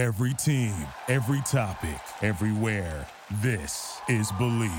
Every 0.00 0.32
team, 0.32 0.74
every 1.08 1.42
topic, 1.42 2.00
everywhere. 2.22 3.06
This 3.42 4.00
is 4.08 4.32
Believe. 4.32 4.70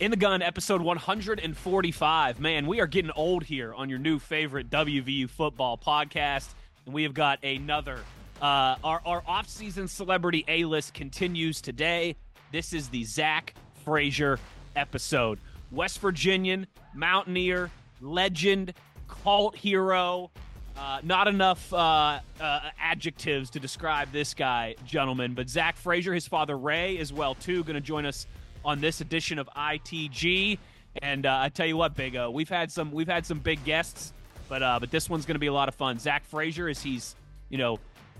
In 0.00 0.10
the 0.10 0.16
Gun, 0.16 0.42
episode 0.42 0.82
145. 0.82 2.40
Man, 2.40 2.66
we 2.66 2.80
are 2.80 2.88
getting 2.88 3.12
old 3.12 3.44
here 3.44 3.72
on 3.72 3.88
your 3.88 4.00
new 4.00 4.18
favorite 4.18 4.68
WVU 4.70 5.30
football 5.30 5.78
podcast. 5.78 6.48
And 6.84 6.92
we 6.92 7.04
have 7.04 7.14
got 7.14 7.44
another. 7.44 8.00
Uh, 8.42 8.74
our, 8.82 9.00
our 9.06 9.22
off-season 9.24 9.86
celebrity 9.86 10.44
A-list 10.48 10.94
continues 10.94 11.60
today. 11.60 12.16
This 12.50 12.72
is 12.72 12.88
the 12.88 13.04
Zach 13.04 13.54
Frazier 13.84 14.40
episode. 14.74 15.38
West 15.70 16.00
Virginian, 16.00 16.66
Mountaineer, 16.94 17.70
legend, 18.00 18.74
cult 19.06 19.56
hero. 19.56 20.30
Uh, 20.76 21.00
not 21.02 21.26
enough 21.26 21.72
uh, 21.72 22.20
uh, 22.40 22.60
adjectives 22.80 23.50
to 23.50 23.58
describe 23.58 24.12
this 24.12 24.32
guy, 24.32 24.76
gentlemen. 24.86 25.34
But 25.34 25.48
Zach 25.48 25.76
Frazier, 25.76 26.14
his 26.14 26.28
father 26.28 26.56
Ray, 26.56 26.98
as 26.98 27.12
well 27.12 27.34
too, 27.34 27.64
going 27.64 27.74
to 27.74 27.80
join 27.80 28.06
us 28.06 28.26
on 28.64 28.80
this 28.80 29.00
edition 29.00 29.38
of 29.38 29.48
ITG. 29.56 30.58
And 31.02 31.26
uh, 31.26 31.38
I 31.40 31.48
tell 31.48 31.66
you 31.66 31.76
what, 31.76 31.94
Big 31.94 32.14
O, 32.16 32.30
we've 32.30 32.48
had 32.48 32.70
some 32.70 32.92
we've 32.92 33.08
had 33.08 33.26
some 33.26 33.40
big 33.40 33.64
guests, 33.64 34.12
but 34.48 34.62
uh, 34.62 34.78
but 34.78 34.90
this 34.90 35.10
one's 35.10 35.26
going 35.26 35.34
to 35.34 35.40
be 35.40 35.48
a 35.48 35.52
lot 35.52 35.68
of 35.68 35.74
fun. 35.74 35.98
Zach 35.98 36.24
Frazier, 36.24 36.68
as 36.68 36.80
he's 36.80 37.16
you 37.48 37.58
know 37.58 37.78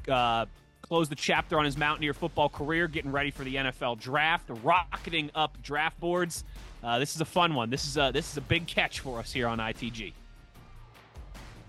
uh, 0.08 0.46
closed 0.82 1.10
the 1.10 1.16
chapter 1.16 1.58
on 1.58 1.64
his 1.64 1.76
Mountaineer 1.76 2.14
football 2.14 2.48
career, 2.48 2.88
getting 2.88 3.12
ready 3.12 3.30
for 3.30 3.44
the 3.44 3.56
NFL 3.56 3.98
draft, 3.98 4.50
rocketing 4.62 5.30
up 5.34 5.60
draft 5.62 5.98
boards. 6.00 6.44
Uh, 6.82 6.98
this 6.98 7.14
is 7.14 7.20
a 7.20 7.24
fun 7.24 7.54
one. 7.54 7.70
This 7.70 7.86
is 7.86 7.96
a 7.96 8.10
this 8.12 8.30
is 8.30 8.36
a 8.36 8.40
big 8.40 8.66
catch 8.66 9.00
for 9.00 9.18
us 9.18 9.32
here 9.32 9.48
on 9.48 9.58
ITG. 9.58 10.12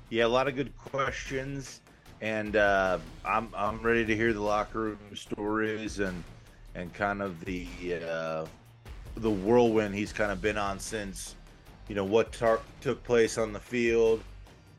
Yeah, 0.10 0.26
a 0.26 0.28
lot 0.28 0.48
of 0.48 0.56
good 0.56 0.76
questions, 0.78 1.82
and 2.22 2.56
uh, 2.56 3.00
I'm 3.26 3.50
I'm 3.56 3.82
ready 3.82 4.06
to 4.06 4.16
hear 4.16 4.34
the 4.34 4.42
locker 4.42 4.80
room 4.80 5.00
stories 5.16 6.00
and 6.00 6.24
and 6.76 6.94
kind 6.94 7.22
of 7.22 7.44
the 7.44 7.68
uh, 8.08 8.46
the 9.16 9.30
whirlwind 9.30 9.96
he's 9.96 10.14
kind 10.14 10.32
of 10.32 10.42
been 10.42 10.58
on 10.58 10.80
since 10.80 11.36
you 11.88 11.96
know 11.96 12.04
what 12.06 12.32
tar- 12.32 12.62
took 12.82 13.04
place 13.04 13.40
on 13.40 13.52
the 13.52 13.60
field, 13.60 14.24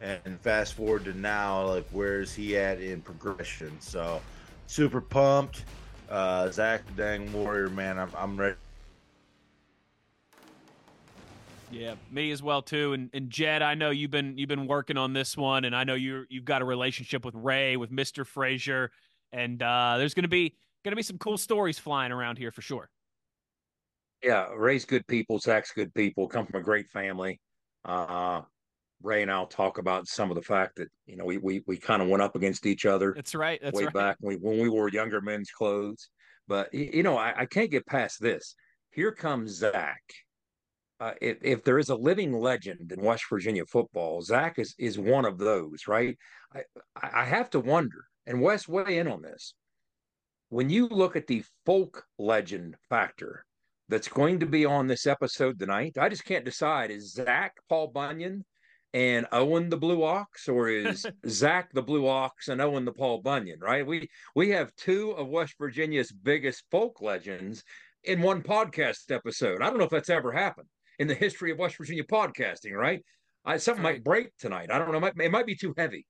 and 0.00 0.41
fast 0.41 0.74
forward 0.74 1.04
to 1.06 1.14
now, 1.19 1.66
like 1.66 1.86
where's 1.91 2.32
he 2.32 2.56
at 2.56 2.80
in 2.80 3.00
progression? 3.00 3.76
So 3.80 4.20
super 4.69 5.00
pumped, 5.00 5.64
uh, 6.08 6.50
Zach 6.52 6.82
Dang 6.97 7.32
Warrior 7.32 7.69
man. 7.70 7.98
I'm 7.98 8.10
I'm 8.16 8.36
ready. 8.36 8.56
Yeah, 11.70 11.94
me 12.10 12.30
as 12.32 12.42
well 12.42 12.62
too. 12.62 12.92
And 12.92 13.10
and 13.12 13.30
Jed, 13.30 13.62
I 13.62 13.74
know 13.74 13.90
you've 13.90 14.10
been 14.10 14.36
you've 14.36 14.48
been 14.48 14.66
working 14.66 14.96
on 14.96 15.12
this 15.12 15.36
one, 15.36 15.64
and 15.64 15.74
I 15.74 15.84
know 15.84 15.94
you 15.94 16.24
you've 16.28 16.44
got 16.44 16.62
a 16.62 16.64
relationship 16.64 17.24
with 17.24 17.34
Ray, 17.34 17.76
with 17.76 17.90
Mister 17.90 18.24
Frazier, 18.24 18.90
and 19.32 19.62
uh, 19.62 19.96
there's 19.98 20.14
gonna 20.14 20.28
be 20.28 20.56
gonna 20.84 20.96
be 20.96 21.02
some 21.02 21.18
cool 21.18 21.38
stories 21.38 21.78
flying 21.78 22.12
around 22.12 22.38
here 22.38 22.50
for 22.50 22.62
sure. 22.62 22.91
Yeah, 24.22 24.48
Ray's 24.54 24.84
good 24.84 25.06
people. 25.06 25.38
Zach's 25.38 25.72
good 25.72 25.94
people. 25.94 26.28
Come 26.28 26.46
from 26.46 26.60
a 26.60 26.64
great 26.64 26.88
family. 26.88 27.41
Uh, 27.84 28.42
Ray 29.02 29.22
and 29.22 29.30
I'll 29.30 29.46
talk 29.46 29.78
about 29.78 30.06
some 30.08 30.30
of 30.30 30.34
the 30.34 30.42
fact 30.42 30.76
that 30.76 30.88
you 31.06 31.16
know 31.16 31.24
we 31.24 31.38
we 31.38 31.62
we 31.66 31.76
kind 31.76 32.02
of 32.02 32.08
went 32.08 32.22
up 32.22 32.36
against 32.36 32.66
each 32.66 32.84
other. 32.84 33.12
That's 33.14 33.34
right. 33.34 33.60
That's 33.62 33.76
way 33.76 33.84
right. 33.84 33.94
back 33.94 34.16
when 34.20 34.36
we, 34.36 34.48
when 34.48 34.58
we 34.58 34.68
wore 34.68 34.88
younger 34.88 35.20
men's 35.20 35.50
clothes. 35.50 36.10
But 36.48 36.72
you 36.74 37.02
know, 37.02 37.16
I, 37.16 37.42
I 37.42 37.46
can't 37.46 37.70
get 37.70 37.86
past 37.86 38.20
this. 38.20 38.56
Here 38.91 39.12
comes 39.12 39.52
Zach. 39.52 40.02
Uh, 41.00 41.14
if, 41.22 41.38
if 41.40 41.64
there 41.64 41.78
is 41.78 41.88
a 41.88 41.94
living 41.94 42.30
legend 42.30 42.92
in 42.92 43.00
West 43.02 43.24
Virginia 43.30 43.64
football, 43.64 44.20
Zach 44.20 44.58
is 44.58 44.74
is 44.78 44.98
one 44.98 45.24
of 45.24 45.38
those, 45.38 45.88
right? 45.88 46.16
I 46.54 46.62
I 46.94 47.24
have 47.24 47.48
to 47.50 47.60
wonder, 47.60 48.04
and 48.26 48.42
Wes 48.42 48.68
weigh 48.68 48.98
in 48.98 49.08
on 49.08 49.22
this. 49.22 49.54
When 50.50 50.68
you 50.68 50.88
look 50.88 51.16
at 51.16 51.26
the 51.26 51.42
folk 51.64 52.04
legend 52.19 52.76
factor 52.91 53.47
that's 53.88 54.08
going 54.08 54.41
to 54.41 54.47
be 54.47 54.66
on 54.66 54.88
this 54.88 55.06
episode 55.06 55.58
tonight, 55.58 55.97
I 55.98 56.10
just 56.10 56.26
can't 56.26 56.44
decide 56.44 56.91
is 56.91 57.14
Zach 57.14 57.54
Paul 57.70 57.88
Bunyan 57.88 58.44
and 58.92 59.26
Owen 59.32 59.70
the 59.70 59.78
Blue 59.78 60.04
Ox, 60.04 60.48
or 60.48 60.69
is 60.69 61.06
Zach 61.26 61.72
the 61.72 61.82
Blue 61.82 62.08
Ox 62.08 62.48
and 62.48 62.60
Owen 62.60 62.84
the 62.84 62.92
Paul 62.92 63.22
Bunyan, 63.22 63.60
right? 63.60 63.86
We 63.86 64.10
we 64.34 64.50
have 64.50 64.76
two 64.76 65.12
of 65.12 65.28
West 65.28 65.54
Virginia's 65.58 66.12
biggest 66.12 66.64
folk 66.70 67.00
legends 67.00 67.64
in 68.04 68.20
one 68.20 68.42
podcast 68.42 69.10
episode. 69.10 69.62
I 69.62 69.70
don't 69.70 69.78
know 69.78 69.84
if 69.84 69.91
that's 69.91 70.10
ever 70.10 70.32
happened 70.32 70.69
in 71.00 71.09
the 71.09 71.15
history 71.15 71.50
of 71.50 71.59
West 71.59 71.77
Virginia 71.78 72.05
podcasting, 72.05 72.72
right? 72.72 73.03
I, 73.44 73.56
something 73.56 73.83
Right. 73.83 73.94
might 73.94 74.05
break 74.05 74.37
tonight. 74.37 74.71
I 74.71 74.78
don't 74.78 74.93
know. 74.93 74.99
It 74.99 75.00
might, 75.00 75.25
it 75.25 75.31
might 75.33 75.47
be 75.47 75.56
too 75.56 75.75
heavy. 75.77 76.06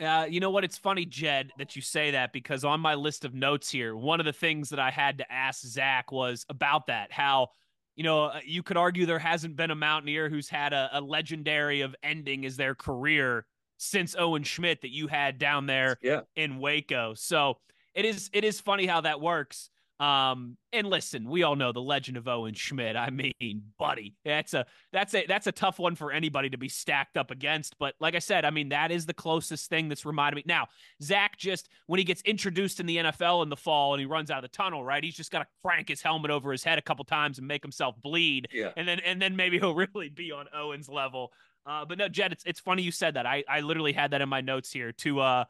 Uh, 0.00 0.26
you 0.28 0.40
know 0.40 0.48
what? 0.50 0.64
It's 0.64 0.78
funny, 0.78 1.04
Jed, 1.04 1.50
that 1.58 1.76
you 1.76 1.82
say 1.82 2.12
that 2.12 2.32
because 2.32 2.64
on 2.64 2.80
my 2.80 2.94
list 2.94 3.26
of 3.26 3.34
notes 3.34 3.68
here, 3.70 3.94
one 3.94 4.18
of 4.18 4.24
the 4.26 4.32
things 4.32 4.70
that 4.70 4.78
I 4.78 4.90
had 4.90 5.18
to 5.18 5.30
ask 5.30 5.60
Zach 5.60 6.10
was 6.10 6.46
about 6.48 6.86
that. 6.86 7.12
How, 7.12 7.48
you 7.96 8.04
know, 8.04 8.24
uh, 8.26 8.40
you 8.46 8.62
could 8.62 8.78
argue 8.78 9.04
there 9.04 9.18
hasn't 9.18 9.56
been 9.56 9.70
a 9.70 9.74
Mountaineer 9.74 10.30
who's 10.30 10.48
had 10.48 10.72
a, 10.72 10.88
a 10.94 11.00
legendary 11.02 11.82
of 11.82 11.94
ending 12.02 12.46
as 12.46 12.56
their 12.56 12.74
career 12.74 13.44
since 13.76 14.16
Owen 14.18 14.42
Schmitt 14.42 14.80
that 14.82 14.90
you 14.90 15.06
had 15.08 15.36
down 15.38 15.66
there 15.66 15.98
Yeah. 16.00 16.20
in 16.34 16.60
Waco. 16.60 17.12
So 17.14 17.58
it 17.94 18.06
is 18.06 18.30
it 18.32 18.44
is 18.44 18.58
funny 18.58 18.86
how 18.86 19.02
that 19.02 19.20
works. 19.20 19.68
Um, 20.00 20.56
and 20.72 20.86
listen, 20.88 21.28
we 21.28 21.42
all 21.42 21.56
know 21.56 21.72
the 21.72 21.80
legend 21.80 22.16
of 22.16 22.28
Owen 22.28 22.54
Schmitt. 22.54 22.94
I 22.96 23.10
mean, 23.10 23.62
buddy, 23.78 24.14
that's 24.24 24.54
a 24.54 24.64
that's 24.92 25.12
a 25.14 25.26
that's 25.26 25.46
a 25.48 25.52
tough 25.52 25.78
one 25.78 25.96
for 25.96 26.12
anybody 26.12 26.50
to 26.50 26.58
be 26.58 26.68
stacked 26.68 27.16
up 27.16 27.30
against. 27.32 27.76
But 27.78 27.94
like 27.98 28.14
I 28.14 28.20
said, 28.20 28.44
I 28.44 28.50
mean, 28.50 28.68
that 28.68 28.92
is 28.92 29.06
the 29.06 29.14
closest 29.14 29.68
thing 29.68 29.88
that's 29.88 30.06
reminded 30.06 30.36
me. 30.36 30.42
Now, 30.46 30.68
Zach 31.02 31.36
just 31.36 31.68
when 31.86 31.98
he 31.98 32.04
gets 32.04 32.22
introduced 32.22 32.78
in 32.78 32.86
the 32.86 32.98
NFL 32.98 33.42
in 33.42 33.48
the 33.48 33.56
fall 33.56 33.94
and 33.94 34.00
he 34.00 34.06
runs 34.06 34.30
out 34.30 34.44
of 34.44 34.50
the 34.50 34.56
tunnel, 34.56 34.84
right? 34.84 35.02
He's 35.02 35.16
just 35.16 35.32
got 35.32 35.40
to 35.40 35.46
crank 35.64 35.88
his 35.88 36.00
helmet 36.00 36.30
over 36.30 36.52
his 36.52 36.62
head 36.62 36.78
a 36.78 36.82
couple 36.82 37.04
times 37.04 37.38
and 37.38 37.48
make 37.48 37.64
himself 37.64 37.96
bleed 38.00 38.48
Yeah. 38.52 38.70
and 38.76 38.86
then 38.86 39.00
and 39.00 39.20
then 39.20 39.34
maybe 39.34 39.58
he'll 39.58 39.74
really 39.94 40.10
be 40.10 40.30
on 40.32 40.46
Owen's 40.54 40.88
level. 40.88 41.32
Uh, 41.66 41.84
but 41.84 41.98
no, 41.98 42.08
Jed, 42.08 42.32
it's 42.32 42.44
it's 42.46 42.60
funny 42.60 42.82
you 42.82 42.92
said 42.92 43.14
that. 43.14 43.26
I 43.26 43.42
I 43.48 43.60
literally 43.60 43.92
had 43.92 44.12
that 44.12 44.20
in 44.20 44.28
my 44.28 44.40
notes 44.42 44.70
here 44.70 44.92
to 44.92 45.20
uh, 45.20 45.44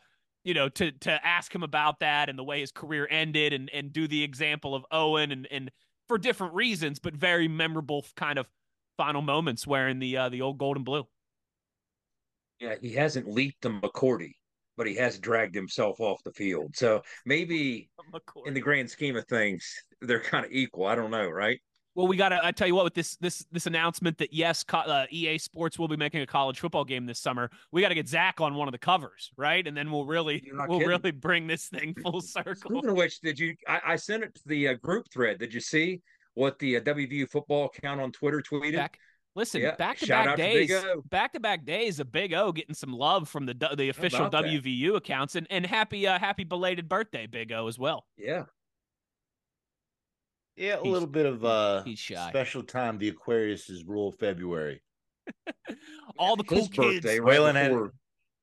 you 0.49 0.55
know, 0.55 0.71
to 0.71 0.91
to 0.91 1.27
ask 1.27 1.55
him 1.55 1.63
about 1.63 2.01
that 2.01 2.31
and 2.31 2.39
the 2.39 2.43
way 2.43 2.61
his 2.61 2.73
career 2.73 3.07
ended 3.11 3.53
and 3.53 3.69
and 3.69 3.93
do 3.93 4.09
the 4.09 4.25
example 4.25 4.75
of 4.75 4.87
Owen 4.91 5.31
and 5.31 5.47
and 5.51 5.71
for 6.09 6.17
different 6.17 6.55
reasons, 6.55 6.99
but 6.99 7.15
very 7.15 7.49
memorable 7.49 8.07
kind 8.17 8.39
of 8.39 8.49
final 8.97 9.21
moments 9.21 9.67
wearing 9.67 9.99
the 9.99 10.17
uh, 10.17 10.31
the 10.31 10.41
old 10.41 10.57
gold 10.57 10.77
and 10.77 10.87
blue. 10.87 11.07
Yeah, 12.61 12.77
he 12.81 12.95
hasn't 12.95 13.29
leaped 13.29 13.61
the 13.61 13.69
McCourty, 13.69 14.33
but 14.79 14.87
he 14.87 14.95
has 14.95 15.19
dragged 15.19 15.55
himself 15.55 16.01
off 16.01 16.25
the 16.25 16.33
field. 16.33 16.75
So 16.75 17.03
maybe 17.27 17.91
in 18.47 18.55
the 18.55 18.61
grand 18.61 18.89
scheme 18.89 19.17
of 19.17 19.27
things, 19.27 19.71
they're 20.01 20.19
kind 20.19 20.47
of 20.47 20.51
equal. 20.51 20.87
I 20.87 20.95
don't 20.95 21.11
know, 21.11 21.29
right? 21.29 21.61
Well, 21.99 22.07
we 22.07 22.17
got 22.17 22.29
to. 22.29 22.39
I 22.41 22.53
tell 22.53 22.69
you 22.69 22.77
what, 22.77 22.85
with 22.85 22.95
this 22.95 23.17
this 23.17 23.45
this 23.51 23.67
announcement 23.67 24.19
that 24.19 24.33
yes, 24.33 24.63
co- 24.63 24.79
uh, 24.79 25.07
EA 25.11 25.37
Sports 25.37 25.81
will 25.81 25.89
be 25.89 25.97
making 25.97 26.21
a 26.21 26.27
college 26.29 26.61
football 26.61 26.85
game 26.85 27.07
this 27.07 27.19
summer, 27.19 27.51
we 27.73 27.83
got 27.83 27.89
to 27.89 27.97
get 27.97 28.07
Zach 28.07 28.41
on 28.41 28.55
one 28.55 28.69
of 28.69 28.73
the 28.73 28.79
covers, 28.79 29.33
right? 29.37 29.67
And 29.67 29.77
then 29.77 29.91
we'll 29.91 30.07
really 30.07 30.49
we'll 30.69 30.79
kidding. 30.79 30.87
really 30.87 31.11
bring 31.11 31.49
this 31.49 31.67
thing 31.67 31.97
full 32.01 32.21
circle. 32.21 32.55
Speaking 32.71 32.91
of 32.91 32.97
which, 32.97 33.19
did 33.19 33.37
you? 33.37 33.57
I, 33.67 33.81
I 33.85 33.97
sent 33.97 34.23
it 34.23 34.33
to 34.37 34.43
the 34.47 34.69
uh, 34.69 34.75
group 34.75 35.07
thread. 35.13 35.41
Did 35.41 35.53
you 35.53 35.59
see 35.59 36.01
what 36.35 36.57
the 36.61 36.77
uh, 36.77 36.81
WVU 36.83 37.29
football 37.29 37.69
account 37.77 38.01
on 38.01 38.13
Twitter 38.13 38.45
tweeted? 38.49 38.77
Back, 38.77 39.01
listen, 39.35 39.61
Yeah, 39.63 39.75
back 39.75 39.99
to 39.99 40.07
back 40.07 40.29
out 40.29 40.37
to 40.37 40.43
Big 40.45 40.69
days, 40.69 40.85
back 41.11 41.33
to 41.33 41.41
back 41.41 41.65
days 41.65 41.99
of 41.99 42.13
Big 42.13 42.33
O 42.33 42.53
getting 42.53 42.77
some 42.77 42.93
love 42.93 43.29
from 43.29 43.45
the 43.45 43.75
the 43.77 43.89
official 43.89 44.27
about 44.27 44.45
that? 44.45 44.53
WVU 44.53 44.95
accounts, 44.95 45.35
and 45.35 45.49
and 45.51 45.67
happy 45.67 46.07
uh, 46.07 46.17
happy 46.17 46.45
belated 46.45 46.89
birthday, 46.89 47.27
Big 47.27 47.51
O 47.51 47.67
as 47.67 47.77
well. 47.77 48.05
Yeah, 48.17 48.45
Yeah, 50.59 50.75
a 50.75 50.83
He's- 50.83 50.87
little 50.93 51.09
bit 51.09 51.27
of 51.27 51.45
uh 51.45 51.83
he's 51.85 51.99
shy. 51.99 52.29
special 52.29 52.63
time. 52.63 52.99
The 52.99 53.09
Aquarius 53.09 53.71
is 53.71 53.85
rule 53.85 54.13
February. 54.13 54.83
All 56.19 56.37
the 56.37 56.45
cool 56.45 56.59
his 56.59 56.69
kids. 56.69 57.05
right 57.07 57.21
Waylon 57.21 57.55
had- 57.55 57.71
before- 57.71 57.93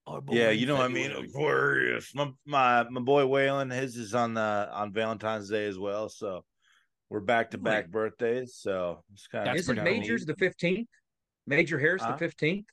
are 0.07 0.21
Yeah, 0.29 0.51
you 0.51 0.65
know 0.67 0.75
what 0.75 0.85
I 0.85 0.93
mean. 0.93 1.11
Aquarius. 1.11 2.13
My 2.15 2.31
my 2.45 2.87
my 2.89 3.01
boy 3.01 3.23
Waylon, 3.23 3.71
his 3.73 3.95
is 3.97 4.13
on 4.13 4.33
the 4.35 4.69
on 4.71 4.93
Valentine's 4.93 5.49
Day 5.49 5.65
as 5.65 5.77
well. 5.79 6.09
So 6.09 6.45
we're 7.09 7.19
back 7.21 7.51
to 7.51 7.57
back 7.57 7.89
birthdays. 7.89 8.55
So 8.55 9.03
it's 9.13 9.27
kind 9.27 9.49
of 9.49 9.55
Isn't 9.55 9.75
pretty 9.75 9.89
cool. 9.91 9.99
Majors 10.01 10.25
the 10.25 10.35
fifteenth? 10.35 10.87
Major 11.47 11.79
Harris 11.79 12.01
Huh? 12.03 12.11
the 12.13 12.17
fifteenth? 12.19 12.65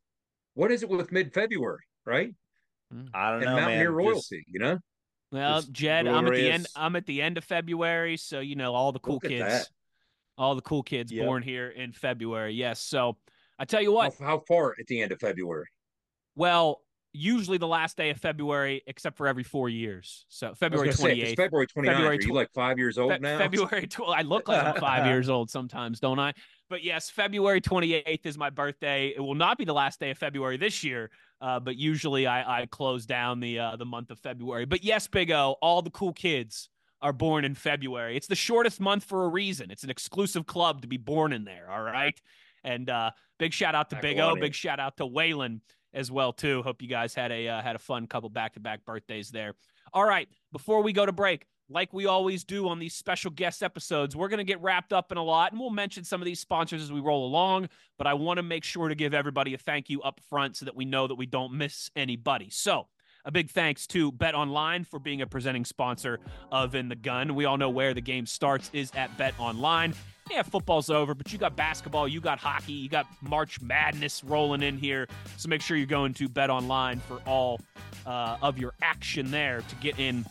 What 0.54 0.70
is 0.70 0.82
it 0.82 0.88
with 0.90 1.10
mid 1.10 1.32
February, 1.32 1.80
right? 2.04 2.34
I 3.14 3.30
don't 3.30 3.42
And 3.42 3.44
know, 3.46 3.56
Mountaineer 3.56 3.90
man. 3.90 3.96
royalty, 3.96 4.20
Just- 4.40 4.48
you 4.48 4.60
know? 4.60 4.78
Well, 5.32 5.62
Jed, 5.72 6.06
I'm 6.06 6.26
at 6.26 6.34
the 6.34 6.50
end. 6.50 6.66
I'm 6.76 6.94
at 6.94 7.06
the 7.06 7.22
end 7.22 7.38
of 7.38 7.44
February, 7.44 8.18
so 8.18 8.40
you 8.40 8.54
know 8.54 8.74
all 8.74 8.92
the 8.92 8.98
cool 9.00 9.18
kids, 9.18 9.40
that. 9.44 9.68
all 10.36 10.54
the 10.54 10.60
cool 10.60 10.82
kids 10.82 11.10
Yep. 11.10 11.24
born 11.26 11.42
here 11.42 11.68
in 11.70 11.92
February. 11.92 12.52
Yes. 12.52 12.80
So 12.80 13.16
I 13.58 13.64
tell 13.64 13.80
you 13.80 13.92
what. 13.92 14.14
How, 14.20 14.26
how 14.26 14.42
far 14.46 14.74
at 14.78 14.86
the 14.86 15.00
end 15.00 15.10
of 15.10 15.18
February? 15.20 15.66
Well, 16.36 16.82
usually 17.14 17.58
the 17.58 17.66
last 17.66 17.96
day 17.96 18.10
of 18.10 18.18
February, 18.18 18.82
except 18.86 19.16
for 19.16 19.26
every 19.26 19.42
four 19.42 19.68
years. 19.70 20.26
So 20.28 20.54
February 20.54 20.88
gonna 20.88 20.96
say, 20.96 21.02
twenty 21.02 21.22
eighth. 21.22 21.36
February 21.36 21.66
29th. 21.66 21.86
February 21.86 22.18
Are 22.18 22.20
you 22.22 22.32
like 22.34 22.52
five 22.52 22.78
years 22.78 22.98
old 22.98 23.12
Fe- 23.12 23.18
now? 23.20 23.38
February. 23.38 23.86
Tw- 23.86 24.08
I 24.08 24.22
look 24.22 24.48
like 24.48 24.62
I'm 24.62 24.80
five 24.80 25.06
years 25.12 25.30
old 25.30 25.50
sometimes, 25.50 25.98
don't 25.98 26.18
I? 26.18 26.34
But 26.68 26.84
yes, 26.84 27.10
February 27.10 27.60
28th 27.60 28.24
is 28.26 28.36
my 28.38 28.48
birthday. 28.50 29.12
It 29.16 29.20
will 29.20 29.34
not 29.34 29.58
be 29.58 29.64
the 29.64 29.74
last 29.74 30.00
day 30.00 30.10
of 30.10 30.16
February 30.18 30.56
this 30.56 30.82
year, 30.82 31.10
uh, 31.42 31.60
but 31.60 31.76
usually 31.76 32.26
I, 32.26 32.62
I 32.62 32.66
close 32.66 33.04
down 33.04 33.40
the 33.40 33.58
uh, 33.58 33.76
the 33.76 33.84
month 33.84 34.10
of 34.10 34.18
February. 34.20 34.64
But 34.64 34.84
yes, 34.84 35.06
Big 35.08 35.30
O, 35.30 35.56
all 35.60 35.82
the 35.82 35.90
cool 35.90 36.12
kids 36.12 36.68
are 37.02 37.12
born 37.12 37.44
in 37.44 37.54
February. 37.54 38.16
It's 38.16 38.28
the 38.28 38.36
shortest 38.36 38.80
month 38.80 39.04
for 39.04 39.24
a 39.24 39.28
reason. 39.28 39.70
It's 39.70 39.82
an 39.82 39.90
exclusive 39.90 40.46
club 40.46 40.82
to 40.82 40.88
be 40.88 40.96
born 40.96 41.32
in 41.32 41.44
there. 41.44 41.68
All 41.68 41.82
right. 41.82 42.18
And 42.62 42.88
uh, 42.88 43.10
big 43.40 43.52
shout 43.52 43.74
out 43.74 43.90
to 43.90 43.98
Big 44.00 44.20
O. 44.20 44.36
Big 44.36 44.54
shout 44.54 44.78
out 44.78 44.96
to 44.98 45.04
Waylon 45.04 45.60
as 45.92 46.12
well 46.12 46.32
too. 46.32 46.62
Hope 46.62 46.80
you 46.80 46.88
guys 46.88 47.12
had 47.12 47.32
a 47.32 47.48
uh, 47.48 47.60
had 47.60 47.74
a 47.74 47.80
fun 47.80 48.06
couple 48.06 48.30
back 48.30 48.54
to 48.54 48.60
back 48.60 48.84
birthdays 48.84 49.30
there. 49.30 49.54
All 49.92 50.04
right. 50.04 50.28
Before 50.52 50.82
we 50.82 50.92
go 50.92 51.04
to 51.04 51.12
break, 51.12 51.46
like 51.72 51.92
we 51.92 52.06
always 52.06 52.44
do 52.44 52.68
on 52.68 52.78
these 52.78 52.94
special 52.94 53.30
guest 53.30 53.62
episodes, 53.62 54.14
we're 54.14 54.28
going 54.28 54.38
to 54.38 54.44
get 54.44 54.60
wrapped 54.62 54.92
up 54.92 55.10
in 55.12 55.18
a 55.18 55.22
lot 55.22 55.52
and 55.52 55.60
we'll 55.60 55.70
mention 55.70 56.04
some 56.04 56.20
of 56.20 56.26
these 56.26 56.40
sponsors 56.40 56.82
as 56.82 56.92
we 56.92 57.00
roll 57.00 57.26
along. 57.26 57.68
But 57.98 58.06
I 58.06 58.14
want 58.14 58.38
to 58.38 58.42
make 58.42 58.64
sure 58.64 58.88
to 58.88 58.94
give 58.94 59.14
everybody 59.14 59.54
a 59.54 59.58
thank 59.58 59.90
you 59.90 60.02
up 60.02 60.20
front 60.28 60.56
so 60.56 60.64
that 60.64 60.76
we 60.76 60.84
know 60.84 61.06
that 61.06 61.14
we 61.14 61.26
don't 61.26 61.54
miss 61.54 61.90
anybody. 61.96 62.48
So, 62.50 62.86
a 63.24 63.30
big 63.30 63.50
thanks 63.50 63.86
to 63.88 64.10
Bet 64.10 64.34
Online 64.34 64.84
for 64.84 64.98
being 64.98 65.22
a 65.22 65.26
presenting 65.26 65.64
sponsor 65.64 66.18
of 66.50 66.74
In 66.74 66.88
the 66.88 66.96
Gun. 66.96 67.36
We 67.36 67.44
all 67.44 67.56
know 67.56 67.70
where 67.70 67.94
the 67.94 68.00
game 68.00 68.26
starts 68.26 68.68
is 68.72 68.90
at 68.96 69.16
Bet 69.16 69.34
Online. 69.38 69.94
Yeah, 70.30 70.42
football's 70.42 70.90
over, 70.90 71.14
but 71.14 71.32
you 71.32 71.38
got 71.38 71.56
basketball, 71.56 72.08
you 72.08 72.20
got 72.20 72.38
hockey, 72.38 72.72
you 72.72 72.88
got 72.88 73.06
March 73.20 73.60
Madness 73.60 74.24
rolling 74.24 74.62
in 74.62 74.78
here. 74.78 75.06
So 75.36 75.48
make 75.48 75.60
sure 75.60 75.76
you're 75.76 75.86
going 75.86 76.14
to 76.14 76.28
Bet 76.28 76.50
Online 76.50 77.00
for 77.00 77.20
all 77.26 77.60
uh, 78.06 78.38
of 78.42 78.58
your 78.58 78.72
action 78.82 79.30
there 79.30 79.62
to 79.68 79.74
get 79.76 79.98
in 79.98 80.24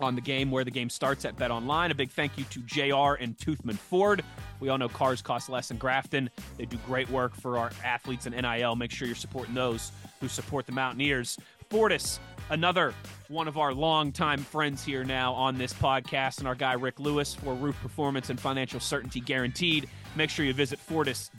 on 0.00 0.14
the 0.14 0.20
game 0.20 0.50
where 0.50 0.64
the 0.64 0.70
game 0.70 0.90
starts 0.90 1.24
at 1.24 1.36
Bet 1.36 1.50
Online. 1.50 1.90
A 1.90 1.94
big 1.94 2.10
thank 2.10 2.36
you 2.36 2.44
to 2.44 2.60
JR 2.60 3.22
and 3.22 3.36
Toothman 3.38 3.76
Ford. 3.76 4.24
We 4.60 4.68
all 4.68 4.78
know 4.78 4.88
cars 4.88 5.22
cost 5.22 5.48
less 5.48 5.70
in 5.70 5.76
Grafton. 5.76 6.30
They 6.56 6.64
do 6.64 6.76
great 6.86 7.08
work 7.10 7.34
for 7.34 7.58
our 7.58 7.70
athletes 7.84 8.26
and 8.26 8.34
NIL. 8.34 8.76
Make 8.76 8.90
sure 8.90 9.06
you're 9.06 9.14
supporting 9.14 9.54
those 9.54 9.92
who 10.20 10.28
support 10.28 10.66
the 10.66 10.72
Mountaineers. 10.72 11.38
Fortis, 11.74 12.20
another 12.50 12.94
one 13.26 13.48
of 13.48 13.58
our 13.58 13.74
longtime 13.74 14.38
friends 14.38 14.84
here 14.84 15.02
now 15.02 15.32
on 15.32 15.58
this 15.58 15.72
podcast, 15.72 16.38
and 16.38 16.46
our 16.46 16.54
guy 16.54 16.74
Rick 16.74 17.00
Lewis 17.00 17.34
for 17.34 17.52
Roof 17.52 17.74
Performance 17.82 18.30
and 18.30 18.38
Financial 18.38 18.78
Certainty 18.78 19.18
Guaranteed. 19.18 19.88
Make 20.14 20.30
sure 20.30 20.44
you 20.44 20.52
visit 20.54 20.78
fortis.us.com. 20.78 21.32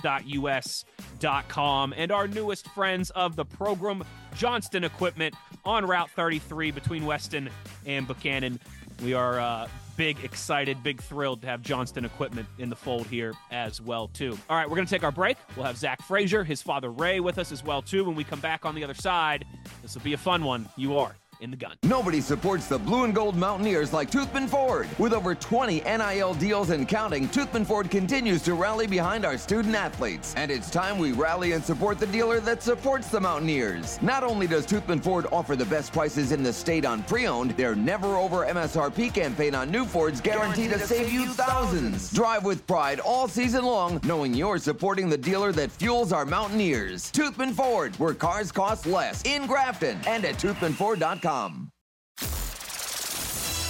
And 1.96 2.12
our 2.12 2.28
newest 2.28 2.68
friends 2.72 3.12
of 3.12 3.38
the 3.38 3.46
program, 3.46 4.04
Johnston 4.36 4.84
Equipment 4.84 5.34
on 5.64 5.86
Route 5.86 6.12
33 6.12 6.72
between 6.72 7.06
Weston 7.06 7.50
and 7.86 8.06
Buckhannon. 8.06 8.60
We 9.02 9.14
are 9.14 9.40
uh, 9.40 9.70
big, 9.98 10.24
excited, 10.24 10.82
big 10.84 11.02
thrilled 11.02 11.42
to 11.42 11.48
have 11.48 11.62
Johnston 11.62 12.06
Equipment 12.06 12.48
in 12.58 12.70
the 12.70 12.76
fold 12.76 13.08
here 13.08 13.34
as 13.52 13.82
well 13.82 14.08
too. 14.08 14.38
All 14.50 14.58
right, 14.58 14.70
we're 14.70 14.76
going 14.76 14.88
to 14.88 14.94
take 14.94 15.04
our 15.04 15.12
break. 15.12 15.38
We'll 15.56 15.66
have 15.66 15.78
Zach 15.78 16.02
Frazier, 16.04 16.44
his 16.44 16.62
father 16.62 16.92
Ray, 16.92 17.20
with 17.20 17.38
us 17.38 17.52
as 17.52 17.64
well 17.64 17.82
too. 17.82 18.04
When 18.04 18.16
we 18.16 18.24
come 18.24 18.40
back 18.40 18.66
on 18.66 18.76
the 18.76 18.84
other 18.84 18.94
side, 18.94 19.46
this 19.82 19.96
will 19.96 20.02
be 20.02 20.14
a 20.14 20.18
fun 20.18 20.44
one. 20.44 20.68
You 20.76 20.98
are 20.98 21.16
in 21.42 21.52
the 21.52 21.58
gun. 21.58 21.76
Nobody 21.84 22.22
supports 22.22 22.68
the 22.68 22.78
blue 22.78 23.04
and 23.04 23.14
gold 23.14 23.36
Mountaineers 23.36 23.94
like 23.94 24.10
Toothman 24.10 24.48
Ford. 24.48 24.88
With 24.98 25.14
over 25.14 25.36
20 25.36 25.82
NIL 25.82 26.34
deals 26.36 26.70
and 26.70 26.88
counting, 26.88 27.28
Toothman 27.30 27.66
Ford 27.66 27.90
continues 27.90 28.42
to 28.44 28.54
rally 28.54 28.88
behind 28.88 29.26
our 29.26 29.38
student 29.38 29.76
athletes. 29.76 30.34
And 30.38 30.52
it's 30.52 30.70
time 30.70 30.98
we 30.98 31.12
rally 31.12 31.52
and 31.52 31.64
support 31.64 32.00
the 32.00 32.08
dealer 32.08 32.40
that 32.42 32.64
supports 32.64 33.10
the 33.10 33.20
Mountaineers. 33.20 34.02
Not 34.02 34.24
only 34.24 34.48
does 34.48 34.66
Toothman 34.66 35.04
Ford 35.04 35.28
offer 35.32 35.56
the 35.56 35.66
best 35.66 35.92
prices 35.92 36.32
in 36.32 36.44
the 36.44 36.54
state 36.54 36.86
on 36.86 37.04
pre-owned, 37.04 37.52
their 37.52 37.76
never 37.76 38.16
over 38.18 38.46
MSRP 38.46 39.14
campaign 39.14 39.56
on 39.56 39.70
new 39.72 39.86
Fords 39.86 40.22
guaranteed, 40.22 40.70
guaranteed 40.70 40.88
to 40.88 40.96
save 40.96 41.12
you 41.12 41.28
thousands. 41.28 42.12
Drive 42.12 42.44
with 42.44 42.66
pride 42.68 43.00
all 43.00 43.28
season 43.28 43.66
long, 43.66 44.00
knowing 44.04 44.34
you're 44.34 44.58
supporting 44.58 45.10
the 45.10 45.18
dealer 45.18 45.52
that 45.52 45.72
fuels 45.72 46.12
our 46.12 46.26
Mountaineers. 46.26 47.12
Toothman 47.12 47.54
Ford, 47.54 47.96
where 47.98 48.14
cars 48.14 48.52
cost 48.52 48.86
less 48.86 49.24
in 49.24 49.46
Grafton 49.46 50.00
and 50.08 50.26
at 50.26 50.36
toothmanford.com. 50.36 51.25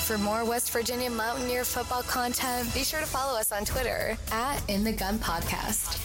For 0.05 0.17
more 0.17 0.43
West 0.43 0.71
Virginia 0.71 1.09
Mountaineer 1.09 1.63
football 1.63 2.03
content, 2.03 2.73
be 2.73 2.83
sure 2.83 2.99
to 2.99 3.05
follow 3.05 3.39
us 3.39 3.51
on 3.53 3.63
Twitter 3.63 4.17
at 4.31 4.61
In 4.69 4.83
the 4.83 4.91
Gun 4.91 5.17
Podcast. 5.19 6.01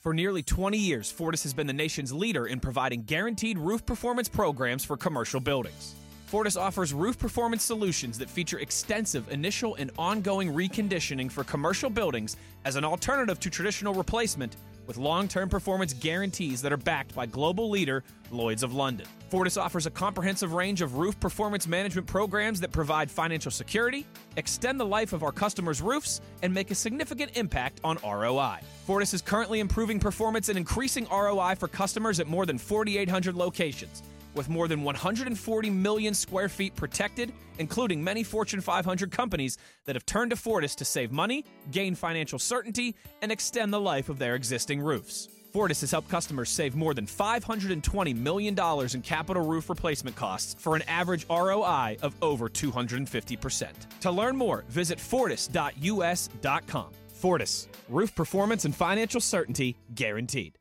For 0.00 0.14
nearly 0.14 0.42
20 0.42 0.78
years, 0.78 1.10
Fortis 1.10 1.42
has 1.42 1.52
been 1.52 1.66
the 1.66 1.72
nation's 1.72 2.12
leader 2.12 2.46
in 2.46 2.60
providing 2.60 3.02
guaranteed 3.02 3.58
roof 3.58 3.84
performance 3.84 4.28
programs 4.28 4.84
for 4.84 4.96
commercial 4.96 5.40
buildings. 5.40 5.94
Fortis 6.26 6.56
offers 6.56 6.94
roof 6.94 7.18
performance 7.18 7.64
solutions 7.64 8.16
that 8.18 8.30
feature 8.30 8.60
extensive 8.60 9.28
initial 9.32 9.74
and 9.74 9.90
ongoing 9.98 10.54
reconditioning 10.54 11.30
for 11.30 11.42
commercial 11.42 11.90
buildings 11.90 12.36
as 12.64 12.76
an 12.76 12.84
alternative 12.84 13.40
to 13.40 13.50
traditional 13.50 13.92
replacement 13.92 14.56
with 14.86 14.96
long 14.96 15.28
term 15.28 15.48
performance 15.48 15.92
guarantees 15.92 16.62
that 16.62 16.72
are 16.72 16.76
backed 16.76 17.14
by 17.14 17.26
global 17.26 17.70
leader 17.70 18.02
Lloyds 18.30 18.62
of 18.62 18.74
London. 18.74 19.06
Fortis 19.28 19.56
offers 19.56 19.86
a 19.86 19.90
comprehensive 19.90 20.52
range 20.52 20.82
of 20.82 20.96
roof 20.96 21.18
performance 21.20 21.66
management 21.66 22.06
programs 22.06 22.60
that 22.60 22.72
provide 22.72 23.10
financial 23.10 23.50
security, 23.50 24.06
extend 24.36 24.78
the 24.78 24.86
life 24.86 25.12
of 25.12 25.22
our 25.22 25.32
customers' 25.32 25.80
roofs, 25.80 26.20
and 26.42 26.52
make 26.52 26.70
a 26.70 26.74
significant 26.74 27.36
impact 27.36 27.80
on 27.84 27.98
ROI. 28.04 28.58
Fortis 28.86 29.14
is 29.14 29.22
currently 29.22 29.60
improving 29.60 30.00
performance 30.00 30.48
and 30.48 30.58
increasing 30.58 31.06
ROI 31.10 31.54
for 31.56 31.68
customers 31.68 32.20
at 32.20 32.26
more 32.26 32.46
than 32.46 32.58
4,800 32.58 33.34
locations 33.36 34.02
with 34.34 34.48
more 34.48 34.68
than 34.68 34.82
140 34.82 35.70
million 35.70 36.14
square 36.14 36.48
feet 36.48 36.74
protected, 36.76 37.32
including 37.58 38.02
many 38.02 38.22
Fortune 38.22 38.60
500 38.60 39.10
companies 39.10 39.58
that 39.84 39.96
have 39.96 40.06
turned 40.06 40.30
to 40.30 40.36
Fortis 40.36 40.74
to 40.76 40.84
save 40.84 41.12
money, 41.12 41.44
gain 41.70 41.94
financial 41.94 42.38
certainty, 42.38 42.94
and 43.22 43.30
extend 43.32 43.72
the 43.72 43.80
life 43.80 44.08
of 44.08 44.18
their 44.18 44.34
existing 44.34 44.80
roofs. 44.80 45.28
Fortis 45.52 45.80
has 45.80 45.90
helped 45.90 46.08
customers 46.08 46.48
save 46.48 46.76
more 46.76 46.94
than 46.94 47.06
$520 47.06 48.16
million 48.16 48.56
in 48.94 49.02
capital 49.02 49.44
roof 49.44 49.68
replacement 49.68 50.16
costs 50.16 50.54
for 50.58 50.76
an 50.76 50.82
average 50.82 51.26
ROI 51.28 51.96
of 52.02 52.14
over 52.22 52.48
250%. 52.48 53.68
To 54.00 54.10
learn 54.10 54.36
more, 54.36 54.64
visit 54.68 55.00
fortis.us.com. 55.00 56.90
Fortis, 57.08 57.68
roof 57.90 58.14
performance 58.14 58.64
and 58.64 58.74
financial 58.74 59.20
certainty 59.20 59.76
guaranteed. 59.94 60.56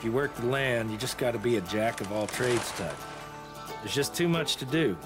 If 0.00 0.04
you 0.04 0.12
work 0.12 0.34
the 0.34 0.46
land, 0.46 0.90
you 0.90 0.96
just 0.96 1.18
got 1.18 1.32
to 1.32 1.38
be 1.38 1.58
a 1.58 1.60
jack 1.60 2.00
of 2.00 2.10
all 2.10 2.26
trades 2.26 2.72
type. 2.72 2.96
There's 3.82 3.94
just 3.94 4.14
too 4.14 4.28
much 4.28 4.56
to 4.56 4.64
do. 4.64 4.96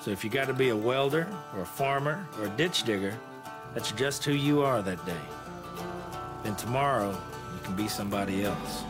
So 0.00 0.10
if 0.10 0.24
you 0.24 0.30
got 0.30 0.46
to 0.46 0.54
be 0.54 0.70
a 0.70 0.76
welder 0.76 1.28
or 1.54 1.60
a 1.60 1.66
farmer 1.66 2.26
or 2.38 2.46
a 2.46 2.48
ditch 2.48 2.84
digger, 2.84 3.14
that's 3.74 3.92
just 3.92 4.24
who 4.24 4.32
you 4.32 4.62
are 4.62 4.80
that 4.80 5.04
day. 5.04 5.20
Then 6.42 6.56
tomorrow, 6.56 7.10
you 7.10 7.60
can 7.64 7.76
be 7.76 7.86
somebody 7.86 8.44
else. 8.44 8.82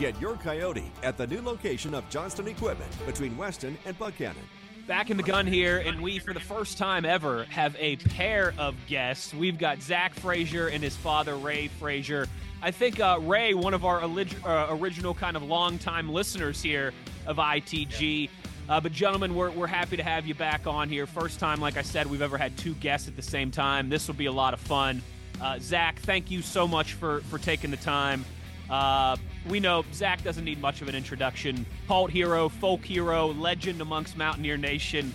Get 0.00 0.20
your 0.20 0.34
Kioti 0.34 0.86
at 1.04 1.16
the 1.16 1.28
new 1.28 1.42
location 1.42 1.94
of 1.94 2.10
Johnston 2.10 2.48
Equipment 2.48 2.90
between 3.06 3.36
Weston 3.36 3.78
and 3.84 3.96
Buckhannon. 3.96 4.34
Back 4.86 5.10
in 5.10 5.16
the 5.16 5.24
gun 5.24 5.48
here, 5.48 5.78
and 5.78 6.00
we, 6.00 6.20
for 6.20 6.32
the 6.32 6.38
first 6.38 6.78
time 6.78 7.04
ever, 7.04 7.42
have 7.46 7.74
a 7.76 7.96
pair 7.96 8.54
of 8.56 8.76
guests. 8.86 9.34
We've 9.34 9.58
got 9.58 9.82
Zach 9.82 10.14
Frazier 10.14 10.68
and 10.68 10.80
his 10.80 10.94
father, 10.94 11.36
Ray 11.36 11.66
Frazier. 11.66 12.28
I 12.62 12.70
think 12.70 13.00
uh, 13.00 13.18
Ray, 13.20 13.52
one 13.52 13.74
of 13.74 13.84
our 13.84 14.04
uh, 14.04 14.66
original 14.70 15.12
kind 15.12 15.36
of 15.36 15.42
longtime 15.42 16.08
listeners 16.08 16.62
here 16.62 16.92
of 17.26 17.38
ITG. 17.38 18.30
Uh, 18.68 18.80
but, 18.80 18.92
gentlemen, 18.92 19.34
we're, 19.34 19.50
we're 19.50 19.66
happy 19.66 19.96
to 19.96 20.04
have 20.04 20.24
you 20.24 20.36
back 20.36 20.68
on 20.68 20.88
here. 20.88 21.08
First 21.08 21.40
time, 21.40 21.60
like 21.60 21.76
I 21.76 21.82
said, 21.82 22.06
we've 22.06 22.22
ever 22.22 22.38
had 22.38 22.56
two 22.56 22.74
guests 22.74 23.08
at 23.08 23.16
the 23.16 23.22
same 23.22 23.50
time. 23.50 23.88
This 23.88 24.06
will 24.06 24.14
be 24.14 24.26
a 24.26 24.32
lot 24.32 24.54
of 24.54 24.60
fun. 24.60 25.02
Uh, 25.40 25.58
Zach, 25.58 25.98
thank 25.98 26.30
you 26.30 26.42
so 26.42 26.68
much 26.68 26.92
for, 26.92 27.22
for 27.22 27.38
taking 27.38 27.72
the 27.72 27.76
time. 27.76 28.24
Uh, 28.68 29.16
we 29.48 29.60
know 29.60 29.84
Zach 29.92 30.22
doesn't 30.24 30.44
need 30.44 30.60
much 30.60 30.82
of 30.82 30.88
an 30.88 30.94
introduction. 30.94 31.64
Cult 31.86 32.10
hero, 32.10 32.48
folk 32.48 32.84
hero, 32.84 33.28
legend 33.28 33.80
amongst 33.80 34.16
Mountaineer 34.16 34.56
Nation. 34.56 35.12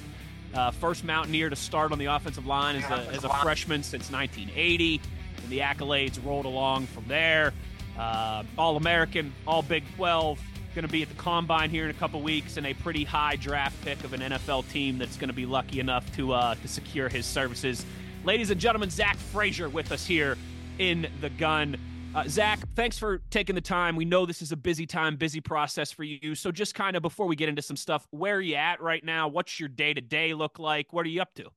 Uh, 0.53 0.71
first 0.71 1.03
Mountaineer 1.03 1.49
to 1.49 1.55
start 1.55 1.91
on 1.91 1.99
the 1.99 2.05
offensive 2.05 2.45
line 2.45 2.75
as 2.75 2.83
a, 2.89 3.11
as 3.11 3.23
a 3.23 3.29
freshman 3.29 3.83
since 3.83 4.11
1980. 4.11 5.01
And 5.41 5.49
the 5.49 5.59
accolades 5.59 6.23
rolled 6.23 6.45
along 6.45 6.87
from 6.87 7.05
there. 7.07 7.53
Uh, 7.97 8.43
all 8.57 8.77
American, 8.77 9.33
all 9.45 9.61
Big 9.61 9.83
12. 9.95 10.39
Going 10.73 10.87
to 10.87 10.91
be 10.91 11.01
at 11.01 11.09
the 11.09 11.15
combine 11.15 11.69
here 11.69 11.83
in 11.83 11.89
a 11.89 11.93
couple 11.93 12.21
weeks, 12.21 12.55
and 12.55 12.65
a 12.65 12.73
pretty 12.73 13.03
high 13.03 13.35
draft 13.35 13.83
pick 13.83 14.01
of 14.05 14.13
an 14.13 14.21
NFL 14.21 14.69
team 14.71 14.97
that's 14.97 15.17
going 15.17 15.27
to 15.27 15.35
be 15.35 15.45
lucky 15.45 15.81
enough 15.81 16.15
to 16.15 16.31
uh, 16.31 16.55
to 16.55 16.67
secure 16.69 17.09
his 17.09 17.25
services. 17.25 17.85
Ladies 18.23 18.51
and 18.51 18.61
gentlemen, 18.61 18.89
Zach 18.89 19.17
Frazier 19.17 19.67
with 19.67 19.91
us 19.91 20.05
here 20.05 20.37
in 20.79 21.07
the 21.19 21.29
gun. 21.29 21.75
Uh, 22.13 22.27
Zach, 22.27 22.59
thanks 22.75 22.97
for 22.97 23.21
taking 23.29 23.55
the 23.55 23.61
time. 23.61 23.95
We 23.95 24.03
know 24.03 24.25
this 24.25 24.41
is 24.41 24.51
a 24.51 24.57
busy 24.57 24.85
time, 24.85 25.15
busy 25.15 25.39
process 25.39 25.93
for 25.93 26.03
you. 26.03 26.35
So, 26.35 26.51
just 26.51 26.75
kind 26.75 26.97
of 26.97 27.01
before 27.01 27.25
we 27.25 27.37
get 27.37 27.47
into 27.47 27.61
some 27.61 27.77
stuff, 27.77 28.05
where 28.11 28.35
are 28.35 28.41
you 28.41 28.55
at 28.55 28.81
right 28.81 29.03
now? 29.03 29.29
What's 29.29 29.61
your 29.61 29.69
day 29.69 29.93
to 29.93 30.01
day 30.01 30.33
look 30.33 30.59
like? 30.59 30.91
What 30.91 31.05
are 31.05 31.09
you 31.09 31.21
up 31.21 31.33
to? 31.35 31.49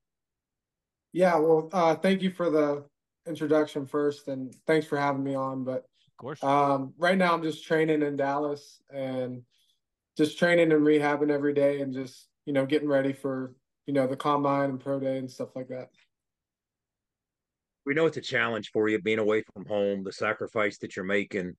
Yeah, 1.12 1.36
well, 1.36 1.68
uh, 1.72 1.96
thank 1.96 2.22
you 2.22 2.30
for 2.30 2.50
the 2.50 2.84
introduction 3.26 3.84
first, 3.84 4.28
and 4.28 4.54
thanks 4.64 4.86
for 4.86 4.96
having 4.96 5.24
me 5.24 5.34
on. 5.34 5.64
But 5.64 5.86
Of 6.08 6.16
course. 6.18 6.44
Um, 6.44 6.94
right 6.98 7.18
now, 7.18 7.34
I'm 7.34 7.42
just 7.42 7.66
training 7.66 8.02
in 8.02 8.16
Dallas 8.16 8.80
and 8.94 9.42
just 10.16 10.38
training 10.38 10.70
and 10.70 10.86
rehabbing 10.86 11.30
every 11.30 11.52
day, 11.52 11.80
and 11.80 11.92
just 11.92 12.28
you 12.46 12.52
know 12.52 12.64
getting 12.64 12.88
ready 12.88 13.12
for 13.12 13.56
you 13.86 13.92
know 13.92 14.06
the 14.06 14.16
combine 14.16 14.70
and 14.70 14.80
pro 14.80 15.00
day 15.00 15.18
and 15.18 15.28
stuff 15.28 15.56
like 15.56 15.66
that. 15.68 15.90
We 17.86 17.94
know 17.94 18.06
it's 18.06 18.16
a 18.16 18.22
challenge 18.22 18.70
for 18.72 18.88
you 18.88 19.00
being 19.00 19.18
away 19.18 19.42
from 19.52 19.66
home, 19.66 20.02
the 20.02 20.12
sacrifice 20.12 20.78
that 20.78 20.96
you're 20.96 21.04
making. 21.04 21.54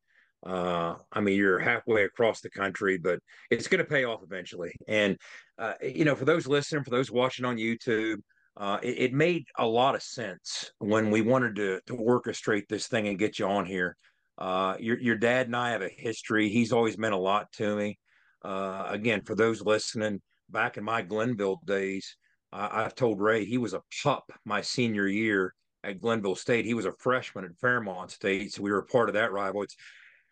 Uh, 0.46 0.96
I 1.12 1.22
mean, 1.22 1.38
you're 1.38 1.60
halfway 1.60 2.04
across 2.04 2.42
the 2.42 2.50
country, 2.50 2.98
but 2.98 3.20
it's 3.50 3.68
going 3.68 3.80
to 3.80 3.90
pay 3.90 4.04
off 4.04 4.22
eventually. 4.24 4.74
And 4.88 5.18
uh, 5.58 5.74
you 5.82 6.06
know, 6.06 6.16
for 6.16 6.26
those 6.26 6.48
listening, 6.48 6.84
for 6.84 6.92
those 6.92 7.12
watching 7.12 7.46
on 7.46 7.58
YouTube, 7.58 8.18
uh, 8.58 8.78
it, 8.84 9.00
it, 9.00 9.14
made 9.14 9.46
a 9.58 9.66
lot 9.66 9.96
of 9.96 10.02
sense 10.02 10.72
when 10.80 11.12
we 11.12 11.22
wanted 11.22 11.56
to 11.56 11.82
to 11.88 11.98
orchestrate 11.98 12.68
this 12.70 12.88
thing 12.88 13.08
and 13.08 13.20
get 13.20 13.38
you 13.38 13.46
on 13.48 13.66
here. 13.66 13.98
Uh, 14.38 14.76
your 14.80 15.00
your 15.00 15.16
dad 15.16 15.48
and 15.48 15.56
I 15.56 15.72
have 15.72 15.82
a 15.82 15.90
history. 15.90 16.50
He's 16.50 16.72
always 16.72 16.98
meant 16.98 17.14
a 17.14 17.18
lot 17.18 17.52
to 17.54 17.76
me. 17.76 17.98
Uh, 18.44 18.86
again, 18.88 19.22
for 19.24 19.36
those 19.36 19.62
listening, 19.62 20.22
back 20.50 20.78
in 20.78 20.84
my 20.84 21.02
Glenville 21.02 21.62
days, 21.66 22.16
I, 22.54 22.84
have 22.84 22.96
told 22.96 23.20
Ray 23.20 23.44
he 23.44 23.58
was 23.58 23.74
a 23.74 23.82
pup 24.04 24.32
my 24.46 24.62
senior 24.62 25.08
year 25.08 25.54
at 25.86 26.02
Glenville 26.02 26.36
State. 26.36 26.66
He 26.66 26.74
was 26.74 26.86
a 26.86 26.94
freshman 27.00 27.46
at 27.46 27.58
Fairmont 27.60 28.12
State, 28.12 28.54
so 28.54 28.64
we 28.64 28.72
were 28.72 28.82
part 28.82 29.10
of 29.10 29.16
that 29.16 29.32
rival. 29.32 29.64
It's 29.64 29.76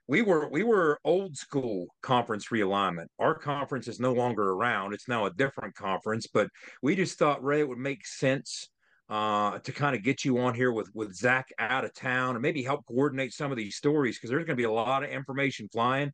we 0.07 0.22
were 0.22 0.50
we 0.50 0.63
were 0.63 1.00
old 1.05 1.38
school 1.38 1.88
conference 2.01 2.48
realignment. 2.48 3.07
Our 3.19 3.36
conference 3.36 3.88
is 3.88 4.00
no 4.00 4.13
longer 4.13 4.51
around; 4.51 4.93
it's 4.93 5.07
now 5.07 5.25
a 5.25 5.33
different 5.33 5.75
conference. 5.75 6.27
But 6.27 6.50
we 6.81 6.95
just 6.95 7.17
thought 7.17 7.43
Ray 7.43 7.62
it 7.62 7.67
would 7.67 7.77
make 7.77 8.05
sense 8.05 8.67
uh, 9.10 9.60
to 9.60 9.72
kind 9.72 9.95
of 9.95 10.03
get 10.03 10.25
you 10.25 10.39
on 10.39 10.55
here 10.55 10.72
with 10.72 10.89
with 10.93 11.15
Zach 11.15 11.48
out 11.60 11.86
of 11.86 11.93
town 11.93 12.36
and 12.36 12.41
maybe 12.41 12.63
help 12.63 12.86
coordinate 12.86 13.33
some 13.33 13.51
of 13.51 13.57
these 13.57 13.75
stories 13.75 14.17
because 14.17 14.29
there's 14.29 14.45
going 14.45 14.57
to 14.57 14.62
be 14.62 14.63
a 14.63 14.72
lot 14.72 15.03
of 15.03 15.10
information 15.10 15.69
flying, 15.72 16.12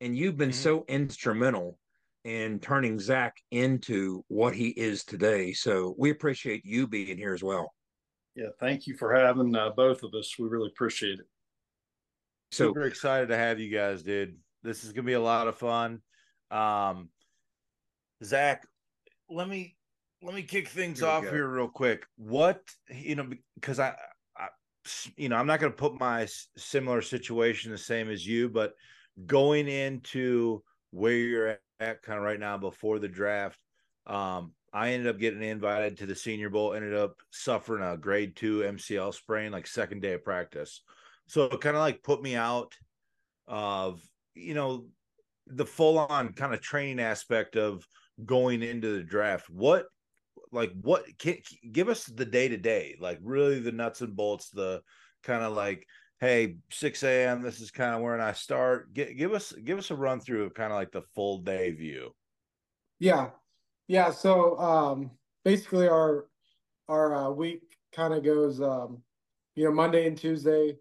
and 0.00 0.16
you've 0.16 0.36
been 0.36 0.50
mm-hmm. 0.50 0.62
so 0.62 0.84
instrumental 0.88 1.78
in 2.24 2.60
turning 2.60 3.00
Zach 3.00 3.34
into 3.50 4.24
what 4.28 4.54
he 4.54 4.68
is 4.68 5.04
today. 5.04 5.52
So 5.52 5.94
we 5.98 6.10
appreciate 6.10 6.64
you 6.64 6.86
being 6.86 7.18
here 7.18 7.34
as 7.34 7.42
well. 7.42 7.72
Yeah, 8.34 8.48
thank 8.60 8.86
you 8.86 8.96
for 8.96 9.14
having 9.14 9.54
uh, 9.54 9.70
both 9.70 10.02
of 10.02 10.14
us. 10.14 10.38
We 10.38 10.48
really 10.48 10.68
appreciate 10.68 11.18
it. 11.18 11.26
So, 12.50 12.68
Super 12.68 12.82
excited 12.82 13.28
to 13.28 13.36
have 13.36 13.60
you 13.60 13.70
guys, 13.74 14.02
dude. 14.02 14.36
This 14.62 14.84
is 14.84 14.92
gonna 14.92 15.06
be 15.06 15.12
a 15.14 15.20
lot 15.20 15.48
of 15.48 15.56
fun. 15.56 16.00
Um, 16.50 17.08
Zach, 18.22 18.66
let 19.28 19.48
me 19.48 19.76
let 20.22 20.34
me 20.34 20.42
kick 20.42 20.68
things 20.68 21.00
here 21.00 21.08
off 21.08 21.24
here 21.24 21.48
real 21.48 21.68
quick. 21.68 22.06
What 22.16 22.62
you 22.88 23.16
know, 23.16 23.28
because 23.56 23.80
I, 23.80 23.94
I, 24.36 24.48
you 25.16 25.28
know, 25.28 25.36
I'm 25.36 25.46
not 25.46 25.60
going 25.60 25.72
to 25.72 25.78
put 25.78 25.98
my 25.98 26.28
similar 26.56 27.02
situation 27.02 27.72
the 27.72 27.78
same 27.78 28.10
as 28.10 28.26
you, 28.26 28.48
but 28.48 28.74
going 29.26 29.68
into 29.68 30.62
where 30.90 31.12
you're 31.12 31.58
at, 31.80 32.02
kind 32.02 32.18
of 32.18 32.24
right 32.24 32.38
now 32.38 32.56
before 32.56 32.98
the 32.98 33.08
draft, 33.08 33.58
um, 34.06 34.52
I 34.72 34.92
ended 34.92 35.08
up 35.08 35.18
getting 35.18 35.42
invited 35.42 35.98
to 35.98 36.06
the 36.06 36.14
Senior 36.14 36.50
Bowl. 36.50 36.74
Ended 36.74 36.94
up 36.94 37.16
suffering 37.30 37.84
a 37.84 37.96
grade 37.96 38.36
two 38.36 38.60
MCL 38.60 39.14
sprain, 39.14 39.52
like 39.52 39.66
second 39.66 40.00
day 40.00 40.14
of 40.14 40.24
practice. 40.24 40.80
So 41.26 41.44
it 41.44 41.60
kind 41.60 41.76
of 41.76 41.82
like 41.82 42.02
put 42.02 42.22
me 42.22 42.34
out 42.36 42.74
of 43.46 44.00
you 44.34 44.54
know 44.54 44.86
the 45.46 45.66
full 45.66 45.98
on 45.98 46.32
kind 46.32 46.54
of 46.54 46.60
training 46.60 47.00
aspect 47.00 47.56
of 47.56 47.86
going 48.24 48.62
into 48.62 48.96
the 48.96 49.02
draft. 49.02 49.50
What 49.50 49.86
like 50.50 50.72
what 50.80 51.04
can, 51.18 51.38
give 51.70 51.88
us 51.88 52.04
the 52.04 52.24
day 52.24 52.48
to 52.48 52.56
day, 52.56 52.96
like 53.00 53.18
really 53.22 53.60
the 53.60 53.72
nuts 53.72 54.00
and 54.00 54.16
bolts, 54.16 54.50
the 54.50 54.82
kind 55.22 55.42
of 55.42 55.54
like, 55.54 55.86
hey, 56.20 56.56
6 56.70 57.02
a.m. 57.02 57.42
This 57.42 57.60
is 57.60 57.70
kind 57.70 57.94
of 57.94 58.02
where 58.02 58.20
I 58.20 58.32
start. 58.32 58.92
Get, 58.92 59.16
give 59.16 59.32
us 59.32 59.52
give 59.52 59.78
us 59.78 59.90
a 59.90 59.96
run 59.96 60.20
through 60.20 60.44
of 60.44 60.54
kind 60.54 60.72
of 60.72 60.76
like 60.76 60.92
the 60.92 61.02
full 61.14 61.38
day 61.38 61.72
view. 61.72 62.14
Yeah, 62.98 63.30
yeah. 63.92 64.10
So 64.10 64.58
um, 64.58 65.10
basically, 65.44 65.86
our 65.86 66.26
our 66.88 67.14
uh, 67.14 67.30
week 67.30 67.76
kind 67.94 68.14
of 68.14 68.24
goes, 68.24 68.58
um, 68.62 69.02
you 69.54 69.64
know, 69.64 69.70
Monday 69.70 70.06
and 70.06 70.16
Tuesday 70.16 70.78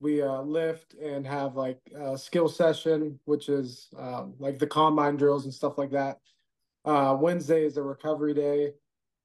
we 0.00 0.22
uh, 0.22 0.40
lift 0.40 0.94
and 0.94 1.26
have 1.26 1.54
like 1.54 1.78
a 1.94 2.16
skill 2.16 2.48
session, 2.48 3.18
which 3.26 3.50
is 3.50 3.88
um, 3.98 4.34
like 4.38 4.58
the 4.58 4.66
combine 4.66 5.16
drills 5.16 5.44
and 5.44 5.52
stuff 5.52 5.76
like 5.76 5.90
that. 5.90 6.18
Uh, 6.86 7.14
Wednesday 7.20 7.62
is 7.64 7.76
a 7.76 7.82
recovery 7.82 8.32
day 8.32 8.72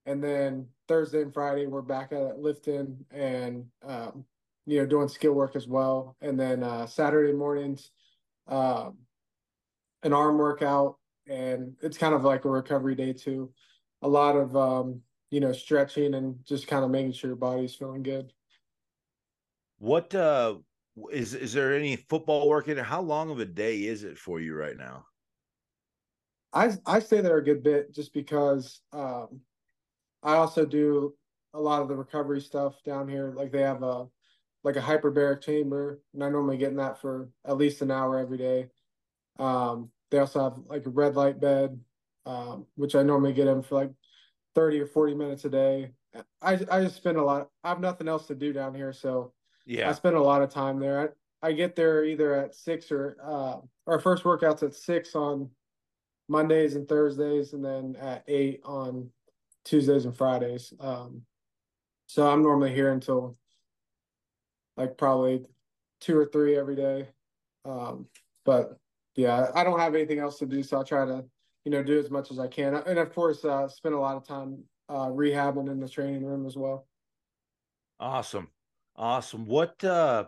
and 0.06 0.22
then 0.22 0.68
Thursday 0.90 1.22
and 1.22 1.34
Friday 1.34 1.68
we're 1.68 1.82
back 1.82 2.12
at 2.12 2.40
lifting 2.40 2.98
and 3.12 3.66
um, 3.86 4.26
you 4.66 4.80
know 4.80 4.86
doing 4.86 5.08
skill 5.08 5.34
work 5.34 5.56
as 5.56 5.68
well. 5.68 6.18
And 6.22 6.38
then 6.38 6.64
uh, 6.64 6.86
Saturday 6.86 7.32
mornings, 7.32 7.92
um, 8.50 8.98
an 10.04 10.12
arm 10.12 10.38
workout, 10.38 10.98
and 11.28 11.76
it's 11.82 11.98
kind 11.98 12.14
of 12.14 12.24
like 12.24 12.46
a 12.46 12.50
recovery 12.50 12.96
day 12.96 13.14
too. 13.14 13.52
A 14.02 14.08
lot 14.08 14.36
of 14.36 14.56
um, 14.56 15.02
you 15.30 15.40
know 15.40 15.54
stretching 15.54 16.14
and 16.14 16.36
just 16.46 16.68
kind 16.68 16.84
of 16.84 16.92
making 16.92 17.14
sure 17.14 17.30
your 17.30 17.38
body's 17.38 17.76
feeling 17.76 18.04
good. 18.04 18.32
What 19.80 20.14
uh 20.14 20.58
is 21.12 21.34
is 21.34 21.54
there 21.54 21.74
any 21.74 21.96
football 21.96 22.50
work 22.50 22.68
in 22.68 22.78
it? 22.78 22.86
How 22.86 23.02
long 23.02 23.32
of 23.32 23.40
a 23.40 23.46
day 23.46 23.86
is 23.86 24.04
it 24.04 24.18
for 24.18 24.40
you 24.40 24.56
right 24.56 24.78
now? 24.78 25.06
I 26.54 26.72
I 26.86 27.00
stay 27.00 27.22
there 27.22 27.38
a 27.38 27.44
good 27.44 27.64
bit 27.64 27.94
just 27.94 28.14
because 28.14 28.82
um, 28.92 29.42
I 30.22 30.36
also 30.36 30.66
do 30.66 31.16
a 31.54 31.60
lot 31.60 31.82
of 31.82 31.88
the 31.88 31.96
recovery 31.96 32.42
stuff 32.42 32.82
down 32.84 33.08
here. 33.08 33.34
Like 33.36 33.52
they 33.52 33.62
have 33.62 33.84
a 33.84 34.08
like 34.64 34.76
a 34.76 34.82
hyperbaric 34.82 35.42
chamber, 35.42 36.02
and 36.14 36.24
I 36.24 36.30
normally 36.30 36.58
get 36.58 36.70
in 36.70 36.78
that 36.78 37.02
for 37.02 37.30
at 37.46 37.58
least 37.58 37.82
an 37.82 37.92
hour 37.92 38.20
every 38.20 38.38
day. 38.38 38.68
Um, 39.40 39.90
they 40.12 40.20
also 40.20 40.44
have 40.44 40.60
like 40.68 40.86
a 40.86 40.90
red 40.90 41.16
light 41.16 41.40
bed, 41.40 41.80
um, 42.26 42.68
which 42.76 42.96
I 42.96 43.02
normally 43.02 43.34
get 43.34 43.48
in 43.48 43.64
for 43.64 43.76
like 43.76 43.92
thirty 44.54 44.80
or 44.80 44.86
forty 44.86 45.16
minutes 45.16 45.46
a 45.46 45.50
day. 45.50 45.92
I 46.42 46.60
I 46.70 46.82
just 46.82 46.98
spend 46.98 47.18
a 47.18 47.24
lot. 47.24 47.50
I 47.64 47.70
have 47.70 47.80
nothing 47.80 48.08
else 48.08 48.28
to 48.28 48.36
do 48.36 48.54
down 48.54 48.76
here, 48.76 48.94
so 48.94 49.34
yeah, 49.66 49.90
I 49.90 49.94
spend 49.94 50.16
a 50.16 50.22
lot 50.22 50.42
of 50.42 50.50
time 50.50 50.80
there. 50.80 51.16
I, 51.42 51.48
I 51.50 51.52
get 51.54 51.76
there 51.76 52.04
either 52.04 52.36
at 52.36 52.54
six 52.54 52.92
or 52.92 53.18
uh, 53.24 53.58
our 53.88 54.00
first 54.00 54.24
workouts 54.24 54.62
at 54.62 54.76
six 54.76 55.16
on 55.16 55.50
Mondays 56.28 56.76
and 56.76 56.88
Thursdays, 56.88 57.54
and 57.54 57.64
then 57.64 57.96
at 58.00 58.24
eight 58.28 58.62
on 58.66 59.10
Tuesdays 59.64 60.06
and 60.06 60.16
Fridays. 60.16 60.74
Um, 60.80 61.22
so 62.08 62.30
I'm 62.30 62.44
normally 62.44 62.74
here 62.74 62.92
until 62.92 63.38
like 64.76 64.98
probably 64.98 65.46
two 66.02 66.18
or 66.18 66.26
three 66.26 66.58
every 66.58 66.76
day. 66.76 67.08
Um, 67.64 68.08
but 68.44 68.78
yeah, 69.16 69.52
I 69.54 69.64
don't 69.64 69.80
have 69.80 69.96
anything 69.96 70.20
else 70.20 70.40
to 70.40 70.46
do, 70.46 70.64
so 70.64 70.80
I 70.80 70.84
try 70.84 71.06
to 71.06 71.26
you 71.66 71.72
know 71.72 71.84
do 71.84 72.00
as 72.00 72.10
much 72.10 72.32
as 72.32 72.40
I 72.40 72.48
can, 72.48 72.76
and 72.76 73.00
of 73.00 73.14
course 73.14 73.44
uh, 73.46 73.68
spend 73.68 73.96
a 73.96 74.00
lot 74.00 74.16
of 74.16 74.28
time 74.28 74.64
uh, 74.90 75.08
rehabbing 75.08 75.70
in 75.70 75.80
the 75.80 75.90
training 75.90 76.26
room 76.26 76.46
as 76.46 76.56
well. 76.56 76.88
Awesome, 78.00 78.50
awesome. 78.96 79.46
What 79.46 79.84
uh, 79.84 80.26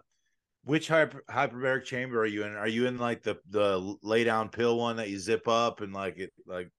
which 0.64 0.88
hyper, 0.88 1.24
hyperbaric 1.30 1.86
chamber 1.86 2.22
are 2.22 2.26
you 2.26 2.44
in? 2.44 2.56
Are 2.56 2.68
you 2.68 2.88
in 2.88 2.98
like 2.98 3.24
the 3.24 3.38
the 3.50 3.96
lay 4.02 4.24
down 4.24 4.50
pill 4.50 4.78
one 4.78 4.98
that 4.98 5.10
you 5.10 5.20
zip 5.20 5.48
up 5.48 5.82
and 5.82 5.94
like 5.94 6.18
it 6.20 6.32
like 6.46 6.70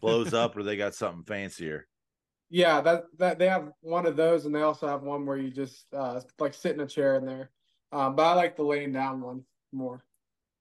blows 0.00 0.34
up, 0.34 0.56
or 0.56 0.62
they 0.62 0.76
got 0.76 0.94
something 0.94 1.24
fancier? 1.24 1.86
Yeah, 2.50 2.80
that 2.80 3.04
that 3.18 3.38
they 3.38 3.48
have 3.48 3.70
one 3.80 4.06
of 4.06 4.16
those, 4.16 4.46
and 4.46 4.54
they 4.54 4.62
also 4.62 4.86
have 4.86 5.02
one 5.02 5.26
where 5.26 5.36
you 5.36 5.50
just 5.50 5.86
uh 5.92 6.20
like 6.38 6.54
sit 6.54 6.74
in 6.74 6.80
a 6.80 6.86
chair 6.86 7.16
in 7.16 7.26
there. 7.26 7.50
Um, 7.90 8.16
but 8.16 8.24
I 8.24 8.34
like 8.34 8.56
the 8.56 8.62
laying 8.62 8.92
down 8.92 9.20
one 9.20 9.44
more. 9.72 10.04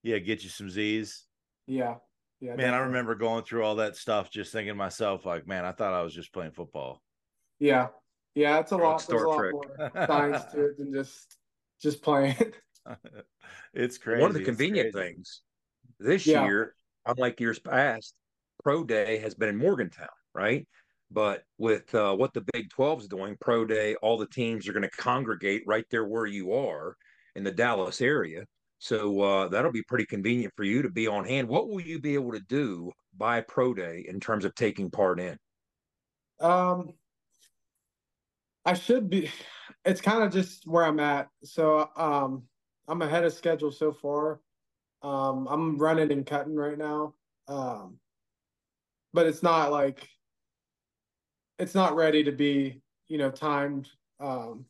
Yeah, 0.08 0.20
get 0.20 0.42
you 0.42 0.50
some 0.50 0.70
Z's. 0.70 1.26
Yeah, 1.66 1.96
yeah. 2.40 2.52
Man, 2.52 2.58
definitely. 2.58 2.78
I 2.78 2.82
remember 2.84 3.16
going 3.16 3.44
through 3.44 3.66
all 3.66 3.76
that 3.76 3.98
stuff, 3.98 4.32
just 4.32 4.54
thinking 4.54 4.72
to 4.72 4.76
myself, 4.76 5.26
like, 5.26 5.46
man, 5.46 5.66
I 5.66 5.74
thought 5.74 5.94
I 5.94 6.02
was 6.02 6.14
just 6.14 6.32
playing 6.32 6.52
football. 6.52 7.02
Yeah, 7.60 7.88
yeah, 8.34 8.60
it's 8.60 8.72
a 8.72 8.78
lot. 8.78 9.06
There's 9.06 9.22
a 9.22 9.28
lot 9.28 9.52
more 9.52 9.92
science 10.08 10.46
to 10.54 10.68
it 10.68 10.78
than 10.78 10.94
just 10.94 11.38
just 11.82 12.02
playing. 12.02 12.54
it's 13.74 13.98
crazy. 13.98 14.22
One 14.22 14.32
of 14.32 14.38
the 14.38 14.46
convenient 14.46 14.94
things 14.94 15.42
this 16.00 16.26
yeah. 16.26 16.46
year, 16.46 16.74
unlike 17.06 17.42
years 17.42 17.60
past, 17.60 18.14
pro 18.64 18.86
day 18.86 19.18
has 19.18 19.36
been 19.36 19.50
in 19.50 19.58
Morgantown, 19.58 20.08
right? 20.34 20.66
But 21.12 21.44
with 21.58 21.94
uh, 21.94 22.16
what 22.16 22.34
the 22.34 22.46
Big 22.54 22.70
12 22.70 23.02
is 23.02 23.08
doing, 23.10 23.36
pro 23.42 23.66
day, 23.66 23.96
all 23.96 24.18
the 24.18 24.26
teams 24.26 24.70
are 24.70 24.74
going 24.74 24.84
to 24.84 24.90
congregate 24.90 25.64
right 25.68 25.86
there 25.92 26.06
where 26.06 26.26
you 26.26 26.54
are 26.54 26.96
in 27.36 27.44
the 27.44 27.52
Dallas 27.52 28.02
area. 28.02 28.46
So 28.80 29.22
uh, 29.22 29.48
that'll 29.48 29.72
be 29.72 29.84
pretty 29.84 30.06
convenient 30.06 30.54
for 30.56 30.64
you 30.64 30.82
to 30.82 30.90
be 30.90 31.08
on 31.08 31.26
hand. 31.26 31.48
What 31.48 31.68
will 31.68 31.82
you 31.82 32.00
be 32.00 32.14
able 32.14 32.32
to 32.32 32.40
do 32.40 32.92
by 33.18 33.42
pro 33.42 33.74
day 33.74 34.06
in 34.08 34.20
terms 34.20 34.46
of 34.46 34.54
taking 34.56 34.92
part 34.92 35.20
in? 35.20 35.38
Um, 36.40 36.94
I 38.66 38.74
should 38.74 39.10
be. 39.10 39.30
It's 39.86 40.02
kind 40.02 40.22
of 40.22 40.34
just 40.34 40.68
where 40.68 40.84
I'm 40.84 41.00
at. 41.00 41.30
So 41.44 41.90
um, 41.96 42.44
I'm 42.90 43.02
ahead 43.02 43.24
of 43.24 43.32
schedule 43.32 43.72
so 43.72 43.94
far. 43.94 44.42
Um, 45.02 45.48
I'm 45.50 45.78
running 45.78 46.12
and 46.12 46.26
cutting 46.26 46.56
right 46.56 46.78
now. 46.78 47.14
Um, 47.48 47.98
but 49.14 49.28
it's 49.28 49.44
not 49.44 49.72
like 49.72 50.10
it's 51.58 51.74
not 51.74 51.96
ready 51.96 52.24
to 52.24 52.32
be 52.32 52.82
you 53.08 53.18
know 53.18 53.32
timed 53.32 53.90
um 54.20 54.66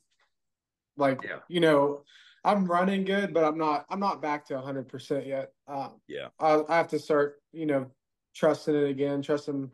like 0.97 1.21
yeah. 1.23 1.39
you 1.47 1.59
know 1.59 2.03
I'm 2.47 2.65
running 2.65 3.03
good, 3.03 3.33
but 3.33 3.43
I'm 3.43 3.57
not 3.57 3.85
I'm 3.89 3.99
not 3.99 4.21
back 4.21 4.45
to 4.45 4.55
100 4.55 4.87
percent 4.87 5.27
yet. 5.27 5.51
Uh, 5.67 5.89
yeah, 6.07 6.29
I, 6.39 6.61
I 6.69 6.77
have 6.77 6.87
to 6.89 6.99
start, 6.99 7.41
you 7.51 7.65
know, 7.65 7.91
trusting 8.33 8.73
it 8.73 8.89
again, 8.89 9.21
trusting 9.21 9.69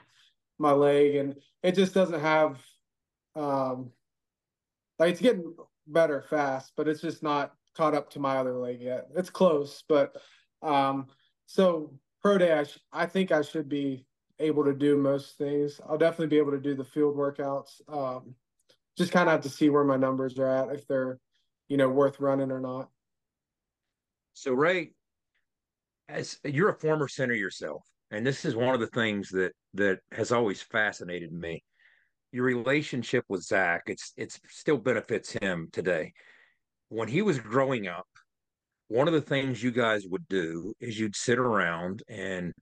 my 0.58 0.72
leg, 0.72 1.16
and 1.16 1.36
it 1.62 1.76
just 1.76 1.94
doesn't 1.94 2.20
have, 2.20 2.60
um, 3.36 3.92
like 4.98 5.12
it's 5.12 5.22
getting 5.22 5.54
better 5.86 6.24
fast, 6.24 6.74
but 6.76 6.88
it's 6.88 7.02
just 7.02 7.22
not 7.22 7.54
caught 7.76 7.94
up 7.94 8.10
to 8.10 8.20
my 8.20 8.38
other 8.38 8.54
leg 8.58 8.82
yet. 8.82 9.08
It's 9.16 9.30
close, 9.30 9.84
but 9.88 10.16
um, 10.64 11.08
so 11.46 11.94
pro 12.24 12.40
day, 12.40 12.54
I, 12.54 12.64
sh- 12.64 12.80
I 12.92 13.06
think 13.06 13.32
I 13.32 13.44
should 13.44 13.70
be 13.70 14.04
able 14.40 14.64
to 14.64 14.74
do 14.74 14.98
most 14.98 15.38
things. 15.38 15.80
I'll 15.88 15.98
definitely 15.98 16.28
be 16.28 16.40
able 16.40 16.52
to 16.52 16.60
do 16.60 16.74
the 16.74 16.84
field 16.84 17.16
workouts. 17.16 17.82
Um, 17.88 18.34
just 18.98 19.12
kind 19.12 19.30
of 19.30 19.34
have 19.34 19.42
to 19.42 19.50
see 19.50 19.70
where 19.70 19.84
my 19.84 19.98
numbers 19.98 20.40
are 20.40 20.48
at, 20.48 20.74
if 20.74 20.88
they're, 20.88 21.20
you 21.68 21.78
know, 21.78 21.90
worth 21.90 22.20
running 22.20 22.52
or 22.52 22.60
not. 22.60 22.90
So 24.34 24.54
Ray, 24.54 24.94
as 26.10 26.38
you're 26.44 26.70
a 26.70 26.80
former 26.80 27.08
center 27.08 27.34
yourself, 27.34 27.84
and 28.12 28.26
this 28.26 28.46
is 28.46 28.56
one 28.56 28.74
of 28.74 28.80
the 28.80 28.88
things 28.88 29.30
that 29.30 29.54
that 29.74 30.00
has 30.12 30.32
always 30.32 30.62
fascinated 30.62 31.32
me. 31.32 31.64
Your 32.32 32.46
relationship 32.46 33.26
with 33.30 33.44
Zach, 33.44 33.84
it's 33.88 34.14
it's 34.18 34.40
still 34.50 34.78
benefits 34.78 35.32
him 35.32 35.70
today. 35.72 36.14
When 36.90 37.08
he 37.08 37.22
was 37.22 37.40
growing 37.40 37.88
up, 37.88 38.08
one 38.88 39.08
of 39.08 39.14
the 39.14 39.22
things 39.22 39.64
you 39.64 39.72
guys 39.72 40.06
would 40.08 40.28
do 40.28 40.74
is 40.80 41.00
you'd 41.00 41.16
sit 41.16 41.40
around 41.40 42.04
and 42.08 42.54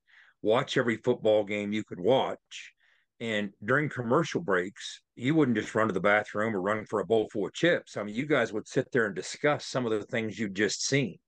watch 0.42 0.78
every 0.78 0.98
football 0.98 1.44
game 1.44 1.74
you 1.74 1.84
could 1.84 2.00
watch. 2.00 2.74
And 3.20 3.52
during 3.64 3.90
commercial 3.90 4.42
breaks, 4.42 5.02
you 5.22 5.36
wouldn't 5.36 5.58
just 5.58 5.76
run 5.76 5.88
to 5.88 5.94
the 5.94 6.00
bathroom 6.00 6.56
or 6.56 6.62
run 6.62 6.84
for 6.86 7.00
a 7.00 7.06
bowl 7.06 7.30
full 7.32 7.46
of 7.46 7.54
chips. 7.54 7.96
I 7.96 8.04
mean, 8.04 8.16
you 8.16 8.26
guys 8.26 8.52
would 8.52 8.68
sit 8.68 8.92
there 8.92 9.06
and 9.06 9.16
discuss 9.16 9.66
some 9.66 9.86
of 9.86 9.92
the 9.92 10.04
things 10.04 10.40
you'd 10.40 10.56
just 10.56 10.86
seen. 10.86 11.20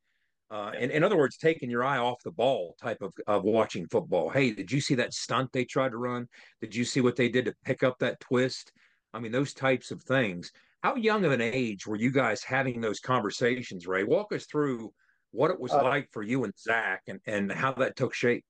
Uh, 0.49 0.71
in, 0.79 0.89
in 0.91 1.03
other 1.03 1.17
words, 1.17 1.37
taking 1.37 1.69
your 1.69 1.83
eye 1.83 1.97
off 1.97 2.21
the 2.23 2.31
ball 2.31 2.75
type 2.81 3.01
of, 3.01 3.13
of 3.27 3.43
watching 3.43 3.87
football. 3.87 4.29
Hey, 4.29 4.51
did 4.51 4.71
you 4.71 4.81
see 4.81 4.95
that 4.95 5.13
stunt 5.13 5.51
they 5.51 5.65
tried 5.65 5.89
to 5.89 5.97
run? 5.97 6.27
Did 6.59 6.75
you 6.75 6.85
see 6.85 7.01
what 7.01 7.15
they 7.15 7.29
did 7.29 7.45
to 7.45 7.55
pick 7.65 7.83
up 7.83 7.99
that 7.99 8.19
twist? 8.19 8.71
I 9.13 9.19
mean, 9.19 9.31
those 9.31 9.53
types 9.53 9.91
of 9.91 10.01
things. 10.03 10.51
How 10.81 10.95
young 10.95 11.23
of 11.23 11.31
an 11.31 11.41
age 11.41 11.85
were 11.85 11.95
you 11.95 12.11
guys 12.11 12.43
having 12.43 12.81
those 12.81 12.99
conversations, 12.99 13.87
Ray? 13.87 14.03
Walk 14.03 14.33
us 14.33 14.45
through 14.45 14.91
what 15.31 15.51
it 15.51 15.59
was 15.59 15.71
uh, 15.71 15.83
like 15.83 16.09
for 16.11 16.23
you 16.23 16.43
and 16.43 16.53
Zach 16.57 17.03
and, 17.07 17.19
and 17.25 17.51
how 17.51 17.73
that 17.73 17.95
took 17.95 18.13
shape. 18.13 18.43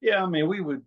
Yeah, 0.00 0.22
I 0.22 0.26
mean, 0.26 0.48
we 0.48 0.60
would, 0.60 0.82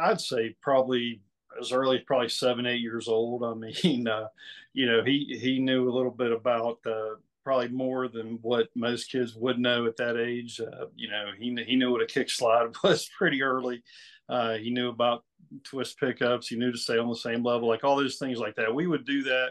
I'd 0.00 0.20
say 0.20 0.56
probably 0.62 1.20
as 1.60 1.72
early 1.72 1.98
as 1.98 2.04
probably 2.04 2.28
seven, 2.28 2.66
eight 2.66 2.80
years 2.80 3.08
old. 3.08 3.44
I 3.44 3.54
mean, 3.54 4.08
uh, 4.08 4.28
you 4.72 4.86
know, 4.86 5.02
he, 5.04 5.38
he 5.40 5.58
knew 5.58 5.88
a 5.88 5.94
little 5.94 6.10
bit 6.10 6.32
about, 6.32 6.78
uh, 6.86 7.16
probably 7.44 7.68
more 7.68 8.08
than 8.08 8.38
what 8.40 8.68
most 8.74 9.10
kids 9.10 9.34
would 9.34 9.58
know 9.58 9.86
at 9.86 9.98
that 9.98 10.16
age. 10.16 10.60
Uh, 10.60 10.86
you 10.96 11.08
know, 11.08 11.26
he, 11.38 11.54
he 11.66 11.76
knew 11.76 11.92
what 11.92 12.02
a 12.02 12.06
kick 12.06 12.30
slide 12.30 12.68
was 12.82 13.08
pretty 13.16 13.42
early. 13.42 13.82
Uh, 14.28 14.54
he 14.54 14.70
knew 14.70 14.88
about 14.88 15.24
twist 15.62 16.00
pickups. 16.00 16.48
He 16.48 16.56
knew 16.56 16.72
to 16.72 16.78
stay 16.78 16.98
on 16.98 17.08
the 17.08 17.14
same 17.14 17.44
level, 17.44 17.68
like 17.68 17.84
all 17.84 17.96
those 17.96 18.16
things 18.16 18.38
like 18.38 18.56
that. 18.56 18.74
We 18.74 18.86
would 18.86 19.04
do 19.04 19.22
that. 19.24 19.50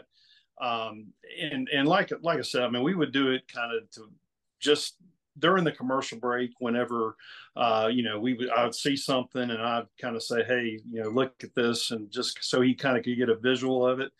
Um, 0.60 1.06
and, 1.40 1.68
and 1.72 1.88
like, 1.88 2.12
like 2.22 2.38
I 2.38 2.42
said, 2.42 2.62
I 2.62 2.70
mean, 2.70 2.82
we 2.82 2.94
would 2.94 3.12
do 3.12 3.30
it 3.30 3.46
kind 3.46 3.72
of 3.76 3.88
to 3.92 4.10
just 4.60 4.96
during 5.38 5.64
the 5.64 5.72
commercial 5.72 6.18
break, 6.18 6.52
whenever 6.58 7.16
uh, 7.56 7.88
you 7.92 8.02
know 8.02 8.18
we 8.18 8.34
would, 8.34 8.50
I 8.50 8.64
would 8.64 8.74
see 8.74 8.96
something 8.96 9.50
and 9.50 9.60
I'd 9.60 9.86
kind 10.00 10.16
of 10.16 10.22
say, 10.22 10.42
"Hey, 10.44 10.80
you 10.90 11.02
know, 11.02 11.08
look 11.08 11.32
at 11.42 11.54
this," 11.54 11.90
and 11.90 12.10
just 12.10 12.38
so 12.42 12.60
he 12.60 12.74
kind 12.74 12.96
of 12.96 13.04
could 13.04 13.16
get 13.16 13.28
a 13.28 13.36
visual 13.36 13.86
of 13.86 14.00
it. 14.00 14.12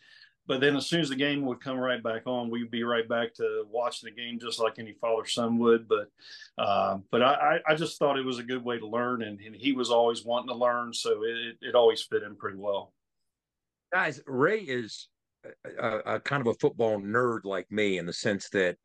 But 0.47 0.61
then, 0.61 0.75
as 0.75 0.85
soon 0.85 1.01
as 1.01 1.09
the 1.09 1.15
game 1.15 1.43
would 1.45 1.59
come 1.59 1.77
right 1.77 2.01
back 2.03 2.23
on, 2.27 2.51
we'd 2.51 2.69
be 2.69 2.83
right 2.83 3.07
back 3.09 3.33
to 3.35 3.65
watching 3.69 4.09
the 4.09 4.21
game, 4.21 4.39
just 4.39 4.59
like 4.59 4.77
any 4.77 4.93
father 4.93 5.25
son 5.25 5.57
would. 5.57 5.87
But, 5.87 6.11
uh, 6.57 6.99
but 7.09 7.23
I, 7.23 7.59
I 7.67 7.73
just 7.73 7.97
thought 7.97 8.19
it 8.19 8.25
was 8.25 8.37
a 8.37 8.43
good 8.43 8.63
way 8.63 8.77
to 8.77 8.85
learn, 8.85 9.23
and, 9.23 9.39
and 9.39 9.55
he 9.55 9.71
was 9.71 9.89
always 9.89 10.23
wanting 10.23 10.49
to 10.49 10.55
learn, 10.55 10.93
so 10.93 11.23
it, 11.23 11.57
it 11.61 11.73
always 11.73 12.03
fit 12.03 12.21
in 12.21 12.35
pretty 12.35 12.59
well. 12.59 12.93
Guys, 13.91 14.21
Ray 14.27 14.59
is 14.59 15.07
a, 15.79 16.15
a 16.15 16.19
kind 16.19 16.41
of 16.41 16.47
a 16.47 16.59
football 16.59 16.99
nerd 16.99 17.45
like 17.45 17.71
me 17.71 17.97
in 17.97 18.05
the 18.05 18.13
sense 18.13 18.49
that 18.49 18.77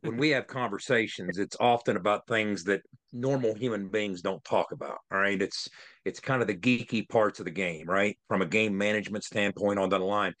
when 0.00 0.16
we 0.16 0.30
have 0.30 0.46
conversations, 0.46 1.38
it's 1.38 1.56
often 1.60 1.96
about 1.96 2.26
things 2.26 2.64
that 2.64 2.82
normal 3.12 3.54
human 3.54 3.88
beings 3.88 4.22
don't 4.22 4.44
talk 4.44 4.72
about. 4.72 4.98
All 5.12 5.18
right. 5.18 5.40
It's 5.40 5.68
it's 6.04 6.20
kind 6.20 6.42
of 6.42 6.48
the 6.48 6.56
geeky 6.56 7.08
parts 7.08 7.38
of 7.38 7.44
the 7.44 7.50
game, 7.50 7.86
right? 7.86 8.16
From 8.28 8.42
a 8.42 8.46
game 8.46 8.76
management 8.76 9.24
standpoint 9.24 9.78
on 9.78 9.88
the 9.88 9.98
line. 9.98 10.34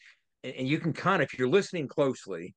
And, 0.44 0.54
and 0.54 0.68
you 0.68 0.78
can 0.78 0.92
kind 0.92 1.22
of, 1.22 1.28
if 1.32 1.38
you're 1.38 1.48
listening 1.48 1.88
closely, 1.88 2.54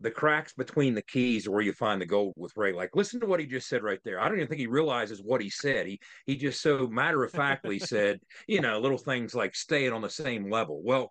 the 0.00 0.10
cracks 0.10 0.52
between 0.52 0.94
the 0.94 1.02
keys 1.02 1.46
are 1.46 1.52
where 1.52 1.62
you 1.62 1.72
find 1.72 2.00
the 2.00 2.06
gold 2.06 2.34
with 2.36 2.52
Ray. 2.54 2.72
Like, 2.72 2.90
listen 2.94 3.18
to 3.20 3.26
what 3.26 3.40
he 3.40 3.46
just 3.46 3.68
said 3.68 3.82
right 3.82 4.00
there. 4.04 4.20
I 4.20 4.28
don't 4.28 4.36
even 4.36 4.48
think 4.48 4.60
he 4.60 4.66
realizes 4.66 5.22
what 5.22 5.40
he 5.40 5.48
said. 5.48 5.86
He 5.86 5.98
he 6.26 6.36
just 6.36 6.60
so 6.60 6.86
matter 6.86 7.24
of 7.24 7.32
factly 7.32 7.78
said, 7.80 8.20
you 8.46 8.60
know, 8.60 8.78
little 8.78 8.98
things 8.98 9.34
like 9.34 9.54
staying 9.54 9.92
on 9.92 10.02
the 10.02 10.10
same 10.10 10.50
level. 10.50 10.82
Well, 10.84 11.10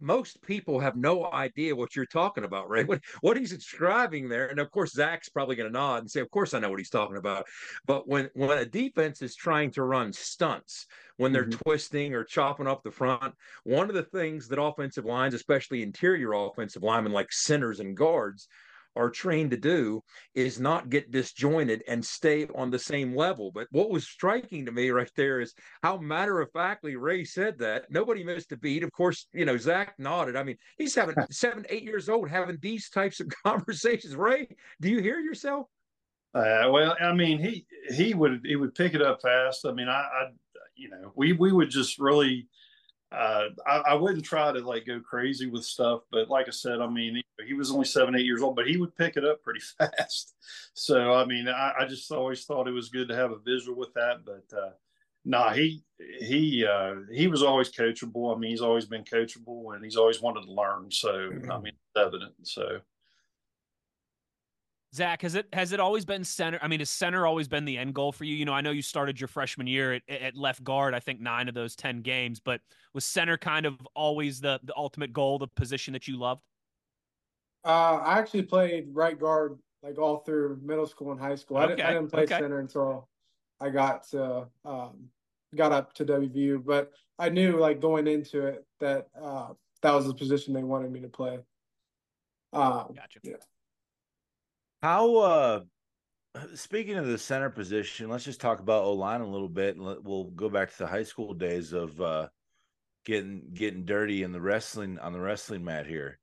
most 0.00 0.40
people 0.42 0.80
have 0.80 0.96
no 0.96 1.30
idea 1.32 1.74
what 1.74 1.94
you're 1.94 2.06
talking 2.06 2.44
about, 2.44 2.68
right? 2.68 2.86
What, 2.94 3.00
what 3.22 3.36
he's 3.36 3.50
describing 3.50 4.28
there. 4.28 4.48
And 4.48 4.58
of 4.58 4.70
course, 4.70 4.92
Zach's 4.92 5.28
probably 5.28 5.56
going 5.56 5.68
to 5.68 5.72
nod 5.72 6.02
and 6.02 6.10
say, 6.10 6.20
Of 6.20 6.30
course, 6.30 6.52
I 6.52 6.58
know 6.58 6.70
what 6.70 6.78
he's 6.78 6.90
talking 6.90 7.16
about. 7.16 7.46
But 7.86 8.06
when, 8.06 8.30
when 8.34 8.58
a 8.58 8.66
defense 8.66 9.22
is 9.22 9.34
trying 9.34 9.70
to 9.72 9.82
run 9.82 10.12
stunts, 10.12 10.86
when 11.16 11.32
they're 11.32 11.44
mm-hmm. 11.44 11.60
twisting 11.62 12.14
or 12.14 12.24
chopping 12.24 12.66
up 12.66 12.82
the 12.82 12.90
front, 12.90 13.34
one 13.62 13.88
of 13.88 13.94
the 13.94 14.02
things 14.02 14.48
that 14.48 14.60
offensive 14.60 15.04
lines, 15.04 15.34
especially 15.34 15.82
interior 15.82 16.32
offensive 16.32 16.82
linemen 16.82 17.12
like 17.12 17.32
centers 17.32 17.80
and 17.80 17.96
guards, 17.96 18.48
are 18.96 19.10
trained 19.10 19.50
to 19.50 19.56
do 19.56 20.02
is 20.34 20.60
not 20.60 20.90
get 20.90 21.10
disjointed 21.10 21.82
and 21.88 22.04
stay 22.04 22.46
on 22.54 22.70
the 22.70 22.78
same 22.78 23.14
level. 23.14 23.50
But 23.52 23.68
what 23.70 23.90
was 23.90 24.06
striking 24.06 24.66
to 24.66 24.72
me 24.72 24.90
right 24.90 25.10
there 25.16 25.40
is 25.40 25.54
how 25.82 25.98
matter 25.98 26.40
of 26.40 26.50
factly 26.52 26.96
Ray 26.96 27.24
said 27.24 27.58
that. 27.58 27.90
Nobody 27.90 28.24
missed 28.24 28.52
a 28.52 28.56
beat. 28.56 28.82
Of 28.82 28.92
course, 28.92 29.26
you 29.32 29.44
know, 29.44 29.56
Zach 29.56 29.94
nodded. 29.98 30.36
I 30.36 30.42
mean, 30.42 30.56
he's 30.78 30.94
having 30.94 31.16
seven, 31.30 31.64
eight 31.68 31.82
years 31.82 32.08
old 32.08 32.28
having 32.28 32.58
these 32.60 32.88
types 32.88 33.20
of 33.20 33.28
conversations. 33.44 34.16
Ray, 34.16 34.48
do 34.80 34.88
you 34.88 35.00
hear 35.00 35.18
yourself? 35.18 35.66
Uh, 36.34 36.68
well, 36.70 36.96
I 37.00 37.12
mean, 37.12 37.38
he 37.38 37.64
he 37.94 38.12
would 38.12 38.40
he 38.44 38.56
would 38.56 38.74
pick 38.74 38.94
it 38.94 39.02
up 39.02 39.22
fast. 39.22 39.64
I 39.64 39.72
mean, 39.72 39.88
I, 39.88 40.00
I 40.00 40.30
you 40.74 40.90
know, 40.90 41.12
we 41.14 41.32
we 41.32 41.52
would 41.52 41.70
just 41.70 42.00
really 42.00 42.48
uh, 43.14 43.48
I, 43.66 43.76
I, 43.78 43.94
wouldn't 43.94 44.24
try 44.24 44.52
to 44.52 44.60
like 44.60 44.86
go 44.86 45.00
crazy 45.00 45.46
with 45.48 45.64
stuff, 45.64 46.02
but 46.10 46.28
like 46.28 46.48
I 46.48 46.50
said, 46.50 46.80
I 46.80 46.88
mean, 46.88 47.16
he, 47.16 47.46
he, 47.46 47.54
was 47.54 47.70
only 47.70 47.84
seven, 47.84 48.14
eight 48.14 48.26
years 48.26 48.42
old, 48.42 48.56
but 48.56 48.66
he 48.66 48.76
would 48.76 48.96
pick 48.96 49.16
it 49.16 49.24
up 49.24 49.42
pretty 49.42 49.60
fast. 49.78 50.34
So, 50.74 51.14
I 51.14 51.24
mean, 51.24 51.48
I, 51.48 51.72
I, 51.80 51.86
just 51.86 52.10
always 52.10 52.44
thought 52.44 52.68
it 52.68 52.72
was 52.72 52.88
good 52.88 53.08
to 53.08 53.16
have 53.16 53.30
a 53.30 53.38
visual 53.38 53.78
with 53.78 53.94
that, 53.94 54.24
but, 54.24 54.44
uh, 54.56 54.70
nah, 55.24 55.52
he, 55.52 55.84
he, 56.20 56.66
uh, 56.66 56.94
he 57.12 57.28
was 57.28 57.42
always 57.42 57.70
coachable. 57.70 58.34
I 58.34 58.38
mean, 58.38 58.50
he's 58.50 58.60
always 58.60 58.86
been 58.86 59.04
coachable 59.04 59.74
and 59.74 59.84
he's 59.84 59.96
always 59.96 60.20
wanted 60.20 60.46
to 60.46 60.52
learn. 60.52 60.90
So, 60.90 61.12
mm-hmm. 61.12 61.50
I 61.50 61.58
mean, 61.58 61.72
it's 61.74 62.06
evident. 62.06 62.34
So, 62.42 62.80
Zach, 64.94 65.22
has 65.22 65.34
it 65.34 65.48
has 65.52 65.72
it 65.72 65.80
always 65.80 66.04
been 66.04 66.22
center? 66.22 66.58
I 66.62 66.68
mean, 66.68 66.78
has 66.78 66.88
center 66.88 67.26
always 67.26 67.48
been 67.48 67.64
the 67.64 67.76
end 67.76 67.94
goal 67.94 68.12
for 68.12 68.22
you? 68.22 68.36
You 68.36 68.44
know, 68.44 68.52
I 68.52 68.60
know 68.60 68.70
you 68.70 68.82
started 68.82 69.20
your 69.20 69.26
freshman 69.26 69.66
year 69.66 69.94
at, 69.94 70.02
at 70.08 70.36
left 70.36 70.62
guard. 70.62 70.94
I 70.94 71.00
think 71.00 71.20
nine 71.20 71.48
of 71.48 71.54
those 71.54 71.74
ten 71.74 72.00
games, 72.00 72.38
but 72.38 72.60
was 72.92 73.04
center 73.04 73.36
kind 73.36 73.66
of 73.66 73.74
always 73.96 74.40
the 74.40 74.60
the 74.62 74.72
ultimate 74.76 75.12
goal, 75.12 75.38
the 75.38 75.48
position 75.48 75.92
that 75.94 76.06
you 76.06 76.16
loved? 76.16 76.42
Uh, 77.64 77.96
I 78.04 78.18
actually 78.18 78.42
played 78.42 78.86
right 78.92 79.18
guard 79.18 79.58
like 79.82 79.98
all 79.98 80.18
through 80.18 80.60
middle 80.62 80.86
school 80.86 81.10
and 81.10 81.20
high 81.20 81.34
school. 81.34 81.56
Okay. 81.56 81.64
I, 81.64 81.68
didn't, 81.68 81.86
I 81.86 81.92
didn't 81.94 82.12
play 82.12 82.22
okay. 82.22 82.38
center 82.38 82.60
until 82.60 83.08
I 83.60 83.70
got 83.70 84.06
to 84.10 84.46
um, 84.64 85.08
got 85.56 85.72
up 85.72 85.92
to 85.94 86.04
WVU, 86.04 86.64
but 86.64 86.92
I 87.18 87.30
knew 87.30 87.58
like 87.58 87.80
going 87.80 88.06
into 88.06 88.46
it 88.46 88.64
that 88.78 89.08
uh, 89.20 89.48
that 89.82 89.92
was 89.92 90.06
the 90.06 90.14
position 90.14 90.54
they 90.54 90.62
wanted 90.62 90.92
me 90.92 91.00
to 91.00 91.08
play. 91.08 91.40
Um, 92.52 92.92
gotcha. 92.94 93.18
Yeah. 93.24 93.34
How 94.84 95.16
uh 95.16 95.60
speaking 96.54 96.96
of 96.96 97.06
the 97.06 97.16
center 97.16 97.48
position, 97.48 98.10
let's 98.10 98.26
just 98.26 98.38
talk 98.38 98.60
about 98.60 98.84
O 98.84 98.92
line 98.92 99.22
a 99.22 99.26
little 99.26 99.48
bit, 99.48 99.76
and 99.76 100.04
we'll 100.04 100.24
go 100.24 100.50
back 100.50 100.70
to 100.72 100.78
the 100.80 100.86
high 100.86 101.04
school 101.04 101.32
days 101.32 101.72
of 101.72 101.98
uh, 102.02 102.28
getting 103.06 103.44
getting 103.54 103.86
dirty 103.86 104.22
in 104.22 104.30
the 104.30 104.42
wrestling 104.42 104.98
on 104.98 105.14
the 105.14 105.20
wrestling 105.20 105.64
mat 105.64 105.86
here. 105.86 106.18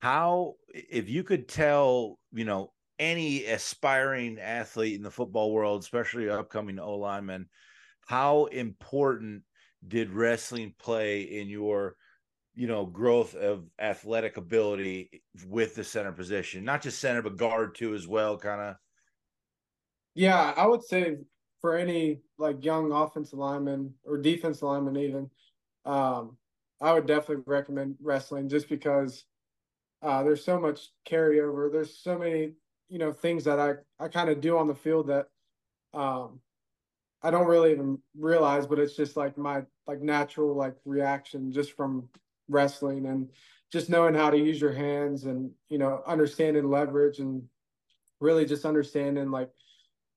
How, 0.00 0.54
if 0.72 1.10
you 1.10 1.22
could 1.22 1.48
tell, 1.48 2.18
you 2.32 2.46
know, 2.46 2.72
any 2.98 3.44
aspiring 3.44 4.38
athlete 4.38 4.96
in 4.96 5.02
the 5.02 5.10
football 5.10 5.52
world, 5.52 5.82
especially 5.82 6.30
upcoming 6.30 6.78
O 6.78 6.96
lineman, 6.96 7.50
how 8.06 8.46
important 8.46 9.42
did 9.86 10.08
wrestling 10.08 10.74
play 10.78 11.24
in 11.24 11.46
your 11.46 11.96
you 12.54 12.66
know, 12.66 12.84
growth 12.84 13.34
of 13.34 13.64
athletic 13.78 14.36
ability 14.36 15.22
with 15.46 15.74
the 15.74 15.84
center 15.84 16.12
position, 16.12 16.64
not 16.64 16.82
just 16.82 16.98
center, 16.98 17.22
but 17.22 17.36
guard 17.36 17.74
too 17.74 17.94
as 17.94 18.06
well, 18.06 18.36
kind 18.36 18.60
of. 18.60 18.76
Yeah, 20.14 20.52
I 20.56 20.66
would 20.66 20.84
say 20.84 21.18
for 21.60 21.76
any 21.76 22.20
like 22.38 22.64
young 22.64 22.92
offensive 22.92 23.38
lineman 23.38 23.94
or 24.04 24.18
defensive 24.18 24.64
lineman, 24.64 24.96
even, 24.96 25.30
um, 25.84 26.36
I 26.80 26.92
would 26.92 27.06
definitely 27.06 27.44
recommend 27.46 27.96
wrestling 28.00 28.48
just 28.48 28.68
because 28.68 29.24
uh, 30.02 30.22
there's 30.22 30.44
so 30.44 30.60
much 30.60 30.90
carryover. 31.06 31.72
There's 31.72 31.96
so 31.96 32.18
many 32.18 32.54
you 32.88 32.98
know 32.98 33.12
things 33.12 33.44
that 33.44 33.58
I 33.58 33.76
I 33.98 34.08
kind 34.08 34.28
of 34.28 34.42
do 34.42 34.58
on 34.58 34.66
the 34.66 34.74
field 34.74 35.06
that 35.06 35.28
um 35.94 36.40
I 37.22 37.30
don't 37.30 37.46
really 37.46 37.72
even 37.72 37.98
realize, 38.16 38.66
but 38.66 38.78
it's 38.78 38.96
just 38.96 39.16
like 39.16 39.38
my 39.38 39.62
like 39.86 40.00
natural 40.00 40.54
like 40.54 40.76
reaction 40.84 41.52
just 41.52 41.72
from 41.72 42.08
wrestling 42.48 43.06
and 43.06 43.28
just 43.72 43.88
knowing 43.88 44.14
how 44.14 44.30
to 44.30 44.36
use 44.36 44.60
your 44.60 44.72
hands 44.72 45.24
and 45.24 45.50
you 45.68 45.78
know 45.78 46.02
understanding 46.06 46.68
leverage 46.68 47.18
and 47.18 47.42
really 48.20 48.44
just 48.44 48.64
understanding 48.64 49.30
like 49.30 49.50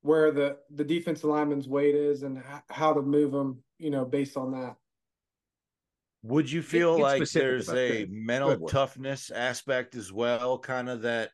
where 0.01 0.31
the 0.31 0.57
the 0.75 0.83
defensive 0.83 1.29
lineman's 1.29 1.67
weight 1.67 1.95
is 1.95 2.23
and 2.23 2.41
how 2.69 2.93
to 2.93 3.01
move 3.01 3.31
them 3.31 3.63
you 3.79 3.89
know 3.89 4.05
based 4.05 4.37
on 4.37 4.51
that. 4.51 4.75
Would 6.23 6.51
you 6.51 6.63
feel 6.63 6.99
like 6.99 7.29
there's 7.29 7.69
a 7.69 8.07
mental 8.09 8.67
toughness 8.67 9.29
aspect 9.29 9.95
as 9.95 10.11
well 10.11 10.57
kind 10.57 10.89
of 10.89 11.03
that 11.03 11.29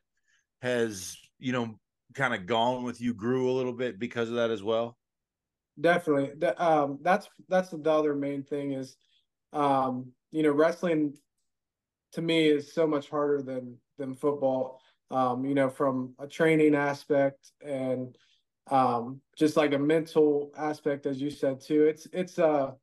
has 0.60 1.16
you 1.38 1.52
know 1.52 1.78
kind 2.14 2.34
of 2.34 2.46
gone 2.46 2.84
with 2.84 3.00
you 3.00 3.14
grew 3.14 3.50
a 3.50 3.52
little 3.52 3.72
bit 3.72 3.98
because 3.98 4.28
of 4.28 4.36
that 4.36 4.50
as 4.50 4.62
well? 4.62 4.96
Definitely. 5.80 6.46
Um 6.56 6.98
that's 7.02 7.28
that's 7.48 7.70
the 7.70 7.90
other 7.90 8.14
main 8.14 8.42
thing 8.42 8.72
is 8.72 8.96
um 9.52 10.12
you 10.32 10.42
know 10.42 10.50
wrestling 10.50 11.14
to 12.12 12.22
me 12.22 12.48
is 12.48 12.72
so 12.72 12.86
much 12.86 13.08
harder 13.08 13.42
than 13.42 13.76
than 13.98 14.14
football. 14.14 14.80
Um, 15.10 15.44
you 15.44 15.54
know, 15.54 15.68
from 15.68 16.14
a 16.18 16.26
training 16.26 16.74
aspect 16.74 17.52
and 17.64 18.16
um, 18.70 19.20
just 19.36 19.56
like 19.56 19.72
a 19.72 19.78
mental 19.78 20.52
aspect, 20.56 21.06
as 21.06 21.20
you 21.20 21.30
said 21.30 21.60
too. 21.60 21.84
It's 21.84 22.06
it's 22.12 22.38
a 22.38 22.74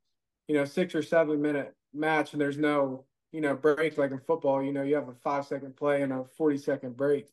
you 0.48 0.54
know 0.54 0.64
six 0.64 0.94
or 0.94 1.02
seven 1.02 1.40
minute 1.40 1.74
match, 1.92 2.32
and 2.32 2.40
there's 2.40 2.58
no 2.58 3.04
you 3.32 3.40
know 3.40 3.54
break 3.54 3.98
like 3.98 4.10
in 4.10 4.20
football. 4.20 4.62
You 4.62 4.72
know, 4.72 4.82
you 4.82 4.94
have 4.94 5.08
a 5.08 5.14
five 5.14 5.46
second 5.46 5.76
play 5.76 6.02
and 6.02 6.12
a 6.12 6.24
forty 6.36 6.58
second 6.58 6.96
break. 6.96 7.28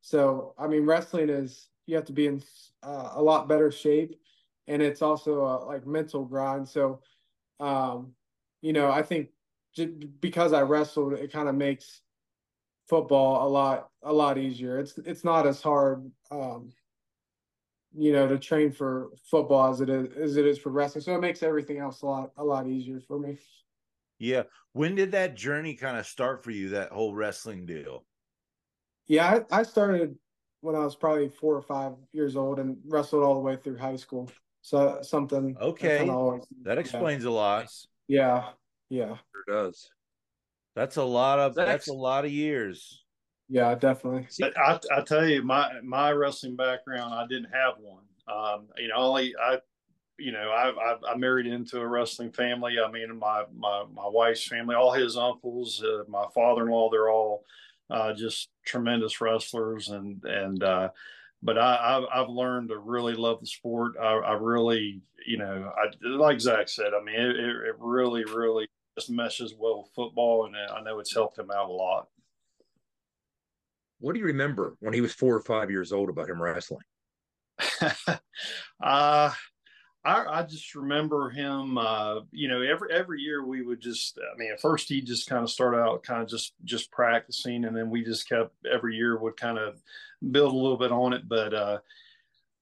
So 0.00 0.54
I 0.58 0.66
mean, 0.68 0.86
wrestling 0.86 1.28
is 1.28 1.68
you 1.86 1.96
have 1.96 2.06
to 2.06 2.12
be 2.12 2.26
in 2.26 2.42
uh, 2.82 3.10
a 3.14 3.22
lot 3.22 3.48
better 3.48 3.70
shape, 3.70 4.18
and 4.66 4.80
it's 4.80 5.02
also 5.02 5.42
a 5.42 5.64
like 5.66 5.86
mental 5.86 6.24
grind. 6.24 6.68
So, 6.68 7.00
um, 7.60 8.12
you 8.62 8.72
know, 8.72 8.90
I 8.90 9.02
think 9.02 9.30
because 10.20 10.52
I 10.52 10.62
wrestled, 10.62 11.14
it 11.14 11.32
kind 11.32 11.48
of 11.48 11.54
makes 11.54 12.02
football 12.88 13.46
a 13.46 13.48
lot 13.48 13.88
a 14.02 14.12
lot 14.12 14.38
easier. 14.38 14.78
It's 14.78 14.98
it's 14.98 15.24
not 15.24 15.46
as 15.46 15.62
hard, 15.62 16.10
um, 16.30 16.70
you 17.94 18.12
know, 18.12 18.26
to 18.28 18.38
train 18.38 18.72
for 18.72 19.10
football 19.30 19.70
as 19.70 19.80
it 19.80 19.90
is 19.90 20.16
as 20.16 20.36
it 20.36 20.46
is 20.46 20.58
for 20.58 20.70
wrestling. 20.70 21.02
So 21.02 21.14
it 21.14 21.20
makes 21.20 21.42
everything 21.42 21.78
else 21.78 22.02
a 22.02 22.06
lot 22.06 22.30
a 22.36 22.44
lot 22.44 22.66
easier 22.66 23.00
for 23.00 23.18
me. 23.18 23.38
Yeah. 24.18 24.44
When 24.72 24.94
did 24.94 25.12
that 25.12 25.36
journey 25.36 25.74
kind 25.74 25.96
of 25.96 26.06
start 26.06 26.42
for 26.42 26.50
you? 26.50 26.70
That 26.70 26.90
whole 26.90 27.14
wrestling 27.14 27.66
deal. 27.66 28.04
Yeah, 29.06 29.40
I, 29.50 29.60
I 29.60 29.62
started 29.62 30.16
when 30.60 30.74
I 30.74 30.80
was 30.80 30.96
probably 30.96 31.28
four 31.28 31.54
or 31.54 31.62
five 31.62 31.92
years 32.12 32.36
old 32.36 32.58
and 32.58 32.76
wrestled 32.86 33.22
all 33.22 33.34
the 33.34 33.40
way 33.40 33.56
through 33.56 33.78
high 33.78 33.96
school. 33.96 34.30
So 34.60 34.98
something. 35.02 35.56
Okay. 35.60 36.08
Always, 36.08 36.44
that 36.62 36.78
explains 36.78 37.24
yeah. 37.24 37.30
a 37.30 37.32
lot. 37.32 37.66
Yeah. 38.08 38.48
Yeah. 38.90 39.16
Sure 39.16 39.44
does. 39.64 39.90
That's 40.74 40.96
a 40.96 41.02
lot 41.02 41.38
of 41.38 41.54
that's, 41.54 41.68
that's 41.68 41.88
a 41.88 41.92
lot 41.92 42.24
of 42.24 42.30
years. 42.30 43.02
Yeah, 43.48 43.74
definitely. 43.74 44.28
I, 44.56 44.78
I 44.94 45.00
tell 45.02 45.26
you, 45.26 45.42
my 45.42 45.80
my 45.82 46.12
wrestling 46.12 46.54
background, 46.54 47.14
I 47.14 47.26
didn't 47.26 47.50
have 47.52 47.74
one. 47.78 48.04
Um, 48.28 48.68
you 48.76 48.88
know, 48.88 48.96
only 48.96 49.34
I, 49.42 49.58
you 50.18 50.32
know, 50.32 50.50
I, 50.50 50.68
I, 50.68 51.12
I 51.12 51.16
married 51.16 51.46
into 51.46 51.80
a 51.80 51.86
wrestling 51.86 52.30
family. 52.30 52.76
I 52.78 52.90
mean, 52.90 53.18
my 53.18 53.44
my 53.56 53.84
my 53.92 54.06
wife's 54.06 54.46
family, 54.46 54.74
all 54.74 54.92
his 54.92 55.16
uncles, 55.16 55.82
uh, 55.82 56.04
my 56.08 56.26
father-in-law, 56.34 56.90
they're 56.90 57.10
all 57.10 57.44
uh, 57.90 58.12
just 58.12 58.50
tremendous 58.66 59.20
wrestlers, 59.20 59.88
and 59.88 60.22
and 60.24 60.62
uh, 60.62 60.90
but 61.42 61.58
I, 61.58 62.04
I 62.12 62.18
have 62.18 62.28
learned 62.28 62.68
to 62.68 62.78
really 62.78 63.14
love 63.14 63.40
the 63.40 63.46
sport. 63.46 63.94
I, 64.00 64.12
I 64.12 64.32
really, 64.34 65.00
you 65.26 65.38
know, 65.38 65.72
I 65.74 66.06
like 66.06 66.40
Zach 66.40 66.68
said. 66.68 66.92
I 66.94 67.02
mean, 67.02 67.16
it, 67.16 67.36
it 67.36 67.74
really, 67.78 68.24
really 68.24 68.68
just 68.98 69.10
meshes 69.10 69.54
well 69.56 69.82
with 69.82 69.94
football, 69.94 70.46
and 70.46 70.56
I 70.56 70.80
know 70.82 70.98
it's 70.98 71.14
helped 71.14 71.38
him 71.38 71.50
out 71.52 71.70
a 71.70 71.72
lot. 71.72 72.08
What 74.00 74.14
do 74.14 74.18
you 74.18 74.26
remember 74.26 74.76
when 74.80 74.92
he 74.92 75.00
was 75.00 75.12
four 75.12 75.36
or 75.36 75.42
five 75.42 75.70
years 75.70 75.92
old 75.92 76.08
about 76.08 76.28
him 76.28 76.42
wrestling? 76.42 76.82
uh, 77.80 78.18
I, 78.80 79.32
I 80.04 80.42
just 80.42 80.74
remember 80.74 81.30
him. 81.30 81.78
Uh, 81.78 82.20
you 82.32 82.48
know, 82.48 82.62
every 82.62 82.92
every 82.92 83.20
year 83.20 83.44
we 83.44 83.62
would 83.62 83.80
just. 83.80 84.18
I 84.18 84.36
mean, 84.36 84.50
at 84.52 84.60
first 84.60 84.88
he 84.88 85.00
just 85.00 85.28
kind 85.28 85.44
of 85.44 85.50
started 85.50 85.78
out 85.78 86.02
kind 86.02 86.22
of 86.22 86.28
just 86.28 86.54
just 86.64 86.90
practicing, 86.90 87.64
and 87.64 87.76
then 87.76 87.90
we 87.90 88.02
just 88.02 88.28
kept 88.28 88.52
every 88.70 88.96
year 88.96 89.16
would 89.16 89.36
kind 89.36 89.58
of 89.58 89.80
build 90.32 90.52
a 90.52 90.56
little 90.56 90.78
bit 90.78 90.92
on 90.92 91.12
it. 91.12 91.28
But 91.28 91.54
uh, 91.54 91.78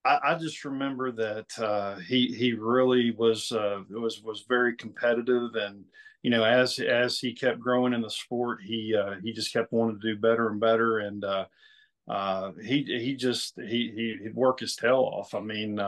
I, 0.07 0.33
I, 0.33 0.39
just 0.39 0.65
remember 0.65 1.13
that 1.13 1.59
uh, 1.59 1.97
he 1.97 2.29
he 2.29 2.53
really 2.53 3.11
was 3.13 3.53
uh, 3.53 3.83
was 3.91 4.23
was 4.23 4.45
very 4.49 4.77
competitive, 4.77 5.55
and 5.55 5.85
you 6.23 6.31
know, 6.31 6.45
as 6.45 6.79
as 6.79 7.19
he 7.19 7.33
kept 7.33 7.61
growing 7.61 7.93
in 7.93 8.03
the 8.03 8.11
sport, 8.11 8.61
he 8.63 8.95
uh, 8.95 9.17
he 9.23 9.33
just 9.33 9.53
kept 9.53 9.73
wanting 9.73 10.01
to 10.01 10.15
do 10.15 10.21
better 10.21 10.49
and 10.49 10.61
better, 10.61 10.99
and 10.99 11.25
uh, 11.25 11.47
uh, 12.09 12.53
he 12.63 12.83
he 12.85 13.15
just 13.15 13.55
he 13.57 13.93
he 13.95 14.17
he'd 14.23 14.35
work 14.35 14.61
his 14.61 14.77
tail 14.77 15.11
off. 15.13 15.35
I 15.35 15.41
mean 15.41 15.81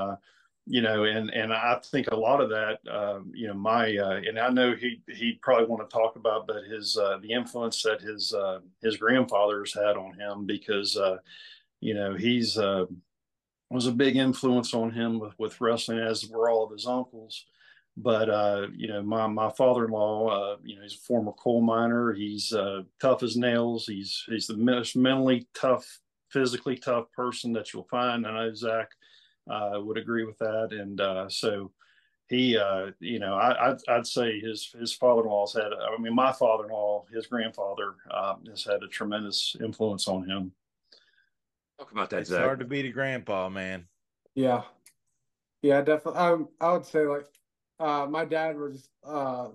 you 0.71 0.83
know, 0.83 1.05
and 1.05 1.31
and 1.31 1.51
I 1.53 1.81
think 1.83 2.09
a 2.09 2.17
lot 2.17 2.43
of 2.43 2.51
that, 2.51 2.79
um, 2.91 3.33
you 3.35 3.47
know, 3.49 3.55
my 3.55 3.97
uh, 3.97 4.17
and 4.17 4.39
I 4.39 4.51
know 4.51 4.75
he 4.75 5.01
he'd 5.09 5.41
probably 5.41 5.67
want 5.67 5.89
to 5.89 5.93
talk 5.93 6.17
about, 6.17 6.47
but 6.47 6.65
his 6.65 6.97
uh, 6.97 7.19
the 7.23 7.33
influence 7.33 7.83
that 7.83 8.03
his 8.03 8.35
uh, 8.35 8.59
his 8.83 8.99
grandfathers 8.99 9.73
had 9.73 9.97
on 9.97 10.13
him 10.13 10.45
because, 10.45 10.95
uh, 10.99 11.17
you 11.81 11.95
know, 11.95 12.15
he's 12.15 12.59
uh, 12.59 12.85
was 13.71 13.87
a 13.87 13.93
big 13.93 14.17
influence 14.17 14.73
on 14.75 14.91
him 14.91 15.19
with, 15.19 15.39
with 15.39 15.61
wrestling, 15.61 15.99
as 15.99 16.29
were 16.29 16.51
all 16.51 16.65
of 16.65 16.73
his 16.73 16.87
uncles. 16.87 17.47
But 17.97 18.31
uh, 18.31 18.69
you 18.77 18.89
know, 18.89 19.03
my 19.03 19.27
my 19.27 19.51
father-in-law, 19.51 20.59
you 20.63 20.77
know, 20.77 20.83
he's 20.83 20.95
a 20.95 20.99
former 20.99 21.33
coal 21.33 21.61
miner. 21.61 22.13
He's 22.13 22.55
tough 23.01 23.23
as 23.23 23.37
nails. 23.37 23.87
He's 23.87 24.25
he's 24.29 24.47
the 24.47 24.57
most 24.57 24.97
mentally 24.97 25.49
tough, 25.53 25.99
physically 26.31 26.77
tough 26.77 27.11
person 27.13 27.53
that 27.55 27.73
you'll 27.73 27.89
find. 27.91 28.25
I 28.25 28.33
know 28.33 28.55
Zach 28.55 28.91
uh, 29.49 29.81
would 29.83 29.99
agree 29.99 30.25
with 30.25 30.39
that. 30.39 30.69
And 30.73 31.01
uh, 31.01 31.29
so 31.29 31.73
he, 32.29 32.57
uh, 32.57 32.91
you 33.01 33.19
know, 33.19 33.35
I, 33.35 33.71
I'd, 33.71 33.79
I'd, 33.89 34.07
say 34.07 34.39
his 34.41 34.71
his 34.79 34.93
father-in-law's 34.93 35.55
had. 35.55 35.73
I 35.73 36.01
mean, 36.01 36.15
my 36.15 36.33
father-in-law, 36.33 37.07
his 37.13 37.27
grandfather, 37.27 37.95
uh, 38.11 38.35
has 38.51 38.65
had 38.65 38.83
a 38.83 38.89
tremendous 38.89 39.57
influence 39.63 40.07
on 40.09 40.29
him. 40.29 40.53
Talk 41.79 41.93
about 41.93 42.11
that. 42.11 42.21
It's 42.21 42.31
Zach. 42.31 42.45
hard 42.45 42.59
to 42.59 42.65
beat 42.65 42.87
a 42.87 42.91
grandpa, 42.91 43.49
man. 43.49 43.87
Yeah, 44.35 44.63
yeah, 45.63 45.81
definitely. 45.83 46.21
I, 46.21 46.37
I 46.61 46.73
would 46.73 46.85
say 46.85 47.07
like 47.07 47.27
uh, 47.79 48.07
my 48.09 48.25
dad 48.25 48.57
was 48.57 48.91
uh, 49.05 49.49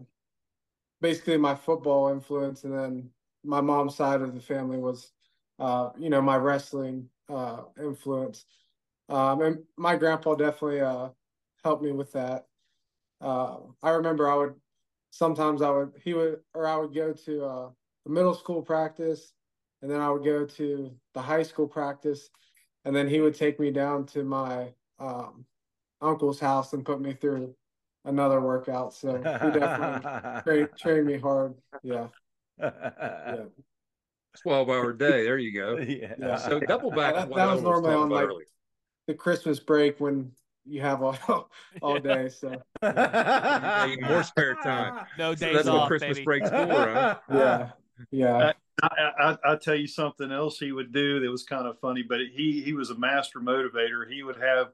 basically 1.01 1.37
my 1.37 1.55
football 1.55 2.09
influence, 2.09 2.63
and 2.63 2.73
then 2.73 3.09
my 3.43 3.61
mom's 3.61 3.95
side 3.95 4.21
of 4.21 4.33
the 4.33 4.39
family 4.39 4.77
was, 4.77 5.11
uh, 5.59 5.89
you 5.97 6.09
know, 6.09 6.21
my 6.21 6.37
wrestling 6.37 7.09
uh, 7.29 7.63
influence. 7.77 8.45
Um, 9.09 9.41
and 9.41 9.63
my 9.77 9.97
grandpa 9.97 10.35
definitely 10.35 10.81
uh, 10.81 11.09
helped 11.63 11.83
me 11.83 11.91
with 11.91 12.13
that. 12.13 12.47
Uh, 13.19 13.57
I 13.81 13.91
remember 13.91 14.29
I 14.29 14.35
would 14.35 14.55
sometimes 15.11 15.61
I 15.61 15.69
would 15.69 15.91
he 16.03 16.13
would 16.13 16.39
or 16.53 16.67
I 16.67 16.77
would 16.77 16.93
go 16.93 17.13
to 17.13 17.45
uh, 17.45 17.69
the 18.05 18.11
middle 18.11 18.33
school 18.33 18.61
practice, 18.61 19.33
and 19.83 19.91
then 19.91 19.99
I 19.99 20.09
would 20.09 20.23
go 20.23 20.45
to 20.45 20.91
the 21.13 21.21
high 21.21 21.43
school 21.43 21.67
practice, 21.67 22.29
and 22.85 22.95
then 22.95 23.07
he 23.07 23.19
would 23.19 23.35
take 23.35 23.59
me 23.59 23.69
down 23.69 24.05
to 24.07 24.23
my 24.23 24.69
um, 24.97 25.45
uncle's 26.01 26.39
house 26.39 26.71
and 26.71 26.85
put 26.85 27.01
me 27.01 27.13
through 27.13 27.53
another 28.05 28.39
workout. 28.39 28.93
So 28.93 29.17
he 29.17 29.23
definitely 29.23 30.41
trained, 30.43 30.69
trained 30.79 31.05
me 31.05 31.17
hard. 31.19 31.53
Yeah. 31.83 32.07
yeah. 32.59 33.35
12 34.41 34.69
hour 34.69 34.93
day. 34.93 35.25
There 35.25 35.37
you 35.37 35.53
go. 35.53 35.77
Yeah. 35.77 36.13
yeah. 36.19 36.37
So 36.37 36.61
double 36.61 36.89
back. 36.89 37.13
That, 37.15 37.35
that 37.35 37.53
was 37.53 37.61
normally 37.61 37.93
on 37.93 38.09
like 38.09 38.25
earlier 38.25 38.45
the 39.07 39.13
Christmas 39.13 39.59
break 39.59 39.99
when 39.99 40.31
you 40.65 40.81
have 40.81 41.03
all 41.03 41.49
all 41.81 41.99
day. 41.99 42.29
So 42.29 42.49
more 42.81 44.23
spare 44.23 44.55
time. 44.63 45.05
No 45.17 45.35
days 45.35 45.39
so 45.49 45.53
that's 45.53 45.67
off. 45.67 45.81
what 45.81 45.87
Christmas 45.87 46.17
baby. 46.17 46.25
break's 46.25 46.49
for, 46.49 46.55
huh? 46.55 47.19
Yeah, 47.29 47.69
yeah. 48.11 48.53
I, 48.81 49.11
I, 49.19 49.53
I 49.53 49.55
tell 49.55 49.75
you 49.75 49.87
something 49.87 50.31
else 50.31 50.57
he 50.57 50.71
would 50.71 50.91
do 50.91 51.19
that 51.19 51.29
was 51.29 51.43
kind 51.43 51.67
of 51.67 51.79
funny, 51.79 52.01
but 52.01 52.19
he 52.19 52.61
he 52.63 52.73
was 52.73 52.89
a 52.89 52.97
master 52.97 53.39
motivator. 53.39 54.09
He 54.09 54.23
would 54.23 54.37
have, 54.37 54.69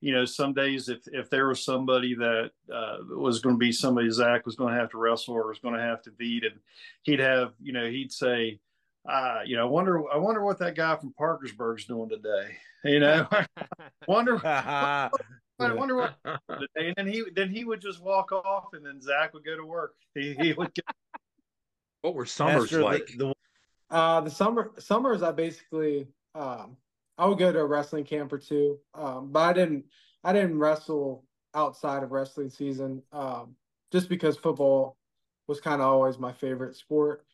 you 0.00 0.12
know, 0.12 0.24
some 0.24 0.52
days 0.52 0.88
if 0.88 1.00
if 1.06 1.30
there 1.30 1.48
was 1.48 1.64
somebody 1.64 2.14
that 2.14 2.50
uh, 2.72 2.98
was 3.16 3.40
going 3.40 3.54
to 3.54 3.58
be 3.58 3.72
somebody 3.72 4.10
Zach 4.10 4.44
was 4.44 4.56
going 4.56 4.74
to 4.74 4.80
have 4.80 4.90
to 4.90 4.98
wrestle 4.98 5.34
or 5.34 5.48
was 5.48 5.58
going 5.58 5.74
to 5.74 5.80
have 5.80 6.02
to 6.02 6.10
beat, 6.10 6.44
and 6.44 6.60
he'd 7.02 7.20
have, 7.20 7.54
you 7.60 7.72
know, 7.72 7.88
he'd 7.88 8.12
say, 8.12 8.60
uh, 9.08 9.40
you 9.44 9.56
know, 9.56 9.62
I 9.66 9.70
wonder, 9.70 10.02
I 10.12 10.18
wonder 10.18 10.44
what 10.44 10.58
that 10.58 10.74
guy 10.74 10.96
from 10.96 11.14
Parkersburg's 11.14 11.86
doing 11.86 12.08
today. 12.08 12.56
You 12.84 13.00
know, 13.00 13.26
wonder, 14.06 14.40
I 14.46 15.10
wonder 15.58 15.96
what. 15.96 16.14
And 16.76 16.94
then 16.96 17.08
he, 17.08 17.24
then 17.34 17.50
he 17.50 17.64
would 17.64 17.80
just 17.80 18.00
walk 18.00 18.30
off, 18.30 18.66
and 18.72 18.86
then 18.86 19.02
Zach 19.02 19.34
would 19.34 19.44
go 19.44 19.56
to 19.56 19.64
work. 19.64 19.94
He, 20.14 20.32
he 20.34 20.52
would. 20.52 20.72
Get... 20.72 20.84
What 22.02 22.14
were 22.14 22.26
summers 22.26 22.72
like? 22.72 23.06
The, 23.16 23.34
the, 23.90 23.96
uh, 23.96 24.20
the 24.20 24.30
summer 24.30 24.72
summers, 24.78 25.22
I 25.22 25.32
basically, 25.32 26.08
um, 26.34 26.76
I 27.16 27.26
would 27.26 27.38
go 27.38 27.50
to 27.50 27.58
a 27.58 27.66
wrestling 27.66 28.04
camp 28.04 28.32
or 28.32 28.38
two. 28.38 28.78
Um, 28.94 29.30
but 29.32 29.40
I 29.40 29.52
didn't 29.52 29.84
I 30.24 30.32
didn't 30.32 30.58
wrestle 30.58 31.24
outside 31.54 32.02
of 32.02 32.12
wrestling 32.12 32.50
season. 32.50 33.02
Um, 33.12 33.56
just 33.90 34.08
because 34.08 34.36
football 34.36 34.96
was 35.46 35.60
kind 35.60 35.80
of 35.80 35.88
always 35.88 36.18
my 36.18 36.32
favorite 36.32 36.76
sport. 36.76 37.24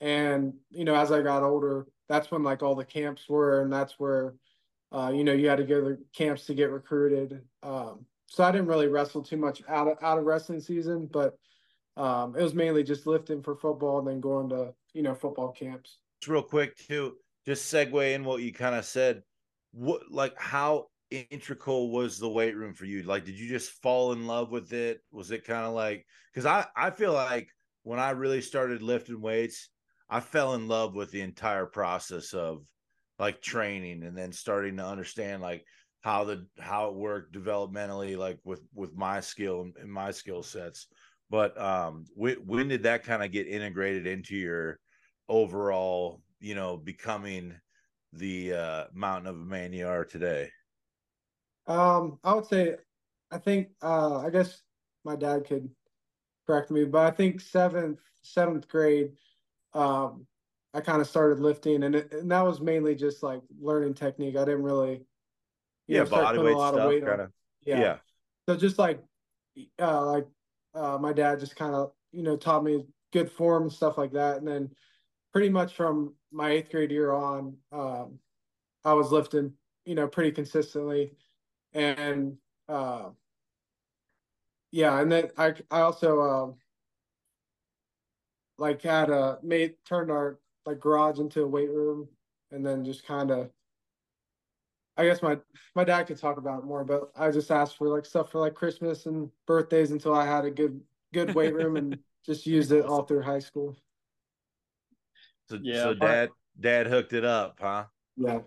And, 0.00 0.54
you 0.70 0.84
know, 0.84 0.94
as 0.94 1.12
I 1.12 1.22
got 1.22 1.42
older, 1.42 1.86
that's 2.08 2.30
when 2.30 2.42
like 2.42 2.62
all 2.62 2.74
the 2.74 2.84
camps 2.84 3.28
were, 3.28 3.62
and 3.62 3.72
that's 3.72 3.98
where, 3.98 4.34
uh, 4.92 5.12
you 5.14 5.24
know, 5.24 5.32
you 5.32 5.48
had 5.48 5.58
to 5.58 5.64
go 5.64 5.80
to 5.80 5.90
the 5.90 5.98
camps 6.14 6.46
to 6.46 6.54
get 6.54 6.70
recruited. 6.70 7.42
Um, 7.62 8.06
so 8.26 8.42
I 8.42 8.50
didn't 8.50 8.66
really 8.66 8.88
wrestle 8.88 9.22
too 9.22 9.36
much 9.36 9.62
out 9.68 9.88
of 9.88 9.98
out 10.02 10.18
of 10.18 10.24
wrestling 10.24 10.60
season, 10.60 11.08
but 11.12 11.36
um, 12.00 12.34
it 12.34 12.42
was 12.42 12.54
mainly 12.54 12.82
just 12.82 13.06
lifting 13.06 13.42
for 13.42 13.54
football 13.54 13.98
and 13.98 14.08
then 14.08 14.20
going 14.20 14.48
to 14.48 14.72
you 14.94 15.02
know 15.02 15.14
football 15.14 15.52
camps. 15.52 15.98
Just 16.20 16.30
real 16.30 16.42
quick 16.42 16.76
too, 16.76 17.16
just 17.46 17.72
segue 17.72 18.14
in 18.14 18.24
what 18.24 18.42
you 18.42 18.52
kind 18.52 18.74
of 18.74 18.84
said. 18.86 19.22
What 19.72 20.10
like 20.10 20.34
how 20.38 20.86
integral 21.10 21.90
was 21.90 22.18
the 22.18 22.28
weight 22.28 22.56
room 22.56 22.72
for 22.72 22.86
you? 22.86 23.02
Like, 23.02 23.24
did 23.24 23.38
you 23.38 23.48
just 23.48 23.82
fall 23.82 24.12
in 24.12 24.26
love 24.26 24.50
with 24.50 24.72
it? 24.72 25.00
Was 25.12 25.30
it 25.30 25.44
kind 25.44 25.66
of 25.66 25.74
like 25.74 26.06
because 26.32 26.46
I 26.46 26.66
I 26.74 26.90
feel 26.90 27.12
like 27.12 27.48
when 27.82 27.98
I 27.98 28.10
really 28.10 28.40
started 28.40 28.80
lifting 28.80 29.20
weights, 29.20 29.68
I 30.08 30.20
fell 30.20 30.54
in 30.54 30.68
love 30.68 30.94
with 30.94 31.10
the 31.10 31.20
entire 31.20 31.66
process 31.66 32.32
of 32.32 32.64
like 33.18 33.42
training 33.42 34.04
and 34.04 34.16
then 34.16 34.32
starting 34.32 34.78
to 34.78 34.86
understand 34.86 35.42
like 35.42 35.66
how 36.00 36.24
the 36.24 36.46
how 36.58 36.88
it 36.88 36.94
worked 36.94 37.34
developmentally 37.34 38.16
like 38.16 38.38
with 38.42 38.62
with 38.74 38.96
my 38.96 39.20
skill 39.20 39.70
and 39.78 39.92
my 39.92 40.10
skill 40.10 40.42
sets 40.42 40.86
but 41.30 41.58
um 41.60 42.04
when, 42.14 42.34
when 42.46 42.68
did 42.68 42.82
that 42.82 43.04
kind 43.04 43.22
of 43.22 43.32
get 43.32 43.46
integrated 43.46 44.06
into 44.06 44.36
your 44.36 44.78
overall 45.28 46.20
you 46.40 46.54
know 46.54 46.76
becoming 46.76 47.54
the 48.12 48.52
uh 48.52 48.84
mountain 48.92 49.28
of 49.28 49.36
a 49.36 49.44
man 49.44 49.72
you 49.72 49.86
are 49.86 50.04
today 50.04 50.50
um 51.66 52.18
i 52.24 52.34
would 52.34 52.46
say 52.46 52.74
i 53.30 53.38
think 53.38 53.68
uh 53.82 54.18
i 54.18 54.30
guess 54.30 54.62
my 55.04 55.14
dad 55.16 55.46
could 55.46 55.68
correct 56.46 56.70
me 56.70 56.84
but 56.84 57.06
i 57.06 57.10
think 57.10 57.40
seventh 57.40 58.00
seventh 58.22 58.66
grade 58.68 59.12
um 59.74 60.26
i 60.74 60.80
kind 60.80 61.00
of 61.00 61.06
started 61.06 61.38
lifting 61.38 61.84
and, 61.84 61.94
it, 61.94 62.12
and 62.12 62.30
that 62.30 62.44
was 62.44 62.60
mainly 62.60 62.94
just 62.94 63.22
like 63.22 63.40
learning 63.60 63.94
technique 63.94 64.36
i 64.36 64.44
didn't 64.44 64.64
really 64.64 65.02
yeah, 65.90 66.04
know, 66.04 66.10
body 66.10 66.38
weight 66.38 66.56
stuff, 66.56 66.88
weight 66.88 67.04
kind 67.04 67.20
of. 67.20 67.32
Yeah. 67.64 67.80
yeah. 67.80 67.96
So 68.48 68.56
just 68.56 68.78
like, 68.78 69.00
uh, 69.80 70.06
like, 70.06 70.26
uh, 70.74 70.98
my 70.98 71.12
dad 71.12 71.40
just 71.40 71.56
kind 71.56 71.74
of, 71.74 71.92
you 72.12 72.22
know, 72.22 72.36
taught 72.36 72.64
me 72.64 72.84
good 73.12 73.30
form 73.30 73.64
and 73.64 73.72
stuff 73.72 73.98
like 73.98 74.12
that. 74.12 74.38
And 74.38 74.46
then 74.46 74.70
pretty 75.32 75.48
much 75.48 75.74
from 75.74 76.14
my 76.32 76.50
eighth 76.50 76.70
grade 76.70 76.90
year 76.90 77.12
on, 77.12 77.56
um, 77.72 78.18
I 78.84 78.94
was 78.94 79.12
lifting, 79.12 79.52
you 79.84 79.94
know, 79.94 80.08
pretty 80.08 80.32
consistently. 80.32 81.12
And, 81.72 82.36
uh, 82.68 83.10
yeah. 84.70 85.00
And 85.00 85.10
then 85.10 85.30
I, 85.36 85.54
I 85.70 85.80
also, 85.80 86.20
um, 86.20 86.54
like 88.58 88.82
had 88.82 89.10
a 89.10 89.38
made, 89.42 89.74
turned 89.84 90.10
our 90.10 90.38
like 90.66 90.80
garage 90.80 91.18
into 91.18 91.42
a 91.42 91.46
weight 91.46 91.70
room 91.70 92.06
and 92.50 92.64
then 92.64 92.84
just 92.84 93.06
kind 93.06 93.30
of 93.30 93.50
I 95.00 95.06
guess 95.06 95.22
my 95.22 95.38
my 95.74 95.82
dad 95.82 96.04
could 96.04 96.18
talk 96.18 96.36
about 96.36 96.58
it 96.58 96.66
more, 96.66 96.84
but 96.84 97.10
I 97.16 97.30
just 97.30 97.50
asked 97.50 97.78
for 97.78 97.88
like 97.88 98.04
stuff 98.04 98.30
for 98.30 98.38
like 98.38 98.52
Christmas 98.52 99.06
and 99.06 99.30
birthdays 99.46 99.92
until 99.92 100.12
I 100.14 100.26
had 100.26 100.44
a 100.44 100.50
good 100.50 100.78
good 101.14 101.34
weight 101.34 101.54
room 101.54 101.76
and 101.76 101.98
just 102.26 102.46
used 102.46 102.70
it 102.70 102.84
all 102.84 103.04
through 103.04 103.22
high 103.22 103.38
school. 103.38 103.74
So, 105.48 105.58
yeah, 105.62 105.84
so 105.84 105.94
dad 105.94 106.30
dad 106.60 106.86
hooked 106.86 107.14
it 107.14 107.24
up, 107.24 107.58
huh? 107.60 107.84
Yeah. 108.18 108.40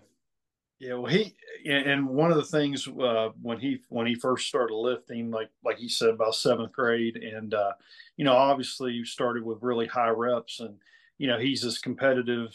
Yeah, 0.78 0.94
well, 0.94 1.10
he 1.10 1.34
and 1.66 2.06
one 2.06 2.30
of 2.30 2.36
the 2.36 2.44
things 2.44 2.86
uh, 2.86 3.30
when 3.42 3.58
he 3.58 3.80
when 3.88 4.06
he 4.06 4.14
first 4.14 4.46
started 4.46 4.74
lifting, 4.74 5.30
like 5.32 5.50
like 5.64 5.78
he 5.78 5.88
said, 5.88 6.10
about 6.10 6.36
seventh 6.36 6.72
grade, 6.72 7.16
and 7.16 7.52
uh, 7.52 7.72
you 8.16 8.24
know, 8.24 8.34
obviously 8.34 8.92
you 8.92 9.04
started 9.04 9.42
with 9.42 9.62
really 9.62 9.86
high 9.86 10.10
reps, 10.10 10.60
and 10.60 10.76
you 11.18 11.28
know 11.28 11.38
he's 11.38 11.64
as 11.64 11.78
competitive 11.78 12.48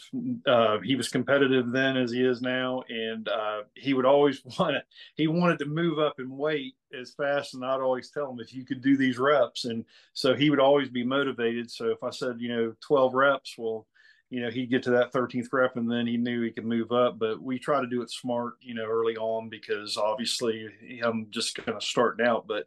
uh, 0.46 0.78
he 0.80 0.94
was 0.94 1.08
competitive 1.08 1.72
then 1.72 1.96
as 1.96 2.10
he 2.12 2.22
is 2.22 2.42
now. 2.42 2.82
And 2.88 3.28
uh, 3.28 3.62
he 3.74 3.94
would 3.94 4.04
always 4.04 4.42
want 4.58 4.74
to 4.74 4.82
he 5.16 5.26
wanted 5.26 5.58
to 5.60 5.66
move 5.66 5.98
up 5.98 6.20
in 6.20 6.36
weight 6.36 6.74
as 6.98 7.14
fast 7.14 7.54
and 7.54 7.64
i'd 7.64 7.80
always 7.80 8.10
tell 8.10 8.28
him 8.28 8.40
if 8.40 8.52
you 8.52 8.64
could 8.64 8.82
do 8.82 8.96
these 8.96 9.18
reps. 9.18 9.64
And 9.64 9.84
so 10.12 10.34
he 10.34 10.50
would 10.50 10.60
always 10.60 10.88
be 10.88 11.04
motivated. 11.04 11.70
So 11.70 11.90
if 11.90 12.02
i 12.02 12.10
said 12.10 12.36
you 12.38 12.48
know 12.48 12.74
12 12.86 13.14
reps 13.14 13.54
well 13.56 13.86
you 14.28 14.40
know 14.40 14.50
he'd 14.50 14.70
get 14.70 14.82
to 14.84 14.90
that 14.90 15.12
13th 15.12 15.48
rep 15.52 15.76
and 15.76 15.90
then 15.90 16.06
he 16.06 16.16
knew 16.16 16.42
he 16.42 16.50
could 16.50 16.66
move 16.66 16.92
up. 16.92 17.18
But 17.18 17.42
we 17.42 17.58
try 17.58 17.80
to 17.80 17.86
do 17.86 18.02
it 18.02 18.10
smart 18.10 18.54
you 18.60 18.74
know 18.74 18.84
early 18.84 19.16
on 19.16 19.48
because 19.48 19.96
obviously 19.96 20.68
i'm 21.02 21.28
just 21.30 21.54
kind 21.54 21.76
of 21.76 21.82
starting 21.82 22.26
out 22.26 22.46
but 22.46 22.66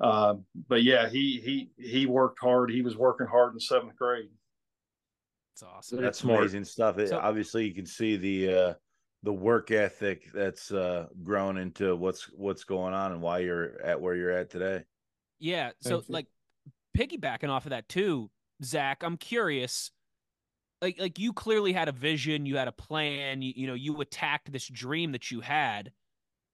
uh, 0.00 0.34
but 0.68 0.82
yeah 0.82 1.08
he 1.08 1.40
he 1.44 1.70
he 1.76 2.06
worked 2.06 2.40
hard. 2.40 2.70
He 2.70 2.82
was 2.82 2.96
working 2.96 3.26
hard 3.26 3.54
in 3.54 3.60
seventh 3.60 3.94
grade 3.94 4.30
that's 5.52 5.62
awesome. 5.62 6.02
That's 6.02 6.18
smart. 6.18 6.40
amazing 6.40 6.64
stuff. 6.64 6.98
It, 6.98 7.10
so, 7.10 7.18
obviously, 7.18 7.66
you 7.66 7.74
can 7.74 7.86
see 7.86 8.16
the 8.16 8.54
uh, 8.54 8.74
the 9.22 9.32
work 9.32 9.70
ethic 9.70 10.30
that's 10.32 10.72
uh, 10.72 11.06
grown 11.22 11.58
into 11.58 11.94
what's 11.94 12.24
what's 12.32 12.64
going 12.64 12.94
on 12.94 13.12
and 13.12 13.20
why 13.20 13.40
you're 13.40 13.80
at 13.82 14.00
where 14.00 14.14
you're 14.14 14.32
at 14.32 14.50
today. 14.50 14.84
Yeah. 15.38 15.70
So, 15.80 16.02
like 16.08 16.26
piggybacking 16.96 17.48
off 17.48 17.66
of 17.66 17.70
that 17.70 17.88
too, 17.88 18.30
Zach, 18.64 19.02
I'm 19.02 19.16
curious. 19.16 19.90
Like, 20.80 20.98
like 20.98 21.18
you 21.18 21.32
clearly 21.32 21.72
had 21.72 21.88
a 21.88 21.92
vision, 21.92 22.46
you 22.46 22.56
had 22.56 22.68
a 22.68 22.72
plan. 22.72 23.42
You, 23.42 23.52
you 23.54 23.66
know, 23.66 23.74
you 23.74 24.00
attacked 24.00 24.50
this 24.50 24.66
dream 24.66 25.12
that 25.12 25.30
you 25.30 25.40
had 25.40 25.92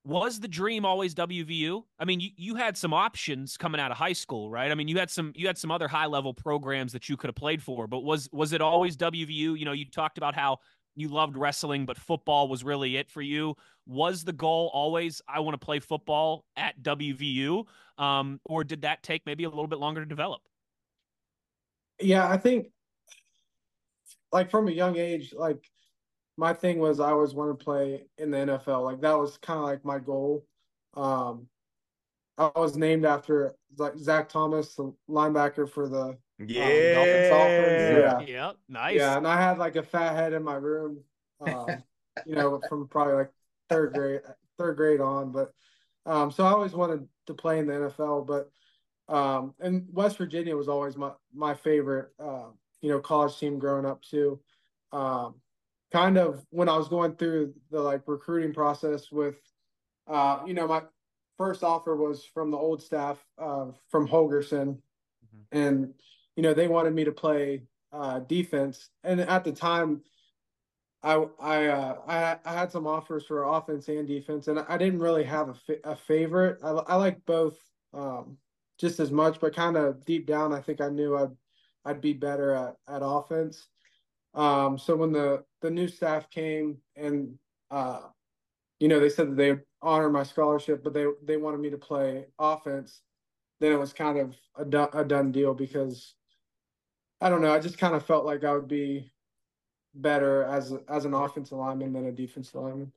was 0.09 0.41
the 0.41 0.49
dream 0.49 0.87
always 0.87 1.15
WVU? 1.15 1.83
I 1.99 2.07
mean, 2.07 2.19
you, 2.19 2.31
you 2.35 2.55
had 2.55 2.79
some 2.79 2.95
options 2.95 3.59
coming 3.59 3.79
out 3.79 3.91
of 3.91 3.99
high 3.99 4.15
school, 4.15 4.51
right? 4.51 4.71
I 4.71 4.75
mean, 4.75 4.89
you 4.89 4.99
had 4.99 5.11
some 5.11 5.35
you 5.37 5.47
had 5.47 5.59
some 5.59 5.71
other 5.71 5.87
high 5.87 6.07
level 6.07 6.33
programs 6.33 6.95
that 6.95 7.11
you 7.11 7.17
could 7.19 7.29
have 7.29 7.35
played 7.35 7.63
for, 7.63 7.87
but 7.87 8.01
was 8.01 8.27
was 8.33 8.55
it 8.55 8.63
always 8.63 8.97
WVU? 8.97 9.29
You 9.59 9.65
know, 9.67 9.73
you 9.73 9.85
talked 9.85 10.17
about 10.17 10.35
how 10.35 10.61
you 10.97 11.09
loved 11.09 11.37
wrestling, 11.37 11.85
but 11.85 11.99
football 11.99 12.49
was 12.49 12.65
really 12.65 12.97
it 12.97 13.11
for 13.11 13.21
you. 13.21 13.55
Was 13.87 14.25
the 14.25 14.33
goal 14.33 14.71
always 14.73 15.21
I 15.29 15.41
want 15.41 15.61
to 15.61 15.65
play 15.65 15.79
football 15.79 16.47
at 16.57 16.83
WVU, 16.83 17.67
um, 17.99 18.41
or 18.47 18.65
did 18.65 18.83
that 18.83 19.03
take 19.03 19.27
maybe 19.27 19.45
a 19.45 19.51
little 19.51 19.67
bit 19.67 19.79
longer 19.79 20.01
to 20.01 20.07
develop? 20.07 20.41
Yeah, 22.01 22.27
I 22.27 22.39
think 22.39 22.69
like 24.33 24.51
from 24.51 24.69
a 24.69 24.73
young 24.73 24.97
age, 24.97 25.35
like 25.37 25.63
my 26.39 26.55
thing 26.55 26.79
was 26.79 27.01
I 27.01 27.11
always 27.11 27.35
wanted 27.35 27.59
to 27.59 27.65
play 27.65 28.05
in 28.17 28.31
the 28.31 28.39
NFL. 28.39 28.85
Like 28.85 29.01
that 29.01 29.19
was 29.19 29.37
kind 29.39 29.59
of 29.59 29.65
like 29.65 29.85
my 29.85 29.99
goal. 29.99 30.47
Um, 30.95 31.49
I 32.39 32.53
was 32.55 32.77
named 32.77 33.05
after 33.05 33.57
like 33.77 33.99
Zach 33.99 34.29
Thomas, 34.29 34.77
the 34.77 34.95
linebacker 35.11 35.69
for 35.69 35.89
the 35.89 36.17
yeah, 36.39 36.63
um, 36.63 37.29
Dolphins. 37.29 37.83
Yeah, 37.99 38.21
yeah, 38.21 38.53
nice. 38.69 38.95
Yeah, 38.97 39.19
and 39.19 39.27
I 39.27 39.41
had 39.41 39.59
like 39.59 39.75
a 39.75 39.83
fat 39.83 40.15
head 40.15 40.33
in 40.33 40.45
my 40.45 40.55
room. 40.55 41.01
Um, 41.41 41.83
you 42.25 42.37
know, 42.37 42.61
from 42.69 42.87
probably 42.87 43.15
like 43.15 43.33
third 43.69 43.93
grade, 43.93 44.21
third 44.59 44.77
grade 44.77 45.01
on. 45.01 45.33
But 45.33 45.53
um, 46.07 46.31
so 46.31 46.47
I 46.47 46.53
always 46.53 46.73
wanted 46.73 47.09
to 47.27 47.35
play 47.35 47.59
in 47.59 47.67
the 47.67 47.73
NFL. 47.73 48.29
But 48.29 48.49
um, 49.13 49.55
and 49.59 49.89
West 49.93 50.19
Virginia 50.19 50.57
was 50.57 50.69
always 50.69 50.97
my 50.97 51.11
my 51.35 51.55
favorite. 51.55 52.11
Uh, 52.21 52.51
you 52.81 52.91
know, 52.91 53.01
college 53.01 53.37
team 53.41 53.59
growing 53.59 53.85
up 53.85 54.03
too. 54.03 54.39
Um, 54.93 55.35
kind 55.93 56.19
of 56.19 56.45
when 56.51 56.69
I 56.69 56.77
was 56.77 56.89
going 56.89 57.15
through 57.17 57.55
the 57.71 57.81
like 57.81 58.03
recruiting 58.07 58.53
process 58.53 59.11
with, 59.11 59.37
uh, 60.07 60.41
you 60.47 60.55
know, 60.55 60.67
my 60.67 60.83
first 61.37 61.63
offer 61.63 61.97
was 61.97 62.25
from 62.25 62.51
the 62.51 62.57
old 62.57 62.83
staff 62.83 63.19
uh, 63.39 63.67
from 63.89 64.09
Holgorsen, 64.09 64.77
mm-hmm. 64.77 65.59
and 65.59 65.95
you 66.37 66.43
know 66.43 66.55
they 66.55 66.69
wanted 66.69 66.95
me 66.95 67.05
to 67.05 67.13
play 67.13 67.63
uh, 67.93 68.21
defense, 68.21 68.91
and 69.05 69.21
at 69.21 69.45
the 69.45 69.53
time. 69.53 70.03
I 71.01 71.27
I 71.39 71.67
uh, 71.67 71.97
I 72.09 72.39
I 72.45 72.53
had 72.55 72.73
some 72.73 72.85
offers 72.85 73.25
for 73.25 73.45
offense 73.45 73.87
and 73.87 74.09
defense, 74.09 74.49
and 74.49 74.59
I 74.59 74.77
didn't 74.77 74.99
really 74.99 75.23
have 75.23 75.49
a, 75.51 75.55
fa- 75.55 75.79
a 75.85 75.95
favorite. 75.95 76.59
I 76.61 76.71
I 76.71 76.97
like 76.97 77.25
both 77.25 77.57
um, 77.95 78.37
just 78.79 78.99
as 79.01 79.11
much, 79.11 79.39
but 79.41 79.55
kind 79.55 79.77
of 79.77 80.05
deep 80.05 80.27
down, 80.27 80.53
I 80.53 80.61
think 80.61 80.81
I 80.81 80.89
knew 80.89 81.17
I'd 81.17 81.37
I'd 81.85 82.01
be 82.01 82.15
better 82.15 82.53
at 82.53 82.77
at 82.89 83.03
offense. 83.05 83.69
Um, 84.39 84.79
so 84.79 84.95
when 84.95 85.13
the 85.13 85.43
the 85.63 85.71
new 85.71 85.89
staff 85.89 86.31
came 86.31 86.79
and 86.95 87.37
uh, 87.73 88.03
you 88.79 88.87
know 88.87 89.01
they 89.01 89.09
said 89.09 89.31
that 89.31 89.37
they 89.37 89.51
would 89.51 89.63
honor 89.83 90.09
my 90.09 90.23
scholarship, 90.23 90.85
but 90.85 90.95
they 90.95 91.07
they 91.25 91.37
wanted 91.37 91.59
me 91.59 91.71
to 91.71 91.77
play 91.77 92.27
offense, 92.39 93.03
then 93.59 93.73
it 93.73 93.79
was 93.79 93.93
kind 93.93 94.17
of 94.17 94.37
a 94.57 94.65
done, 94.65 94.89
a 94.93 95.05
done 95.05 95.33
deal 95.33 95.55
because 95.55 96.15
I 97.21 97.29
don't 97.29 97.43
know. 97.43 97.53
I 97.53 97.59
just 97.59 97.79
kind 97.79 97.97
of 97.97 98.07
felt 98.07 98.25
like 98.25 98.45
I 98.45 98.53
would 98.53 98.69
be 98.69 99.11
better 99.93 100.45
as 100.45 100.73
as 100.89 101.05
an 101.05 101.15
offensive 101.15 101.59
lineman 101.59 101.93
than 101.93 102.07
a 102.07 102.13
defensive 102.13 102.55
lineman. 102.55 102.93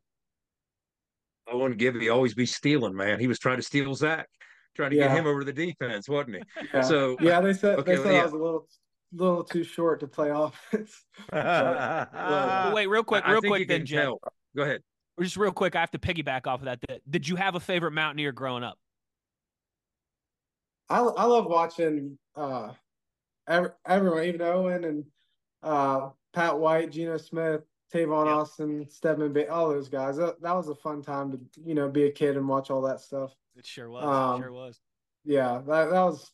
I 1.51 1.55
wouldn't 1.55 1.79
give 1.79 1.95
you 1.95 2.13
always 2.13 2.35
be 2.35 2.45
stealing, 2.45 2.95
man. 2.95 3.19
He 3.19 3.27
was 3.27 3.39
trying 3.39 3.57
to 3.57 3.63
steal 3.63 3.95
Zach, 3.95 4.27
trying 4.75 4.91
to 4.91 4.95
yeah. 4.95 5.07
get 5.07 5.17
him 5.17 5.25
over 5.25 5.39
to 5.39 5.51
the 5.51 5.53
defense, 5.53 6.07
wasn't 6.07 6.35
he? 6.35 6.43
Yeah. 6.71 6.81
So 6.81 7.17
yeah, 7.19 7.41
they 7.41 7.53
said 7.53 7.79
okay, 7.79 7.95
they 7.95 8.03
said 8.03 8.13
yeah. 8.13 8.21
I 8.21 8.25
was 8.25 8.33
a 8.33 8.37
little 8.37 8.67
little 9.13 9.43
too 9.43 9.63
short 9.63 9.99
to 10.01 10.07
play 10.07 10.29
offense. 10.29 11.03
but, 11.29 12.13
well, 12.13 12.73
wait, 12.73 12.87
real 12.87 13.03
quick, 13.03 13.25
real 13.27 13.41
quick, 13.41 13.67
then 13.67 13.85
Jay. 13.85 14.07
Go 14.55 14.63
ahead. 14.63 14.81
just 15.19 15.37
real 15.37 15.51
quick, 15.51 15.75
I 15.75 15.79
have 15.79 15.91
to 15.91 15.99
piggyback 15.99 16.47
off 16.47 16.61
of 16.61 16.65
that. 16.65 17.01
Did 17.09 17.27
you 17.27 17.35
have 17.35 17.55
a 17.55 17.59
favorite 17.59 17.91
Mountaineer 17.91 18.31
growing 18.31 18.63
up? 18.63 18.77
I 20.89 20.99
I 20.99 21.23
love 21.23 21.45
watching 21.45 22.17
uh 22.35 22.71
every, 23.47 23.69
everyone, 23.85 24.23
even 24.25 24.41
Owen 24.41 24.83
and 24.83 25.05
uh 25.63 26.09
Pat 26.33 26.57
White, 26.57 26.91
Geno 26.91 27.17
Smith, 27.17 27.61
Tavon 27.93 28.25
yep. 28.25 28.35
Austin, 28.35 28.87
Stedman 28.89 29.33
Bailey, 29.33 29.47
all 29.47 29.69
those 29.69 29.89
guys. 29.89 30.17
That, 30.17 30.41
that 30.41 30.55
was 30.55 30.69
a 30.69 30.75
fun 30.75 31.01
time 31.01 31.31
to 31.31 31.39
you 31.63 31.75
know 31.75 31.89
be 31.89 32.03
a 32.03 32.11
kid 32.11 32.35
and 32.35 32.47
watch 32.47 32.69
all 32.69 32.81
that 32.81 32.99
stuff. 32.99 33.33
It 33.55 33.65
sure 33.65 33.89
was. 33.89 34.03
Um, 34.03 34.41
it 34.41 34.43
sure 34.43 34.53
was. 34.53 34.79
Yeah, 35.23 35.61
that 35.67 35.91
that 35.91 36.03
was 36.03 36.29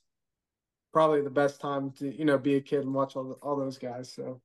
probably 0.97 1.21
the 1.21 1.29
best 1.29 1.61
time 1.61 1.91
to 1.91 2.11
you 2.17 2.25
know 2.25 2.39
be 2.39 2.55
a 2.55 2.61
kid 2.61 2.79
and 2.79 2.91
watch 2.91 3.15
all 3.15 3.37
all 3.43 3.55
those 3.55 3.77
guys. 3.77 4.11
So. 4.11 4.41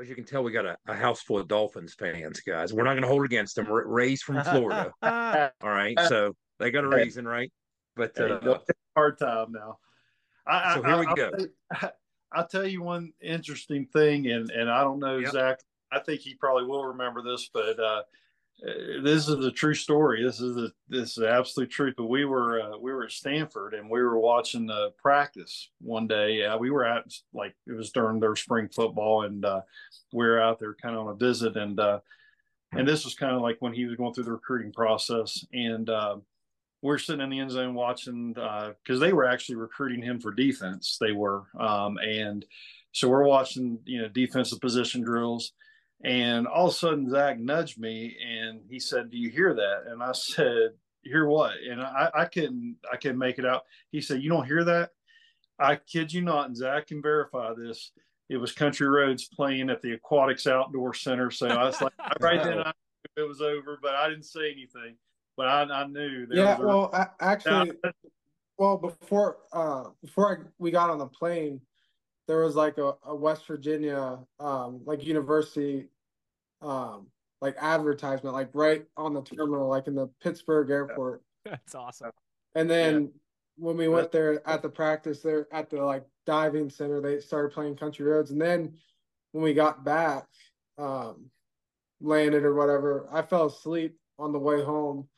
As 0.00 0.08
you 0.08 0.14
can 0.14 0.24
tell, 0.24 0.44
we 0.44 0.52
got 0.52 0.66
a, 0.66 0.76
a 0.86 0.94
house 0.94 1.20
full 1.20 1.38
of 1.38 1.48
Dolphins 1.48 1.94
fans, 1.94 2.40
guys. 2.40 2.72
We're 2.72 2.84
not 2.84 2.92
going 2.92 3.02
to 3.02 3.08
hold 3.08 3.24
against 3.24 3.56
them. 3.56 3.66
Ray's 3.68 4.22
from 4.22 4.42
Florida. 4.42 4.92
all 5.02 5.68
right, 5.68 5.98
so 6.08 6.34
they 6.60 6.70
got 6.70 6.84
a 6.84 6.88
reason, 6.88 7.26
right? 7.26 7.52
But 7.96 8.18
uh, 8.20 8.58
hard 8.96 9.18
time 9.18 9.50
now. 9.50 9.78
I, 10.46 10.74
so 10.74 10.82
here 10.82 10.94
I, 10.94 11.00
we 11.00 11.06
I'll 11.06 11.16
go. 11.16 11.30
Tell, 11.30 11.92
I'll 12.32 12.46
tell 12.46 12.66
you 12.66 12.82
one 12.82 13.12
interesting 13.20 13.86
thing, 13.86 14.28
and 14.28 14.48
and 14.50 14.70
I 14.70 14.82
don't 14.82 15.00
know 15.00 15.18
yep. 15.18 15.32
Zach. 15.32 15.60
I 15.90 15.98
think 15.98 16.20
he 16.20 16.34
probably 16.34 16.66
will 16.66 16.84
remember 16.84 17.22
this, 17.22 17.50
but 17.52 17.80
uh, 17.80 18.02
this 18.60 19.28
is 19.28 19.44
a 19.44 19.50
true 19.50 19.74
story. 19.74 20.22
This 20.22 20.40
is 20.40 20.54
the 20.54 20.72
this 20.88 21.10
is 21.10 21.14
the 21.16 21.30
absolute 21.30 21.70
truth. 21.70 21.94
But 21.96 22.06
we 22.06 22.24
were 22.24 22.60
uh, 22.60 22.78
we 22.78 22.92
were 22.92 23.04
at 23.04 23.12
Stanford 23.12 23.74
and 23.74 23.90
we 23.90 24.00
were 24.00 24.18
watching 24.18 24.66
the 24.66 24.92
practice 25.02 25.70
one 25.80 26.06
day. 26.06 26.44
Uh, 26.44 26.56
we 26.56 26.70
were 26.70 26.84
at 26.84 27.04
like 27.32 27.54
it 27.66 27.72
was 27.72 27.90
during 27.90 28.20
their 28.20 28.36
spring 28.36 28.68
football, 28.68 29.24
and 29.24 29.44
uh, 29.44 29.62
we 30.12 30.24
were 30.26 30.40
out 30.40 30.58
there 30.58 30.74
kind 30.74 30.94
of 30.94 31.06
on 31.06 31.12
a 31.12 31.16
visit, 31.16 31.56
and 31.56 31.78
uh, 31.80 32.00
and 32.72 32.86
this 32.86 33.04
was 33.04 33.14
kind 33.14 33.34
of 33.34 33.42
like 33.42 33.56
when 33.60 33.72
he 33.72 33.84
was 33.84 33.96
going 33.96 34.14
through 34.14 34.24
the 34.24 34.32
recruiting 34.32 34.72
process, 34.72 35.44
and 35.52 35.90
uh, 35.90 36.16
we're 36.82 36.98
sitting 36.98 37.22
in 37.22 37.30
the 37.30 37.40
end 37.40 37.50
zone 37.50 37.74
watching 37.74 38.32
because 38.32 38.76
uh, 38.90 38.98
they 38.98 39.12
were 39.12 39.26
actually 39.26 39.56
recruiting 39.56 40.02
him 40.02 40.20
for 40.20 40.32
defense. 40.32 40.96
They 41.00 41.12
were, 41.12 41.44
um, 41.58 41.98
and 41.98 42.44
so 42.92 43.08
we're 43.08 43.24
watching, 43.24 43.78
you 43.84 44.02
know, 44.02 44.08
defensive 44.08 44.60
position 44.60 45.02
drills. 45.02 45.52
And 46.04 46.46
all 46.46 46.66
of 46.66 46.72
a 46.72 46.76
sudden, 46.76 47.08
Zach 47.08 47.38
nudged 47.38 47.78
me 47.78 48.16
and 48.24 48.60
he 48.68 48.78
said, 48.78 49.10
"Do 49.10 49.18
you 49.18 49.30
hear 49.30 49.54
that?" 49.54 49.84
And 49.90 50.02
I 50.02 50.12
said, 50.12 50.72
"Hear 51.02 51.26
what?" 51.26 51.54
And 51.68 51.80
I, 51.80 52.10
I 52.14 52.24
couldn't, 52.26 52.76
I 52.92 52.96
couldn't 52.96 53.18
make 53.18 53.38
it 53.38 53.46
out. 53.46 53.62
He 53.90 54.00
said, 54.00 54.22
"You 54.22 54.30
don't 54.30 54.46
hear 54.46 54.64
that?" 54.64 54.90
I 55.58 55.76
kid 55.76 56.12
you 56.12 56.22
not, 56.22 56.46
and 56.46 56.56
Zach 56.56 56.88
can 56.88 57.00
verify 57.00 57.54
this. 57.54 57.92
It 58.28 58.36
was 58.38 58.52
Country 58.52 58.88
Roads 58.88 59.28
playing 59.28 59.70
at 59.70 59.82
the 59.82 59.92
Aquatics 59.92 60.46
Outdoor 60.46 60.94
Center. 60.94 61.30
So 61.30 61.46
I 61.46 61.64
was 61.64 61.80
like, 61.80 61.92
right 62.20 62.42
then, 62.42 62.58
I 62.64 62.72
it 63.16 63.28
was 63.28 63.40
over, 63.40 63.78
but 63.80 63.94
I 63.94 64.08
didn't 64.08 64.24
say 64.24 64.50
anything 64.50 64.96
but 65.36 65.48
I, 65.48 65.62
I 65.62 65.86
knew. 65.86 66.26
yeah, 66.30 66.58
well, 66.58 66.90
I, 66.92 67.06
actually, 67.20 67.72
well, 68.58 68.76
before 68.76 69.38
uh, 69.52 69.84
before 70.02 70.32
I, 70.32 70.44
we 70.58 70.70
got 70.70 70.90
on 70.90 70.98
the 70.98 71.06
plane, 71.06 71.60
there 72.26 72.40
was 72.40 72.54
like 72.54 72.78
a, 72.78 72.94
a 73.04 73.14
West 73.14 73.46
Virginia 73.46 74.18
um, 74.40 74.80
like 74.84 75.04
university 75.04 75.88
um, 76.64 77.06
like 77.40 77.56
advertisement, 77.60 78.34
like 78.34 78.50
right 78.54 78.84
on 78.96 79.14
the 79.14 79.22
terminal, 79.22 79.68
like 79.68 79.86
in 79.86 79.94
the 79.94 80.08
Pittsburgh 80.22 80.70
airport. 80.70 81.22
That's 81.44 81.74
awesome. 81.74 82.10
And 82.54 82.68
then 82.68 83.02
yeah. 83.02 83.08
when 83.56 83.76
we 83.76 83.88
went 83.88 84.10
there 84.10 84.46
at 84.48 84.62
the 84.62 84.68
practice, 84.68 85.20
there 85.20 85.46
at 85.52 85.70
the 85.70 85.82
like 85.84 86.04
diving 86.26 86.70
center, 86.70 87.00
they 87.00 87.20
started 87.20 87.52
playing 87.52 87.76
Country 87.76 88.06
Roads, 88.06 88.30
and 88.30 88.40
then 88.40 88.74
when 89.32 89.44
we 89.44 89.54
got 89.54 89.84
back, 89.84 90.26
um, 90.78 91.26
landed 92.00 92.44
or 92.44 92.54
whatever, 92.54 93.08
I 93.12 93.22
fell 93.22 93.46
asleep 93.46 93.96
on 94.18 94.32
the 94.32 94.38
way 94.38 94.62
home 94.62 95.08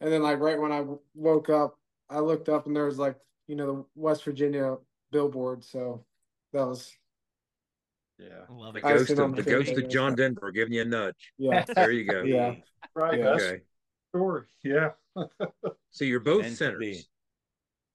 and 0.00 0.12
then 0.12 0.22
like 0.22 0.40
right 0.40 0.60
when 0.60 0.72
I 0.72 0.84
woke 1.14 1.50
up, 1.50 1.76
I 2.08 2.20
looked 2.20 2.48
up 2.48 2.66
and 2.66 2.74
there 2.74 2.86
was 2.86 2.98
like 2.98 3.16
you 3.46 3.56
know 3.56 3.66
the 3.66 3.84
West 3.94 4.24
Virginia 4.24 4.76
billboard. 5.10 5.64
So 5.64 6.04
that 6.52 6.66
was 6.66 6.92
yeah. 8.18 8.26
I 8.48 8.52
love 8.52 8.76
it. 8.76 8.82
The 8.82 8.88
ghost 8.88 9.10
of 9.10 9.36
the 9.36 9.42
ghost 9.42 9.72
of 9.72 9.88
John 9.88 10.14
Denver 10.14 10.50
giving 10.50 10.72
you 10.72 10.82
a 10.82 10.84
nudge. 10.84 11.32
Yeah. 11.38 11.64
There 11.74 11.90
you 11.90 12.04
go. 12.04 12.22
yeah. 12.22 12.54
Right. 12.94 13.18
Yeah. 13.18 13.28
Okay. 13.28 13.60
Sure. 14.14 14.48
Yeah. 14.64 14.90
so 15.90 16.04
you're 16.04 16.20
both 16.20 16.42
Meant 16.42 16.56
centers. 16.56 17.08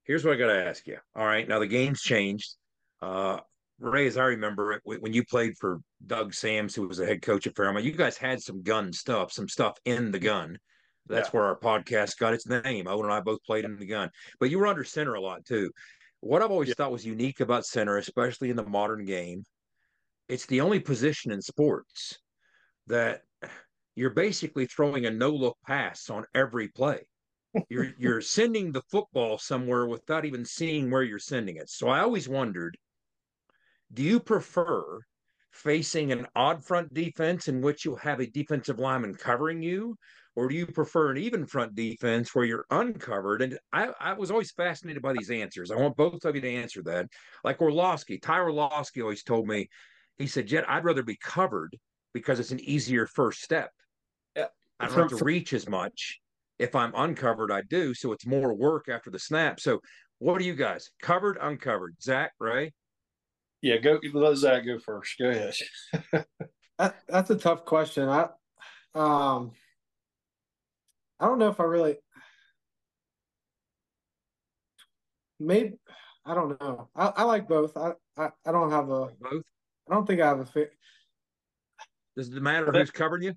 Here's 0.03 0.25
what 0.25 0.35
I 0.35 0.37
got 0.37 0.47
to 0.47 0.65
ask 0.65 0.85
you. 0.87 0.97
All 1.15 1.25
right. 1.25 1.47
Now 1.47 1.59
the 1.59 1.67
game's 1.67 2.01
changed. 2.01 2.55
Uh, 3.01 3.39
Ray, 3.79 4.07
as 4.07 4.17
I 4.17 4.25
remember 4.25 4.73
it, 4.73 4.81
when 4.85 5.13
you 5.13 5.25
played 5.25 5.57
for 5.57 5.81
Doug 6.05 6.33
Sams, 6.33 6.75
who 6.75 6.87
was 6.87 6.97
the 6.97 7.05
head 7.05 7.21
coach 7.21 7.47
at 7.47 7.55
Fairmont, 7.55 7.83
you 7.83 7.91
guys 7.91 8.17
had 8.17 8.41
some 8.41 8.61
gun 8.61 8.93
stuff, 8.93 9.31
some 9.31 9.49
stuff 9.49 9.77
in 9.85 10.11
the 10.11 10.19
gun. 10.19 10.57
That's 11.07 11.27
yeah. 11.27 11.31
where 11.31 11.43
our 11.45 11.59
podcast 11.59 12.17
got 12.17 12.33
its 12.33 12.47
name. 12.47 12.87
Owen 12.87 13.05
and 13.05 13.13
I 13.13 13.19
both 13.19 13.43
played 13.43 13.65
in 13.65 13.77
the 13.77 13.85
gun, 13.85 14.09
but 14.39 14.49
you 14.49 14.59
were 14.59 14.67
under 14.67 14.85
center 14.85 15.15
a 15.15 15.21
lot 15.21 15.43
too. 15.45 15.71
What 16.21 16.41
I've 16.41 16.51
always 16.51 16.69
yeah. 16.69 16.75
thought 16.77 16.91
was 16.91 17.05
unique 17.05 17.41
about 17.41 17.65
center, 17.65 17.97
especially 17.97 18.49
in 18.49 18.55
the 18.55 18.65
modern 18.65 19.03
game, 19.03 19.43
it's 20.29 20.45
the 20.45 20.61
only 20.61 20.79
position 20.79 21.31
in 21.31 21.41
sports 21.41 22.19
that 22.87 23.21
you're 23.95 24.09
basically 24.09 24.65
throwing 24.65 25.05
a 25.05 25.11
no 25.11 25.29
look 25.29 25.57
pass 25.65 26.09
on 26.09 26.25
every 26.33 26.67
play. 26.69 27.01
You're 27.69 27.93
you're 27.99 28.21
sending 28.21 28.71
the 28.71 28.81
football 28.91 29.37
somewhere 29.37 29.85
without 29.85 30.25
even 30.25 30.45
seeing 30.45 30.89
where 30.89 31.03
you're 31.03 31.19
sending 31.19 31.57
it. 31.57 31.69
So 31.69 31.89
I 31.89 31.99
always 31.99 32.27
wondered, 32.27 32.77
do 33.93 34.03
you 34.03 34.19
prefer 34.19 34.99
facing 35.51 36.11
an 36.11 36.25
odd 36.35 36.65
front 36.65 36.91
defense 36.93 37.47
in 37.47 37.61
which 37.61 37.85
you'll 37.85 37.95
have 37.97 38.19
a 38.19 38.25
defensive 38.25 38.79
lineman 38.79 39.13
covering 39.13 39.61
you, 39.61 39.95
or 40.35 40.47
do 40.47 40.55
you 40.55 40.65
prefer 40.65 41.11
an 41.11 41.17
even 41.17 41.45
front 41.45 41.75
defense 41.75 42.33
where 42.33 42.43
you're 42.43 42.65
uncovered? 42.71 43.43
And 43.43 43.59
I, 43.71 43.91
I 43.99 44.13
was 44.13 44.31
always 44.31 44.51
fascinated 44.51 45.03
by 45.03 45.13
these 45.13 45.29
answers. 45.29 45.69
I 45.69 45.75
want 45.75 45.95
both 45.95 46.25
of 46.25 46.33
you 46.33 46.41
to 46.41 46.51
answer 46.51 46.81
that. 46.83 47.07
Like 47.43 47.59
Orlosky, 47.59 48.19
Ty 48.19 48.39
Orlosky 48.39 49.03
always 49.03 49.21
told 49.21 49.47
me, 49.47 49.69
he 50.17 50.27
said, 50.27 50.47
Jet, 50.47 50.69
I'd 50.69 50.85
rather 50.85 51.03
be 51.03 51.17
covered 51.17 51.77
because 52.13 52.39
it's 52.39 52.51
an 52.51 52.59
easier 52.61 53.07
first 53.07 53.41
step. 53.41 53.71
Yeah. 54.35 54.47
I 54.79 54.87
don't 54.87 55.09
have 55.09 55.19
to 55.19 55.25
reach 55.25 55.53
as 55.53 55.67
much. 55.67 56.19
If 56.59 56.75
I'm 56.75 56.93
uncovered, 56.95 57.51
I 57.51 57.61
do. 57.63 57.93
So 57.93 58.11
it's 58.11 58.25
more 58.25 58.53
work 58.53 58.87
after 58.87 59.09
the 59.09 59.19
snap. 59.19 59.59
So 59.59 59.81
what 60.19 60.39
are 60.39 60.43
you 60.43 60.55
guys? 60.55 60.91
Covered, 61.01 61.37
uncovered? 61.41 61.95
Zach, 62.01 62.31
Ray? 62.39 62.73
Yeah, 63.61 63.77
go 63.77 63.99
let 64.13 64.37
Zach 64.37 64.65
go 64.65 64.77
first. 64.77 65.17
Go 65.17 65.29
ahead. 65.29 65.55
that, 66.77 66.95
that's 67.07 67.29
a 67.29 67.35
tough 67.35 67.65
question. 67.65 68.09
I 68.09 68.27
um 68.93 69.51
I 71.19 71.25
don't 71.25 71.39
know 71.39 71.47
if 71.47 71.59
I 71.59 71.63
really 71.63 71.97
maybe 75.39 75.75
I 76.25 76.35
don't 76.35 76.59
know. 76.61 76.89
I, 76.95 77.07
I 77.07 77.23
like 77.23 77.47
both. 77.47 77.75
I, 77.75 77.93
I, 78.17 78.29
I 78.45 78.51
don't 78.51 78.71
have 78.71 78.89
a 78.89 79.07
both. 79.19 79.43
I 79.89 79.93
don't 79.93 80.05
think 80.05 80.21
I 80.21 80.27
have 80.27 80.39
a 80.39 80.45
fit. 80.45 80.71
Does 82.15 82.29
it 82.29 82.41
matter 82.41 82.71
who's 82.71 82.91
covering 82.91 83.23
you? 83.23 83.33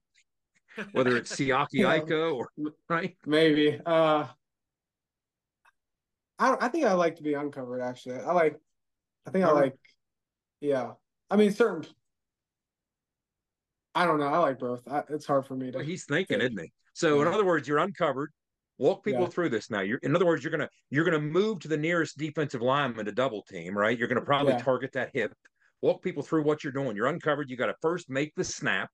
Whether 0.92 1.16
it's 1.16 1.34
Siaki 1.34 1.66
yeah, 1.72 1.96
Ika 1.96 2.28
or 2.28 2.48
right? 2.88 3.16
Maybe. 3.24 3.80
Uh 3.84 4.26
I 6.38 6.56
I 6.60 6.68
think 6.68 6.84
I 6.84 6.92
like 6.92 7.16
to 7.16 7.22
be 7.22 7.34
uncovered 7.34 7.80
actually. 7.80 8.16
I 8.16 8.32
like 8.32 8.60
I 9.26 9.30
think 9.30 9.44
I 9.44 9.52
like 9.52 9.74
yeah. 10.60 10.92
I 11.30 11.36
mean 11.36 11.52
certain 11.52 11.86
I 13.96 14.04
don't 14.04 14.20
know. 14.20 14.26
I 14.26 14.36
like 14.38 14.58
both. 14.58 14.86
I, 14.86 15.02
it's 15.08 15.24
hard 15.24 15.46
for 15.46 15.56
me 15.56 15.70
to. 15.70 15.78
Well, 15.78 15.86
he's 15.86 16.04
thinking, 16.04 16.42
isn't 16.42 16.60
he? 16.60 16.70
So, 16.92 17.22
in 17.22 17.28
other 17.28 17.46
words, 17.46 17.66
you're 17.66 17.78
uncovered. 17.78 18.30
Walk 18.78 19.02
people 19.02 19.22
yeah. 19.22 19.28
through 19.28 19.48
this 19.48 19.70
now. 19.70 19.80
You're, 19.80 19.96
in 20.02 20.14
other 20.14 20.26
words, 20.26 20.44
you're 20.44 20.50
gonna 20.50 20.68
you're 20.90 21.06
gonna 21.06 21.18
move 21.18 21.60
to 21.60 21.68
the 21.68 21.78
nearest 21.78 22.18
defensive 22.18 22.60
lineman 22.60 23.06
to 23.06 23.12
double 23.12 23.42
team, 23.42 23.76
right? 23.76 23.98
You're 23.98 24.06
gonna 24.06 24.20
probably 24.20 24.52
yeah. 24.52 24.58
target 24.58 24.92
that 24.92 25.12
hip. 25.14 25.32
Walk 25.82 26.02
people 26.02 26.22
through 26.22 26.42
what 26.42 26.64
you're 26.64 26.72
doing. 26.72 26.96
You're 26.96 27.06
uncovered. 27.06 27.50
You 27.50 27.56
got 27.56 27.66
to 27.66 27.76
first 27.82 28.08
make 28.08 28.34
the 28.34 28.44
snap, 28.44 28.90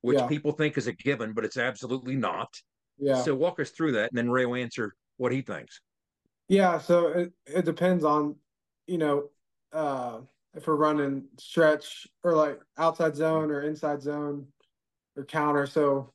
which 0.00 0.18
yeah. 0.18 0.26
people 0.26 0.52
think 0.52 0.78
is 0.78 0.86
a 0.86 0.92
given, 0.92 1.32
but 1.32 1.44
it's 1.44 1.56
absolutely 1.56 2.16
not. 2.16 2.48
Yeah. 2.98 3.22
So 3.22 3.34
walk 3.34 3.60
us 3.60 3.70
through 3.70 3.92
that, 3.92 4.10
and 4.10 4.18
then 4.18 4.30
Ray 4.30 4.46
will 4.46 4.56
answer 4.56 4.94
what 5.16 5.32
he 5.32 5.42
thinks. 5.42 5.80
Yeah. 6.48 6.78
So 6.78 7.08
it 7.08 7.32
it 7.46 7.64
depends 7.64 8.04
on, 8.04 8.36
you 8.86 8.98
know, 8.98 9.30
uh, 9.72 10.18
if 10.54 10.66
we're 10.66 10.76
running 10.76 11.24
stretch 11.38 12.06
or 12.22 12.34
like 12.34 12.60
outside 12.78 13.16
zone 13.16 13.50
or 13.50 13.62
inside 13.62 14.02
zone 14.02 14.46
or 15.16 15.24
counter. 15.24 15.66
So 15.66 16.12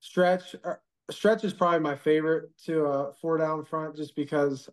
stretch 0.00 0.54
uh, 0.64 0.74
stretch 1.10 1.44
is 1.44 1.52
probably 1.52 1.80
my 1.80 1.96
favorite 1.96 2.50
to 2.64 2.86
uh 2.86 3.12
four 3.20 3.38
down 3.38 3.64
front 3.64 3.96
just 3.96 4.14
because 4.16 4.68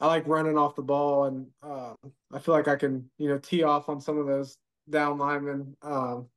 I 0.00 0.06
like 0.06 0.26
running 0.26 0.58
off 0.58 0.74
the 0.74 0.82
ball 0.82 1.24
and 1.24 1.46
uh, 1.62 1.94
I 2.32 2.38
feel 2.38 2.54
like 2.54 2.68
I 2.68 2.76
can 2.76 3.10
you 3.18 3.28
know 3.28 3.38
tee 3.38 3.62
off 3.62 3.88
on 3.88 4.00
some 4.00 4.18
of 4.18 4.26
those 4.26 4.56
down 4.88 5.18
linemen. 5.18 5.76
Um, 5.82 6.28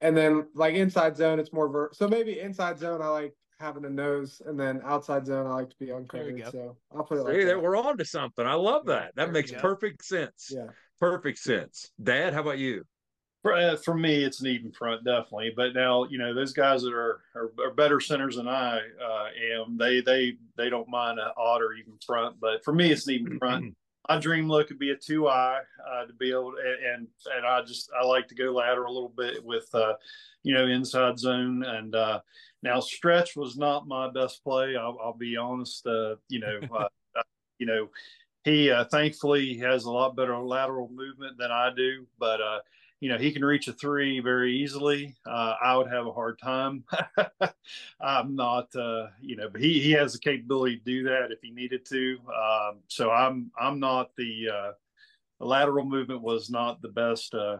and 0.00 0.16
then 0.16 0.46
like 0.54 0.74
inside 0.74 1.16
zone, 1.16 1.38
it's 1.38 1.52
more 1.52 1.68
ver- 1.68 1.90
so 1.92 2.08
maybe 2.08 2.40
inside 2.40 2.78
zone 2.78 3.02
I 3.02 3.08
like 3.08 3.34
having 3.58 3.84
a 3.84 3.90
nose, 3.90 4.40
and 4.44 4.58
then 4.58 4.80
outside 4.84 5.26
zone 5.26 5.46
I 5.46 5.54
like 5.54 5.70
to 5.70 5.76
be 5.78 5.90
uncovered. 5.90 6.42
So 6.50 6.76
I'll 6.94 7.04
put 7.04 7.18
it 7.18 7.22
like 7.22 7.34
See, 7.34 7.44
that. 7.44 7.62
We're 7.62 7.76
on 7.76 7.98
to 7.98 8.04
something. 8.04 8.46
I 8.46 8.54
love 8.54 8.86
that. 8.86 9.14
That 9.14 9.26
there 9.26 9.32
makes 9.32 9.52
perfect 9.52 10.04
sense. 10.04 10.50
Yeah, 10.54 10.68
perfect 10.98 11.38
sense. 11.38 11.90
Dad, 12.02 12.32
how 12.32 12.40
about 12.40 12.58
you? 12.58 12.84
For, 13.42 13.54
uh, 13.54 13.76
for 13.76 13.94
me, 13.94 14.22
it's 14.22 14.40
an 14.40 14.48
even 14.48 14.70
front, 14.70 15.02
definitely. 15.02 15.52
But 15.56 15.74
now, 15.74 16.04
you 16.04 16.18
know, 16.18 16.34
those 16.34 16.52
guys 16.52 16.82
that 16.82 16.92
are 16.92 17.22
are, 17.34 17.52
are 17.64 17.74
better 17.74 17.98
centers 17.98 18.36
than 18.36 18.48
I 18.48 18.78
uh, 18.78 19.26
am, 19.54 19.78
they 19.78 20.02
they 20.02 20.34
they 20.56 20.68
don't 20.68 20.88
mind 20.88 21.18
an 21.18 21.28
odd 21.38 21.62
or 21.62 21.72
even 21.72 21.94
front. 22.04 22.36
But 22.38 22.62
for 22.64 22.74
me, 22.74 22.92
it's 22.92 23.06
an 23.06 23.14
even 23.14 23.38
front. 23.38 23.74
My 24.08 24.18
dream 24.18 24.48
look 24.48 24.68
would 24.68 24.78
be 24.78 24.90
a 24.90 24.96
two 24.96 25.28
eye 25.28 25.60
uh, 25.90 26.06
to 26.06 26.12
be 26.14 26.30
able 26.30 26.52
to, 26.52 26.58
and 26.94 27.06
and 27.34 27.46
I 27.46 27.62
just 27.62 27.90
I 27.98 28.04
like 28.04 28.28
to 28.28 28.34
go 28.34 28.52
lateral 28.52 28.92
a 28.92 28.94
little 28.94 29.14
bit 29.16 29.42
with, 29.42 29.68
uh, 29.74 29.94
you 30.42 30.52
know, 30.52 30.66
inside 30.66 31.18
zone. 31.18 31.62
And 31.62 31.94
uh, 31.94 32.20
now 32.62 32.80
stretch 32.80 33.36
was 33.36 33.56
not 33.56 33.88
my 33.88 34.10
best 34.10 34.44
play. 34.44 34.76
I'll, 34.76 34.98
I'll 35.02 35.16
be 35.16 35.36
honest. 35.36 35.86
Uh, 35.86 36.16
you 36.28 36.40
know, 36.40 36.60
uh, 36.78 37.22
you 37.58 37.66
know, 37.66 37.88
he 38.44 38.70
uh, 38.70 38.84
thankfully 38.84 39.56
has 39.58 39.84
a 39.84 39.90
lot 39.90 40.16
better 40.16 40.36
lateral 40.38 40.90
movement 40.92 41.38
than 41.38 41.50
I 41.50 41.70
do, 41.74 42.06
but 42.18 42.40
uh, 42.40 42.58
you 43.00 43.08
know, 43.08 43.16
he 43.16 43.32
can 43.32 43.42
reach 43.42 43.66
a 43.66 43.72
three 43.72 44.20
very 44.20 44.58
easily. 44.58 45.16
Uh, 45.26 45.54
I 45.60 45.74
would 45.74 45.90
have 45.90 46.06
a 46.06 46.12
hard 46.12 46.38
time. 46.38 46.84
I'm 48.00 48.36
not, 48.36 48.74
uh, 48.76 49.06
you 49.22 49.36
know, 49.36 49.48
but 49.50 49.62
he, 49.62 49.80
he 49.80 49.92
has 49.92 50.12
the 50.12 50.18
capability 50.18 50.76
to 50.76 50.84
do 50.84 51.02
that 51.04 51.32
if 51.32 51.38
he 51.42 51.50
needed 51.50 51.86
to. 51.86 52.18
Um, 52.28 52.80
so 52.88 53.10
I'm, 53.10 53.50
I'm 53.58 53.80
not 53.80 54.10
the, 54.16 54.48
uh, 54.54 54.72
the 55.38 55.46
lateral 55.46 55.86
movement 55.86 56.20
was 56.20 56.50
not 56.50 56.82
the 56.82 56.90
best. 56.90 57.34
Uh, 57.34 57.56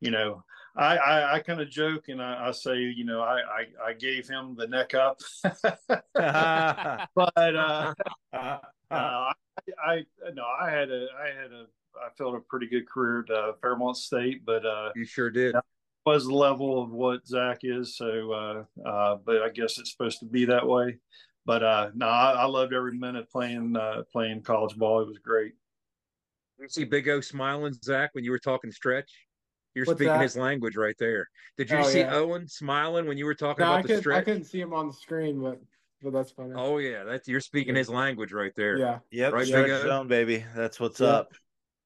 you 0.00 0.12
know, 0.12 0.44
I, 0.76 0.96
I, 0.96 1.34
I 1.34 1.38
kind 1.40 1.60
of 1.60 1.70
joke 1.70 2.08
and 2.08 2.22
I, 2.22 2.48
I, 2.48 2.50
say, 2.52 2.78
you 2.78 3.04
know, 3.04 3.20
I, 3.20 3.40
I, 3.40 3.88
I, 3.90 3.92
gave 3.94 4.28
him 4.28 4.54
the 4.56 4.68
neck 4.68 4.94
up, 4.94 5.20
but, 7.14 7.56
uh, 7.56 7.94
uh, 8.32 8.58
I, 8.90 9.32
I, 9.84 10.04
no, 10.34 10.44
I 10.44 10.70
had 10.70 10.90
a, 10.90 11.06
I 11.16 11.26
had 11.40 11.52
a, 11.52 11.66
I 11.96 12.10
felt 12.16 12.34
a 12.34 12.40
pretty 12.40 12.66
good 12.66 12.88
career 12.88 13.24
at 13.28 13.34
uh, 13.34 13.52
Fairmont 13.60 13.96
State, 13.96 14.44
but 14.44 14.64
uh, 14.64 14.90
you 14.94 15.04
sure 15.04 15.30
did. 15.30 15.54
Was 16.06 16.26
the 16.26 16.34
level 16.34 16.82
of 16.82 16.90
what 16.90 17.26
Zach 17.26 17.60
is, 17.62 17.96
so 17.96 18.32
uh, 18.32 18.88
uh, 18.88 19.16
but 19.24 19.42
I 19.42 19.48
guess 19.48 19.78
it's 19.78 19.90
supposed 19.90 20.18
to 20.20 20.26
be 20.26 20.44
that 20.46 20.66
way. 20.66 20.98
But 21.46 21.62
uh, 21.62 21.90
no, 21.94 22.06
I, 22.06 22.32
I 22.32 22.44
loved 22.44 22.74
every 22.74 22.96
minute 22.96 23.30
playing 23.30 23.74
uh, 23.76 24.02
playing 24.12 24.42
college 24.42 24.76
ball. 24.76 25.00
It 25.00 25.08
was 25.08 25.18
great. 25.18 25.52
You 26.60 26.68
see 26.68 26.84
Big 26.84 27.08
O 27.08 27.20
smiling, 27.20 27.74
Zach, 27.82 28.10
when 28.12 28.24
you 28.24 28.30
were 28.30 28.38
talking 28.38 28.70
stretch. 28.70 29.10
You're 29.74 29.86
What's 29.86 29.98
speaking 29.98 30.14
that? 30.14 30.22
his 30.22 30.36
language 30.36 30.76
right 30.76 30.94
there. 30.98 31.28
Did 31.58 31.70
you 31.70 31.78
oh, 31.78 31.82
see 31.82 32.00
yeah. 32.00 32.14
Owen 32.14 32.46
smiling 32.46 33.06
when 33.06 33.18
you 33.18 33.24
were 33.24 33.34
talking 33.34 33.64
no, 33.64 33.72
about 33.72 33.78
I 33.78 33.82
the 33.82 33.88
could, 33.88 33.98
stretch? 34.00 34.20
I 34.20 34.24
couldn't 34.24 34.44
see 34.44 34.60
him 34.60 34.72
on 34.72 34.86
the 34.86 34.92
screen, 34.92 35.40
but 35.40 35.60
but 36.02 36.12
that's 36.12 36.30
funny. 36.30 36.52
Oh 36.54 36.78
yeah, 36.78 37.02
that's 37.02 37.26
you're 37.26 37.40
speaking 37.40 37.74
yeah. 37.74 37.80
his 37.80 37.88
language 37.88 38.32
right 38.32 38.52
there. 38.56 38.78
Yeah. 38.78 38.98
Yep. 39.10 39.32
Right, 39.32 39.46
stretch 39.46 39.82
zone, 39.82 40.06
baby. 40.06 40.44
That's 40.54 40.78
what's 40.78 41.00
yeah. 41.00 41.08
up. 41.08 41.32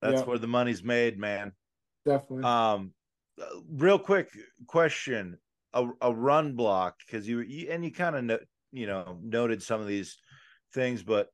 That's 0.01 0.27
where 0.27 0.39
the 0.39 0.47
money's 0.47 0.83
made, 0.83 1.19
man. 1.19 1.53
Definitely. 2.07 2.45
Um, 2.45 2.93
real 3.71 3.99
quick 3.99 4.31
question: 4.67 5.39
a, 5.73 5.87
a 6.01 6.13
run 6.13 6.55
block 6.55 6.97
because 7.07 7.27
you, 7.29 7.41
you 7.41 7.71
and 7.71 7.85
you 7.85 7.93
kind 7.93 8.17
of 8.17 8.25
no, 8.25 8.39
you 8.73 8.87
know 8.87 9.19
noted 9.23 9.63
some 9.63 9.81
of 9.81 9.87
these 9.87 10.17
things, 10.73 11.03
but 11.03 11.29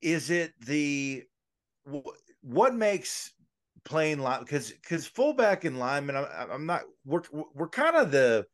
is 0.00 0.30
it 0.30 0.52
the 0.64 1.24
what 2.42 2.74
makes 2.74 3.32
playing 3.84 4.18
line 4.18 4.40
because 4.40 4.70
because 4.70 5.06
fullback 5.06 5.64
and 5.64 5.78
lineman 5.78 6.16
I'm, 6.16 6.50
I'm 6.50 6.66
not 6.66 6.82
we're 7.04 7.22
we're 7.54 7.68
kind 7.68 7.96
of 7.96 8.10
the 8.10 8.46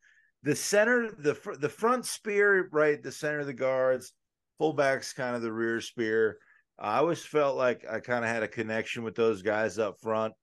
the 0.43 0.55
center 0.55 1.11
the 1.11 1.37
the 1.59 1.69
front 1.69 2.05
spear 2.05 2.69
right 2.71 3.01
the 3.01 3.11
center 3.11 3.39
of 3.39 3.47
the 3.47 3.53
guards 3.53 4.13
fullback's 4.57 5.13
kind 5.13 5.35
of 5.35 5.41
the 5.41 5.51
rear 5.51 5.81
spear 5.81 6.37
I 6.77 6.97
always 6.97 7.23
felt 7.23 7.55
like 7.55 7.85
I 7.89 7.99
kind 7.99 8.25
of 8.25 8.31
had 8.31 8.43
a 8.43 8.47
connection 8.47 9.03
with 9.03 9.15
those 9.15 9.41
guys 9.41 9.79
up 9.79 9.99
front. 10.01 10.33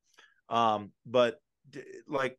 Um, 0.49 0.93
but 1.07 1.37
like, 2.09 2.39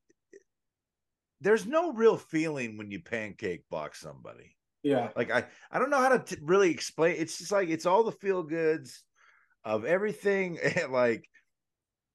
there's 1.41 1.66
no 1.66 1.91
real 1.94 2.18
feeling 2.18 2.78
when 2.78 2.89
you 2.89 3.02
pancake 3.02 3.64
box 3.70 4.00
somebody. 4.00 4.56
Yeah. 4.82 5.10
Like 5.16 5.32
I, 5.32 5.46
I 5.72 5.80
don't 5.80 5.89
know 5.89 6.00
how 6.00 6.18
to 6.18 6.20
t- 6.20 6.41
really 6.41 6.72
explain. 6.72 7.16
It's 7.18 7.38
just 7.38 7.52
like 7.52 7.70
it's 7.70 7.86
all 7.86 8.04
the 8.04 8.12
feel 8.12 8.44
goods 8.44 9.04
of 9.64 9.86
everything. 9.86 10.60
like 10.89 11.26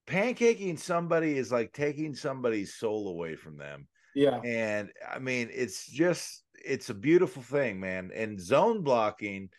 pancaking 0.07 0.79
somebody 0.79 1.37
is 1.37 1.53
like 1.53 1.73
taking 1.73 2.15
somebody's 2.15 2.75
soul 2.75 3.09
away 3.09 3.37
from 3.37 3.57
them. 3.57 3.87
Yeah. 4.15 4.41
And 4.45 4.91
I 5.09 5.19
mean, 5.19 5.51
it's 5.53 5.87
just 5.87 6.43
it's 6.65 6.91
a 6.91 6.95
beautiful 6.95 7.43
thing, 7.43 7.81
man. 7.81 8.11
And 8.15 8.41
zone 8.41 8.83
blocking 8.83 9.51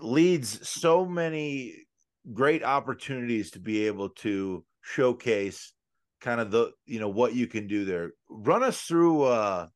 leads 0.00 0.68
so 0.68 1.04
many 1.04 1.86
great 2.32 2.62
opportunities 2.62 3.50
to 3.52 3.60
be 3.60 3.86
able 3.86 4.10
to 4.10 4.64
showcase 4.82 5.72
kind 6.20 6.40
of 6.40 6.50
the 6.50 6.70
you 6.86 7.00
know 7.00 7.08
what 7.08 7.34
you 7.34 7.46
can 7.46 7.66
do 7.66 7.84
there. 7.84 8.12
Run 8.28 8.62
us 8.62 8.80
through 8.82 9.22
uh 9.22 9.66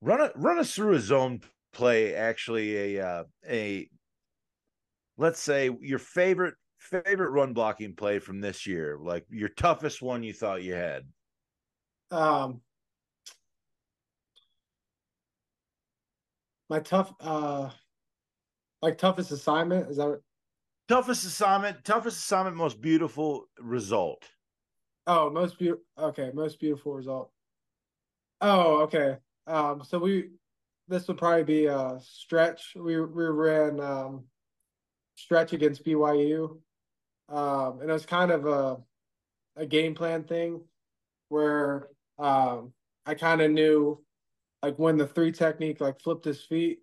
run 0.00 0.20
it 0.20 0.32
run 0.36 0.58
us 0.58 0.74
through 0.74 0.94
a 0.94 1.00
zone 1.00 1.40
play 1.72 2.14
actually 2.14 2.96
a 2.96 3.04
uh 3.06 3.24
a 3.48 3.88
let's 5.16 5.40
say 5.40 5.70
your 5.80 5.98
favorite 5.98 6.54
favorite 6.78 7.30
run 7.30 7.52
blocking 7.52 7.94
play 7.94 8.18
from 8.18 8.40
this 8.40 8.66
year 8.66 8.98
like 9.00 9.24
your 9.30 9.48
toughest 9.48 10.00
one 10.00 10.22
you 10.22 10.32
thought 10.32 10.62
you 10.62 10.74
had. 10.74 11.02
Um 12.10 12.60
my 16.70 16.80
tough 16.80 17.12
uh 17.20 17.70
like 18.82 18.98
toughest 18.98 19.30
assignment? 19.30 19.90
Is 19.90 19.96
that 19.96 20.08
what... 20.08 20.20
toughest 20.88 21.24
assignment 21.24 21.84
toughest 21.84 22.18
assignment 22.18 22.56
most 22.56 22.80
beautiful 22.80 23.48
result. 23.60 24.24
Oh 25.06 25.30
most 25.30 25.58
beautiful 25.58 25.84
okay 25.98 26.30
most 26.34 26.60
beautiful 26.60 26.94
result. 26.94 27.30
Oh 28.40 28.82
okay. 28.82 29.16
Um 29.46 29.82
so 29.84 29.98
we 29.98 30.30
this 30.88 31.06
would 31.08 31.18
probably 31.18 31.44
be 31.44 31.66
a 31.66 31.98
stretch. 32.02 32.74
We 32.76 33.00
we 33.00 33.24
ran 33.24 33.80
um 33.80 34.24
stretch 35.18 35.52
against 35.52 35.84
byu 35.84 36.58
um 37.28 37.80
and 37.80 37.90
it 37.90 37.92
was 37.92 38.06
kind 38.06 38.30
of 38.30 38.46
a 38.46 38.76
a 39.56 39.66
game 39.66 39.92
plan 39.92 40.22
thing 40.22 40.60
where 41.28 41.88
um 42.18 42.72
i 43.04 43.14
kind 43.14 43.40
of 43.40 43.50
knew 43.50 44.00
like 44.62 44.78
when 44.78 44.96
the 44.96 45.06
three 45.06 45.32
technique 45.32 45.80
like 45.80 46.00
flipped 46.00 46.24
his 46.24 46.42
feet 46.42 46.78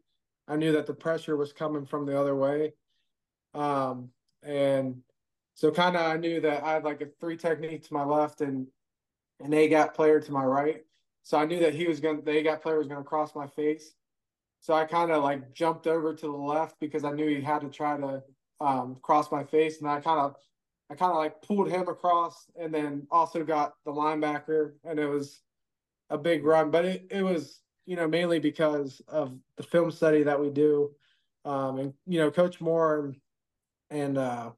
I 0.48 0.56
knew 0.56 0.72
that 0.74 0.86
the 0.86 0.94
pressure 0.94 1.36
was 1.36 1.54
coming 1.54 1.86
from 1.86 2.06
the 2.06 2.20
other 2.20 2.36
way. 2.36 2.74
Um, 3.54 4.10
and 4.44 5.02
so 5.56 5.72
kind 5.72 5.96
of 5.96 6.02
I 6.02 6.18
knew 6.18 6.42
that 6.42 6.64
I 6.64 6.74
had 6.74 6.84
like 6.84 7.02
a 7.02 7.08
three 7.20 7.38
technique 7.38 7.88
to 7.88 7.94
my 7.94 8.04
left 8.04 8.42
and 8.42 8.68
an 9.40 9.54
A 9.54 9.68
gap 9.68 9.96
player 9.96 10.20
to 10.20 10.32
my 10.32 10.44
right. 10.44 10.84
So 11.24 11.38
I 11.38 11.46
knew 11.46 11.60
that 11.60 11.74
he 11.74 11.88
was 11.88 12.00
going 12.00 12.18
to, 12.18 12.22
the 12.22 12.38
A 12.38 12.44
gap 12.44 12.62
player 12.62 12.78
was 12.78 12.88
going 12.88 13.02
to 13.02 13.08
cross 13.08 13.36
my 13.36 13.48
face. 13.48 13.96
So 14.60 14.74
I 14.74 14.86
kind 14.86 15.12
of 15.12 15.24
like 15.24 15.54
jumped 15.54 15.88
over 15.88 16.14
to 16.14 16.26
the 16.26 16.32
left 16.32 16.80
because 16.80 17.04
I 17.04 17.12
knew 17.12 17.28
he 17.28 17.42
had 17.42 17.62
to 17.62 17.70
try 17.70 17.98
to 17.98 18.24
um, 18.60 18.98
cross 19.02 19.32
my 19.32 19.44
face. 19.44 19.80
And 19.80 19.90
I 19.90 20.00
kind 20.00 20.20
of, 20.20 20.36
I 20.90 20.96
kind 20.96 21.12
of 21.12 21.18
like 21.18 21.42
pulled 21.42 21.70
him 21.70 21.88
across 21.88 22.46
and 22.60 22.74
then 22.74 23.08
also 23.10 23.44
got 23.44 23.74
the 23.86 23.92
linebacker 23.92 24.74
and 24.84 25.00
it 25.00 25.08
was 25.08 25.42
a 26.10 26.18
big 26.18 26.44
run, 26.46 26.70
but 26.70 26.86
it, 26.86 27.08
it 27.10 27.24
was, 27.24 27.62
you 27.86 27.96
know, 27.96 28.08
mainly 28.08 28.40
because 28.40 29.02
of 29.08 29.38
the 29.58 29.64
film 29.64 29.92
study 29.92 30.24
that 30.24 30.40
we 30.40 30.50
do. 30.50 30.92
Um, 31.44 31.78
and, 31.78 31.94
you 32.08 32.20
know, 32.20 32.32
Coach 32.32 32.60
Moore 32.60 33.14
and, 33.90 34.18
uh, 34.18 34.52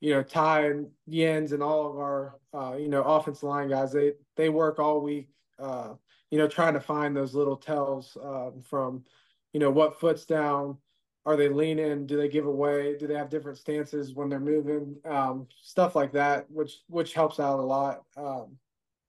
you 0.00 0.12
know, 0.12 0.22
Ty 0.22 0.66
and 0.66 0.88
Jens 1.08 1.52
and 1.52 1.62
all 1.62 1.90
of 1.90 1.96
our, 1.98 2.38
uh, 2.52 2.76
you 2.76 2.88
know, 2.88 3.02
offensive 3.02 3.44
line 3.44 3.68
guys, 3.68 3.92
they, 3.92 4.12
they 4.36 4.48
work 4.48 4.78
all 4.78 5.00
week, 5.00 5.28
uh, 5.58 5.94
you 6.30 6.38
know, 6.38 6.48
trying 6.48 6.74
to 6.74 6.80
find 6.80 7.16
those 7.16 7.34
little 7.34 7.56
tells 7.56 8.16
um, 8.22 8.62
from, 8.62 9.04
you 9.52 9.60
know, 9.60 9.70
what 9.70 10.00
foot's 10.00 10.26
down, 10.26 10.76
are 11.24 11.36
they 11.36 11.48
leaning? 11.48 12.06
Do 12.06 12.16
they 12.16 12.28
give 12.28 12.46
away? 12.46 12.96
Do 12.96 13.06
they 13.06 13.14
have 13.14 13.30
different 13.30 13.58
stances 13.58 14.14
when 14.14 14.28
they're 14.28 14.38
moving? 14.38 14.96
Um, 15.04 15.48
stuff 15.62 15.96
like 15.96 16.12
that, 16.12 16.48
which 16.50 16.78
which 16.88 17.14
helps 17.14 17.40
out 17.40 17.58
a 17.58 17.62
lot. 17.62 18.04
Um, 18.16 18.58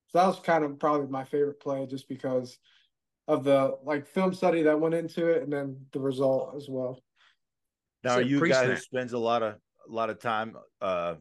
so 0.07 0.19
that 0.19 0.27
was 0.27 0.39
kind 0.39 0.63
of 0.63 0.79
probably 0.79 1.07
my 1.07 1.23
favorite 1.23 1.59
play, 1.59 1.85
just 1.85 2.07
because 2.07 2.57
of 3.27 3.43
the 3.43 3.77
like 3.83 4.07
film 4.07 4.33
study 4.33 4.63
that 4.63 4.79
went 4.79 4.95
into 4.95 5.27
it 5.27 5.43
and 5.43 5.51
then 5.51 5.85
the 5.91 5.99
result 5.99 6.55
as 6.55 6.67
well. 6.69 6.99
Now, 8.03 8.15
are 8.15 8.21
you 8.21 8.47
guy 8.47 8.65
who 8.65 8.77
spends 8.77 9.13
a 9.13 9.17
lot 9.17 9.43
of 9.43 9.55
a 9.87 9.91
lot 9.91 10.09
of 10.09 10.19
time 10.19 10.55
uh 10.81 11.15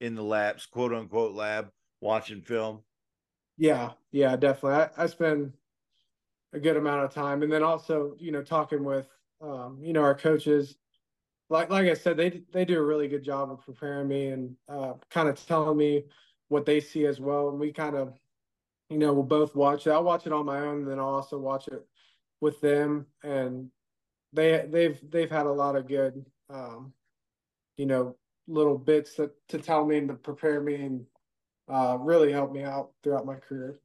in 0.00 0.14
the 0.14 0.22
labs, 0.22 0.66
quote 0.66 0.94
unquote 0.94 1.34
lab, 1.34 1.70
watching 2.00 2.42
film? 2.42 2.82
Yeah, 3.58 3.92
yeah, 4.10 4.36
definitely. 4.36 4.80
I, 4.96 5.04
I 5.04 5.06
spend 5.06 5.52
a 6.52 6.58
good 6.58 6.76
amount 6.76 7.04
of 7.04 7.12
time, 7.12 7.42
and 7.42 7.52
then 7.52 7.62
also, 7.62 8.16
you 8.18 8.32
know, 8.32 8.42
talking 8.42 8.82
with, 8.82 9.08
um, 9.40 9.78
you 9.82 9.92
know, 9.92 10.02
our 10.02 10.14
coaches. 10.14 10.76
Like, 11.50 11.68
like 11.68 11.88
I 11.88 11.94
said, 11.94 12.16
they 12.16 12.42
they 12.52 12.64
do 12.64 12.78
a 12.78 12.84
really 12.84 13.08
good 13.08 13.22
job 13.24 13.50
of 13.50 13.60
preparing 13.60 14.08
me 14.08 14.28
and 14.28 14.56
uh, 14.68 14.94
kind 15.10 15.28
of 15.28 15.44
telling 15.46 15.76
me 15.76 16.04
what 16.48 16.64
they 16.64 16.80
see 16.80 17.06
as 17.06 17.20
well, 17.20 17.50
and 17.50 17.60
we 17.60 17.72
kind 17.72 17.96
of 17.96 18.14
you 18.90 18.98
know, 18.98 19.12
we'll 19.12 19.22
both 19.22 19.54
watch 19.54 19.86
it. 19.86 19.90
I'll 19.90 20.04
watch 20.04 20.26
it 20.26 20.32
on 20.32 20.44
my 20.44 20.58
own, 20.60 20.80
and 20.80 20.88
then 20.88 20.98
I'll 20.98 21.14
also 21.14 21.38
watch 21.38 21.68
it 21.68 21.86
with 22.40 22.60
them. 22.60 23.06
And 23.22 23.70
they 24.32 24.66
they've 24.68 25.00
they've 25.08 25.30
had 25.30 25.46
a 25.46 25.52
lot 25.52 25.76
of 25.76 25.86
good, 25.86 26.24
um, 26.50 26.92
you 27.76 27.86
know, 27.86 28.16
little 28.48 28.76
bits 28.76 29.14
that 29.14 29.30
to 29.48 29.58
tell 29.58 29.86
me 29.86 29.98
and 29.98 30.08
to 30.08 30.14
prepare 30.14 30.60
me, 30.60 30.74
and 30.74 31.06
uh, 31.68 31.96
really 32.00 32.32
help 32.32 32.52
me 32.52 32.64
out 32.64 32.90
throughout 33.02 33.24
my 33.24 33.36
career. 33.36 33.78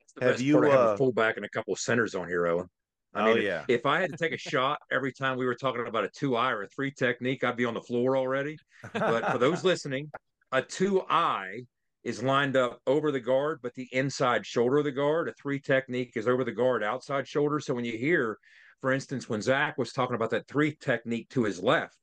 That's 0.00 0.12
the 0.14 0.24
Have 0.24 0.32
best 0.34 0.44
you, 0.44 0.54
part 0.54 0.64
of 0.66 0.72
having 0.72 0.86
uh, 0.86 0.92
a 0.92 0.96
fullback 0.96 1.36
and 1.36 1.44
a 1.44 1.50
couple 1.50 1.74
of 1.74 1.78
centers 1.78 2.14
on 2.14 2.28
here, 2.28 2.46
Owen. 2.46 2.68
I 3.14 3.28
oh, 3.28 3.34
mean, 3.34 3.44
yeah. 3.44 3.64
if 3.68 3.84
I 3.84 4.00
had 4.00 4.10
to 4.10 4.16
take 4.16 4.32
a 4.32 4.38
shot 4.38 4.78
every 4.90 5.12
time 5.12 5.36
we 5.36 5.44
were 5.44 5.54
talking 5.54 5.86
about 5.86 6.04
a 6.04 6.08
two 6.08 6.34
eye 6.34 6.50
or 6.50 6.62
a 6.62 6.68
three 6.68 6.90
technique, 6.90 7.44
I'd 7.44 7.56
be 7.56 7.66
on 7.66 7.74
the 7.74 7.82
floor 7.82 8.16
already. 8.16 8.56
But 8.94 9.30
for 9.30 9.36
those 9.36 9.62
listening, 9.64 10.10
a 10.50 10.62
two 10.62 11.02
eye 11.10 11.66
is 12.04 12.22
lined 12.22 12.56
up 12.56 12.80
over 12.86 13.12
the 13.12 13.20
guard, 13.20 13.60
but 13.62 13.74
the 13.74 13.88
inside 13.92 14.44
shoulder 14.44 14.78
of 14.78 14.84
the 14.84 14.92
guard. 14.92 15.28
A 15.28 15.32
three 15.34 15.60
technique 15.60 16.12
is 16.16 16.26
over 16.26 16.44
the 16.44 16.52
guard, 16.52 16.82
outside 16.82 17.28
shoulder. 17.28 17.60
So 17.60 17.74
when 17.74 17.84
you 17.84 17.96
hear, 17.96 18.38
for 18.80 18.92
instance, 18.92 19.28
when 19.28 19.42
Zach 19.42 19.78
was 19.78 19.92
talking 19.92 20.16
about 20.16 20.30
that 20.30 20.48
three 20.48 20.76
technique 20.80 21.28
to 21.30 21.44
his 21.44 21.62
left, 21.62 21.98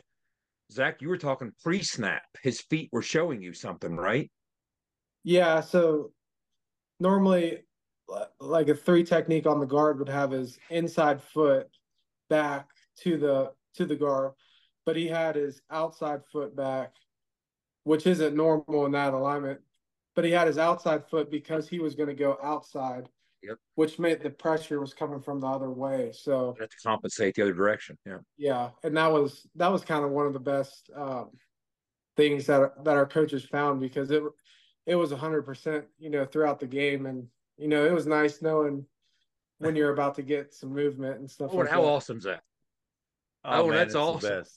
Zach, 0.71 1.01
you 1.01 1.09
were 1.09 1.17
talking 1.17 1.51
pre 1.63 1.81
snap. 1.83 2.23
His 2.41 2.61
feet 2.61 2.89
were 2.91 3.01
showing 3.01 3.41
you 3.41 3.53
something, 3.53 3.95
right? 3.95 4.31
Yeah. 5.23 5.61
So 5.61 6.11
normally 6.99 7.63
like 8.39 8.69
a 8.69 8.75
three 8.75 9.03
technique 9.03 9.45
on 9.45 9.59
the 9.59 9.65
guard 9.65 9.99
would 9.99 10.09
have 10.09 10.31
his 10.31 10.57
inside 10.69 11.21
foot 11.21 11.67
back 12.29 12.67
to 13.01 13.17
the 13.17 13.51
to 13.75 13.85
the 13.85 13.95
guard, 13.95 14.33
but 14.85 14.95
he 14.95 15.07
had 15.07 15.35
his 15.35 15.61
outside 15.69 16.21
foot 16.31 16.55
back, 16.55 16.93
which 17.83 18.07
isn't 18.07 18.35
normal 18.35 18.85
in 18.85 18.91
that 18.93 19.13
alignment. 19.13 19.59
But 20.15 20.25
he 20.25 20.31
had 20.31 20.47
his 20.47 20.57
outside 20.57 21.07
foot 21.07 21.31
because 21.31 21.67
he 21.67 21.79
was 21.79 21.95
going 21.95 22.09
to 22.09 22.15
go 22.15 22.37
outside, 22.43 23.07
yep. 23.41 23.57
which 23.75 23.99
meant 23.99 24.21
the 24.21 24.29
pressure 24.29 24.79
was 24.79 24.93
coming 24.93 25.21
from 25.21 25.39
the 25.39 25.47
other 25.47 25.69
way. 25.69 26.11
So 26.13 26.55
have 26.59 26.69
to 26.69 26.77
compensate 26.83 27.35
the 27.35 27.43
other 27.43 27.53
direction. 27.53 27.97
Yeah, 28.05 28.17
yeah, 28.37 28.69
and 28.83 28.97
that 28.97 29.11
was 29.11 29.47
that 29.55 29.71
was 29.71 29.83
kind 29.83 30.03
of 30.03 30.11
one 30.11 30.25
of 30.25 30.33
the 30.33 30.39
best 30.39 30.89
um, 30.95 31.29
things 32.17 32.47
that 32.47 32.83
that 32.83 32.97
our 32.97 33.05
coaches 33.05 33.45
found 33.45 33.79
because 33.79 34.11
it 34.11 34.23
it 34.85 34.95
was 34.95 35.11
hundred 35.11 35.43
percent, 35.43 35.85
you 35.99 36.09
know, 36.09 36.25
throughout 36.25 36.59
the 36.59 36.67
game 36.67 37.05
and 37.05 37.27
you 37.57 37.67
know, 37.67 37.85
it 37.85 37.91
was 37.91 38.07
nice 38.07 38.41
knowing 38.41 38.85
when 39.57 39.75
you're 39.75 39.93
about 39.93 40.15
to 40.15 40.21
get 40.21 40.53
some 40.53 40.73
movement 40.73 41.19
and 41.19 41.29
stuff. 41.29 41.51
Oh, 41.53 41.57
like 41.57 41.69
how 41.69 41.83
awesome 41.83 42.17
is 42.17 42.23
that? 42.23 42.41
Oh, 43.43 43.63
oh 43.63 43.67
man, 43.67 43.77
that's 43.77 43.95
awesome. 43.95 44.29
The 44.29 44.49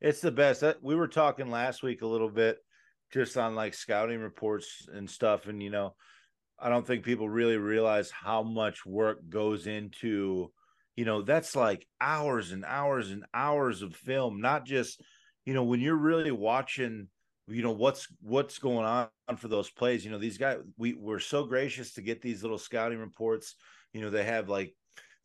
it's 0.00 0.20
the 0.20 0.32
best. 0.32 0.64
We 0.82 0.94
were 0.94 1.08
talking 1.08 1.50
last 1.50 1.82
week 1.82 2.02
a 2.02 2.06
little 2.06 2.30
bit 2.30 2.58
just 3.12 3.36
on 3.36 3.54
like 3.54 3.74
scouting 3.74 4.20
reports 4.20 4.86
and 4.92 5.08
stuff. 5.08 5.46
And, 5.46 5.62
you 5.62 5.70
know, 5.70 5.94
I 6.58 6.68
don't 6.68 6.86
think 6.86 7.04
people 7.04 7.28
really 7.28 7.56
realize 7.56 8.10
how 8.10 8.42
much 8.42 8.84
work 8.84 9.28
goes 9.28 9.66
into, 9.66 10.52
you 10.96 11.04
know, 11.04 11.22
that's 11.22 11.54
like 11.54 11.86
hours 12.00 12.52
and 12.52 12.64
hours 12.64 13.10
and 13.10 13.24
hours 13.32 13.82
of 13.82 13.94
film, 13.94 14.40
not 14.40 14.66
just, 14.66 15.00
you 15.44 15.54
know, 15.54 15.64
when 15.64 15.80
you're 15.80 15.96
really 15.96 16.32
watching 16.32 17.08
you 17.50 17.62
know 17.62 17.72
what's 17.72 18.06
what's 18.20 18.58
going 18.58 18.84
on 18.84 19.08
for 19.36 19.48
those 19.48 19.70
plays 19.70 20.04
you 20.04 20.10
know 20.10 20.18
these 20.18 20.38
guys 20.38 20.58
we 20.76 20.94
we're 20.94 21.18
so 21.18 21.44
gracious 21.44 21.94
to 21.94 22.02
get 22.02 22.20
these 22.20 22.42
little 22.42 22.58
scouting 22.58 22.98
reports 22.98 23.54
you 23.92 24.00
know 24.00 24.10
they 24.10 24.24
have 24.24 24.48
like 24.48 24.74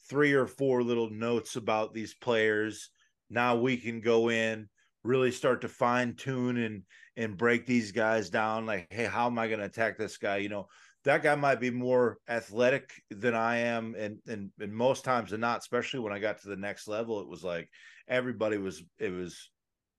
three 0.10 0.34
or 0.34 0.48
four 0.48 0.84
little 0.84 1.10
notes 1.10 1.56
about 1.56 1.94
these 1.94 2.14
players 2.14 2.90
now 3.30 3.56
we 3.56 3.78
can 3.78 4.00
go 4.00 4.30
in 4.30 4.70
really 5.04 5.32
start 5.32 5.62
to 5.62 5.68
fine 5.68 6.16
tune 6.16 6.58
and 6.58 6.84
and 7.18 7.38
break 7.38 7.66
these 7.66 7.92
guys 7.92 8.30
down 8.30 8.66
like 8.66 8.88
hey 8.90 9.06
how 9.06 9.28
am 9.28 9.38
i 9.38 9.48
going 9.48 9.60
to 9.60 9.66
attack 9.66 9.98
this 9.98 10.18
guy 10.18 10.38
you 10.38 10.50
know 10.50 10.68
that 11.04 11.22
guy 11.22 11.36
might 11.36 11.60
be 11.60 11.70
more 11.70 12.18
athletic 12.28 12.92
than 13.12 13.36
i 13.36 13.58
am 13.58 13.96
and, 13.98 14.18
and 14.28 14.50
and 14.60 14.74
most 14.74 15.04
times 15.04 15.32
than 15.32 15.42
not 15.42 15.60
especially 15.60 16.00
when 16.00 16.14
i 16.14 16.20
got 16.20 16.42
to 16.42 16.50
the 16.50 16.56
next 16.56 16.88
level 16.88 17.20
it 17.22 17.28
was 17.28 17.44
like 17.44 17.70
everybody 18.08 18.58
was 18.58 18.84
it 19.00 19.12
was 19.12 19.50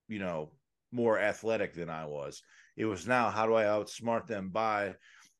you 0.08 0.18
know 0.18 0.50
more 0.94 1.18
athletic 1.18 1.74
than 1.74 1.90
I 1.90 2.06
was. 2.06 2.42
It 2.76 2.86
was 2.86 3.06
now 3.06 3.28
how 3.28 3.46
do 3.46 3.54
I 3.54 3.64
outsmart 3.64 4.26
them 4.26 4.48
by, 4.48 4.94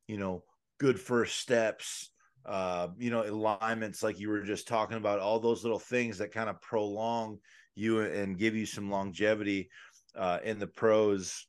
you 0.07 0.17
know, 0.17 0.43
good 0.79 0.99
first 0.99 1.39
steps, 1.39 2.11
uh, 2.45 2.89
you 2.97 3.09
know, 3.09 3.23
alignments 3.23 4.03
like 4.03 4.19
you 4.19 4.29
were 4.29 4.41
just 4.41 4.67
talking 4.67 4.97
about, 4.97 5.19
all 5.19 5.39
those 5.39 5.63
little 5.63 5.79
things 5.79 6.17
that 6.17 6.33
kind 6.33 6.49
of 6.49 6.61
prolong 6.61 7.39
you 7.73 8.01
and 8.01 8.37
give 8.37 8.55
you 8.55 8.65
some 8.65 8.91
longevity 8.91 9.69
uh, 10.15 10.39
in 10.43 10.59
the 10.59 10.67
pros. 10.67 11.47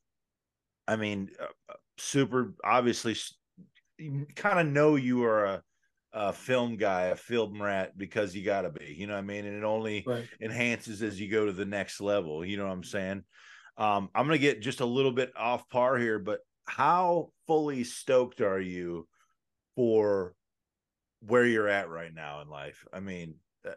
I 0.89 0.97
mean, 0.97 1.30
uh, 1.41 1.74
super 1.99 2.55
obviously, 2.64 3.16
you 3.99 4.26
kind 4.34 4.59
of 4.59 4.66
know 4.66 4.97
you 4.97 5.24
are 5.24 5.45
a, 5.45 5.62
a 6.12 6.32
film 6.32 6.76
guy, 6.76 7.07
a 7.07 7.16
film 7.16 7.61
rat, 7.61 7.97
because 7.97 8.34
you 8.34 8.45
got 8.45 8.62
to 8.62 8.70
be, 8.70 8.95
you 8.97 9.07
know 9.07 9.14
what 9.14 9.20
I 9.20 9.22
mean? 9.22 9.45
And 9.47 9.57
it 9.57 9.64
only 9.64 10.05
right. 10.07 10.28
enhances 10.41 11.03
as 11.03 11.20
you 11.20 11.30
go 11.30 11.47
to 11.47 11.53
the 11.53 11.64
next 11.64 12.01
level. 12.01 12.45
You 12.45 12.57
know 12.57 12.66
what 12.66 12.72
I'm 12.72 12.84
saying? 12.84 13.22
Um, 13.76 14.09
I'm 14.14 14.26
going 14.26 14.39
to 14.39 14.47
get 14.47 14.62
just 14.62 14.80
a 14.80 14.87
little 14.87 15.12
bit 15.12 15.32
off 15.37 15.68
par 15.68 15.99
here, 15.99 16.18
but 16.18 16.41
how 16.64 17.30
fully 17.47 17.84
stoked 17.84 18.41
are 18.41 18.61
you 18.61 19.07
for 19.74 20.34
where 21.20 21.45
you're 21.45 21.68
at 21.68 21.91
right 21.91 22.14
now 22.14 22.41
in 22.41 22.49
life? 22.49 22.84
I 22.93 23.01
mean, 23.01 23.34
uh, 23.66 23.72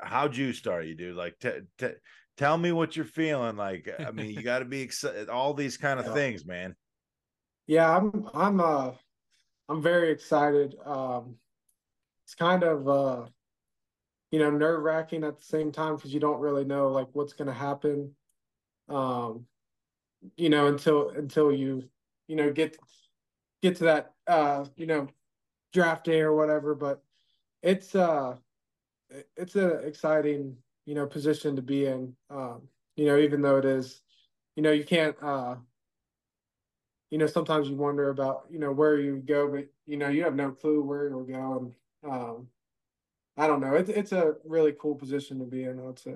how 0.00 0.28
juiced 0.28 0.66
are 0.66 0.82
you, 0.82 0.94
dude? 0.94 1.16
Like, 1.16 1.38
t- 1.38 1.50
t- 1.78 1.88
tell 2.38 2.56
me 2.56 2.72
what 2.72 2.96
you're 2.96 3.04
feeling. 3.04 3.56
Like, 3.56 3.88
I 3.98 4.10
mean, 4.10 4.30
you 4.30 4.42
got 4.42 4.60
to 4.60 4.64
be 4.64 4.80
excited. 4.80 5.28
All 5.28 5.52
these 5.52 5.76
kind 5.76 6.00
of 6.00 6.06
yeah. 6.06 6.14
things, 6.14 6.46
man. 6.46 6.74
Yeah, 7.66 7.94
I'm. 7.94 8.28
I'm. 8.32 8.60
Uh, 8.60 8.92
I'm 9.68 9.82
very 9.82 10.10
excited. 10.10 10.74
Um, 10.86 11.34
it's 12.24 12.34
kind 12.34 12.62
of 12.62 12.88
uh, 12.88 13.26
you 14.30 14.38
know, 14.38 14.50
nerve 14.50 14.82
wracking 14.82 15.24
at 15.24 15.38
the 15.38 15.44
same 15.44 15.72
time 15.72 15.96
because 15.96 16.14
you 16.14 16.20
don't 16.20 16.40
really 16.40 16.64
know 16.64 16.88
like 16.88 17.08
what's 17.12 17.34
going 17.34 17.48
to 17.48 17.54
happen 17.54 18.14
um, 18.88 19.46
you 20.36 20.48
know, 20.48 20.66
until 20.66 21.10
until 21.10 21.52
you, 21.52 21.84
you 22.26 22.36
know, 22.36 22.52
get 22.52 22.76
get 23.62 23.76
to 23.76 23.84
that 23.84 24.12
uh, 24.26 24.64
you 24.76 24.86
know, 24.86 25.08
draft 25.72 26.04
day 26.04 26.20
or 26.20 26.34
whatever. 26.34 26.74
But 26.74 27.02
it's 27.62 27.94
uh 27.94 28.36
it's 29.36 29.54
an 29.54 29.80
exciting, 29.84 30.56
you 30.88 30.94
know, 30.94 31.06
position 31.06 31.54
to 31.54 31.60
be 31.60 31.84
in. 31.84 32.14
Um, 32.30 32.62
you 32.96 33.04
know, 33.04 33.18
even 33.18 33.42
though 33.42 33.58
it 33.58 33.66
is, 33.66 34.00
you 34.56 34.62
know, 34.62 34.70
you 34.70 34.84
can't 34.84 35.14
uh 35.22 35.56
you 37.10 37.18
know, 37.18 37.26
sometimes 37.26 37.68
you 37.68 37.76
wonder 37.76 38.08
about, 38.08 38.44
you 38.50 38.58
know, 38.58 38.72
where 38.72 38.98
you 38.98 39.16
go, 39.16 39.48
but 39.48 39.66
you 39.86 39.98
know, 39.98 40.08
you 40.08 40.24
have 40.24 40.34
no 40.34 40.50
clue 40.50 40.82
where 40.82 41.08
you'll 41.10 41.24
go. 41.24 41.74
And 42.04 42.10
um 42.10 42.48
I 43.36 43.46
don't 43.46 43.60
know. 43.60 43.74
It's 43.74 43.90
it's 43.90 44.12
a 44.12 44.36
really 44.44 44.74
cool 44.80 44.94
position 44.94 45.38
to 45.40 45.44
be 45.44 45.64
in, 45.64 45.78
I 45.78 45.82
would 45.82 45.98
say. 45.98 46.14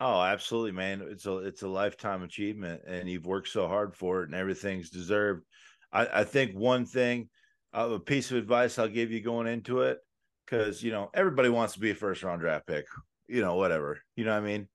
Oh, 0.00 0.20
absolutely, 0.20 0.72
man. 0.72 1.00
It's 1.00 1.24
a 1.24 1.38
it's 1.38 1.62
a 1.62 1.68
lifetime 1.68 2.22
achievement, 2.22 2.82
and 2.86 3.08
you've 3.08 3.24
worked 3.24 3.48
so 3.48 3.66
hard 3.68 3.94
for 3.94 4.22
it, 4.22 4.26
and 4.26 4.34
everything's 4.34 4.90
deserved. 4.90 5.44
I, 5.90 6.20
I 6.20 6.24
think 6.24 6.54
one 6.54 6.84
thing, 6.84 7.30
uh, 7.72 7.88
a 7.94 7.98
piece 7.98 8.30
of 8.30 8.36
advice 8.36 8.78
I'll 8.78 8.88
give 8.88 9.10
you 9.10 9.22
going 9.22 9.46
into 9.46 9.80
it, 9.80 9.98
because 10.44 10.82
you 10.82 10.92
know 10.92 11.08
everybody 11.14 11.48
wants 11.48 11.72
to 11.74 11.80
be 11.80 11.90
a 11.90 11.94
first 11.94 12.22
round 12.22 12.42
draft 12.42 12.66
pick, 12.66 12.84
you 13.28 13.40
know, 13.40 13.56
whatever, 13.56 14.00
you 14.16 14.24
know 14.24 14.32
what 14.32 14.42
I 14.42 14.46
mean. 14.46 14.68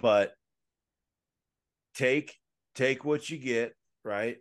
But 0.00 0.32
take 1.94 2.36
take 2.74 3.04
what 3.04 3.28
you 3.28 3.38
get, 3.38 3.74
right? 4.04 4.36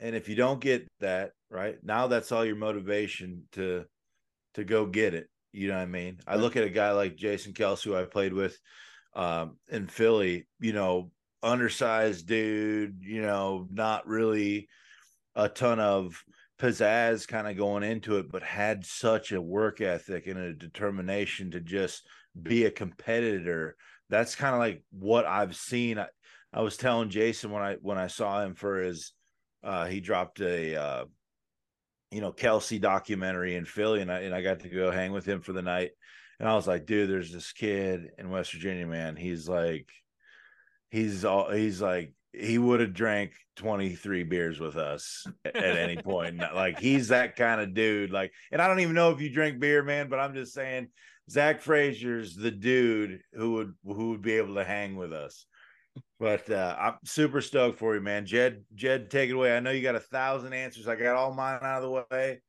And 0.00 0.16
if 0.16 0.28
you 0.28 0.34
don't 0.34 0.60
get 0.60 0.88
that, 1.00 1.32
right 1.52 1.76
now, 1.82 2.06
that's 2.08 2.32
all 2.32 2.44
your 2.44 2.56
motivation 2.56 3.44
to 3.52 3.84
to 4.54 4.64
go 4.64 4.86
get 4.86 5.14
it. 5.14 5.28
You 5.52 5.68
know 5.68 5.74
what 5.74 5.82
I 5.82 5.86
mean? 5.86 6.18
I 6.26 6.36
look 6.36 6.56
at 6.56 6.64
a 6.64 6.70
guy 6.70 6.92
like 6.92 7.14
Jason 7.16 7.52
Kelce, 7.52 7.84
who 7.84 7.94
I 7.94 8.04
played 8.04 8.32
with 8.32 8.58
um, 9.14 9.58
in 9.70 9.86
Philly, 9.86 10.46
you 10.60 10.72
know, 10.72 11.10
undersized 11.42 12.26
dude, 12.26 12.96
you 13.00 13.22
know, 13.22 13.68
not 13.70 14.06
really 14.06 14.68
a 15.34 15.48
ton 15.48 15.78
of 15.78 16.22
pizzazz 16.58 17.28
kind 17.28 17.46
of 17.46 17.56
going 17.56 17.82
into 17.82 18.16
it, 18.16 18.30
but 18.30 18.42
had 18.42 18.86
such 18.86 19.32
a 19.32 19.42
work 19.42 19.80
ethic 19.80 20.26
and 20.26 20.38
a 20.38 20.54
determination 20.54 21.50
to 21.50 21.60
just 21.60 22.06
be 22.40 22.64
a 22.64 22.70
competitor. 22.70 23.76
That's 24.08 24.34
kind 24.34 24.54
of 24.54 24.60
like 24.60 24.82
what 24.90 25.26
I've 25.26 25.56
seen. 25.56 25.98
I, 25.98 26.06
I 26.52 26.60
was 26.62 26.76
telling 26.76 27.10
Jason 27.10 27.50
when 27.50 27.62
I 27.62 27.76
when 27.80 27.98
I 27.98 28.08
saw 28.08 28.42
him 28.42 28.54
for 28.54 28.82
his 28.82 29.12
uh 29.64 29.86
he 29.86 30.00
dropped 30.00 30.40
a 30.40 30.76
uh 30.76 31.04
you 32.10 32.20
know 32.20 32.32
Kelce 32.32 32.80
documentary 32.80 33.56
in 33.56 33.64
Philly 33.64 34.02
and 34.02 34.12
I 34.12 34.20
and 34.20 34.34
I 34.34 34.42
got 34.42 34.60
to 34.60 34.68
go 34.68 34.90
hang 34.90 35.12
with 35.12 35.24
him 35.24 35.40
for 35.40 35.52
the 35.52 35.62
night 35.62 35.92
and 36.42 36.48
I 36.48 36.56
was 36.56 36.66
like, 36.66 36.86
dude, 36.86 37.08
there's 37.08 37.30
this 37.30 37.52
kid 37.52 38.10
in 38.18 38.28
West 38.28 38.52
Virginia, 38.52 38.84
man. 38.84 39.14
He's 39.14 39.48
like, 39.48 39.88
he's 40.90 41.24
all, 41.24 41.48
he's 41.48 41.80
like, 41.80 42.14
he 42.32 42.58
would 42.58 42.80
have 42.80 42.94
drank 42.94 43.30
23 43.56 44.24
beers 44.24 44.58
with 44.58 44.76
us 44.76 45.24
at, 45.44 45.54
any 45.54 46.02
point. 46.02 46.38
like, 46.54 46.80
he's 46.80 47.08
that 47.08 47.36
kind 47.36 47.60
of 47.60 47.74
dude. 47.74 48.10
Like, 48.10 48.32
and 48.50 48.60
I 48.60 48.66
don't 48.66 48.80
even 48.80 48.96
know 48.96 49.10
if 49.10 49.20
you 49.20 49.30
drink 49.30 49.60
beer, 49.60 49.84
man, 49.84 50.08
but 50.08 50.18
I'm 50.18 50.34
just 50.34 50.52
saying, 50.52 50.88
Zach 51.30 51.60
Frazier's 51.60 52.34
the 52.34 52.50
dude 52.50 53.20
who 53.32 53.52
would 53.52 53.74
who 53.84 54.10
would 54.10 54.22
be 54.22 54.32
able 54.32 54.54
to 54.56 54.64
hang 54.64 54.96
with 54.96 55.12
us. 55.12 55.46
But 56.18 56.48
uh, 56.50 56.76
I'm 56.78 56.94
super 57.04 57.40
stoked 57.40 57.78
for 57.78 57.94
you, 57.94 58.00
man. 58.00 58.24
Jed, 58.24 58.64
Jed, 58.74 59.10
take 59.10 59.28
it 59.28 59.34
away. 59.34 59.56
I 59.56 59.60
know 59.60 59.70
you 59.70 59.82
got 59.82 59.94
a 59.94 60.00
thousand 60.00 60.52
answers. 60.52 60.88
I 60.88 60.96
got 60.96 61.16
all 61.16 61.34
mine 61.34 61.58
out 61.62 61.82
of 61.82 61.90
the 61.90 62.04
way. 62.10 62.40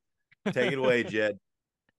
Take 0.52 0.72
it 0.72 0.78
away, 0.78 1.04
Jed. 1.04 1.38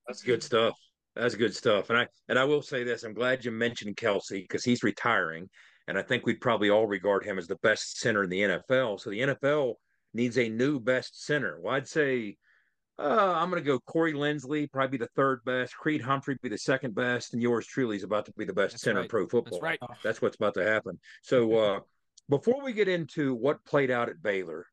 That's 0.07 0.23
good 0.23 0.43
stuff. 0.43 0.75
That's 1.15 1.35
good 1.35 1.55
stuff. 1.55 1.91
And 1.91 1.99
I 1.99 2.09
and 2.29 2.39
I 2.39 2.45
will 2.45 2.63
say 2.63 2.85
this: 2.85 3.03
I'm 3.03 3.15
glad 3.15 3.45
you 3.45 3.51
mentioned 3.51 3.97
Kelce 3.97 4.43
because 4.43 4.65
he's 4.65 4.83
retiring, 4.83 5.49
and 5.89 5.99
I 5.99 6.03
think 6.03 6.27
we'd 6.27 6.41
probably 6.41 6.71
all 6.71 6.87
regard 6.87 7.25
him 7.25 7.39
as 7.39 7.47
the 7.47 7.57
best 7.57 7.99
center 7.99 8.25
in 8.25 8.31
the 8.31 8.41
NFL. 8.41 9.01
So 9.01 9.11
the 9.11 9.21
NFL 9.21 9.75
needs 10.13 10.39
a 10.39 10.49
new 10.49 10.81
best 10.81 11.25
center. 11.25 11.59
Well, 11.61 11.75
I'd 11.75 11.89
say 11.89 12.37
uh, 12.99 13.33
I'm 13.37 13.51
going 13.51 13.63
to 13.63 13.67
go 13.67 13.81
Corey 13.81 14.13
Linsley, 14.13 14.71
probably 14.71 14.99
be 14.99 15.05
the 15.05 15.11
third 15.17 15.45
best. 15.45 15.77
Creed 15.77 16.01
Humphrey 16.01 16.39
be 16.43 16.49
the 16.49 16.59
second 16.59 16.95
best, 16.95 17.33
and 17.33 17.43
yours 17.43 17.67
truly 17.67 17.97
is 17.97 18.05
about 18.05 18.27
to 18.27 18.33
be 18.33 18.45
the 18.45 18.53
best 18.53 18.75
That's 18.75 18.83
center 18.83 19.01
right. 19.01 19.05
in 19.05 19.09
pro 19.09 19.27
football. 19.27 19.59
That's 19.61 19.63
right. 19.63 19.79
That's 20.03 20.23
what's 20.23 20.37
about 20.37 20.55
to 20.55 20.65
happen. 20.65 20.99
So 21.23 21.57
uh, 21.59 21.81
before 22.29 22.63
we 22.63 22.73
get 22.73 22.89
into 22.89 23.35
what 23.35 23.65
played 23.65 23.91
out 23.91 24.09
at 24.09 24.23
Baylor, 24.23 24.67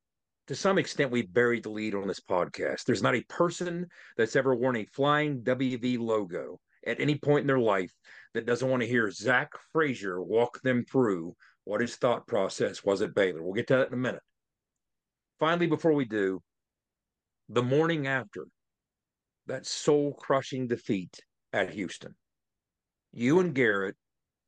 to 0.47 0.55
some 0.55 0.77
extent, 0.77 1.11
we 1.11 1.23
buried 1.23 1.63
the 1.63 1.69
lead 1.69 1.95
on 1.95 2.07
this 2.07 2.19
podcast. 2.19 2.83
There's 2.83 3.03
not 3.03 3.15
a 3.15 3.23
person 3.23 3.87
that's 4.17 4.35
ever 4.35 4.53
worn 4.53 4.75
a 4.75 4.85
flying 4.85 5.41
WV 5.41 5.99
logo 5.99 6.59
at 6.85 6.99
any 6.99 7.15
point 7.15 7.41
in 7.41 7.47
their 7.47 7.59
life 7.59 7.93
that 8.33 8.45
doesn't 8.45 8.69
want 8.69 8.81
to 8.81 8.87
hear 8.87 9.09
Zach 9.11 9.51
Frazier 9.71 10.21
walk 10.21 10.61
them 10.61 10.83
through 10.83 11.35
what 11.63 11.81
his 11.81 11.95
thought 11.95 12.27
process 12.27 12.83
was 12.83 13.01
at 13.01 13.13
Baylor. 13.13 13.41
We'll 13.41 13.53
get 13.53 13.67
to 13.67 13.77
that 13.77 13.87
in 13.87 13.93
a 13.93 13.97
minute. 13.97 14.21
Finally, 15.39 15.67
before 15.67 15.93
we 15.93 16.05
do, 16.05 16.41
the 17.53 17.61
morning 17.63 18.07
after 18.07 18.47
that 19.47 19.65
soul 19.65 20.13
crushing 20.13 20.67
defeat 20.67 21.19
at 21.51 21.71
Houston, 21.71 22.15
you 23.11 23.41
and 23.41 23.53
Garrett 23.53 23.95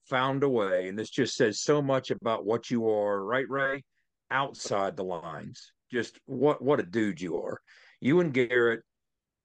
found 0.05 0.43
a 0.43 0.49
way, 0.49 0.87
and 0.87 0.97
this 0.97 1.09
just 1.09 1.35
says 1.35 1.59
so 1.59 1.81
much 1.81 2.11
about 2.11 2.45
what 2.45 2.71
you 2.71 2.89
are, 2.89 3.23
right, 3.23 3.49
Ray? 3.49 3.83
Outside 4.31 4.95
the 4.95 5.03
lines. 5.03 5.73
Just 5.91 6.17
what 6.25 6.61
what 6.61 6.79
a 6.79 6.83
dude 6.83 7.19
you 7.19 7.41
are. 7.41 7.59
You 7.99 8.21
and 8.21 8.33
Garrett 8.33 8.81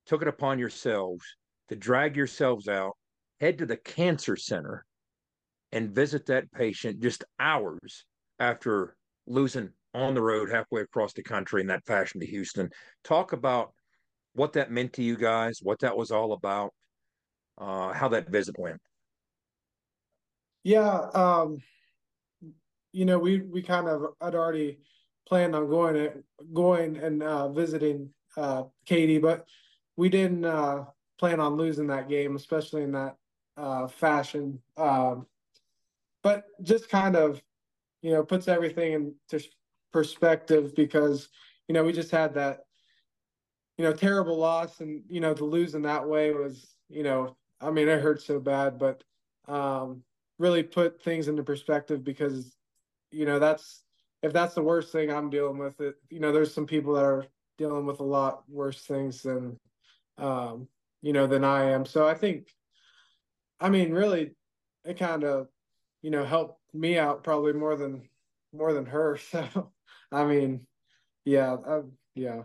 took 0.06 0.22
it 0.22 0.28
upon 0.28 0.58
yourselves 0.58 1.24
to 1.68 1.76
drag 1.76 2.16
yourselves 2.16 2.68
out, 2.68 2.96
head 3.40 3.58
to 3.58 3.66
the 3.66 3.76
cancer 3.76 4.36
center, 4.36 4.84
and 5.72 5.90
visit 5.90 6.26
that 6.26 6.50
patient 6.52 7.00
just 7.00 7.24
hours 7.40 8.04
after 8.38 8.96
losing 9.26 9.70
on 9.94 10.14
the 10.14 10.22
road 10.22 10.50
halfway 10.50 10.82
across 10.82 11.12
the 11.12 11.22
country 11.22 11.60
in 11.60 11.66
that 11.68 11.84
fashion 11.86 12.20
to 12.20 12.26
Houston. 12.26 12.70
Talk 13.04 13.32
about 13.32 13.72
what 14.34 14.52
that 14.52 14.70
meant 14.70 14.92
to 14.94 15.02
you 15.02 15.16
guys, 15.16 15.60
what 15.62 15.80
that 15.80 15.96
was 15.96 16.10
all 16.10 16.32
about, 16.32 16.72
uh, 17.58 17.92
how 17.92 18.08
that 18.08 18.30
visit 18.30 18.58
went. 18.58 18.80
Yeah, 20.64 21.08
um, 21.14 21.62
you 22.92 23.04
know, 23.04 23.18
we 23.18 23.40
we 23.40 23.62
kind 23.62 23.88
of 23.88 24.14
had 24.20 24.34
already 24.34 24.78
planned 25.26 25.54
on 25.54 25.68
going 25.68 25.96
it, 25.96 26.24
going 26.52 26.96
and 26.96 27.22
uh, 27.22 27.48
visiting 27.48 28.10
uh, 28.36 28.64
Katie, 28.86 29.18
but 29.18 29.46
we 29.96 30.08
didn't 30.08 30.44
uh, 30.44 30.84
plan 31.18 31.40
on 31.40 31.56
losing 31.56 31.86
that 31.88 32.08
game, 32.08 32.36
especially 32.36 32.82
in 32.82 32.92
that 32.92 33.16
uh, 33.56 33.88
fashion. 33.88 34.60
Um, 34.76 35.26
but 36.22 36.44
just 36.62 36.88
kind 36.88 37.16
of, 37.16 37.42
you 38.02 38.12
know, 38.12 38.24
puts 38.24 38.48
everything 38.48 38.92
into 38.92 39.44
perspective 39.92 40.74
because 40.74 41.28
you 41.68 41.74
know 41.74 41.84
we 41.84 41.92
just 41.92 42.10
had 42.10 42.34
that, 42.34 42.60
you 43.76 43.84
know, 43.84 43.92
terrible 43.92 44.36
loss, 44.38 44.80
and 44.80 45.02
you 45.08 45.20
know 45.20 45.34
to 45.34 45.44
lose 45.44 45.74
in 45.74 45.82
that 45.82 46.06
way 46.06 46.32
was, 46.32 46.74
you 46.88 47.02
know, 47.02 47.36
I 47.60 47.70
mean 47.70 47.88
it 47.88 48.00
hurt 48.00 48.22
so 48.22 48.40
bad, 48.40 48.78
but 48.78 49.02
um, 49.46 50.02
really 50.38 50.62
put 50.62 51.02
things 51.02 51.28
into 51.28 51.42
perspective 51.42 52.04
because 52.04 52.56
you 53.10 53.24
know 53.24 53.38
that's 53.38 53.82
if 54.22 54.32
that's 54.32 54.54
the 54.54 54.62
worst 54.62 54.92
thing 54.92 55.10
I'm 55.10 55.30
dealing 55.30 55.58
with 55.58 55.80
it 55.80 55.94
you 56.10 56.20
know 56.20 56.32
there's 56.32 56.52
some 56.52 56.66
people 56.66 56.94
that 56.94 57.04
are 57.04 57.26
dealing 57.56 57.86
with 57.86 58.00
a 58.00 58.04
lot 58.04 58.42
worse 58.48 58.82
things 58.82 59.22
than 59.22 59.58
um 60.18 60.68
you 61.02 61.12
know 61.12 61.26
than 61.26 61.44
I 61.44 61.70
am. 61.70 61.84
So 61.84 62.06
I 62.06 62.14
think 62.14 62.48
I 63.60 63.68
mean 63.68 63.92
really 63.92 64.34
it 64.84 64.98
kind 64.98 65.24
of 65.24 65.48
you 66.02 66.10
know 66.10 66.24
helped 66.24 66.60
me 66.74 66.98
out 66.98 67.24
probably 67.24 67.52
more 67.52 67.76
than 67.76 68.08
more 68.52 68.72
than 68.72 68.86
her. 68.86 69.18
So 69.30 69.72
I 70.12 70.24
mean 70.24 70.66
yeah 71.24 71.56
I, 71.66 71.80
yeah 72.14 72.42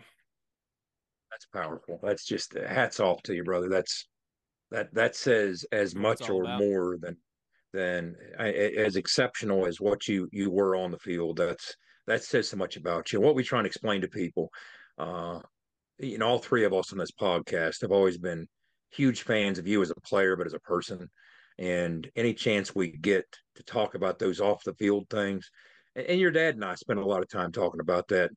That's 1.32 1.46
powerful. 1.48 2.00
That's 2.04 2.26
just 2.26 2.54
hats 2.54 3.00
off 3.00 3.24
to 3.24 3.34
you, 3.34 3.44
brother. 3.44 3.70
That's 3.70 4.08
that 4.72 4.94
that 4.94 5.16
says 5.16 5.66
as 5.72 5.96
much 5.96 6.30
or 6.30 6.44
about. 6.44 6.60
more 6.60 6.98
than 7.00 7.18
than 7.74 8.16
as 8.38 8.96
exceptional 8.96 9.66
as 9.66 9.82
what 9.82 10.08
you 10.08 10.30
you 10.32 10.52
were 10.52 10.76
on 10.76 10.92
the 10.92 11.00
field. 11.00 11.38
That's 11.38 11.76
that 12.08 12.24
says 12.24 12.50
so 12.50 12.58
much 12.58 12.76
about 12.78 13.12
you. 13.12 13.22
What 13.22 13.36
we 13.36 13.44
try 13.44 13.60
and 13.60 13.68
explain 13.68 14.02
to 14.02 14.08
people, 14.08 14.50
uh, 14.98 15.40
you 16.00 16.18
know, 16.18 16.28
all 16.28 16.40
three 16.40 16.66
of 16.66 16.74
us 16.74 16.92
on 16.92 16.98
this 16.98 17.12
podcast 17.12 17.82
have 17.82 17.92
always 17.92 18.18
been 18.18 18.48
huge 18.92 19.24
fans 19.24 19.58
of 19.58 19.68
you 19.68 19.82
as 19.82 19.92
a 19.92 20.02
player, 20.02 20.36
but 20.36 20.48
as 20.48 20.54
a 20.54 20.60
person. 20.60 21.10
And 21.58 22.10
any 22.16 22.34
chance 22.34 22.76
we 22.76 22.92
get 22.92 23.26
to 23.56 23.64
talk 23.64 23.96
about 23.96 24.20
those 24.20 24.42
off 24.42 24.64
the 24.64 24.74
field 24.74 25.06
things, 25.10 25.50
and, 25.96 26.20
your 26.20 26.32
dad 26.32 26.56
and 26.56 26.66
I 26.66 26.76
spent 26.76 27.00
a 27.00 27.06
lot 27.06 27.22
of 27.22 27.30
time 27.30 27.52
talking 27.52 27.82
about 27.82 28.08
that, 28.10 28.32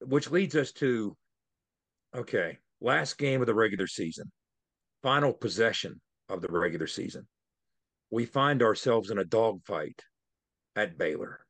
which 0.00 0.30
leads 0.30 0.56
us 0.56 0.72
to 0.72 1.16
okay, 2.14 2.58
last 2.80 3.18
game 3.18 3.40
of 3.40 3.46
the 3.46 3.54
regular 3.54 3.86
season, 3.86 4.30
final 5.02 5.32
possession 5.32 6.00
of 6.28 6.42
the 6.42 6.50
regular 6.50 6.86
season. 6.86 7.26
We 8.10 8.26
find 8.26 8.62
ourselves 8.62 9.10
in 9.10 9.18
a 9.18 9.24
dogfight 9.24 10.02
at 10.76 10.98
Baylor. 10.98 11.40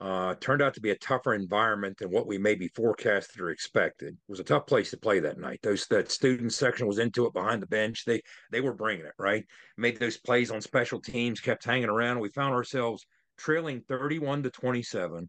Uh, 0.00 0.34
turned 0.40 0.60
out 0.60 0.74
to 0.74 0.80
be 0.80 0.90
a 0.90 0.98
tougher 0.98 1.32
environment 1.32 1.96
than 1.98 2.10
what 2.10 2.26
we 2.26 2.36
maybe 2.36 2.66
forecasted 2.66 3.40
or 3.40 3.50
expected. 3.50 4.14
It 4.14 4.18
was 4.26 4.40
a 4.40 4.44
tough 4.44 4.66
place 4.66 4.90
to 4.90 4.96
play 4.96 5.20
that 5.20 5.38
night. 5.38 5.60
Those 5.62 5.86
that 5.90 6.10
student 6.10 6.52
section 6.52 6.88
was 6.88 6.98
into 6.98 7.24
it 7.26 7.32
behind 7.32 7.62
the 7.62 7.68
bench. 7.68 8.04
They 8.04 8.20
they 8.50 8.60
were 8.60 8.74
bringing 8.74 9.06
it 9.06 9.12
right. 9.16 9.46
Made 9.76 10.00
those 10.00 10.16
plays 10.16 10.50
on 10.50 10.60
special 10.60 11.00
teams. 11.00 11.38
Kept 11.38 11.64
hanging 11.64 11.88
around. 11.88 12.18
We 12.18 12.30
found 12.30 12.52
ourselves 12.52 13.06
trailing 13.38 13.82
thirty-one 13.88 14.42
to 14.42 14.50
twenty-seven. 14.50 15.28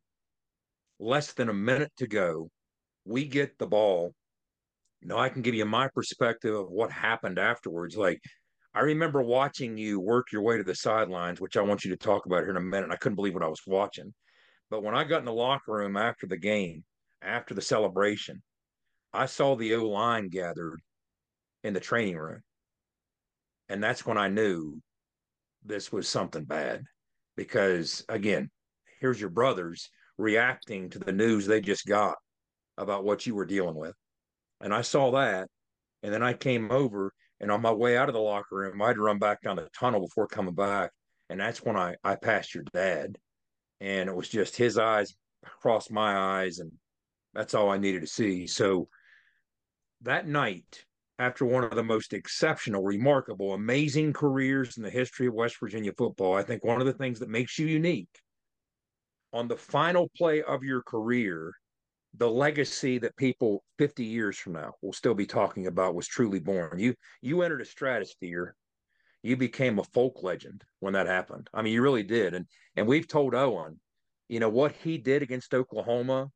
Less 0.99 1.33
than 1.33 1.49
a 1.49 1.53
minute 1.53 1.91
to 1.97 2.07
go. 2.07 2.49
We 3.05 3.25
get 3.25 3.57
the 3.57 3.67
ball. 3.67 4.13
Now 5.01 5.17
I 5.17 5.29
can 5.29 5.41
give 5.41 5.55
you 5.55 5.65
my 5.65 5.89
perspective 5.93 6.55
of 6.55 6.69
what 6.69 6.91
happened 6.91 7.37
afterwards. 7.37 7.97
Like 7.97 8.21
I 8.73 8.81
remember 8.81 9.21
watching 9.21 9.77
you 9.77 9.99
work 9.99 10.31
your 10.31 10.43
way 10.43 10.57
to 10.57 10.63
the 10.63 10.75
sidelines, 10.75 11.41
which 11.41 11.57
I 11.57 11.61
want 11.61 11.83
you 11.83 11.91
to 11.91 11.97
talk 11.97 12.25
about 12.25 12.41
here 12.41 12.51
in 12.51 12.57
a 12.57 12.61
minute. 12.61 12.91
I 12.91 12.95
couldn't 12.95 13.17
believe 13.17 13.33
what 13.33 13.43
I 13.43 13.47
was 13.47 13.61
watching. 13.67 14.13
But 14.69 14.83
when 14.83 14.95
I 14.95 15.03
got 15.03 15.19
in 15.19 15.25
the 15.25 15.33
locker 15.33 15.73
room 15.73 15.97
after 15.97 16.25
the 16.25 16.37
game, 16.37 16.83
after 17.21 17.53
the 17.53 17.61
celebration, 17.61 18.41
I 19.11 19.25
saw 19.25 19.55
the 19.55 19.75
O 19.75 19.89
line 19.89 20.29
gathered 20.29 20.79
in 21.63 21.73
the 21.73 21.79
training 21.79 22.17
room. 22.17 22.41
And 23.69 23.83
that's 23.83 24.05
when 24.05 24.17
I 24.17 24.29
knew 24.29 24.81
this 25.65 25.91
was 25.91 26.07
something 26.07 26.45
bad. 26.45 26.83
Because 27.35 28.05
again, 28.09 28.49
here's 28.99 29.19
your 29.19 29.29
brothers 29.29 29.89
reacting 30.17 30.89
to 30.89 30.99
the 30.99 31.11
news 31.11 31.45
they 31.45 31.61
just 31.61 31.85
got 31.85 32.15
about 32.77 33.03
what 33.03 33.25
you 33.25 33.35
were 33.35 33.45
dealing 33.45 33.75
with. 33.75 33.95
And 34.61 34.73
I 34.73 34.81
saw 34.81 35.11
that. 35.11 35.49
And 36.03 36.13
then 36.13 36.23
I 36.23 36.33
came 36.33 36.69
over 36.69 37.13
and 37.39 37.51
on 37.51 37.61
my 37.61 37.71
way 37.71 37.97
out 37.97 38.07
of 38.09 38.13
the 38.13 38.21
locker 38.21 38.55
room, 38.55 38.81
I'd 38.81 38.97
run 38.97 39.19
back 39.19 39.41
down 39.41 39.57
the 39.57 39.69
tunnel 39.77 39.99
before 39.99 40.27
coming 40.27 40.53
back. 40.53 40.91
And 41.29 41.39
that's 41.39 41.63
when 41.63 41.75
I, 41.75 41.95
I 42.03 42.15
passed 42.15 42.55
your 42.55 42.63
dad. 42.73 43.17
And 43.81 44.09
it 44.09 44.15
was 44.15 44.29
just 44.29 44.55
his 44.55 44.77
eyes 44.77 45.13
across 45.45 45.89
my 45.89 46.15
eyes. 46.15 46.59
And 46.59 46.71
that's 47.33 47.53
all 47.53 47.69
I 47.69 47.77
needed 47.77 48.01
to 48.01 48.07
see. 48.07 48.47
So 48.47 48.87
that 50.03 50.27
night, 50.27 50.85
after 51.19 51.45
one 51.45 51.63
of 51.63 51.75
the 51.75 51.83
most 51.83 52.13
exceptional, 52.13 52.83
remarkable, 52.83 53.53
amazing 53.53 54.13
careers 54.13 54.77
in 54.77 54.83
the 54.83 54.89
history 54.89 55.27
of 55.27 55.33
West 55.33 55.59
Virginia 55.59 55.93
football, 55.97 56.35
I 56.35 56.43
think 56.43 56.63
one 56.63 56.81
of 56.81 56.87
the 56.87 56.93
things 56.93 57.19
that 57.19 57.29
makes 57.29 57.59
you 57.59 57.67
unique 57.67 58.09
on 59.33 59.47
the 59.47 59.57
final 59.57 60.09
play 60.15 60.43
of 60.43 60.63
your 60.63 60.81
career, 60.83 61.53
the 62.15 62.29
legacy 62.29 62.99
that 62.99 63.17
people 63.17 63.63
50 63.79 64.03
years 64.03 64.37
from 64.37 64.53
now 64.53 64.73
will 64.81 64.93
still 64.93 65.15
be 65.15 65.25
talking 65.25 65.67
about 65.67 65.95
was 65.95 66.07
truly 66.07 66.39
born. 66.39 66.77
You 66.79 66.93
you 67.21 67.41
entered 67.41 67.61
a 67.61 67.65
stratosphere. 67.65 68.55
You 69.23 69.37
became 69.37 69.79
a 69.79 69.83
folk 69.85 70.21
legend 70.21 70.63
when 70.79 70.93
that 70.93 71.07
happened. 71.07 71.49
I 71.53 71.61
mean, 71.61 71.73
you 71.73 71.81
really 71.81 72.03
did. 72.03 72.33
And 72.33 72.45
and 72.75 72.87
we've 72.87 73.07
told 73.07 73.33
Owen, 73.33 73.79
you 74.29 74.39
know, 74.39 74.49
what 74.49 74.73
he 74.83 74.97
did 74.97 75.23
against 75.23 75.53
Oklahoma 75.53 76.27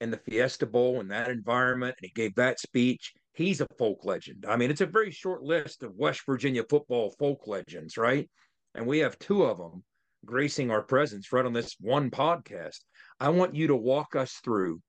in 0.00 0.10
the 0.10 0.18
Fiesta 0.18 0.66
Bowl 0.66 1.00
in 1.00 1.08
that 1.08 1.28
environment, 1.28 1.96
and 1.98 2.06
he 2.06 2.12
gave 2.14 2.34
that 2.36 2.60
speech. 2.60 3.12
He's 3.32 3.60
a 3.60 3.66
folk 3.78 4.04
legend. 4.04 4.44
I 4.48 4.56
mean, 4.56 4.70
it's 4.70 4.80
a 4.80 4.86
very 4.86 5.10
short 5.10 5.42
list 5.42 5.82
of 5.82 5.96
West 5.96 6.22
Virginia 6.26 6.64
football 6.68 7.14
folk 7.18 7.46
legends, 7.46 7.96
right? 7.96 8.28
And 8.74 8.86
we 8.86 8.98
have 8.98 9.18
two 9.18 9.44
of 9.44 9.58
them 9.58 9.84
gracing 10.24 10.70
our 10.70 10.82
presence 10.82 11.32
right 11.32 11.44
on 11.44 11.52
this 11.52 11.76
one 11.80 12.10
podcast. 12.10 12.78
I 13.18 13.30
want 13.30 13.54
you 13.54 13.68
to 13.68 13.76
walk 13.76 14.16
us 14.16 14.34
through 14.44 14.80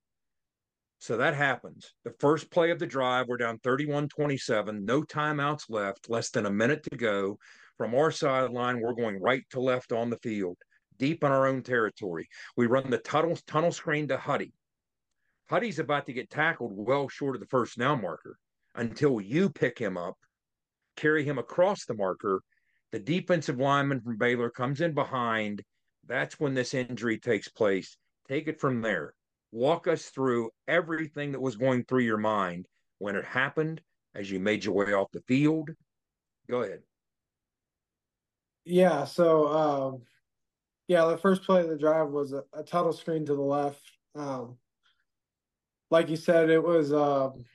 so 1.02 1.18
that 1.18 1.34
happens. 1.34 1.96
The 2.04 2.14
first 2.20 2.52
play 2.52 2.70
of 2.70 2.78
the 2.78 2.86
drive, 2.86 3.28
we're 3.28 3.38
down 3.38 3.58
31 3.58 4.08
27, 4.08 4.86
no 4.86 5.02
timeouts 5.02 5.64
left, 5.68 6.12
less 6.12 6.30
than 6.30 6.46
a 6.46 6.52
minute 6.52 6.84
to 6.92 6.96
go. 6.96 7.40
From 7.78 7.96
our 7.96 8.12
sideline, 8.12 8.80
we're 8.80 8.94
going 8.94 9.20
right 9.20 9.44
to 9.50 9.60
left 9.60 9.92
on 9.92 10.12
the 10.12 10.18
field, 10.18 10.58
deep 11.00 11.24
in 11.24 11.32
our 11.32 11.48
own 11.48 11.64
territory. 11.64 12.28
We 12.56 12.68
run 12.68 12.92
the 12.92 13.00
tunnel, 13.00 13.36
tunnel 13.48 13.72
screen 13.72 14.10
to 14.10 14.18
Huddy. 14.18 14.54
Huddy's 15.52 15.78
about 15.78 16.08
to 16.08 16.14
get 16.14 16.32
tackled 16.32 16.72
well 16.74 17.08
short 17.08 17.36
of 17.36 17.42
the 17.42 17.48
first 17.48 17.78
down 17.78 18.02
marker 18.02 18.38
until 18.74 19.22
you 19.22 19.50
pick 19.50 19.78
him 19.78 19.98
up, 19.98 20.18
carry 20.96 21.24
him 21.24 21.38
across 21.38 21.86
the 21.86 21.94
marker. 21.94 22.42
The 22.92 23.00
defensive 23.00 23.60
lineman 23.60 24.02
from 24.02 24.18
Baylor 24.18 24.50
comes 24.50 24.82
in 24.82 24.94
behind. 24.94 25.62
That's 26.08 26.40
when 26.40 26.56
this 26.56 26.74
injury 26.74 27.20
takes 27.20 27.48
place. 27.48 27.96
Take 28.28 28.48
it 28.48 28.60
from 28.60 28.82
there 28.82 29.14
walk 29.52 29.88
us 29.88 30.06
through 30.06 30.50
everything 30.68 31.34
that 31.34 31.42
was 31.42 31.56
going 31.56 31.84
through 31.84 32.02
your 32.02 32.18
mind 32.18 32.66
when 33.00 33.16
it 33.16 33.26
happened 33.26 33.82
as 34.16 34.32
you 34.32 34.40
made 34.40 34.64
your 34.64 34.74
way 34.74 34.94
off 34.94 35.12
the 35.12 35.22
field. 35.22 35.70
Go 36.50 36.64
ahead. 36.64 36.80
Yeah, 38.66 39.06
so 39.06 39.48
um, 39.48 40.02
yeah, 40.88 41.06
the 41.06 41.18
first 41.18 41.44
play 41.44 41.62
of 41.62 41.70
the 41.70 41.78
drive 41.78 42.10
was 42.10 42.34
a, 42.34 42.44
a 42.54 42.64
tunnel 42.64 42.94
screen 42.94 43.26
to 43.26 43.36
the 43.36 43.42
left. 43.42 43.82
Um, 44.16 44.58
like 45.92 46.10
you 46.10 46.16
said, 46.16 46.50
it 46.50 46.64
was 46.64 46.92
um, 46.92 47.46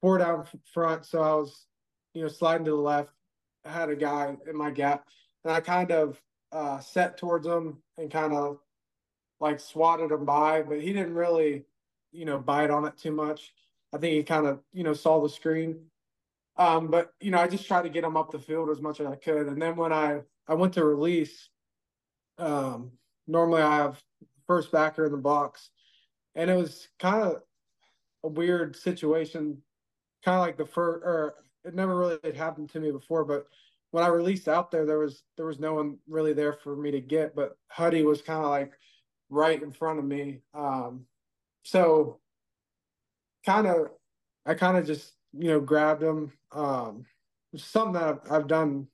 four 0.00 0.18
down 0.18 0.46
front, 0.72 1.06
so 1.06 1.22
I 1.22 1.34
was, 1.34 1.66
you 2.14 2.22
know, 2.22 2.28
sliding 2.28 2.66
to 2.66 2.70
the 2.72 2.76
left. 2.76 3.10
I 3.64 3.72
had 3.72 3.90
a 3.90 3.96
guy 3.96 4.36
in 4.48 4.56
my 4.56 4.70
gap, 4.70 5.06
and 5.42 5.52
I 5.52 5.60
kind 5.60 5.90
of 5.90 6.20
uh, 6.52 6.78
set 6.78 7.16
towards 7.16 7.46
him 7.46 7.78
and 7.98 8.10
kind 8.10 8.32
of 8.32 8.58
like 9.40 9.58
swatted 9.58 10.12
him 10.12 10.24
by, 10.24 10.62
but 10.62 10.80
he 10.80 10.92
didn't 10.92 11.14
really, 11.14 11.64
you 12.12 12.24
know, 12.24 12.38
bite 12.38 12.70
on 12.70 12.84
it 12.84 12.96
too 12.96 13.10
much. 13.10 13.52
I 13.92 13.98
think 13.98 14.14
he 14.14 14.22
kind 14.22 14.46
of, 14.46 14.60
you 14.72 14.84
know, 14.84 14.94
saw 14.94 15.20
the 15.20 15.28
screen. 15.28 15.80
Um, 16.58 16.88
but 16.88 17.12
you 17.20 17.30
know, 17.30 17.38
I 17.38 17.48
just 17.48 17.66
tried 17.66 17.82
to 17.82 17.88
get 17.88 18.04
him 18.04 18.16
up 18.16 18.30
the 18.30 18.38
field 18.38 18.70
as 18.70 18.80
much 18.80 19.00
as 19.00 19.06
I 19.06 19.16
could. 19.16 19.46
And 19.48 19.60
then 19.60 19.76
when 19.76 19.92
I 19.92 20.20
I 20.48 20.54
went 20.54 20.74
to 20.74 20.84
release, 20.84 21.48
um, 22.38 22.92
normally 23.26 23.62
I 23.62 23.76
have 23.76 24.02
first 24.46 24.70
backer 24.70 25.06
in 25.06 25.12
the 25.12 25.18
box, 25.18 25.70
and 26.36 26.50
it 26.50 26.56
was 26.56 26.88
kind 27.00 27.22
of 27.22 27.42
a 28.22 28.28
weird 28.28 28.76
situation, 28.76 29.60
kind 30.24 30.36
of 30.36 30.42
like 30.42 30.56
the 30.56 30.66
first, 30.66 31.04
or 31.04 31.34
it 31.64 31.74
never 31.74 31.96
really 31.96 32.18
had 32.22 32.36
happened 32.36 32.70
to 32.70 32.80
me 32.80 32.92
before. 32.92 33.24
But 33.24 33.46
when 33.90 34.04
I 34.04 34.08
released 34.08 34.46
out 34.46 34.70
there, 34.70 34.86
there 34.86 34.98
was 34.98 35.24
there 35.36 35.46
was 35.46 35.58
no 35.58 35.74
one 35.74 35.98
really 36.06 36.34
there 36.34 36.52
for 36.52 36.76
me 36.76 36.92
to 36.92 37.00
get, 37.00 37.34
but 37.34 37.56
Huddy 37.68 38.04
was 38.04 38.22
kind 38.22 38.44
of 38.44 38.50
like 38.50 38.72
right 39.30 39.60
in 39.60 39.72
front 39.72 39.98
of 39.98 40.04
me. 40.04 40.42
Um, 40.54 41.06
so 41.64 42.20
kind 43.44 43.66
of, 43.66 43.88
I 44.44 44.54
kind 44.54 44.76
of 44.76 44.86
just, 44.86 45.12
you 45.32 45.48
know, 45.48 45.60
grabbed 45.60 46.02
him. 46.02 46.32
Um, 46.52 47.06
something 47.56 47.94
that 47.94 48.02
I've, 48.02 48.32
I've 48.32 48.46
done 48.46 48.86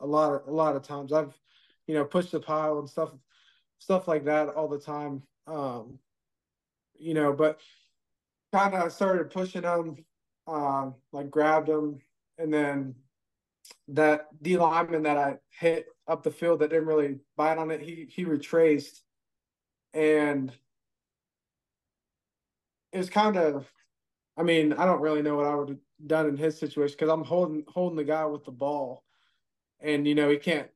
a 0.00 0.06
lot 0.06 0.32
of, 0.32 0.46
a 0.46 0.50
lot 0.50 0.76
of 0.76 0.82
times. 0.82 1.12
I've, 1.12 1.34
you 1.86 1.94
know, 1.94 2.04
pushed 2.04 2.32
the 2.32 2.40
pile 2.40 2.78
and 2.78 2.88
stuff, 2.88 3.10
stuff 3.78 4.08
like 4.08 4.24
that 4.24 4.48
all 4.50 4.68
the 4.68 4.78
time. 4.78 5.22
Um, 5.46 5.98
you 6.98 7.14
know, 7.14 7.32
but 7.32 7.60
kind 8.52 8.74
of 8.74 8.92
started 8.92 9.30
pushing 9.30 9.62
him, 9.62 10.04
um, 10.46 10.94
like 11.12 11.30
grabbed 11.30 11.68
him, 11.68 11.98
and 12.38 12.52
then 12.52 12.94
that 13.88 14.26
D 14.42 14.56
lineman 14.56 15.02
that 15.04 15.16
I 15.16 15.36
hit 15.58 15.86
up 16.06 16.22
the 16.22 16.30
field 16.30 16.60
that 16.60 16.70
didn't 16.70 16.86
really 16.86 17.18
bite 17.36 17.58
on 17.58 17.70
it, 17.70 17.80
he 17.80 18.06
he 18.08 18.24
retraced 18.24 19.02
and 19.96 20.52
it 22.92 22.98
was 22.98 23.10
kind 23.10 23.36
of 23.36 23.70
I 24.38 24.42
mean, 24.42 24.74
I 24.74 24.84
don't 24.84 25.00
really 25.00 25.22
know 25.22 25.36
what 25.36 25.46
I 25.46 25.54
would 25.54 25.70
have 25.70 25.78
done 26.06 26.28
in 26.28 26.36
his 26.36 26.58
situation 26.58 26.94
because 26.98 27.10
I'm 27.10 27.24
holding 27.24 27.64
holding 27.68 27.96
the 27.96 28.04
guy 28.04 28.26
with 28.26 28.44
the 28.44 28.50
ball, 28.50 29.02
and 29.80 30.06
you 30.06 30.14
know 30.14 30.28
he 30.28 30.36
can't, 30.36 30.68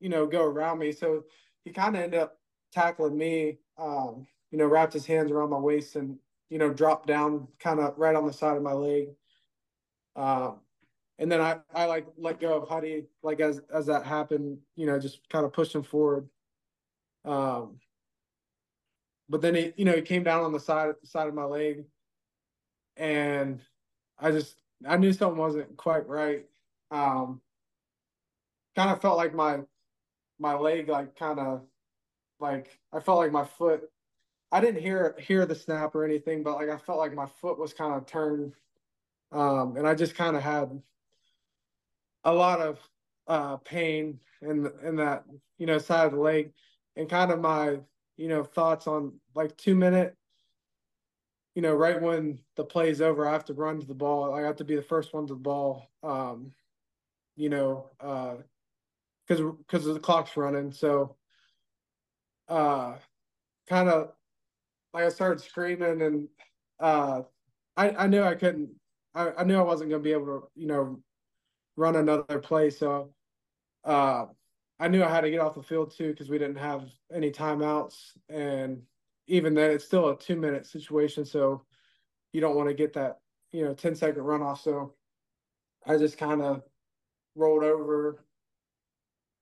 you 0.00 0.08
know, 0.08 0.26
go 0.26 0.42
around 0.44 0.78
me. 0.78 0.92
So 0.92 1.24
he 1.64 1.72
kind 1.72 1.94
of 1.94 2.02
ended 2.02 2.20
up 2.20 2.38
tackling 2.72 3.16
me. 3.18 3.58
Um, 3.76 4.26
you 4.52 4.58
know, 4.58 4.66
wrapped 4.66 4.92
his 4.92 5.06
hands 5.06 5.32
around 5.32 5.50
my 5.50 5.58
waist 5.58 5.96
and 5.96 6.18
you 6.50 6.58
know 6.58 6.72
dropped 6.72 7.08
down 7.08 7.48
kind 7.58 7.80
of 7.80 7.98
right 7.98 8.14
on 8.14 8.26
the 8.26 8.32
side 8.32 8.56
of 8.56 8.62
my 8.62 8.74
leg. 8.74 9.08
Um, 10.14 10.60
and 11.18 11.32
then 11.32 11.40
I 11.40 11.58
I 11.74 11.86
like 11.86 12.06
let 12.18 12.40
go 12.40 12.54
of 12.60 12.68
Huddy 12.68 13.06
like 13.22 13.40
as 13.40 13.60
as 13.74 13.86
that 13.86 14.04
happened. 14.04 14.58
You 14.76 14.86
know, 14.86 14.98
just 15.00 15.28
kind 15.30 15.44
of 15.44 15.52
pushed 15.52 15.74
him 15.74 15.82
forward. 15.82 16.28
Um, 17.24 17.80
but 19.28 19.40
then 19.40 19.54
he, 19.54 19.72
you 19.76 19.84
know, 19.84 19.94
he 19.94 20.02
came 20.02 20.22
down 20.24 20.44
on 20.44 20.52
the 20.52 20.60
side 20.60 20.94
side 21.04 21.28
of 21.28 21.34
my 21.34 21.44
leg, 21.44 21.84
and 22.96 23.60
I 24.18 24.30
just 24.32 24.56
I 24.86 24.96
knew 24.98 25.12
something 25.12 25.38
wasn't 25.38 25.76
quite 25.76 26.06
right. 26.06 26.46
Um, 26.90 27.40
kind 28.76 28.90
of 28.90 29.00
felt 29.00 29.16
like 29.16 29.34
my 29.34 29.60
my 30.38 30.54
leg 30.54 30.88
like 30.88 31.16
kind 31.16 31.38
of 31.38 31.62
like 32.40 32.78
I 32.92 33.00
felt 33.00 33.18
like 33.18 33.32
my 33.32 33.44
foot. 33.44 33.84
I 34.52 34.60
didn't 34.60 34.82
hear 34.82 35.16
hear 35.18 35.46
the 35.46 35.54
snap 35.54 35.94
or 35.94 36.04
anything, 36.04 36.42
but 36.42 36.54
like 36.54 36.68
I 36.68 36.76
felt 36.76 36.98
like 36.98 37.14
my 37.14 37.26
foot 37.26 37.58
was 37.58 37.72
kind 37.72 37.94
of 37.94 38.06
turned, 38.06 38.52
um, 39.32 39.76
and 39.76 39.88
I 39.88 39.94
just 39.94 40.14
kind 40.14 40.36
of 40.36 40.42
had 40.42 40.80
a 42.24 42.32
lot 42.32 42.60
of 42.60 42.78
uh, 43.26 43.56
pain 43.56 44.20
in 44.42 44.70
in 44.84 44.96
that 44.96 45.24
you 45.58 45.66
know 45.66 45.78
side 45.78 46.06
of 46.06 46.12
the 46.12 46.20
leg, 46.20 46.52
and 46.96 47.08
kind 47.08 47.32
of 47.32 47.40
my 47.40 47.78
you 48.16 48.28
know, 48.28 48.44
thoughts 48.44 48.86
on 48.86 49.12
like 49.34 49.56
two 49.56 49.74
minute, 49.74 50.16
you 51.54 51.62
know, 51.62 51.74
right 51.74 52.00
when 52.00 52.38
the 52.56 52.64
play 52.64 52.90
is 52.90 53.00
over, 53.00 53.28
I 53.28 53.32
have 53.32 53.44
to 53.46 53.54
run 53.54 53.80
to 53.80 53.86
the 53.86 53.94
ball. 53.94 54.34
I 54.34 54.42
have 54.42 54.56
to 54.56 54.64
be 54.64 54.76
the 54.76 54.82
first 54.82 55.12
one 55.12 55.26
to 55.26 55.34
the 55.34 55.40
ball. 55.40 55.90
Um, 56.02 56.52
you 57.36 57.48
know, 57.48 57.90
uh, 58.00 58.36
because 59.26 59.42
because 59.58 59.84
the 59.84 59.98
clock's 59.98 60.36
running. 60.36 60.72
So, 60.72 61.16
uh, 62.48 62.94
kind 63.68 63.88
of 63.88 64.12
like 64.92 65.04
I 65.04 65.08
started 65.08 65.42
screaming, 65.42 66.02
and 66.02 66.28
uh, 66.80 67.22
I 67.76 67.90
I 67.90 68.06
knew 68.06 68.22
I 68.22 68.34
couldn't. 68.34 68.70
I, 69.14 69.32
I 69.38 69.44
knew 69.44 69.56
I 69.56 69.62
wasn't 69.62 69.90
going 69.90 70.02
to 70.02 70.04
be 70.04 70.12
able 70.12 70.26
to, 70.26 70.48
you 70.54 70.66
know, 70.66 71.02
run 71.76 71.96
another 71.96 72.38
play. 72.38 72.70
So, 72.70 73.12
uh, 73.84 74.26
I 74.80 74.88
knew 74.88 75.04
I 75.04 75.10
had 75.10 75.20
to 75.22 75.30
get 75.30 75.40
off 75.40 75.54
the 75.54 75.62
field 75.62 75.94
too 75.94 76.10
because 76.10 76.30
we 76.30 76.38
didn't 76.38 76.56
have 76.56 76.84
any 77.12 77.30
timeouts, 77.30 78.12
and 78.28 78.82
even 79.26 79.54
then, 79.54 79.70
it's 79.70 79.84
still 79.84 80.10
a 80.10 80.18
two 80.18 80.36
minute 80.36 80.66
situation. 80.66 81.24
So 81.24 81.64
you 82.32 82.40
don't 82.40 82.56
want 82.56 82.68
to 82.68 82.74
get 82.74 82.92
that 82.94 83.18
you 83.52 83.64
know 83.64 83.74
10 83.74 83.94
second 83.94 84.22
runoff. 84.22 84.58
So 84.58 84.94
I 85.86 85.96
just 85.98 86.18
kind 86.18 86.42
of 86.42 86.62
rolled 87.34 87.64
over 87.64 88.24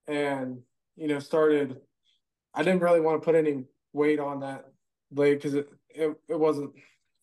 and 0.07 0.61
you 0.95 1.07
know 1.07 1.19
started. 1.19 1.79
I 2.53 2.63
didn't 2.63 2.81
really 2.81 2.99
want 2.99 3.21
to 3.21 3.25
put 3.25 3.35
any 3.35 3.63
weight 3.93 4.19
on 4.19 4.41
that 4.41 4.70
leg 5.11 5.37
because 5.37 5.53
it, 5.53 5.69
it 5.89 6.15
it 6.29 6.39
wasn't 6.39 6.73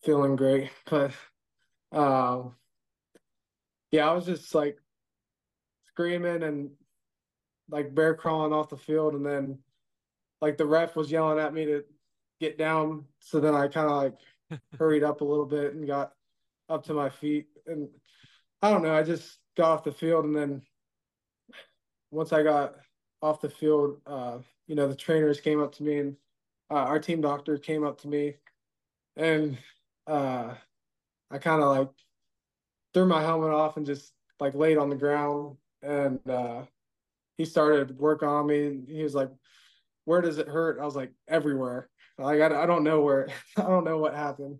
feeling 0.03 0.35
great, 0.35 0.69
but 0.89 1.11
um, 1.91 2.55
yeah, 3.91 4.09
I 4.09 4.13
was 4.13 4.25
just 4.25 4.53
like 4.53 4.77
screaming 5.89 6.43
and 6.43 6.71
like 7.69 7.93
bear 7.93 8.15
crawling 8.15 8.53
off 8.53 8.69
the 8.69 8.77
field, 8.77 9.13
and 9.13 9.25
then 9.25 9.59
like 10.41 10.57
the 10.57 10.65
ref 10.65 10.95
was 10.95 11.11
yelling 11.11 11.39
at 11.39 11.53
me 11.53 11.65
to 11.65 11.83
get 12.39 12.57
down. 12.57 13.05
So 13.19 13.39
then 13.39 13.55
I 13.55 13.67
kind 13.67 13.89
of 13.89 13.97
like 13.97 14.61
hurried 14.79 15.03
up 15.03 15.21
a 15.21 15.25
little 15.25 15.45
bit 15.45 15.73
and 15.73 15.87
got 15.87 16.13
up 16.69 16.83
to 16.85 16.93
my 16.93 17.09
feet, 17.09 17.47
and 17.67 17.89
I 18.61 18.71
don't 18.71 18.83
know. 18.83 18.95
I 18.95 19.03
just 19.03 19.39
got 19.57 19.71
off 19.71 19.83
the 19.83 19.91
field, 19.91 20.25
and 20.25 20.35
then 20.35 20.61
once 22.11 22.33
I 22.33 22.43
got 22.43 22.75
off 23.21 23.41
the 23.41 23.49
field, 23.49 23.99
uh, 24.05 24.39
you 24.67 24.75
know, 24.75 24.87
the 24.87 24.95
trainers 24.95 25.41
came 25.41 25.61
up 25.61 25.73
to 25.75 25.83
me, 25.83 25.97
and 25.97 26.15
uh, 26.71 26.75
our 26.75 26.99
team 26.99 27.21
doctor 27.21 27.57
came 27.57 27.83
up 27.85 28.01
to 28.01 28.07
me, 28.07 28.35
and 29.15 29.57
uh, 30.07 30.53
I 31.31 31.37
kind 31.37 31.61
of 31.61 31.77
like 31.77 31.89
threw 32.93 33.05
my 33.05 33.21
helmet 33.21 33.51
off 33.51 33.77
and 33.77 33.85
just 33.85 34.13
like 34.39 34.55
laid 34.55 34.77
on 34.77 34.89
the 34.89 34.95
ground 34.95 35.57
and 35.81 36.19
uh, 36.29 36.63
he 37.37 37.45
started 37.45 37.97
work 37.97 38.23
on 38.23 38.47
me 38.47 38.81
he 38.87 39.03
was 39.03 39.15
like, 39.15 39.29
where 40.05 40.21
does 40.21 40.39
it 40.39 40.47
hurt? 40.47 40.79
I 40.79 40.85
was 40.85 40.95
like, 40.95 41.11
everywhere. 41.27 41.89
Like, 42.17 42.41
I, 42.41 42.63
I 42.63 42.65
don't 42.65 42.83
know 42.83 43.01
where, 43.01 43.29
I 43.57 43.61
don't 43.61 43.85
know 43.85 43.97
what 43.97 44.15
happened. 44.15 44.59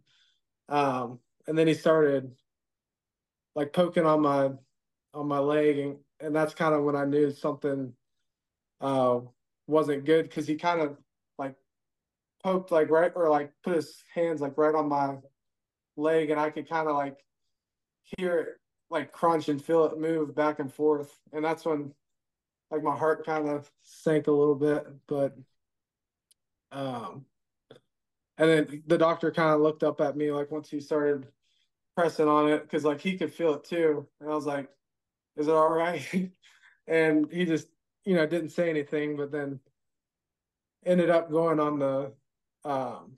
Um, 0.69 1.19
and 1.47 1.57
then 1.57 1.67
he 1.67 1.73
started 1.73 2.31
like 3.55 3.73
poking 3.73 4.05
on 4.05 4.21
my, 4.21 4.51
on 5.13 5.27
my 5.27 5.39
leg. 5.39 5.79
And, 5.79 5.97
and 6.19 6.35
that's 6.35 6.53
kind 6.53 6.75
of 6.75 6.83
when 6.83 6.95
I 6.95 7.05
knew 7.05 7.31
something, 7.31 7.91
uh, 8.79 9.19
wasn't 9.67 10.05
good. 10.05 10.31
Cause 10.31 10.47
he 10.47 10.55
kind 10.55 10.81
of 10.81 10.97
poked 12.43 12.71
like 12.71 12.89
right, 12.89 13.11
or 13.15 13.29
like 13.29 13.51
put 13.63 13.75
his 13.75 14.03
hands 14.13 14.41
like 14.41 14.57
right 14.57 14.75
on 14.75 14.89
my 14.89 15.17
leg. 15.97 16.29
And 16.29 16.39
I 16.39 16.49
could 16.49 16.69
kind 16.69 16.87
of 16.87 16.95
like 16.95 17.17
hear 18.17 18.39
it 18.39 18.47
like 18.89 19.11
crunch 19.11 19.49
and 19.49 19.63
feel 19.63 19.85
it 19.85 19.99
move 19.99 20.35
back 20.35 20.59
and 20.59 20.73
forth. 20.73 21.17
And 21.33 21.43
that's 21.43 21.65
when 21.65 21.93
like 22.71 22.83
my 22.83 22.95
heart 22.95 23.25
kind 23.25 23.49
of 23.49 23.69
sank 23.83 24.27
a 24.27 24.31
little 24.31 24.55
bit, 24.55 24.87
but 25.07 25.35
um 26.71 27.25
and 28.37 28.49
then 28.49 28.83
the 28.87 28.97
doctor 28.97 29.31
kind 29.31 29.53
of 29.53 29.59
looked 29.59 29.83
up 29.83 29.99
at 30.01 30.15
me 30.15 30.31
like 30.31 30.49
once 30.49 30.69
he 30.69 30.79
started 30.79 31.27
pressing 31.95 32.27
on 32.27 32.49
it 32.49 32.63
because 32.63 32.85
like 32.85 33.01
he 33.01 33.17
could 33.17 33.33
feel 33.33 33.55
it 33.55 33.65
too. 33.65 34.07
And 34.21 34.29
I 34.29 34.35
was 34.35 34.45
like, 34.45 34.69
Is 35.35 35.47
it 35.47 35.53
all 35.53 35.69
right? 35.69 36.31
and 36.87 37.31
he 37.31 37.45
just, 37.45 37.67
you 38.05 38.15
know, 38.15 38.25
didn't 38.25 38.49
say 38.49 38.69
anything, 38.69 39.17
but 39.17 39.31
then 39.31 39.59
ended 40.85 41.09
up 41.09 41.29
going 41.29 41.59
on 41.59 41.79
the 41.79 42.13
um 42.65 43.17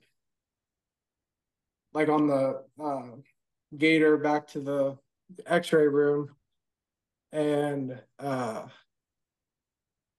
like 1.94 2.08
on 2.08 2.26
the 2.26 2.62
uh, 2.82 3.16
gator 3.76 4.16
back 4.16 4.46
to 4.46 4.60
the 4.60 4.98
x-ray 5.46 5.86
room 5.86 6.30
and 7.32 7.98
uh 8.18 8.64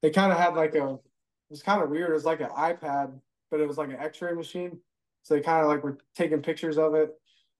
they 0.01 0.09
kind 0.09 0.31
of 0.31 0.37
had 0.37 0.55
like 0.55 0.75
a 0.75 0.99
it 1.53 1.57
was 1.57 1.63
kind 1.63 1.81
of 1.81 1.89
weird. 1.89 2.09
It 2.09 2.13
was 2.13 2.25
like 2.25 2.41
an 2.41 2.49
iPad, 2.49 3.19
but 3.51 3.59
it 3.59 3.67
was 3.67 3.77
like 3.77 3.89
an 3.89 3.97
X-ray 3.99 4.33
machine. 4.33 4.79
So 5.23 5.35
they 5.35 5.41
kind 5.41 5.61
of 5.61 5.69
like 5.69 5.83
were 5.83 5.97
taking 6.15 6.41
pictures 6.41 6.77
of 6.77 6.95
it 6.95 7.13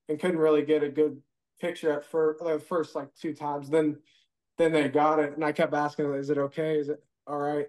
and 0.10 0.20
couldn't 0.20 0.40
really 0.40 0.64
get 0.64 0.84
a 0.84 0.90
good 0.90 1.22
picture 1.62 1.92
at 1.92 2.04
first, 2.04 2.42
uh, 2.42 2.58
first 2.58 2.96
like 2.96 3.14
two 3.14 3.34
times. 3.34 3.70
Then, 3.70 3.98
then 4.58 4.72
they 4.72 4.90
got 4.90 5.20
it, 5.20 5.34
and 5.34 5.46
I 5.46 5.52
kept 5.52 5.74
asking, 5.74 6.14
"Is 6.14 6.30
it 6.30 6.38
okay? 6.38 6.78
Is 6.78 6.90
it 6.90 7.04
all 7.28 7.38
right?" 7.38 7.68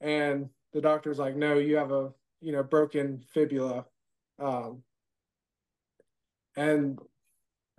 And 0.00 0.50
the 0.72 0.80
doctor 0.80 1.08
was 1.08 1.18
like, 1.18 1.36
"No, 1.36 1.54
you 1.54 1.76
have 1.76 1.92
a 1.92 2.12
you 2.44 2.52
know 2.52 2.62
broken 2.62 3.24
fibula." 3.32 3.86
Um, 4.38 4.82
and 6.56 6.98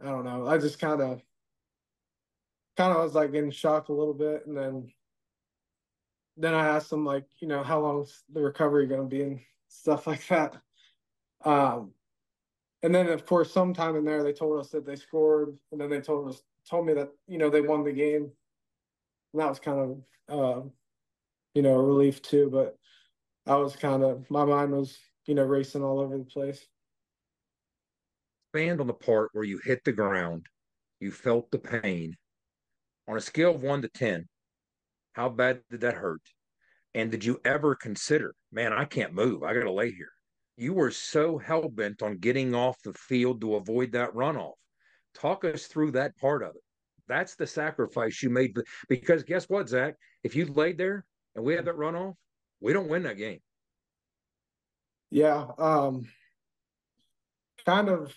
I 0.03 0.07
don't 0.07 0.25
know. 0.25 0.47
I 0.47 0.57
just 0.57 0.79
kind 0.79 1.01
of, 1.01 1.21
kind 2.75 2.91
of 2.91 3.03
was 3.03 3.13
like 3.13 3.33
in 3.33 3.51
shock 3.51 3.89
a 3.89 3.93
little 3.93 4.13
bit, 4.13 4.45
and 4.47 4.57
then, 4.57 4.91
then 6.35 6.53
I 6.53 6.67
asked 6.67 6.89
them 6.89 7.05
like, 7.05 7.25
you 7.39 7.47
know, 7.47 7.63
how 7.63 7.79
long's 7.79 8.23
the 8.33 8.41
recovery 8.41 8.87
going 8.87 9.09
to 9.09 9.15
be 9.15 9.21
and 9.21 9.39
stuff 9.69 10.07
like 10.07 10.27
that. 10.27 10.57
Um, 11.45 11.91
and 12.83 12.93
then 12.93 13.07
of 13.07 13.25
course, 13.25 13.51
sometime 13.51 13.95
in 13.95 14.03
there, 14.03 14.23
they 14.23 14.33
told 14.33 14.59
us 14.59 14.69
that 14.71 14.85
they 14.85 14.95
scored, 14.95 15.57
and 15.71 15.79
then 15.79 15.89
they 15.89 16.01
told 16.01 16.29
us, 16.29 16.41
told 16.69 16.85
me 16.85 16.93
that 16.93 17.09
you 17.27 17.37
know 17.37 17.49
they 17.49 17.61
won 17.61 17.83
the 17.83 17.91
game. 17.93 18.31
And 19.33 19.41
that 19.41 19.49
was 19.49 19.59
kind 19.59 19.79
of, 19.79 19.89
uh, 20.29 20.61
you 21.53 21.61
know, 21.61 21.75
a 21.75 21.83
relief 21.83 22.21
too. 22.21 22.49
But 22.51 22.77
I 23.47 23.55
was 23.55 23.75
kind 23.75 24.03
of, 24.03 24.29
my 24.29 24.45
mind 24.45 24.71
was, 24.71 24.97
you 25.25 25.35
know, 25.35 25.43
racing 25.43 25.83
all 25.83 25.99
over 25.99 26.17
the 26.17 26.23
place 26.23 26.65
expand 28.55 28.79
on 28.79 28.87
the 28.87 28.93
part 28.93 29.29
where 29.33 29.43
you 29.43 29.59
hit 29.63 29.83
the 29.83 29.91
ground, 29.91 30.45
you 31.01 31.11
felt 31.11 31.51
the 31.51 31.59
pain. 31.59 32.15
On 33.07 33.17
a 33.17 33.21
scale 33.21 33.53
of 33.53 33.63
one 33.63 33.81
to 33.81 33.89
10, 33.89 34.27
how 35.11 35.27
bad 35.27 35.61
did 35.69 35.81
that 35.81 35.95
hurt? 35.95 36.21
And 36.93 37.11
did 37.11 37.25
you 37.25 37.41
ever 37.43 37.75
consider, 37.75 38.33
man, 38.53 38.71
I 38.71 38.85
can't 38.85 39.13
move. 39.13 39.43
I 39.43 39.53
got 39.53 39.63
to 39.63 39.71
lay 39.71 39.91
here. 39.91 40.11
You 40.55 40.73
were 40.73 40.91
so 40.91 41.37
hell 41.37 41.67
bent 41.67 42.01
on 42.01 42.19
getting 42.19 42.55
off 42.55 42.81
the 42.81 42.93
field 42.93 43.41
to 43.41 43.55
avoid 43.55 43.91
that 43.91 44.13
runoff. 44.13 44.53
Talk 45.13 45.43
us 45.43 45.65
through 45.65 45.91
that 45.91 46.17
part 46.17 46.41
of 46.41 46.51
it. 46.55 46.63
That's 47.09 47.35
the 47.35 47.45
sacrifice 47.45 48.23
you 48.23 48.29
made. 48.29 48.55
Because 48.87 49.23
guess 49.23 49.49
what, 49.49 49.67
Zach? 49.67 49.95
If 50.23 50.33
you 50.33 50.45
laid 50.45 50.77
there 50.77 51.05
and 51.35 51.43
we 51.43 51.55
had 51.55 51.65
that 51.65 51.75
runoff, 51.75 52.13
we 52.65 52.73
don't 52.73 52.89
win 52.89 53.03
that 53.03 53.17
game. 53.17 53.41
Yeah. 55.11 55.45
Um, 55.59 56.07
kind 57.63 57.89
of 57.89 58.11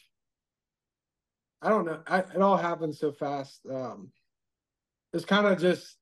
I 1.61 1.69
don't 1.69 1.85
know. 1.85 2.01
I, 2.07 2.21
it 2.21 2.41
all 2.41 2.57
happened 2.57 2.95
so 2.95 3.13
fast. 3.13 3.61
Um, 3.71 4.11
it's 5.13 5.27
kind 5.27 5.47
of 5.47 5.61
just 5.61 5.99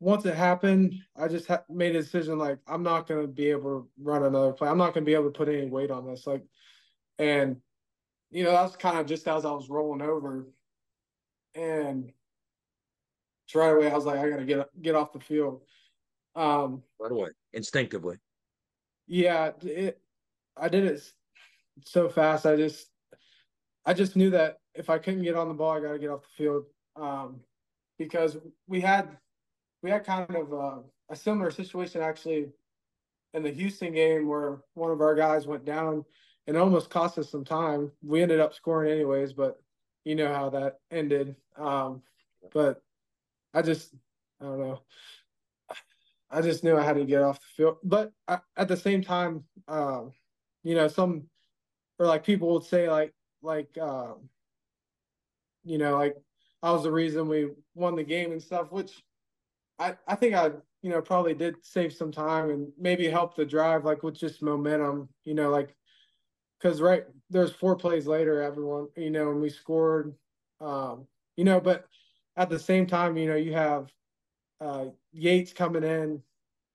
once 0.00 0.24
it 0.24 0.34
happened, 0.34 0.94
I 1.14 1.28
just 1.28 1.48
ha- 1.48 1.64
made 1.68 1.96
a 1.96 2.00
decision 2.00 2.38
like 2.38 2.58
I'm 2.66 2.82
not 2.82 3.06
to 3.08 3.26
be 3.26 3.50
able 3.50 3.80
to 3.80 3.88
run 4.02 4.24
another 4.24 4.52
play. 4.52 4.68
I'm 4.68 4.78
not 4.78 4.94
to 4.94 5.02
be 5.02 5.12
able 5.12 5.24
to 5.30 5.38
put 5.38 5.48
any 5.50 5.66
weight 5.66 5.90
on 5.90 6.06
this. 6.06 6.26
Like, 6.26 6.44
and 7.18 7.56
you 8.30 8.42
know 8.42 8.52
that's 8.52 8.76
kind 8.76 8.98
of 8.98 9.06
just 9.06 9.28
as 9.28 9.44
I 9.44 9.50
was 9.50 9.68
rolling 9.68 10.00
over, 10.00 10.46
and 11.54 12.10
right 13.54 13.68
away 13.68 13.90
I 13.90 13.94
was 13.94 14.06
like, 14.06 14.18
I 14.18 14.30
got 14.30 14.38
to 14.38 14.46
get 14.46 14.82
get 14.82 14.94
off 14.94 15.12
the 15.12 15.20
field. 15.20 15.60
Um, 16.36 16.82
right 16.98 17.12
away, 17.12 17.28
instinctively. 17.52 18.16
Yeah, 19.06 19.52
it. 19.62 20.00
I 20.56 20.68
did 20.68 20.84
it 20.84 21.02
so 21.84 22.08
fast. 22.08 22.46
I 22.46 22.56
just 22.56 22.88
I 23.84 23.94
just 23.94 24.16
knew 24.16 24.30
that 24.30 24.58
if 24.74 24.90
I 24.90 24.98
couldn't 24.98 25.22
get 25.22 25.36
on 25.36 25.48
the 25.48 25.54
ball, 25.54 25.72
I 25.72 25.80
got 25.80 25.92
to 25.92 25.98
get 25.98 26.10
off 26.10 26.22
the 26.22 26.44
field 26.44 26.64
um, 26.96 27.40
because 27.98 28.36
we 28.66 28.80
had 28.80 29.16
we 29.82 29.90
had 29.90 30.04
kind 30.04 30.34
of 30.34 30.52
a, 30.52 30.78
a, 31.10 31.16
similar 31.16 31.50
situation 31.50 32.00
actually 32.00 32.46
in 33.34 33.42
the 33.42 33.50
Houston 33.50 33.92
game 33.92 34.26
where 34.26 34.60
one 34.72 34.90
of 34.90 35.02
our 35.02 35.14
guys 35.14 35.46
went 35.46 35.66
down 35.66 36.04
and 36.46 36.56
almost 36.56 36.88
cost 36.88 37.18
us 37.18 37.30
some 37.30 37.44
time. 37.44 37.92
We 38.02 38.22
ended 38.22 38.40
up 38.40 38.54
scoring 38.54 38.90
anyways, 38.90 39.34
but 39.34 39.60
you 40.04 40.14
know 40.14 40.32
how 40.32 40.48
that 40.50 40.78
ended. 40.90 41.36
Um, 41.58 42.00
but 42.52 42.82
I 43.52 43.60
just 43.60 43.94
I 44.40 44.44
don't 44.44 44.60
know. 44.60 44.80
I 46.34 46.42
just 46.42 46.64
knew 46.64 46.76
I 46.76 46.82
had 46.82 46.96
to 46.96 47.04
get 47.04 47.22
off 47.22 47.38
the 47.38 47.46
field, 47.56 47.76
but 47.84 48.12
I, 48.26 48.40
at 48.56 48.66
the 48.66 48.76
same 48.76 49.02
time, 49.02 49.44
um, 49.68 50.12
you 50.64 50.74
know, 50.74 50.88
some 50.88 51.28
or 51.98 52.06
like 52.06 52.24
people 52.24 52.52
would 52.54 52.64
say 52.64 52.90
like 52.90 53.14
like 53.40 53.78
um, 53.78 54.28
you 55.64 55.78
know, 55.78 55.96
like 55.96 56.16
I 56.62 56.72
was 56.72 56.82
the 56.82 56.90
reason 56.90 57.28
we 57.28 57.50
won 57.74 57.94
the 57.94 58.02
game 58.02 58.32
and 58.32 58.42
stuff, 58.42 58.72
which 58.72 59.02
I 59.78 59.94
I 60.08 60.16
think 60.16 60.34
I 60.34 60.50
you 60.82 60.90
know 60.90 61.00
probably 61.00 61.34
did 61.34 61.54
save 61.62 61.92
some 61.92 62.10
time 62.10 62.50
and 62.50 62.72
maybe 62.76 63.08
help 63.08 63.36
the 63.36 63.44
drive 63.44 63.84
like 63.84 64.02
with 64.02 64.18
just 64.18 64.42
momentum, 64.42 65.08
you 65.24 65.34
know, 65.34 65.50
like 65.50 65.76
because 66.58 66.80
right 66.80 67.04
there's 67.30 67.52
four 67.52 67.76
plays 67.76 68.08
later, 68.08 68.42
everyone 68.42 68.88
you 68.96 69.10
know, 69.10 69.30
and 69.30 69.40
we 69.40 69.50
scored, 69.50 70.14
um, 70.60 71.06
you 71.36 71.44
know, 71.44 71.60
but 71.60 71.86
at 72.36 72.50
the 72.50 72.58
same 72.58 72.86
time, 72.86 73.16
you 73.16 73.28
know, 73.28 73.36
you 73.36 73.52
have 73.52 73.88
uh, 74.64 74.86
Yates 75.12 75.52
coming 75.52 75.84
in 75.84 76.22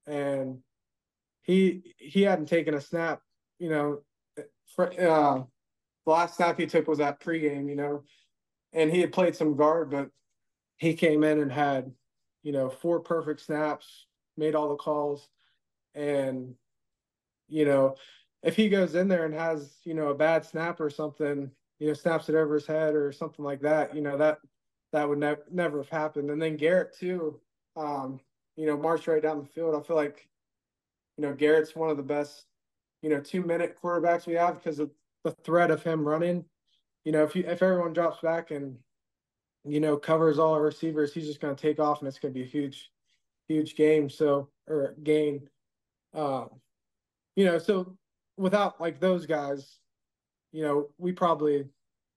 and 0.06 0.60
he 1.42 1.96
he 1.98 2.22
hadn't 2.22 2.46
taken 2.46 2.76
a 2.76 2.82
snap, 2.82 3.22
you 3.58 3.70
know, 3.70 4.02
for, 4.76 4.88
uh, 5.02 5.44
the 6.06 6.12
last 6.12 6.38
snap 6.38 6.60
he 6.60 6.66
took 6.66 6.88
was 6.88 7.00
that 7.00 7.20
pregame, 7.20 7.68
you 7.68 7.76
know, 7.76 8.04
and 8.74 8.92
he 8.92 9.02
had 9.02 9.12
played 9.12 9.36
some 9.36 9.56
guard, 9.56 9.90
but 9.90 10.10
he 10.78 10.94
came 10.94 11.24
in 11.24 11.40
and 11.40 11.52
had, 11.52 11.92
you 12.44 12.52
know, 12.52 12.70
four 12.70 13.00
perfect 13.00 13.42
snaps, 13.42 14.06
made 14.38 14.56
all 14.56 14.70
the 14.70 14.76
calls, 14.76 15.28
and 15.96 16.54
you 17.48 17.66
know, 17.66 17.96
if 18.44 18.56
he 18.56 18.70
goes 18.70 18.94
in 18.94 19.08
there 19.08 19.26
and 19.26 19.34
has, 19.34 19.78
you 19.84 19.96
know, 19.96 20.10
a 20.10 20.16
bad 20.16 20.46
snap 20.46 20.80
or 20.80 20.90
something, 20.90 21.50
you 21.80 21.88
know, 21.88 21.94
snaps 21.94 22.30
it 22.30 22.36
over 22.36 22.54
his 22.54 22.68
head 22.68 22.94
or 22.94 23.12
something 23.12 23.44
like 23.44 23.62
that, 23.62 23.96
you 23.96 24.02
know, 24.02 24.18
that 24.18 24.38
that 24.92 25.08
would 25.08 25.18
ne- 25.18 25.36
never 25.52 25.80
have 25.80 25.90
happened. 25.90 26.30
And 26.30 26.42
then 26.42 26.56
Garrett 26.56 26.96
too, 26.96 27.40
um, 27.76 28.20
you 28.56 28.66
know, 28.66 28.78
march 28.78 29.08
right 29.08 29.22
down 29.22 29.40
the 29.40 29.46
field. 29.46 29.76
I 29.76 29.86
feel 29.86 29.96
like, 29.96 30.28
you 31.18 31.24
know, 31.24 31.34
Garrett's 31.34 31.76
one 31.76 31.90
of 31.90 31.98
the 31.98 32.04
best, 32.04 32.46
you 33.02 33.10
know, 33.10 33.20
two 33.20 33.42
minute 33.42 33.78
quarterbacks 33.82 34.28
we 34.28 34.34
have 34.34 34.56
because 34.56 34.80
of 34.80 34.92
the 35.24 35.32
threat 35.44 35.72
of 35.72 35.84
him 35.84 36.08
running. 36.08 36.46
You 37.06 37.12
know, 37.12 37.24
if 37.24 37.36
you 37.36 37.44
if 37.48 37.64
everyone 37.64 37.94
drops 37.94 38.22
back 38.22 38.52
and 38.52 38.78
you 39.66 39.80
know 39.80 39.98
covers 39.98 40.40
all 40.40 40.54
our 40.54 40.62
receivers, 40.62 41.14
he's 41.14 41.28
just 41.28 41.40
going 41.42 41.56
to 41.56 41.62
take 41.62 41.80
off, 41.80 42.00
and 42.00 42.08
it's 42.08 42.20
going 42.20 42.34
to 42.34 42.40
be 42.40 42.46
a 42.46 42.50
huge, 42.50 42.92
huge 43.48 43.76
game. 43.76 44.10
So 44.10 44.50
or 44.68 44.96
gain. 45.04 45.50
Um, 46.14 46.50
you 47.36 47.46
know, 47.46 47.58
so 47.58 47.98
without 48.38 48.82
like 48.82 49.00
those 49.00 49.26
guys, 49.26 49.80
you 50.52 50.64
know, 50.64 50.90
we 50.98 51.12
probably 51.12 51.66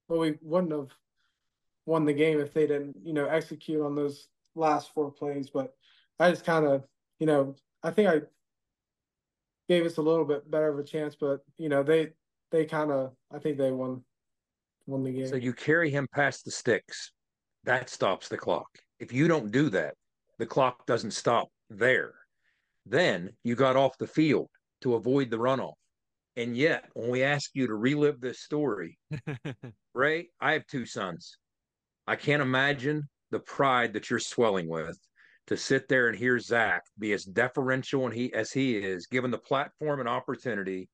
well 0.08 0.20
we 0.20 0.34
wouldn't 0.42 0.72
have 0.72 0.90
won 1.86 2.04
the 2.04 2.12
game 2.12 2.40
if 2.40 2.52
they 2.52 2.66
didn't 2.66 2.96
you 3.04 3.12
know 3.12 3.26
execute 3.26 3.82
on 3.82 3.94
those 3.94 4.28
last 4.54 4.92
four 4.94 5.10
plays. 5.10 5.50
But 5.50 5.72
I 6.18 6.30
just 6.30 6.44
kind 6.44 6.66
of 6.66 6.84
you 7.18 7.26
know 7.26 7.54
I 7.82 7.90
think 7.90 8.08
I 8.08 8.22
gave 9.68 9.86
us 9.86 9.98
a 9.98 10.02
little 10.02 10.24
bit 10.24 10.50
better 10.50 10.68
of 10.68 10.78
a 10.78 10.84
chance, 10.84 11.14
but 11.14 11.40
you 11.58 11.68
know 11.68 11.82
they 11.82 12.10
they 12.50 12.64
kind 12.64 12.90
of 12.90 13.12
I 13.30 13.38
think 13.38 13.58
they 13.58 13.70
won 13.70 14.02
won 14.86 15.04
the 15.04 15.12
game. 15.12 15.28
So 15.28 15.36
you 15.36 15.52
carry 15.52 15.90
him 15.90 16.06
past 16.14 16.44
the 16.44 16.50
sticks. 16.50 17.12
That 17.64 17.88
stops 17.88 18.28
the 18.28 18.36
clock. 18.36 18.68
If 18.98 19.12
you 19.12 19.28
don't 19.28 19.50
do 19.50 19.68
that, 19.70 19.94
the 20.38 20.46
clock 20.46 20.86
doesn't 20.86 21.12
stop 21.12 21.48
there. 21.70 22.12
Then 22.84 23.30
you 23.44 23.54
got 23.54 23.76
off 23.76 23.96
the 23.98 24.06
field 24.06 24.48
to 24.82 24.94
avoid 24.94 25.30
the 25.30 25.38
runoff. 25.38 25.74
And 26.36 26.56
yet, 26.56 26.84
when 26.94 27.10
we 27.10 27.22
ask 27.22 27.50
you 27.54 27.66
to 27.66 27.74
relive 27.74 28.20
this 28.20 28.40
story, 28.40 28.98
Ray, 29.94 30.28
I 30.40 30.52
have 30.54 30.66
two 30.66 30.86
sons. 30.86 31.36
I 32.06 32.16
can't 32.16 32.42
imagine 32.42 33.08
the 33.32 33.40
pride 33.40 33.94
that 33.94 34.10
you're 34.10 34.20
swelling 34.20 34.68
with 34.68 34.96
to 35.48 35.56
sit 35.56 35.88
there 35.88 36.06
and 36.06 36.16
hear 36.16 36.38
Zach 36.38 36.82
be 36.98 37.12
as 37.12 37.24
deferential 37.24 38.04
and 38.04 38.14
he 38.14 38.32
as 38.32 38.52
he 38.52 38.76
is, 38.76 39.08
given 39.08 39.32
the 39.32 39.38
platform 39.38 39.98
and 39.98 40.08
opportunity 40.08 40.88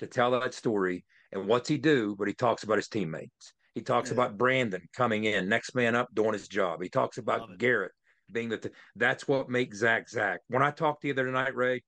to 0.00 0.06
tell 0.06 0.32
that 0.32 0.52
story. 0.52 1.04
And 1.32 1.46
what's 1.48 1.68
he 1.68 1.78
do? 1.78 2.14
But 2.18 2.28
he 2.28 2.34
talks 2.34 2.64
about 2.64 2.76
his 2.76 2.88
teammates. 2.88 3.54
He 3.74 3.80
talks 3.80 4.10
yeah. 4.10 4.14
about 4.14 4.36
Brandon 4.36 4.82
coming 4.94 5.24
in, 5.24 5.48
next 5.48 5.74
man 5.74 5.94
up, 5.94 6.08
doing 6.14 6.34
his 6.34 6.48
job. 6.48 6.82
He 6.82 6.88
talks 6.88 7.18
about 7.18 7.58
Garrett 7.58 7.92
being 8.30 8.50
that. 8.50 8.70
That's 8.94 9.26
what 9.26 9.48
makes 9.48 9.78
Zach 9.78 10.08
Zach. 10.08 10.40
When 10.48 10.62
I 10.62 10.70
talked 10.70 11.02
to 11.02 11.08
you 11.08 11.14
the 11.14 11.22
other 11.22 11.32
night, 11.32 11.56
Ray, 11.56 11.82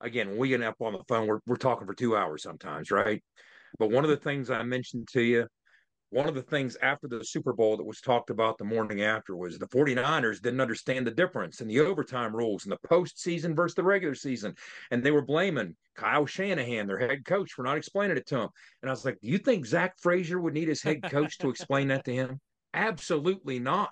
again, 0.00 0.36
we 0.36 0.48
get 0.48 0.62
up 0.62 0.76
on 0.80 0.92
the 0.92 1.02
phone, 1.08 1.26
we're 1.26 1.40
we're 1.46 1.56
talking 1.56 1.86
for 1.86 1.94
two 1.94 2.16
hours 2.16 2.42
sometimes, 2.42 2.90
right? 2.90 3.22
But 3.78 3.90
one 3.90 4.04
of 4.04 4.10
the 4.10 4.16
things 4.16 4.50
I 4.50 4.62
mentioned 4.62 5.08
to 5.12 5.22
you 5.22 5.46
one 6.14 6.28
of 6.28 6.36
the 6.36 6.42
things 6.42 6.76
after 6.80 7.08
the 7.08 7.24
Super 7.24 7.52
Bowl 7.52 7.76
that 7.76 7.84
was 7.84 8.00
talked 8.00 8.30
about 8.30 8.56
the 8.56 8.64
morning 8.64 9.02
after 9.02 9.34
was 9.34 9.58
the 9.58 9.66
49ers 9.66 10.40
didn't 10.40 10.60
understand 10.60 11.04
the 11.04 11.10
difference 11.10 11.60
in 11.60 11.66
the 11.66 11.80
overtime 11.80 12.34
rules 12.34 12.64
and 12.64 12.70
the 12.70 12.88
postseason 12.88 13.56
versus 13.56 13.74
the 13.74 13.82
regular 13.82 14.14
season. 14.14 14.54
And 14.92 15.02
they 15.02 15.10
were 15.10 15.24
blaming 15.24 15.74
Kyle 15.96 16.24
Shanahan, 16.24 16.86
their 16.86 17.00
head 17.00 17.24
coach, 17.24 17.50
for 17.50 17.64
not 17.64 17.76
explaining 17.76 18.16
it 18.16 18.28
to 18.28 18.42
him. 18.42 18.48
And 18.80 18.88
I 18.88 18.92
was 18.92 19.04
like, 19.04 19.18
Do 19.20 19.28
you 19.28 19.38
think 19.38 19.66
Zach 19.66 19.94
Frazier 20.00 20.40
would 20.40 20.54
need 20.54 20.68
his 20.68 20.82
head 20.82 21.02
coach 21.02 21.36
to 21.38 21.50
explain 21.50 21.88
that 21.88 22.04
to 22.04 22.14
him? 22.14 22.40
Absolutely 22.74 23.58
not. 23.58 23.90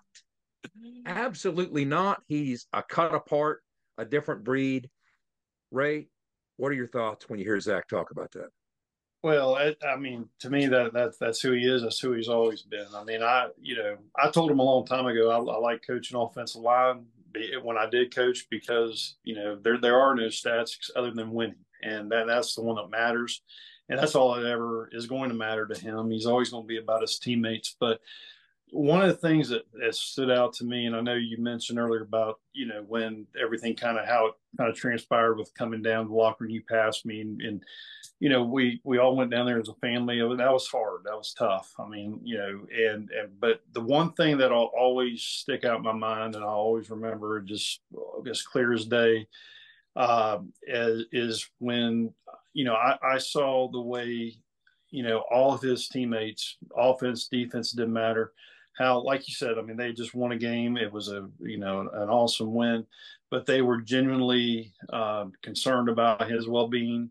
Absolutely 1.05 1.85
not. 1.85 2.23
He's 2.29 2.69
a 2.73 2.85
cut 2.85 3.17
apart, 3.17 3.63
a 3.99 4.05
different 4.05 4.45
breed. 4.45 4.89
Ray, 5.73 6.07
what 6.57 6.71
are 6.71 6.77
your 6.77 6.87
thoughts 6.87 7.29
when 7.29 7.41
you 7.41 7.45
hear 7.45 7.59
Zach 7.59 7.89
talk 7.89 8.13
about 8.13 8.31
that? 8.33 8.51
Well, 9.23 9.55
I, 9.55 9.77
I, 9.87 9.97
mean, 9.97 10.29
to 10.41 10.51
me, 10.51 10.67
that 10.67 10.93
that's 10.93 11.17
that's 11.17 11.41
who 11.41 11.53
he 11.53 11.65
is. 11.65 11.83
That's 11.83 12.01
who 12.01 12.13
he's 12.13 12.29
always 12.29 12.63
been. 12.63 12.87
I 12.95 13.05
mean, 13.05 13.23
I 13.23 13.49
you 13.61 13.77
know, 13.77 13.97
I 14.17 14.31
told 14.31 14.51
him 14.51 14.59
a 14.59 14.65
long 14.65 14.85
time 14.85 15.07
ago 15.07 15.31
I, 15.31 15.37
I 15.37 15.59
like 15.59 15.87
coaching 15.87 16.19
offensive 16.19 16.61
line 16.61 17.07
when 17.63 17.79
I 17.79 17.89
did 17.89 18.15
coach 18.15 18.47
because 18.51 19.17
you 19.23 19.37
know 19.37 19.57
there 19.57 19.79
there 19.79 20.01
are 20.01 20.15
no 20.15 20.25
stats 20.25 20.91
other 20.97 21.13
than 21.13 21.33
winning, 21.33 21.65
and 21.83 22.11
that 22.11 22.27
that's 22.27 22.57
the 22.57 22.63
one 22.63 22.77
that 22.77 22.91
matters, 22.91 23.43
and 23.89 23.99
that's 23.99 24.17
all 24.17 24.35
that 24.35 24.45
ever 24.45 24.89
is 24.93 25.07
going 25.07 25.29
to 25.29 25.37
matter 25.37 25.67
to 25.67 25.81
him. 25.81 26.11
He's 26.11 26.27
always 26.27 26.51
going 26.51 26.65
to 26.65 26.69
be 26.69 26.79
about 26.79 27.03
his 27.03 27.19
teammates, 27.21 27.77
but 27.79 28.01
one 28.73 29.03
of 29.03 29.09
the 29.09 29.29
things 29.29 29.51
that 29.51 29.65
has 29.83 30.01
stood 30.01 30.31
out 30.31 30.55
to 30.55 30.65
me, 30.65 30.87
and 30.87 30.97
I 30.97 31.01
know 31.03 31.15
you 31.15 31.37
mentioned 31.37 31.79
earlier 31.79 32.03
about 32.03 32.41
you 32.53 32.67
know 32.67 32.83
when 32.89 33.27
everything 33.41 33.77
kind 33.77 33.99
of 33.99 34.07
how 34.07 34.27
it 34.27 34.35
kind 34.57 34.71
of 34.71 34.77
transpired 34.77 35.37
with 35.37 35.55
coming 35.55 35.83
down 35.83 36.09
the 36.09 36.15
locker 36.15 36.45
and 36.45 36.53
you 36.53 36.63
passed 36.69 37.07
me, 37.07 37.21
and, 37.21 37.41
and 37.41 37.63
you 38.23 38.29
know 38.29 38.45
we 38.45 38.81
we 38.85 38.99
all 38.99 39.17
went 39.17 39.33
down 39.33 39.47
there 39.47 39.59
as 39.59 39.69
a 39.69 39.75
family. 39.75 40.21
That 40.21 40.53
was 40.53 40.69
hard. 40.69 41.01
That 41.05 41.17
was 41.17 41.35
tough. 41.37 41.75
I 41.77 41.89
mean, 41.89 42.21
you 42.23 42.39
know, 42.39 42.61
and 42.71 43.11
and 43.11 43.41
but 43.41 43.63
the 43.73 43.81
one 43.81 44.13
thing 44.13 44.39
that'll 44.39 44.71
always 44.79 45.23
stick 45.23 45.65
out 45.65 45.79
in 45.79 45.83
my 45.83 45.93
mind, 45.93 46.37
and 46.37 46.45
I 46.45 46.47
always 46.47 46.89
remember 46.89 47.41
just 47.41 47.81
as 48.31 48.43
clear 48.43 48.73
as 48.73 48.87
day, 48.87 49.27
uh, 49.97 50.39
is, 50.63 51.07
is 51.11 51.51
when 51.59 52.15
you 52.53 52.65
know 52.65 52.75
I, 52.75 52.97
I 53.03 53.19
saw 53.19 53.69
the 53.69 53.81
way 53.81 54.37
you 54.91 55.03
know 55.03 55.25
all 55.29 55.53
of 55.53 55.61
his 55.61 55.89
teammates, 55.89 56.59
offense, 56.77 57.27
defense, 57.27 57.73
didn't 57.73 57.93
matter 57.93 58.33
how, 58.79 59.03
like 59.03 59.27
you 59.27 59.35
said, 59.35 59.59
I 59.59 59.63
mean, 59.63 59.77
they 59.77 59.93
just 59.93 60.15
won 60.15 60.31
a 60.31 60.39
game. 60.39 60.77
It 60.77 60.91
was 60.91 61.09
a, 61.09 61.29
you 61.41 61.59
know, 61.59 61.81
an 61.81 62.09
awesome 62.09 62.55
win, 62.55 62.87
but 63.31 63.45
they 63.47 63.63
were 63.63 63.83
genuinely 63.83 64.73
uh, 64.93 65.27
concerned 65.43 65.89
about 65.89 66.31
his 66.31 66.47
well 66.47 66.69
being 66.69 67.11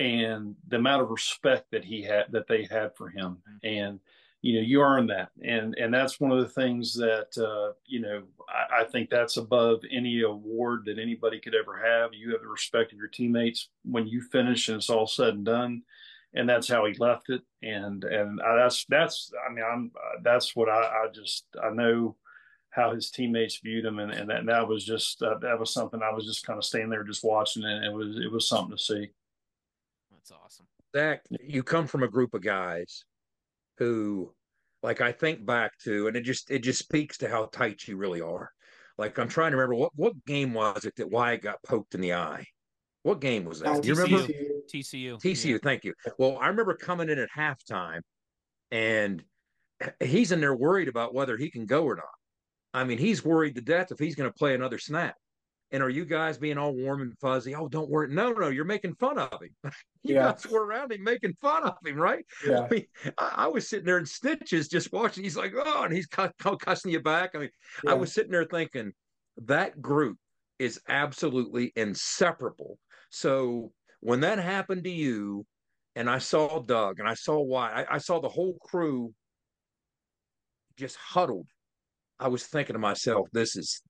and 0.00 0.56
the 0.66 0.76
amount 0.76 1.02
of 1.02 1.10
respect 1.10 1.70
that 1.70 1.84
he 1.84 2.02
had, 2.02 2.24
that 2.32 2.48
they 2.48 2.64
had 2.64 2.96
for 2.96 3.08
him. 3.08 3.36
And, 3.62 4.00
you 4.42 4.54
know, 4.54 4.66
you 4.66 4.80
earn 4.80 5.06
that. 5.08 5.28
And, 5.44 5.74
and 5.76 5.92
that's 5.92 6.18
one 6.18 6.32
of 6.32 6.40
the 6.40 6.48
things 6.48 6.94
that, 6.94 7.36
uh, 7.38 7.74
you 7.86 8.00
know, 8.00 8.22
I, 8.48 8.80
I 8.80 8.84
think 8.84 9.10
that's 9.10 9.36
above 9.36 9.80
any 9.92 10.22
award 10.22 10.84
that 10.86 10.98
anybody 10.98 11.38
could 11.38 11.54
ever 11.54 11.76
have. 11.76 12.14
You 12.14 12.32
have 12.32 12.40
the 12.40 12.48
respect 12.48 12.92
of 12.92 12.98
your 12.98 13.08
teammates 13.08 13.68
when 13.84 14.08
you 14.08 14.22
finish 14.22 14.68
and 14.68 14.78
it's 14.78 14.90
all 14.90 15.06
said 15.06 15.34
and 15.34 15.44
done 15.44 15.82
and 16.34 16.48
that's 16.48 16.68
how 16.68 16.86
he 16.86 16.94
left 16.94 17.28
it. 17.28 17.42
And 17.62 18.04
and 18.04 18.38
that's 18.38 18.84
that's 18.88 19.32
I 19.46 19.52
mean 19.52 19.64
I'm 19.64 19.90
that's 20.22 20.54
what 20.54 20.68
I, 20.68 20.82
I 20.82 21.06
just 21.12 21.46
I 21.62 21.70
know 21.70 22.16
how 22.70 22.94
his 22.94 23.10
teammates 23.10 23.58
viewed 23.58 23.84
him, 23.84 23.98
and 23.98 24.12
and 24.12 24.30
that, 24.30 24.38
and 24.38 24.48
that 24.48 24.68
was 24.68 24.84
just 24.84 25.22
uh, 25.22 25.38
that 25.38 25.58
was 25.58 25.72
something 25.72 26.00
I 26.02 26.12
was 26.12 26.26
just 26.26 26.46
kind 26.46 26.56
of 26.56 26.64
standing 26.64 26.90
there 26.90 27.04
just 27.04 27.24
watching, 27.24 27.64
and 27.64 27.84
it 27.84 27.92
was 27.92 28.16
it 28.16 28.30
was 28.30 28.48
something 28.48 28.76
to 28.76 28.82
see. 28.82 29.10
That's 30.20 30.32
awesome. 30.44 30.66
Zach, 30.94 31.22
you 31.40 31.62
come 31.62 31.86
from 31.86 32.02
a 32.02 32.08
group 32.08 32.34
of 32.34 32.42
guys 32.42 33.04
who, 33.78 34.32
like, 34.82 35.00
I 35.00 35.12
think 35.12 35.46
back 35.46 35.72
to, 35.84 36.08
and 36.08 36.16
it 36.16 36.22
just 36.22 36.50
it 36.50 36.62
just 36.62 36.78
speaks 36.78 37.18
to 37.18 37.28
how 37.28 37.46
tight 37.46 37.86
you 37.88 37.96
really 37.96 38.20
are. 38.20 38.50
Like, 38.98 39.18
I'm 39.18 39.28
trying 39.28 39.52
to 39.52 39.56
remember 39.56 39.76
what 39.76 39.92
what 39.94 40.24
game 40.26 40.52
was 40.52 40.84
it 40.84 40.96
that 40.96 41.10
Wyatt 41.10 41.42
got 41.42 41.62
poked 41.62 41.94
in 41.94 42.00
the 42.00 42.14
eye. 42.14 42.44
What 43.02 43.20
game 43.20 43.44
was 43.44 43.60
that? 43.60 43.68
Uh, 43.68 43.80
Do 43.80 43.88
you 43.88 43.94
remember? 43.94 44.30
TCU. 44.70 45.20
TCU. 45.20 45.52
Yeah. 45.52 45.58
Thank 45.62 45.84
you. 45.84 45.94
Well, 46.18 46.36
I 46.38 46.48
remember 46.48 46.74
coming 46.74 47.08
in 47.08 47.18
at 47.18 47.30
halftime, 47.30 48.02
and 48.70 49.22
he's 50.00 50.32
in 50.32 50.40
there 50.40 50.54
worried 50.54 50.88
about 50.88 51.14
whether 51.14 51.38
he 51.38 51.50
can 51.50 51.64
go 51.64 51.84
or 51.84 51.96
not. 51.96 52.04
I 52.74 52.84
mean, 52.84 52.98
he's 52.98 53.24
worried 53.24 53.54
to 53.54 53.62
death 53.62 53.90
if 53.90 53.98
he's 53.98 54.14
going 54.14 54.30
to 54.30 54.34
play 54.34 54.54
another 54.54 54.78
snap. 54.78 55.14
And 55.72 55.82
are 55.82 55.90
you 55.90 56.04
guys 56.04 56.36
being 56.36 56.58
all 56.58 56.74
warm 56.74 57.00
and 57.02 57.16
fuzzy? 57.18 57.54
Oh, 57.54 57.68
don't 57.68 57.88
worry. 57.88 58.08
No, 58.08 58.32
no, 58.32 58.48
you're 58.48 58.64
making 58.64 58.94
fun 58.96 59.18
of 59.18 59.40
him. 59.40 59.50
you 60.02 60.16
yeah. 60.16 60.32
guys 60.32 60.46
were 60.46 60.64
around 60.64 60.92
him 60.92 61.04
making 61.04 61.34
fun 61.40 61.62
of 61.62 61.76
him, 61.84 61.96
right? 61.96 62.24
Yeah. 62.46 62.62
I 62.62 62.68
mean, 62.68 62.86
I, 63.18 63.32
I, 63.36 63.46
was 63.46 63.68
sitting 63.68 63.86
there 63.86 63.98
in 63.98 64.06
stitches 64.06 64.68
just 64.68 64.92
watching. 64.92 65.22
He's 65.22 65.36
like, 65.36 65.52
oh, 65.56 65.82
and 65.84 65.92
he's 65.92 66.08
cussing 66.08 66.90
you 66.90 67.00
back. 67.00 67.30
I 67.34 67.38
mean, 67.38 67.50
yeah. 67.84 67.92
I 67.92 67.94
was 67.94 68.12
sitting 68.12 68.32
there 68.32 68.44
thinking 68.44 68.92
that 69.44 69.80
group 69.80 70.18
is 70.58 70.80
absolutely 70.88 71.72
inseparable. 71.76 72.78
So 73.10 73.72
when 74.00 74.20
that 74.20 74.38
happened 74.38 74.84
to 74.84 74.90
you, 74.90 75.46
and 75.96 76.08
I 76.08 76.18
saw 76.18 76.60
Doug 76.60 77.00
and 77.00 77.08
I 77.08 77.14
saw 77.14 77.40
why 77.40 77.70
I, 77.82 77.96
I 77.96 77.98
saw 77.98 78.20
the 78.20 78.28
whole 78.28 78.56
crew 78.60 79.12
just 80.76 80.96
huddled. 80.96 81.46
I 82.18 82.28
was 82.28 82.46
thinking 82.46 82.74
to 82.74 82.78
myself, 82.78 83.28
this 83.32 83.56
is, 83.56 83.82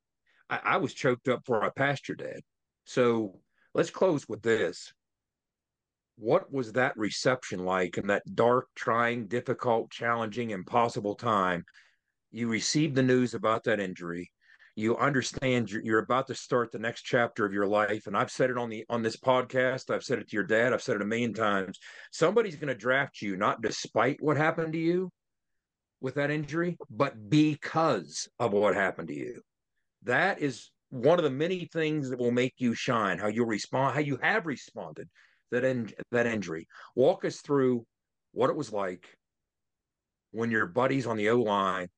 I, 0.51 0.61
I 0.64 0.76
was 0.76 0.92
choked 0.92 1.28
up 1.28 1.42
for 1.46 1.70
passed 1.70 2.09
your 2.09 2.16
dad. 2.16 2.40
So 2.84 3.38
let's 3.74 3.90
close 3.90 4.28
with 4.28 4.42
this. 4.42 4.92
What 6.16 6.53
was 6.53 6.72
that 6.72 6.96
reception 6.98 7.64
like 7.64 7.96
in 7.96 8.09
that 8.09 8.22
dark, 8.34 8.66
trying, 8.74 9.26
difficult, 9.26 9.90
challenging, 9.90 10.51
impossible 10.51 11.14
time? 11.14 11.64
You 12.30 12.48
received 12.48 12.94
the 12.94 13.03
news 13.03 13.32
about 13.32 13.64
that 13.64 13.80
injury 13.80 14.30
you 14.76 14.96
understand 14.96 15.70
you're, 15.70 15.82
you're, 15.82 15.98
about 15.98 16.26
to 16.28 16.34
start 16.34 16.72
the 16.72 16.78
next 16.78 17.03
chapter 17.03 17.44
of 17.44 17.53
your 17.53 17.66
life 17.66 18.07
and 18.07 18.16
i've 18.16 18.30
said 18.30 18.51
it 18.51 18.59
on 18.59 18.68
the 18.68 18.84
on 18.88 19.03
this 19.03 19.16
podcast 19.16 19.92
i've 19.92 20.05
said 20.05 20.18
it 20.18 20.28
to 20.28 20.36
your 20.36 20.44
dad 20.44 20.72
i've 20.72 20.82
said 20.82 20.96
it 20.96 21.03
a 21.03 21.07
million 21.07 21.34
times 21.34 21.78
somebody's 22.12 22.57
going 22.57 22.68
to 22.68 22.74
draft 22.74 23.20
you 23.20 23.36
not 23.36 23.61
despite 23.61 24.16
what 24.22 24.36
happened 24.36 24.72
to 24.72 24.78
you 24.78 25.11
with 26.01 26.14
that 26.14 26.30
injury 26.30 26.76
but 26.88 27.28
because 27.28 28.28
of 28.38 28.53
what 28.53 28.74
happened 28.74 29.09
to 29.09 29.14
you 29.14 29.40
that 30.03 30.40
is 30.40 30.70
one 30.90 31.18
of 31.18 31.24
the 31.24 31.30
many 31.30 31.66
things 31.66 32.11
that 32.11 32.18
will 32.18 32.30
make 32.30 32.55
you 32.59 32.74
shine 32.74 33.18
how 33.18 33.28
you 33.28 33.44
respond 33.44 33.94
how 33.94 34.01
you 34.01 34.18
have 34.22 34.46
responded 34.46 35.09
that 35.51 35.64
in, 35.64 35.90
that 36.11 36.26
injury 36.26 36.66
walk 36.96 37.24
us 37.24 37.40
through 37.40 37.84
what 38.32 38.51
it 38.51 38.57
was 38.57 38.72
like 38.72 39.07
when 40.32 40.51
your 40.51 40.66
buddies 40.66 41.07
on 41.07 41.16
the 41.16 41.28
o 41.28 41.38
line 41.38 41.88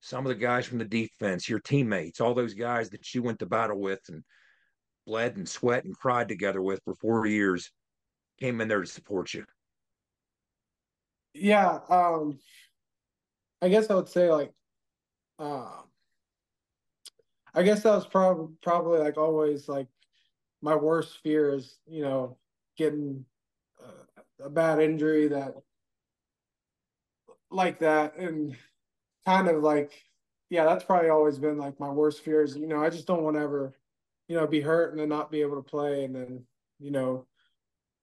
some 0.00 0.24
of 0.24 0.30
the 0.30 0.34
guys 0.34 0.66
from 0.66 0.78
the 0.78 0.84
defense, 0.84 1.48
your 1.48 1.60
teammates, 1.60 2.20
all 2.20 2.34
those 2.34 2.54
guys 2.54 2.90
that 2.90 3.14
you 3.14 3.22
went 3.22 3.38
to 3.38 3.46
battle 3.46 3.78
with 3.78 4.00
and 4.08 4.24
bled 5.06 5.36
and 5.36 5.48
sweat 5.48 5.84
and 5.84 5.96
cried 5.96 6.28
together 6.28 6.62
with 6.62 6.80
for 6.84 6.94
four 6.94 7.26
years 7.26 7.70
came 8.38 8.60
in 8.60 8.68
there 8.68 8.80
to 8.80 8.86
support 8.86 9.34
you. 9.34 9.44
Yeah, 11.34 11.80
um, 11.88 12.38
I 13.60 13.68
guess 13.68 13.90
I 13.90 13.94
would 13.94 14.08
say 14.08 14.30
like, 14.30 14.52
uh, 15.38 15.82
I 17.54 17.62
guess 17.62 17.82
that 17.82 17.94
was 17.94 18.06
probably 18.06 18.54
probably 18.62 18.98
like 19.00 19.16
always 19.16 19.68
like 19.68 19.88
my 20.62 20.74
worst 20.74 21.18
fear 21.22 21.54
is 21.54 21.78
you 21.86 22.02
know 22.02 22.36
getting 22.76 23.24
a, 24.40 24.44
a 24.46 24.50
bad 24.50 24.80
injury 24.80 25.28
that 25.28 25.54
like 27.50 27.78
that 27.80 28.16
and 28.16 28.56
kind 29.26 29.48
of 29.48 29.62
like, 29.62 29.92
yeah, 30.48 30.64
that's 30.64 30.84
probably 30.84 31.10
always 31.10 31.38
been 31.38 31.58
like 31.58 31.78
my 31.80 31.90
worst 31.90 32.22
fears. 32.24 32.56
You 32.56 32.66
know, 32.66 32.82
I 32.82 32.90
just 32.90 33.06
don't 33.06 33.22
want 33.22 33.36
to 33.36 33.42
ever, 33.42 33.74
you 34.28 34.36
know, 34.36 34.46
be 34.46 34.60
hurt 34.60 34.92
and 34.92 35.00
then 35.00 35.08
not 35.08 35.30
be 35.30 35.40
able 35.40 35.56
to 35.56 35.68
play, 35.68 36.04
and 36.04 36.14
then, 36.14 36.44
you 36.78 36.90
know, 36.90 37.26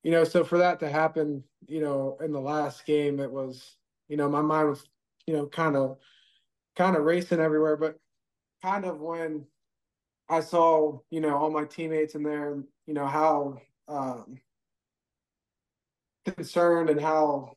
you 0.04 0.12
know, 0.12 0.24
so 0.24 0.44
for 0.44 0.58
that 0.58 0.80
to 0.80 0.90
happen, 0.90 1.44
you 1.68 1.82
know, 1.82 2.18
in 2.24 2.32
the 2.32 2.40
last 2.40 2.86
game, 2.86 3.20
it 3.20 3.32
was, 3.32 3.78
you 4.08 4.18
know, 4.18 4.30
my 4.30 4.42
mind 4.42 4.70
was, 4.70 4.86
you 5.26 5.34
know, 5.34 5.48
kind 5.48 5.76
of, 5.76 5.98
kind 6.76 6.96
of 6.96 7.04
racing 7.04 7.40
everywhere, 7.40 7.76
but 7.76 8.00
kind 8.62 8.86
of 8.86 9.00
when 9.00 9.46
I 10.30 10.42
saw, 10.42 11.00
you 11.10 11.22
know, 11.22 11.36
all 11.38 11.52
my 11.52 11.66
teammates 11.66 12.16
in 12.16 12.24
there, 12.24 12.58
you 12.86 12.94
know, 12.94 13.06
how 13.06 13.62
um, 13.88 14.40
concerned 16.26 16.90
and 16.90 17.00
how, 17.00 17.56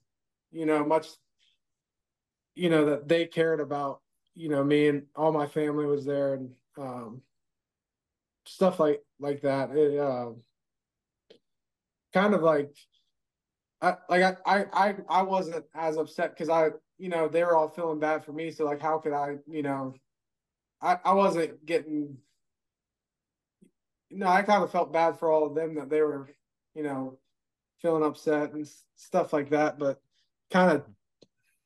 you 0.52 0.66
know, 0.66 0.84
much 0.84 1.08
you 2.54 2.68
know 2.68 2.84
that 2.84 3.08
they 3.08 3.24
cared 3.26 3.60
about 3.60 4.00
you 4.34 4.48
know 4.48 4.62
me 4.62 4.88
and 4.88 5.04
all 5.16 5.32
my 5.32 5.46
family 5.46 5.86
was 5.86 6.04
there 6.04 6.34
and 6.34 6.50
um, 6.78 7.22
stuff 8.46 8.78
like 8.80 9.02
like 9.18 9.40
that. 9.42 9.70
It 9.70 9.98
uh, 9.98 10.30
kind 12.12 12.34
of 12.34 12.42
like 12.42 12.70
I 13.80 13.94
like 14.08 14.38
I 14.46 14.64
I 14.72 14.94
I 15.08 15.22
wasn't 15.22 15.64
as 15.74 15.96
upset 15.96 16.30
because 16.30 16.48
I 16.48 16.68
you 16.98 17.08
know 17.08 17.28
they 17.28 17.44
were 17.44 17.56
all 17.56 17.68
feeling 17.68 17.98
bad 18.00 18.24
for 18.24 18.32
me. 18.32 18.50
So 18.50 18.64
like 18.64 18.80
how 18.80 18.98
could 18.98 19.12
I 19.12 19.36
you 19.46 19.62
know 19.62 19.94
I 20.80 20.98
I 21.04 21.14
wasn't 21.14 21.64
getting 21.64 22.16
you 24.08 24.18
know 24.18 24.28
I 24.28 24.42
kind 24.42 24.62
of 24.62 24.72
felt 24.72 24.92
bad 24.92 25.18
for 25.18 25.30
all 25.30 25.46
of 25.46 25.54
them 25.54 25.74
that 25.76 25.90
they 25.90 26.02
were 26.02 26.28
you 26.74 26.82
know 26.82 27.18
feeling 27.80 28.04
upset 28.04 28.52
and 28.52 28.68
stuff 28.96 29.32
like 29.32 29.50
that 29.50 29.78
but 29.78 30.00
kind 30.50 30.72
of 30.72 30.84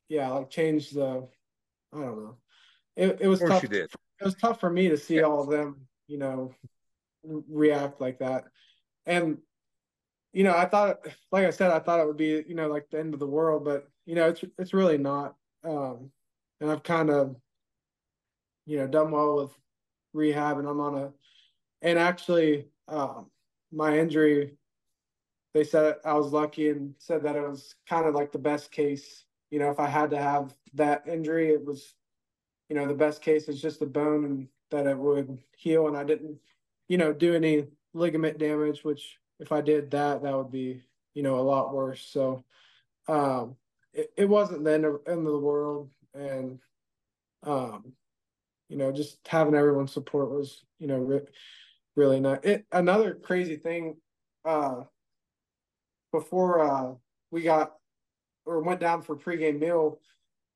yeah, 0.09 0.31
like 0.31 0.51
change 0.51 0.91
the 0.91 1.27
I 1.93 2.01
don't 2.01 2.25
know. 2.25 2.37
It 2.97 3.19
it 3.21 3.29
was 3.29 3.41
tough. 3.41 3.63
You 3.63 3.69
did. 3.69 3.91
It 4.21 4.25
was 4.25 4.35
tough 4.35 4.61
for 4.61 4.71
me 4.71 4.89
to 4.89 4.97
see 4.97 5.23
all 5.23 5.43
of 5.43 5.51
them, 5.51 5.87
you 6.07 6.19
know, 6.19 6.55
react 7.25 8.01
like 8.01 8.19
that. 8.21 8.45
And 9.07 9.39
you 10.33 10.45
know, 10.45 10.57
I 10.57 10.67
thought 10.67 10.99
like 11.33 11.47
I 11.47 11.51
said, 11.51 11.71
I 11.71 11.79
thought 11.79 12.01
it 12.01 12.07
would 12.07 12.17
be, 12.17 12.45
you 12.47 12.55
know, 12.55 12.69
like 12.69 12.89
the 12.91 13.01
end 13.01 13.15
of 13.15 13.21
the 13.21 13.27
world, 13.27 13.65
but 13.65 13.89
you 14.07 14.15
know, 14.15 14.29
it's 14.29 14.45
it's 14.59 14.75
really 14.75 14.99
not. 14.99 15.35
Um 15.65 16.11
and 16.61 16.71
I've 16.71 16.83
kind 16.83 17.11
of 17.11 17.37
you 18.67 18.79
know, 18.79 18.87
done 18.87 19.11
well 19.11 19.37
with 19.37 19.51
rehab 20.13 20.59
and 20.59 20.69
I'm 20.69 20.81
on 20.81 20.97
a 20.97 21.13
and 21.83 21.99
actually 21.99 22.67
um 22.89 23.27
my 23.73 23.99
injury 23.99 24.57
they 25.55 25.65
said 25.65 25.97
I 26.05 26.15
was 26.15 26.33
lucky 26.33 26.69
and 26.69 26.95
said 26.99 27.23
that 27.23 27.37
it 27.37 27.49
was 27.49 27.77
kind 27.89 28.07
of 28.07 28.15
like 28.15 28.33
the 28.33 28.39
best 28.39 28.73
case. 28.73 29.25
You 29.51 29.61
know, 29.61 29.71
if 29.71 29.79
I 29.79 29.87
had 29.87 30.11
to 30.11 30.19
have 30.19 30.53
that 30.75 31.07
injury, 31.07 31.51
it 31.51 31.65
was, 31.65 31.95
you 32.69 32.75
know, 32.75 32.87
the 32.89 32.95
best 32.95 33.23
case 33.23 33.49
is 33.49 33.63
just 33.63 33.81
a 33.81 33.87
bone 33.87 34.25
and 34.25 34.49
that 34.73 34.89
it 34.89 34.99
would 34.99 35.39
heal, 35.57 35.87
and 35.87 35.97
I 35.97 36.03
didn't, 36.03 36.39
you 36.89 36.99
know, 36.99 37.13
do 37.13 37.35
any 37.35 37.69
ligament 37.95 38.39
damage. 38.39 38.83
Which 38.83 39.17
if 39.39 39.53
I 39.53 39.61
did 39.61 39.93
that, 39.93 40.23
that 40.23 40.37
would 40.37 40.51
be, 40.51 40.83
you 41.15 41.23
know, 41.23 41.39
a 41.39 41.41
lot 41.41 41.73
worse. 41.73 42.05
So, 42.05 42.43
um, 43.07 43.55
it, 43.93 44.13
it 44.17 44.29
wasn't 44.29 44.65
the 44.65 44.73
end 44.73 44.85
of, 44.85 45.01
end 45.07 45.25
of 45.25 45.33
the 45.33 45.39
world, 45.39 45.89
and 46.15 46.59
um, 47.45 47.93
you 48.69 48.77
know, 48.77 48.93
just 48.93 49.19
having 49.27 49.55
everyone's 49.55 49.93
support 49.93 50.31
was, 50.31 50.65
you 50.79 50.87
know, 50.87 50.99
re- 50.99 51.27
really 51.97 52.21
nice. 52.21 52.41
It 52.43 52.67
another 52.73 53.15
crazy 53.15 53.57
thing, 53.57 53.97
uh, 54.45 54.83
before 56.13 56.61
uh 56.61 56.95
we 57.31 57.43
got 57.43 57.75
or 58.47 58.61
went 58.61 58.81
down 58.81 59.03
for 59.03 59.17
pregame 59.17 59.59
meal, 59.59 60.01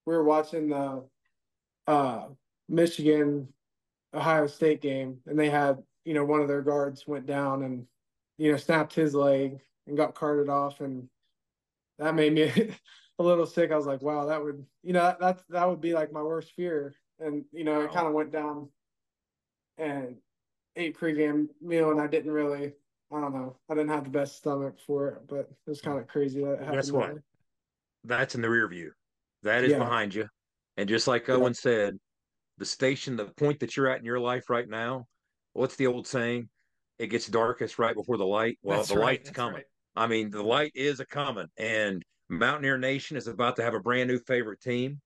we 0.06 0.14
were 0.14 0.24
watching 0.24 0.68
the 0.68 1.04
uh 1.86 2.26
Michigan 2.68 3.48
Ohio 4.14 4.46
State 4.46 4.80
game, 4.80 5.18
and 5.26 5.38
they 5.38 5.50
had 5.50 5.82
you 6.04 6.14
know 6.14 6.24
one 6.24 6.40
of 6.40 6.48
their 6.48 6.62
guards 6.62 7.06
went 7.06 7.26
down 7.26 7.62
and 7.62 7.86
you 8.36 8.50
know 8.50 8.56
snapped 8.56 8.94
his 8.94 9.14
leg 9.14 9.58
and 9.86 9.96
got 9.96 10.14
carted 10.14 10.48
off, 10.48 10.80
and 10.80 11.08
that 11.98 12.14
made 12.14 12.32
me 12.32 12.42
a 13.18 13.22
little 13.22 13.46
sick. 13.46 13.72
I 13.72 13.76
was 13.76 13.86
like, 13.86 14.02
wow, 14.02 14.26
that 14.26 14.42
would 14.42 14.64
you 14.82 14.92
know 14.92 15.02
that 15.02 15.20
that, 15.20 15.42
that 15.48 15.68
would 15.68 15.80
be 15.80 15.92
like 15.92 16.12
my 16.12 16.22
worst 16.22 16.52
fear 16.52 16.94
and 17.20 17.44
you 17.52 17.64
know, 17.64 17.82
it 17.82 17.92
kind 17.92 18.06
of 18.06 18.12
went 18.12 18.32
down 18.32 18.68
and 19.76 20.16
ate 20.76 20.98
pregame 20.98 21.48
meal, 21.60 21.90
and 21.90 22.00
I 22.00 22.06
didn't 22.06 22.30
really, 22.30 22.72
I 23.12 23.20
don't 23.20 23.34
know, 23.34 23.56
I 23.68 23.74
didn't 23.74 23.90
have 23.90 24.04
the 24.04 24.10
best 24.10 24.36
stomach 24.36 24.76
for 24.86 25.08
it, 25.08 25.18
but 25.28 25.40
it 25.40 25.56
was 25.66 25.80
kind 25.80 25.98
of 25.98 26.06
crazy 26.06 26.42
that 26.44 26.52
it 26.52 26.58
happened. 26.60 26.76
Guess 26.76 26.92
what? 26.92 27.14
That's 28.04 28.34
in 28.34 28.42
the 28.42 28.50
rear 28.50 28.68
view. 28.68 28.92
That 29.42 29.64
is 29.64 29.72
yeah. 29.72 29.78
behind 29.78 30.14
you. 30.14 30.28
And 30.76 30.88
just 30.88 31.08
like 31.08 31.28
yeah. 31.28 31.34
Owen 31.34 31.54
said, 31.54 31.98
the 32.58 32.64
station, 32.64 33.16
the 33.16 33.26
point 33.26 33.60
that 33.60 33.76
you're 33.76 33.88
at 33.88 33.98
in 33.98 34.04
your 34.04 34.20
life 34.20 34.50
right 34.50 34.68
now, 34.68 35.06
what's 35.52 35.76
the 35.76 35.86
old 35.86 36.06
saying? 36.06 36.48
It 36.98 37.08
gets 37.08 37.26
darkest 37.26 37.78
right 37.78 37.94
before 37.94 38.16
the 38.16 38.26
light. 38.26 38.58
Well, 38.62 38.78
That's 38.78 38.88
the 38.88 38.96
right. 38.96 39.04
light's 39.04 39.28
That's 39.28 39.36
coming. 39.36 39.54
Right. 39.54 39.64
I 39.96 40.06
mean, 40.06 40.30
the 40.30 40.42
light 40.42 40.72
is 40.74 41.00
a 41.00 41.06
coming, 41.06 41.46
and 41.56 42.04
Mountaineer 42.28 42.78
Nation 42.78 43.16
is 43.16 43.26
about 43.26 43.56
to 43.56 43.62
have 43.62 43.74
a 43.74 43.80
brand 43.80 44.08
new 44.08 44.18
favorite 44.20 44.60
team 44.60 45.00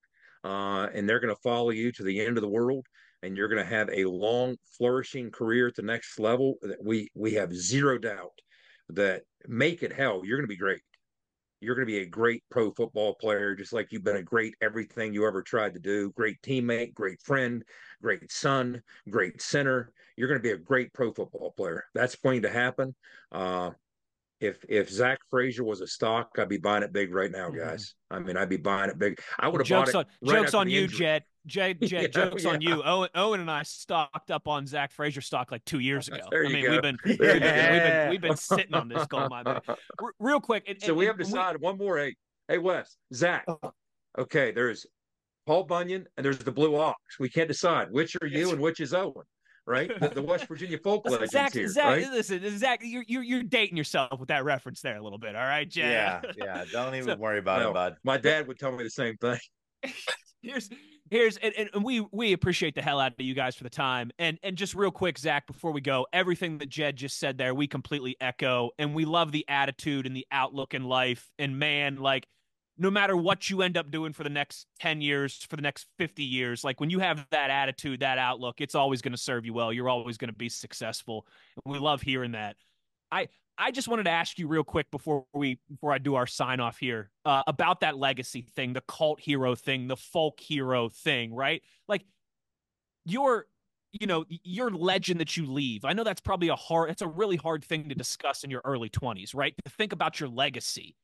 uh, 0.44 0.88
and 0.94 1.08
they're 1.08 1.20
going 1.20 1.34
to 1.34 1.42
follow 1.42 1.70
you 1.70 1.92
to 1.92 2.02
the 2.02 2.20
end 2.20 2.36
of 2.36 2.42
the 2.42 2.48
world 2.48 2.86
and 3.22 3.36
you're 3.36 3.48
going 3.48 3.62
to 3.62 3.70
have 3.70 3.88
a 3.90 4.04
long 4.04 4.56
flourishing 4.76 5.30
career 5.30 5.68
at 5.68 5.76
the 5.76 5.82
next 5.82 6.18
level 6.18 6.54
that 6.62 6.82
we 6.82 7.08
we 7.14 7.34
have 7.34 7.54
zero 7.54 7.98
doubt 7.98 8.38
that 8.88 9.22
make 9.46 9.82
it 9.82 9.92
hell 9.92 10.22
you're 10.24 10.36
going 10.36 10.46
to 10.46 10.52
be 10.52 10.56
great. 10.56 10.80
You're 11.60 11.76
going 11.76 11.86
to 11.86 11.92
be 11.92 12.00
a 12.00 12.06
great 12.06 12.42
pro 12.50 12.72
football 12.72 13.14
player 13.14 13.54
just 13.54 13.72
like 13.72 13.92
you've 13.92 14.02
been 14.02 14.16
a 14.16 14.22
great 14.22 14.54
everything 14.60 15.14
you 15.14 15.26
ever 15.26 15.42
tried 15.42 15.74
to 15.74 15.80
do. 15.80 16.10
Great 16.10 16.42
teammate 16.42 16.94
great 16.94 17.20
friend 17.22 17.62
great 18.02 18.30
son 18.32 18.82
great 19.08 19.40
center. 19.40 19.92
You're 20.16 20.28
going 20.28 20.40
to 20.40 20.42
be 20.42 20.50
a 20.50 20.58
great 20.58 20.92
pro 20.92 21.12
football 21.12 21.54
player. 21.56 21.84
That's 21.94 22.16
going 22.16 22.42
to 22.42 22.50
happen. 22.50 22.94
Uh, 23.30 23.70
if 24.42 24.64
if 24.68 24.90
Zach 24.90 25.20
Frazier 25.30 25.64
was 25.64 25.80
a 25.80 25.86
stock, 25.86 26.30
I'd 26.38 26.48
be 26.48 26.58
buying 26.58 26.82
it 26.82 26.92
big 26.92 27.14
right 27.14 27.30
now, 27.30 27.48
mm-hmm. 27.48 27.58
guys. 27.58 27.94
I 28.10 28.18
mean, 28.18 28.36
I'd 28.36 28.48
be 28.48 28.56
buying 28.56 28.90
it 28.90 28.98
big. 28.98 29.18
I 29.38 29.48
would 29.48 29.60
have 29.60 29.68
bought 29.68 29.88
it. 29.88 29.94
On, 29.94 30.04
right 30.22 30.42
jokes 30.42 30.54
on 30.54 30.68
you, 30.68 30.82
injury. 30.82 30.98
Jed. 30.98 31.24
Jed, 31.44 31.80
Jed 31.82 32.02
yeah, 32.02 32.08
jokes 32.08 32.44
yeah. 32.44 32.50
on 32.50 32.60
you. 32.60 32.82
Owen, 32.84 33.08
Owen 33.14 33.40
and 33.40 33.50
I 33.50 33.62
stocked 33.62 34.30
up 34.30 34.46
on 34.46 34.66
Zach 34.66 34.92
Frazier 34.92 35.20
stock 35.20 35.50
like 35.50 35.64
two 35.64 35.78
years 35.78 36.08
ago. 36.08 36.18
There 36.30 36.44
you 36.44 36.50
I 36.50 36.52
mean, 36.52 36.64
go. 36.64 36.70
we've 36.72 36.82
been, 36.82 36.98
we've 37.04 37.18
been, 37.18 37.32
we've 37.32 37.42
been 37.42 38.10
we've 38.10 38.20
been 38.20 38.36
sitting 38.36 38.74
on 38.74 38.88
this 38.88 39.06
gold 39.06 39.30
mine. 39.30 39.44
Real 40.18 40.40
quick. 40.40 40.64
And, 40.68 40.80
so 40.80 40.88
and, 40.88 40.96
we 40.96 41.06
have 41.06 41.18
decided 41.18 41.60
one 41.60 41.78
more. 41.78 41.98
Hey, 41.98 42.16
hey, 42.48 42.58
Wes, 42.58 42.96
Zach. 43.14 43.46
Okay, 44.18 44.52
there's 44.52 44.86
Paul 45.46 45.64
Bunyan 45.64 46.06
and 46.16 46.24
there's 46.24 46.38
the 46.38 46.52
Blue 46.52 46.76
Ox. 46.76 46.98
We 47.18 47.28
can't 47.28 47.48
decide 47.48 47.88
which 47.90 48.16
are 48.20 48.26
you 48.26 48.50
and 48.50 48.60
which 48.60 48.80
is 48.80 48.92
Owen 48.92 49.24
right? 49.66 49.90
The, 50.00 50.08
the, 50.08 50.22
West 50.22 50.46
Virginia 50.46 50.78
folk 50.78 51.08
legends 51.08 51.32
Zach, 51.32 51.52
here, 51.52 51.68
Zach, 51.68 51.84
right? 51.84 52.10
Listen, 52.10 52.58
Zach, 52.58 52.80
you're, 52.82 53.04
you're 53.06 53.22
you're 53.22 53.42
dating 53.42 53.76
yourself 53.76 54.18
with 54.18 54.28
that 54.28 54.44
reference 54.44 54.80
there 54.80 54.96
a 54.96 55.02
little 55.02 55.18
bit. 55.18 55.36
All 55.36 55.42
right, 55.42 55.68
Jay. 55.68 55.90
Yeah, 55.90 56.22
yeah. 56.36 56.64
Don't 56.70 56.94
even 56.94 57.06
so, 57.08 57.16
worry 57.16 57.38
about 57.38 57.60
no, 57.60 57.70
it, 57.70 57.74
bud. 57.74 57.96
My 58.04 58.18
dad 58.18 58.46
would 58.48 58.58
tell 58.58 58.72
me 58.72 58.84
the 58.84 58.90
same 58.90 59.16
thing. 59.16 59.38
here's 60.42 60.68
here's 61.10 61.36
and, 61.38 61.54
and 61.74 61.84
we 61.84 62.00
we 62.12 62.32
appreciate 62.32 62.74
the 62.74 62.82
hell 62.82 62.98
out 62.98 63.12
of 63.12 63.24
you 63.24 63.34
guys 63.34 63.54
for 63.54 63.64
the 63.64 63.70
time 63.70 64.10
and 64.18 64.38
and 64.42 64.56
just 64.56 64.74
real 64.74 64.90
quick 64.90 65.18
zach 65.18 65.46
before 65.46 65.70
we 65.70 65.80
go 65.80 66.06
everything 66.12 66.58
that 66.58 66.68
jed 66.68 66.96
just 66.96 67.18
said 67.18 67.38
there 67.38 67.54
we 67.54 67.66
completely 67.66 68.16
echo 68.20 68.70
and 68.78 68.94
we 68.94 69.04
love 69.04 69.30
the 69.32 69.44
attitude 69.48 70.06
and 70.06 70.16
the 70.16 70.26
outlook 70.32 70.74
in 70.74 70.84
life 70.84 71.30
and 71.38 71.58
man 71.58 71.96
like 71.96 72.26
no 72.78 72.90
matter 72.90 73.16
what 73.16 73.50
you 73.50 73.62
end 73.62 73.76
up 73.76 73.90
doing 73.90 74.12
for 74.12 74.24
the 74.24 74.30
next 74.30 74.66
10 74.80 75.00
years, 75.00 75.46
for 75.48 75.56
the 75.56 75.62
next 75.62 75.86
50 75.98 76.22
years, 76.24 76.64
like 76.64 76.80
when 76.80 76.90
you 76.90 76.98
have 77.00 77.26
that 77.30 77.50
attitude, 77.50 78.00
that 78.00 78.18
outlook, 78.18 78.60
it's 78.60 78.74
always 78.74 79.02
going 79.02 79.12
to 79.12 79.18
serve 79.18 79.44
you 79.44 79.52
well. 79.52 79.72
You're 79.72 79.88
always 79.88 80.16
going 80.16 80.30
to 80.30 80.36
be 80.36 80.48
successful. 80.48 81.26
And 81.64 81.72
we 81.72 81.78
love 81.78 82.02
hearing 82.02 82.32
that. 82.32 82.56
I 83.10 83.28
I 83.58 83.70
just 83.70 83.86
wanted 83.86 84.04
to 84.04 84.10
ask 84.10 84.38
you 84.38 84.48
real 84.48 84.64
quick 84.64 84.90
before 84.90 85.26
we 85.34 85.60
before 85.70 85.92
I 85.92 85.98
do 85.98 86.14
our 86.14 86.26
sign 86.26 86.58
off 86.58 86.78
here 86.78 87.10
uh, 87.26 87.42
about 87.46 87.80
that 87.80 87.98
legacy 87.98 88.46
thing, 88.56 88.72
the 88.72 88.80
cult 88.80 89.20
hero 89.20 89.54
thing, 89.54 89.88
the 89.88 89.96
folk 89.96 90.40
hero 90.40 90.88
thing, 90.88 91.34
right? 91.34 91.62
Like 91.86 92.04
your 93.04 93.46
you 93.92 94.06
know 94.06 94.24
your 94.28 94.70
legend 94.70 95.20
that 95.20 95.36
you 95.36 95.44
leave. 95.44 95.84
I 95.84 95.92
know 95.92 96.04
that's 96.04 96.22
probably 96.22 96.48
a 96.48 96.56
hard 96.56 96.90
it's 96.90 97.02
a 97.02 97.06
really 97.06 97.36
hard 97.36 97.62
thing 97.62 97.90
to 97.90 97.94
discuss 97.94 98.42
in 98.42 98.50
your 98.50 98.62
early 98.64 98.88
20s, 98.88 99.34
right? 99.34 99.54
To 99.62 99.70
think 99.70 99.92
about 99.92 100.18
your 100.18 100.30
legacy 100.30 100.96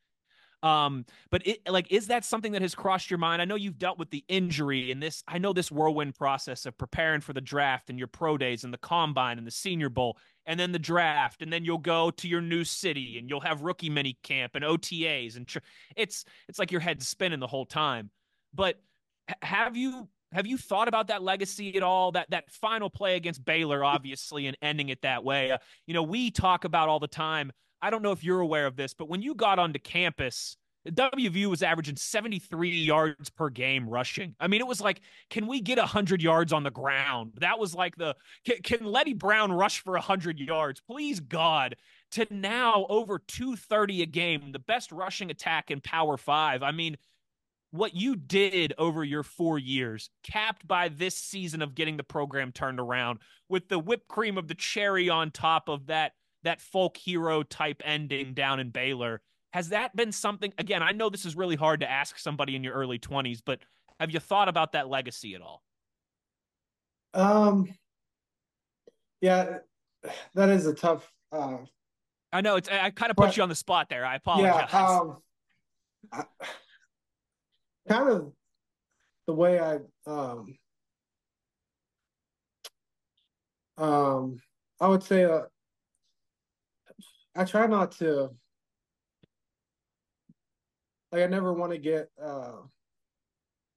um, 0.63 1.05
but 1.31 1.47
it 1.47 1.61
like 1.69 1.93
is 1.93 2.09
that 2.09 2.25
something 2.25 2.53
that 2.53 2.63
has 2.63 2.75
crossed 2.75 3.11
your 3.11 3.19
mind? 3.19 3.41
I 3.41 3.45
know 3.45 3.55
you've 3.55 3.79
dealt 3.79 3.99
with 3.99 4.11
the 4.11 4.25
injury 4.29 4.91
in 4.91 4.99
this. 4.99 5.23
I 5.29 5.39
know 5.39 5.53
this 5.53 5.71
whirlwind 5.71 6.17
process 6.17 6.67
of 6.67 6.77
preparing 6.77 7.21
for 7.21 7.33
the 7.33 7.41
draft 7.41 7.91
and 7.91 7.99
your 7.99 8.09
pro 8.09 8.37
days 8.37 8.65
and 8.65 8.73
the 8.73 8.79
combine 8.79 9.39
and 9.39 9.47
the 9.47 9.53
Senior 9.53 9.89
Bowl 9.89 10.19
and 10.47 10.59
then 10.59 10.73
the 10.73 10.79
draft 10.79 11.43
and 11.43 11.53
then 11.53 11.65
you'll 11.65 11.79
go 11.79 12.11
to 12.11 12.27
your 12.27 12.41
new 12.41 12.65
city 12.65 13.19
and 13.19 13.31
you'll 13.31 13.41
have 13.41 13.63
rookie 13.63 13.91
mini 13.91 14.19
camp 14.23 14.57
and 14.57 14.65
OTAs 14.65 15.37
and 15.37 15.47
tr- 15.47 15.59
it's 15.97 16.25
it's 16.49 16.59
like 16.59 16.73
your 16.73 16.81
head's 16.81 17.07
spinning 17.07 17.41
the 17.41 17.47
whole 17.47 17.67
time. 17.67 18.11
But 18.53 18.81
have 19.43 19.77
you 19.77 20.09
have 20.33 20.47
you 20.47 20.59
thought 20.59 20.89
about 20.89 21.09
that 21.09 21.23
legacy 21.23 21.77
at 21.77 21.83
all? 21.83 22.13
That 22.13 22.31
that 22.31 22.51
final 22.51 22.91
play 22.91 23.17
against 23.17 23.45
Baylor, 23.45 23.85
obviously, 23.85 24.47
and 24.47 24.57
ending 24.61 24.89
it 24.89 25.03
that 25.03 25.25
way. 25.25 25.53
Uh, 25.53 25.59
you 25.87 25.95
know, 25.95 26.03
we 26.03 26.31
talk 26.31 26.65
about 26.65 26.89
all 26.89 26.99
the 26.99 27.07
time 27.07 27.53
I 27.81 27.91
don't 27.91 28.03
know 28.03 28.13
if 28.13 28.25
you're 28.25 28.41
aware 28.41 28.67
of 28.67 28.77
this, 28.77 28.95
but 28.95 29.09
when 29.09 29.23
you 29.23 29.35
got 29.35 29.59
onto 29.59 29.79
campus, 29.79 30.57
WVU 30.87 31.47
was 31.47 31.63
averaging 31.63 31.97
73 31.97 32.71
yards 32.71 33.31
per 33.31 33.51
game 33.51 33.89
rushing. 33.89 34.35
I 34.41 34.49
mean, 34.49 34.61
it 34.61 34.67
was 34.67 34.81
like, 34.81 35.01
can 35.31 35.47
we 35.47 35.61
get 35.61 35.79
100 35.79 36.23
yards 36.23 36.53
on 36.53 36.63
the 36.63 36.71
ground? 36.71 37.33
That 37.41 37.59
was 37.59 37.75
like 37.75 37.97
the, 37.97 38.15
can, 38.45 38.57
can 38.63 38.85
Leddie 38.85 39.15
Brown 39.15 39.53
rush 39.53 39.83
for 39.83 39.93
100 39.93 40.39
yards? 40.39 40.81
Please, 40.81 41.21
God. 41.21 41.77
To 42.13 42.27
now 42.31 42.87
over 42.89 43.19
230 43.19 44.03
a 44.03 44.07
game, 44.07 44.53
the 44.53 44.59
best 44.59 44.93
rushing 44.93 45.31
attack 45.31 45.71
in 45.71 45.81
Power 45.83 46.17
Five. 46.17 46.63
I 46.63 46.73
mean, 46.73 46.97
what 47.71 47.95
you 47.95 48.17
did 48.17 48.73
over 48.79 49.05
your 49.05 49.23
four 49.23 49.59
years, 49.59 50.09
capped 50.23 50.67
by 50.67 50.89
this 50.89 51.15
season 51.15 51.61
of 51.61 51.75
getting 51.75 51.99
the 51.99 52.05
program 52.05 52.51
turned 52.51 52.81
around 52.81 53.19
with 53.49 53.69
the 53.69 53.79
whipped 53.79 54.09
cream 54.09 54.39
of 54.39 54.49
the 54.49 54.55
cherry 54.55 55.11
on 55.11 55.31
top 55.31 55.69
of 55.69 55.87
that 55.89 56.13
that 56.45 56.61
folk 56.61 56.97
hero 56.97 57.43
type 57.43 57.83
ending 57.85 58.35
down 58.35 58.61
in 58.61 58.71
Baylor. 58.71 59.21
Has 59.53 59.71
that 59.71 59.97
been 59.97 60.13
something? 60.13 60.53
Again, 60.59 60.83
I 60.83 60.93
know 60.93 61.09
this 61.09 61.25
is 61.25 61.37
really 61.37 61.57
hard 61.57 61.81
to 61.81 61.91
ask 61.91 62.19
somebody 62.19 62.55
in 62.55 62.63
your 62.63 62.75
early 62.75 62.99
20s, 62.99 63.41
but 63.45 63.61
have 63.99 64.11
you 64.11 64.21
thought 64.21 64.49
about 64.49 64.73
that 64.73 64.89
legacy 64.89 65.35
at 65.35 65.41
all? 65.41 65.63
Um, 67.15 67.69
yeah, 69.21 69.59
that 70.35 70.49
is 70.51 70.67
a 70.67 70.75
tough. 70.75 71.11
Uh, 71.33 71.59
I 72.33 72.41
know 72.43 72.57
it's. 72.57 72.69
I 72.69 72.91
kind 72.91 73.11
of 73.11 73.17
put 73.17 73.29
but, 73.29 73.37
you 73.37 73.43
on 73.43 73.49
the 73.49 73.55
spot 73.55 73.89
there. 73.89 74.05
I 74.05 74.17
apologize. 74.17 74.69
Yeah, 74.73 74.87
um, 74.87 75.17
I, 76.13 76.25
kind 77.89 78.11
of 78.11 78.33
the 79.27 79.33
way 79.33 79.59
I 79.59 79.79
um 80.07 80.59
um 83.77 84.39
I 84.81 84.89
would 84.89 85.03
say 85.03 85.25
uh, 85.25 85.43
I 87.39 87.45
try 87.45 87.69
not 87.69 87.93
to 87.93 88.31
like 91.13 91.23
I 91.23 91.27
never 91.27 91.53
want 91.53 91.71
to 91.71 91.79
get 91.79 92.11
uh 92.21 92.57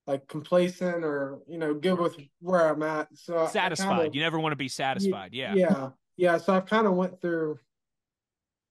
like 0.07 0.27
complacent 0.27 1.05
or 1.05 1.41
you 1.47 1.59
know 1.59 1.75
good 1.75 1.99
with 1.99 2.17
where 2.39 2.67
I'm 2.67 2.81
at. 2.81 3.09
So 3.13 3.45
satisfied. 3.45 4.01
Kinda, 4.01 4.17
you 4.17 4.21
never 4.21 4.39
want 4.39 4.51
to 4.53 4.57
be 4.57 4.67
satisfied. 4.67 5.35
Yeah. 5.35 5.53
Yeah. 5.53 5.89
Yeah. 6.17 6.37
So 6.39 6.55
I've 6.55 6.65
kind 6.65 6.87
of 6.87 6.93
went 6.93 7.21
through 7.21 7.59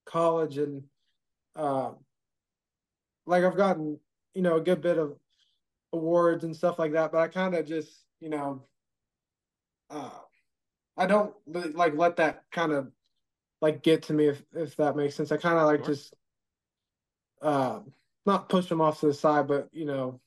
college 0.05 0.57
and 0.57 0.83
uh 1.55 1.93
like 3.25 3.45
I've 3.45 3.55
gotten, 3.55 3.97
you 4.33 4.41
know, 4.41 4.57
a 4.57 4.61
good 4.61 4.81
bit 4.81 4.97
of 4.97 5.15
awards 5.93 6.43
and 6.43 6.53
stuff 6.53 6.79
like 6.79 6.91
that, 6.91 7.13
but 7.13 7.19
I 7.19 7.29
kind 7.29 7.55
of 7.55 7.65
just, 7.65 8.03
you 8.19 8.27
know, 8.27 8.65
uh 9.89 10.19
I 10.97 11.05
don't 11.05 11.33
like 11.47 11.95
let 11.95 12.17
that 12.17 12.43
kind 12.51 12.73
of 12.73 12.91
like 13.61 13.83
get 13.83 14.03
to 14.03 14.13
me 14.13 14.27
if 14.27 14.43
if 14.53 14.75
that 14.77 14.95
makes 14.95 15.15
sense. 15.15 15.31
I 15.31 15.37
kind 15.37 15.57
of 15.57 15.65
like 15.65 15.85
sure. 15.85 15.93
just 15.93 16.13
uh, 17.41 17.79
not 18.25 18.49
push 18.49 18.67
them 18.67 18.81
off 18.81 18.99
to 18.99 19.07
the 19.07 19.13
side, 19.13 19.47
but 19.47 19.69
you 19.71 19.85
know, 19.85 20.19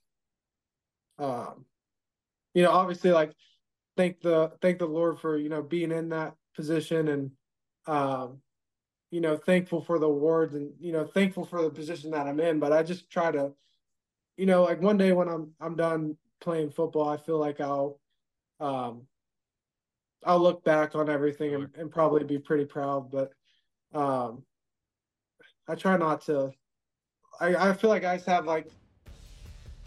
um, 1.18 1.64
you 2.54 2.62
know, 2.62 2.70
obviously 2.70 3.10
like 3.10 3.32
thank 3.96 4.20
the 4.20 4.52
thank 4.62 4.78
the 4.78 4.86
Lord 4.86 5.18
for 5.18 5.36
you 5.36 5.48
know 5.48 5.62
being 5.62 5.92
in 5.92 6.10
that 6.10 6.34
position 6.54 7.08
and 7.08 7.30
um, 7.86 8.38
you 9.10 9.20
know 9.20 9.36
thankful 9.36 9.80
for 9.80 9.98
the 9.98 10.06
awards 10.06 10.54
and 10.54 10.72
you 10.80 10.92
know 10.92 11.04
thankful 11.04 11.44
for 11.44 11.62
the 11.62 11.70
position 11.70 12.12
that 12.12 12.26
I'm 12.26 12.40
in. 12.40 12.60
But 12.60 12.72
I 12.72 12.82
just 12.82 13.10
try 13.10 13.32
to, 13.32 13.52
you 14.36 14.46
know, 14.46 14.62
like 14.62 14.80
one 14.80 14.96
day 14.96 15.12
when 15.12 15.28
I'm 15.28 15.52
I'm 15.60 15.76
done 15.76 16.16
playing 16.40 16.70
football, 16.70 17.08
I 17.08 17.16
feel 17.16 17.38
like 17.38 17.60
I'll 17.60 17.98
um, 18.60 19.06
I'll 20.26 20.40
look 20.40 20.64
back 20.64 20.94
on 20.94 21.08
everything 21.10 21.54
and, 21.54 21.68
and 21.76 21.90
probably 21.90 22.24
be 22.24 22.38
pretty 22.38 22.64
proud. 22.64 23.10
But 23.10 23.32
um, 23.98 24.42
I 25.68 25.74
try 25.74 25.96
not 25.96 26.22
to. 26.22 26.52
I 27.40 27.54
I 27.56 27.72
feel 27.72 27.90
like 27.90 28.04
I 28.04 28.16
just 28.16 28.28
have 28.28 28.46
like 28.46 28.68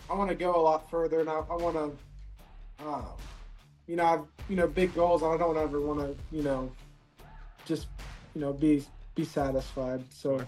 I 0.10 0.14
want 0.16 0.30
to 0.30 0.36
go 0.36 0.56
a 0.56 0.62
lot 0.62 0.90
further, 0.90 1.20
and 1.20 1.30
I, 1.30 1.42
I 1.50 1.56
want 1.56 1.76
to, 1.76 2.86
uh, 2.86 3.02
you 3.88 3.96
know, 3.98 4.06
I've 4.06 4.50
you 4.50 4.56
know 4.56 4.68
big 4.68 4.94
goals. 4.96 5.24
I 5.24 5.38
don't 5.38 5.58
ever 5.58 5.82
want 5.82 6.00
to, 6.00 6.16
you 6.36 6.44
know, 6.44 6.72
just 7.66 7.88
you 8.34 8.42
know 8.42 8.54
be 8.54 8.86
be 9.16 9.26
satisfied. 9.26 10.04
So, 10.10 10.42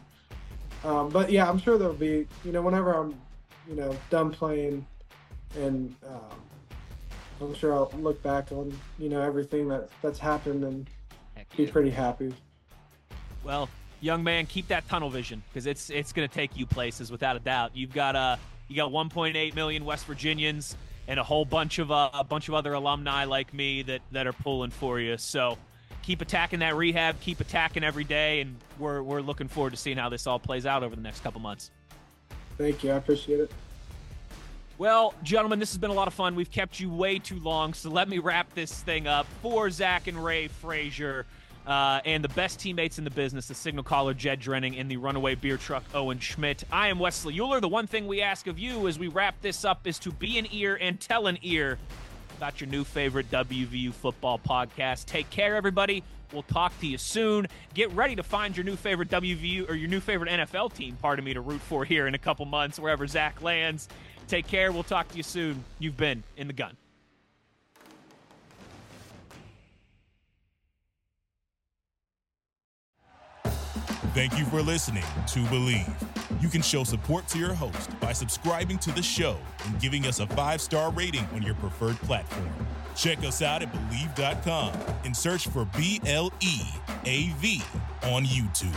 um, 0.84 1.10
but 1.10 1.32
yeah, 1.32 1.50
I'm 1.50 1.60
sure 1.60 1.78
there'll 1.78 1.94
be, 1.94 2.28
you 2.46 2.52
know, 2.52 2.62
whenever 2.62 2.94
I'm, 2.94 3.20
you 3.68 3.76
know, 3.76 3.96
done 4.10 4.32
playing, 4.32 4.86
and 5.58 5.94
um, 6.08 6.49
I'm 7.42 7.54
sure 7.54 7.74
I'll 7.74 7.92
look 7.98 8.22
back 8.22 8.52
on, 8.52 8.78
you 8.98 9.10
know, 9.10 9.22
everything 9.22 9.68
that 9.70 9.90
that's 10.02 10.20
happened 10.20 10.64
and 10.64 10.90
be 11.56 11.68
pretty 11.68 11.90
happy. 11.90 12.34
Well, 13.44 13.70
young 14.02 14.24
man, 14.24 14.46
keep 14.46 14.68
that 14.68 14.88
tunnel 14.88 15.10
vision 15.10 15.42
because 15.50 15.66
it's 15.66 15.90
it's 15.90 16.14
going 16.14 16.28
to 16.28 16.34
take 16.34 16.58
you 16.58 16.66
places 16.66 17.12
without 17.12 17.36
a 17.36 17.40
doubt. 17.40 17.72
You've 17.74 17.94
got 17.94 18.16
a 18.16 18.20
uh, 18.20 18.38
you 18.68 18.76
got 18.76 18.92
1.8 18.92 19.56
million 19.56 19.84
West 19.84 20.06
Virginians 20.06 20.78
and 21.08 21.20
a 21.20 21.24
whole 21.24 21.46
bunch 21.46 21.80
of 21.80 21.92
uh, 21.92 22.10
a 22.14 22.24
bunch 22.24 22.48
of 22.48 22.54
other 22.54 22.74
alumni 22.74 23.26
like 23.26 23.54
me 23.54 23.82
that 23.84 24.02
that 24.12 24.28
are 24.28 24.34
pulling 24.34 24.72
for 24.72 25.00
you. 25.00 25.18
So 25.18 25.58
keep 26.04 26.22
attacking 26.22 26.60
that 26.60 26.76
rehab, 26.76 27.20
keep 27.20 27.40
attacking 27.40 27.84
every 27.84 28.04
day, 28.04 28.42
and 28.42 28.58
we're 28.78 29.02
we're 29.02 29.22
looking 29.22 29.48
forward 29.48 29.72
to 29.72 29.78
seeing 29.78 29.98
how 29.98 30.10
this 30.10 30.28
all 30.28 30.40
plays 30.40 30.66
out 30.66 30.84
over 30.84 30.96
the 30.96 31.02
next 31.02 31.22
couple 31.24 31.42
months. 31.42 31.72
Thank 32.58 32.84
you, 32.84 32.92
I 32.92 32.98
appreciate 32.98 33.40
it. 33.40 33.52
Well, 34.80 35.14
gentlemen, 35.24 35.60
this 35.60 35.72
has 35.72 35.78
been 35.78 35.90
a 35.90 35.94
lot 35.94 36.08
of 36.08 36.14
fun. 36.14 36.36
We've 36.36 36.50
kept 36.50 36.80
you 36.80 36.90
way 36.90 37.20
too 37.20 37.38
long, 37.42 37.74
so 37.74 37.90
let 37.90 38.08
me 38.08 38.20
wrap 38.20 38.54
this 38.54 38.72
thing 38.72 39.08
up. 39.08 39.28
For 39.42 39.70
Zach 39.70 40.08
and 40.08 40.24
Ray 40.24 40.48
Frazier, 40.48 41.26
uh, 41.68 42.00
and 42.06 42.24
the 42.24 42.30
best 42.30 42.62
teammates 42.62 42.98
in 42.98 43.04
the 43.04 43.10
business, 43.10 43.50
the 43.50 43.56
signal 43.56 43.84
caller 43.84 44.14
Jed 44.14 44.40
Drenning 44.40 44.80
and 44.80 44.90
the 44.90 44.96
runaway 44.96 45.36
beer 45.36 45.58
truck 45.58 45.84
Owen 45.94 46.20
Schmitt. 46.20 46.64
I 46.72 46.88
am 46.88 46.98
Wesley 46.98 47.38
Euler. 47.38 47.60
The 47.60 47.68
one 47.68 47.88
thing 47.88 48.08
we 48.08 48.22
ask 48.22 48.48
of 48.48 48.58
you 48.58 48.88
as 48.88 48.98
we 48.98 49.10
wrap 49.10 49.36
this 49.42 49.66
up 49.66 49.86
is 49.86 50.00
to 50.00 50.14
be 50.14 50.40
an 50.40 50.48
ear 50.50 50.78
and 50.80 50.98
tell 50.98 51.28
an 51.28 51.40
ear 51.42 51.78
about 52.38 52.62
your 52.62 52.70
new 52.70 52.86
favorite 52.86 53.30
WVU 53.30 53.92
football 53.92 54.40
podcast. 54.40 55.08
Take 55.08 55.30
care, 55.30 55.58
everybody. 55.58 56.06
We'll 56.32 56.44
talk 56.44 56.80
to 56.80 56.88
you 56.88 56.98
soon. 56.98 57.48
Get 57.74 57.92
ready 57.92 58.16
to 58.16 58.24
find 58.24 58.56
your 58.56 58.64
new 58.64 58.78
favorite 58.78 59.10
WVU 59.10 59.70
or 59.70 59.74
your 59.74 59.90
new 59.90 60.00
favorite 60.00 60.30
NFL 60.30 60.74
team, 60.74 60.98
pardon 61.02 61.26
me, 61.26 61.34
to 61.34 61.42
root 61.42 61.60
for 61.60 61.84
here 61.84 62.08
in 62.08 62.16
a 62.16 62.20
couple 62.20 62.46
months, 62.46 62.80
wherever 62.80 63.06
Zach 63.08 63.42
lands. 63.42 63.90
Take 64.30 64.48
care. 64.48 64.72
We'll 64.72 64.84
talk 64.84 65.08
to 65.10 65.18
you 65.18 65.24
soon. 65.24 65.64
You've 65.80 65.98
been 65.98 66.24
in 66.38 66.48
the 66.48 66.54
gun. 66.54 66.78
Thank 74.14 74.38
you 74.38 74.46
for 74.46 74.62
listening 74.62 75.04
to 75.04 75.40
Bleav. 75.46 76.42
You 76.42 76.50
can 76.50 76.62
show 76.62 76.84
support 76.84 77.28
to 77.30 77.40
your 77.40 77.54
host 77.54 78.00
by 78.00 78.12
subscribing 78.12 78.78
to 78.80 78.92
the 78.92 79.02
show 79.02 79.38
and 79.66 79.80
giving 79.80 80.06
us 80.06 80.20
a 80.20 80.28
five 80.28 80.62
star 80.62 80.92
rating 80.92 81.28
on 81.34 81.42
your 81.42 81.56
preferred 81.56 81.96
platform. 81.98 82.50
Check 82.96 83.20
us 83.20 83.42
out 83.42 83.64
at 83.64 83.72
Bleav.com 83.72 84.74
and 85.06 85.16
search 85.16 85.48
for 85.48 85.66
B 85.78 86.02
L 86.06 86.32
E 86.42 86.62
A 87.06 87.30
V 87.40 87.62
on 88.04 88.26
YouTube. 88.26 88.76